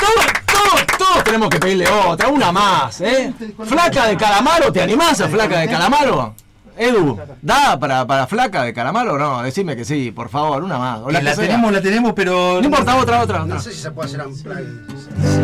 Todos, 0.00 0.26
todos, 0.46 0.86
todos 0.98 1.22
tenemos 1.24 1.48
que 1.50 1.60
pedirle 1.60 1.88
otra, 1.88 2.26
una 2.28 2.50
más, 2.50 3.00
¿eh? 3.00 3.32
Flaca 3.64 4.06
de 4.06 4.16
calamaro, 4.16 4.72
¿te 4.72 4.82
animás 4.82 5.20
a 5.20 5.28
flaca 5.28 5.60
de 5.60 5.68
calamaro? 5.68 6.34
Edu, 6.76 7.16
¿da 7.42 7.78
para, 7.78 8.04
para 8.06 8.26
flaca 8.26 8.62
de 8.64 8.72
calamaro 8.72 9.14
o 9.14 9.18
no? 9.18 9.42
Decime 9.42 9.76
que 9.76 9.84
sí, 9.84 10.10
por 10.10 10.28
favor, 10.28 10.62
una 10.64 10.78
más. 10.78 10.98
o 11.00 11.10
la, 11.10 11.20
sea. 11.20 11.36
tenemos, 11.36 11.72
la 11.72 11.80
tenemos, 11.80 12.12
pero. 12.14 12.58
No 12.60 12.64
importa, 12.64 12.96
otra, 12.96 13.20
otra, 13.20 13.42
otra. 13.44 13.54
No 13.54 13.60
sé 13.60 13.72
si 13.72 13.80
se 13.80 13.90
puede 13.92 14.08
hacer 14.08 14.26
unplug. 14.26 14.56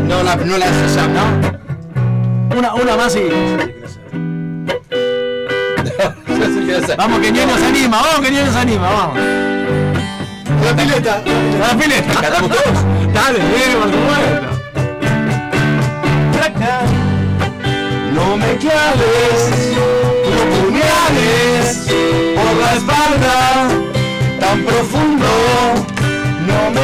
No 0.09 0.23
la, 0.23 0.37
no 0.37 0.59
la 0.59 0.67
hace 0.67 0.95
ya, 0.95 1.07
¿no? 1.09 2.57
Una, 2.57 2.75
una 2.75 2.97
más 2.97 3.15
y. 3.17 3.21
Vamos, 6.97 7.21
que 7.21 7.31
Ñeño 7.31 7.57
se 7.57 7.67
anima, 7.67 8.03
vamos, 8.03 8.21
que 8.21 8.31
Ñeño 8.33 8.53
se 8.53 8.59
anima, 8.59 8.91
vamos. 8.91 9.19
La 10.65 10.75
pileta. 10.75 11.23
La 11.61 11.79
pileta. 11.79 12.21
¿Cantamos 12.21 12.51
todos? 12.51 12.79
Dale, 13.13 13.39
supuesto. 13.39 14.55
No 18.15 18.37
me 18.37 18.57
claves 18.57 19.41
los 20.31 20.47
puñales 20.59 21.65
por 22.35 22.53
la 22.63 22.73
espalda 22.75 23.69
tan 24.41 24.65
profundo. 24.65 25.27
No 26.47 26.71
me 26.71 26.84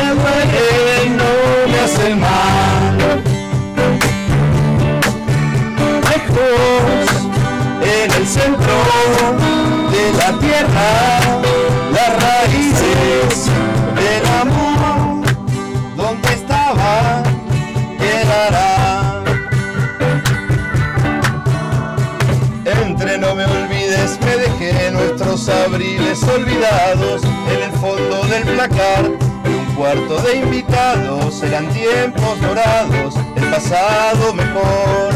abriles 25.50 26.22
olvidados 26.22 27.22
en 27.22 27.62
el 27.62 27.72
fondo 27.78 28.22
del 28.24 28.42
el 28.48 28.54
placar. 28.54 29.04
En 29.44 29.54
un 29.54 29.74
cuarto 29.74 30.20
de 30.22 30.36
invitados 30.36 31.42
eran 31.42 31.68
tiempos 31.68 32.40
dorados, 32.40 33.14
el 33.36 33.44
pasado 33.50 34.34
mejor. 34.34 35.14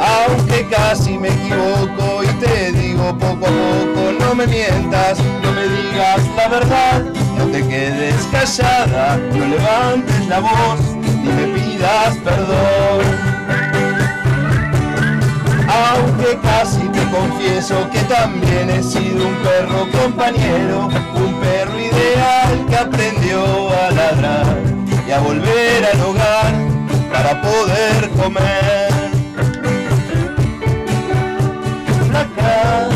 Aunque 0.00 0.66
casi 0.68 1.18
me 1.18 1.28
equivoco 1.28 2.22
y 2.24 2.26
te 2.44 2.72
digo 2.72 3.16
poco 3.18 3.46
a 3.46 3.50
poco, 3.50 4.12
no 4.20 4.34
me 4.34 4.46
mientas, 4.46 5.18
no 5.42 5.52
me 5.52 5.62
digas 5.68 6.20
la 6.36 6.48
verdad, 6.48 7.02
no 7.36 7.46
te 7.46 7.66
quedes 7.66 8.14
callada, 8.30 9.16
no 9.32 9.44
levantes 9.46 10.26
la 10.28 10.40
voz, 10.40 10.80
ni 11.22 11.30
me 11.30 11.46
pidas 11.58 12.16
perdón. 12.24 13.27
Aunque 15.68 16.38
casi 16.42 16.88
te 16.88 17.02
confieso 17.10 17.88
que 17.90 17.98
también 18.00 18.70
he 18.70 18.82
sido 18.82 19.26
un 19.26 19.34
perro 19.36 19.86
compañero, 19.92 20.88
un 21.14 21.34
perro 21.40 21.78
ideal 21.78 22.66
que 22.68 22.76
aprendió 22.76 23.68
a 23.70 23.90
ladrar 23.90 24.56
y 25.06 25.10
a 25.10 25.20
volver 25.20 25.84
al 25.92 26.00
hogar 26.00 26.54
para 27.12 27.40
poder 27.42 28.10
comer. 28.10 28.88
Flaca, 32.08 32.88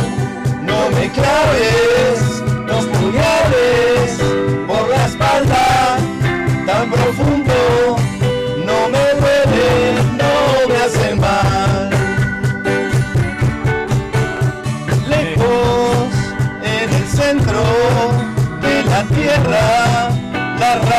no 0.62 0.90
me 0.90 1.11
claves 1.11 2.43
los 2.66 2.85
puñales 2.86 4.19
por 4.66 4.89
la 4.89 5.07
espalda 5.07 5.99
tan 6.66 6.90
profundo, 6.90 7.97
tierra, 19.23 20.09
la 20.59 20.91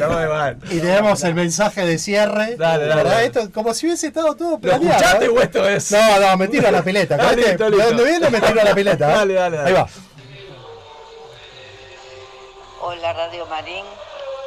bueno, 0.01 0.09
muy 0.19 0.27
bueno. 0.27 0.61
Y 0.71 0.81
tenemos 0.81 1.25
el 1.25 1.35
mensaje 1.35 1.85
de 1.87 1.99
cierre. 1.99 2.57
Dale, 2.57 2.87
dale, 2.87 2.95
¿verdad? 2.95 3.13
dale. 3.13 3.27
Esto, 3.27 3.51
como 3.53 3.75
si 3.75 3.87
hubiese 3.87 4.07
estado 4.09 4.35
todo 4.37 4.51
¿Lo 4.53 4.59
planeado. 4.61 4.91
escuchaste 4.97 5.25
¿eh? 5.25 5.29
o 5.29 5.41
esto 5.41 5.69
es? 5.69 5.91
No, 5.93 6.21
no, 6.21 6.37
me 6.37 6.49
tiro 6.49 6.69
a 6.69 6.71
la 6.73 6.83
pileta. 6.83 7.17
¿viste? 7.17 7.37
listo, 7.37 7.65
De 7.65 7.71
listo. 7.71 7.87
donde 7.87 8.05
viene 8.05 8.31
me 8.31 8.41
tiro 8.41 8.61
a 8.61 8.65
la 8.65 8.75
pileta. 8.75 9.11
¿eh? 9.11 9.15
Dale, 9.17 9.35
dale, 9.35 9.57
dale. 9.59 9.69
Ahí 9.69 9.75
va. 9.75 9.87
Hola 12.83 13.13
Radio 13.13 13.45
Marín, 13.47 13.85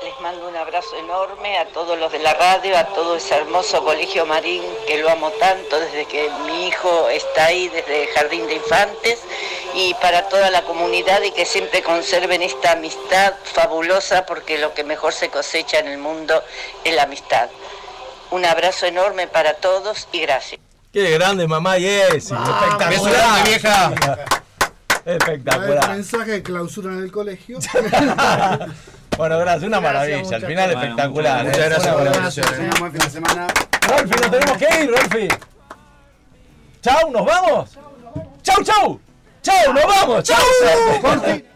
les 0.03 0.20
mando 0.22 0.48
un 0.48 0.56
abrazo 0.56 0.95
enorme 0.98 1.57
a 1.60 1.65
todos 1.68 1.98
los 1.99 2.11
de 2.11 2.18
la 2.20 2.34
radio, 2.34 2.76
a 2.78 2.86
todo 2.86 3.15
ese 3.18 3.36
hermoso 3.36 3.84
colegio 3.84 4.26
Marín 4.26 4.64
que 4.88 4.98
lo 4.98 5.10
amo 5.11 5.30
tanto 5.40 5.80
desde 5.80 6.06
que 6.06 6.30
mi 6.48 6.68
hijo 6.68 7.10
está 7.10 7.45
ahí 7.45 7.70
desde 7.70 8.07
Jardín 8.15 8.48
de 8.48 8.56
Infantes 8.56 9.20
y 9.75 9.93
para 9.95 10.29
toda 10.29 10.49
la 10.51 10.63
comunidad 10.63 11.21
y 11.23 11.31
que 11.31 11.45
siempre 11.45 11.81
conserven 11.81 12.41
esta 12.41 12.73
amistad 12.73 13.33
fabulosa 13.43 14.25
porque 14.25 14.57
lo 14.57 14.73
que 14.73 14.83
mejor 14.83 15.13
se 15.13 15.29
cosecha 15.29 15.79
en 15.79 15.87
el 15.87 15.97
mundo 15.97 16.43
es 16.83 16.93
la 16.95 17.03
amistad. 17.03 17.49
Un 18.31 18.45
abrazo 18.45 18.85
enorme 18.85 19.27
para 19.27 19.55
todos 19.55 20.07
y 20.11 20.21
gracias. 20.21 20.59
Qué 20.91 21.09
grande 21.11 21.47
mamá 21.47 21.73
Jessy. 21.75 22.33
Espectacular. 22.33 22.89
Beso 22.89 23.03
grande, 23.05 23.49
vieja. 23.49 23.91
El 25.05 25.13
Espectacular. 25.17 25.89
mensaje 25.89 26.31
de 26.31 26.43
clausura 26.43 26.91
en 26.93 26.99
el 26.99 27.11
colegio. 27.11 27.59
Bueno, 29.15 29.37
gracias, 29.37 29.65
una 29.65 29.79
Gracias, 29.79 29.93
maravilla. 29.93 30.35
Al 30.37 30.41
final 30.47 30.65
Bueno, 30.71 30.81
espectacular. 30.81 31.45
muchas 31.45 31.57
¿eh? 31.59 31.69
gracias 31.69 31.95
Una 31.95 32.11
por 32.11 32.23
la. 32.23 32.29
Tengan 32.57 32.79
buen 32.79 32.91
fin 32.93 33.01
de 33.01 33.09
semana. 33.11 33.47
Rolfi, 33.87 34.09
nos 34.09 34.31
tenemos 34.31 34.57
que 34.57 34.83
ir, 34.83 34.89
Rolfi. 34.89 35.27
Chau, 36.81 37.11
nos 37.11 37.25
vamos. 37.25 37.69
Chau, 38.41 38.63
chau. 38.63 38.99
Chau, 39.44 39.74
nos 39.74 39.86
vamos. 39.86 40.24
Chau. 40.24 40.38
Corti. 41.02 41.52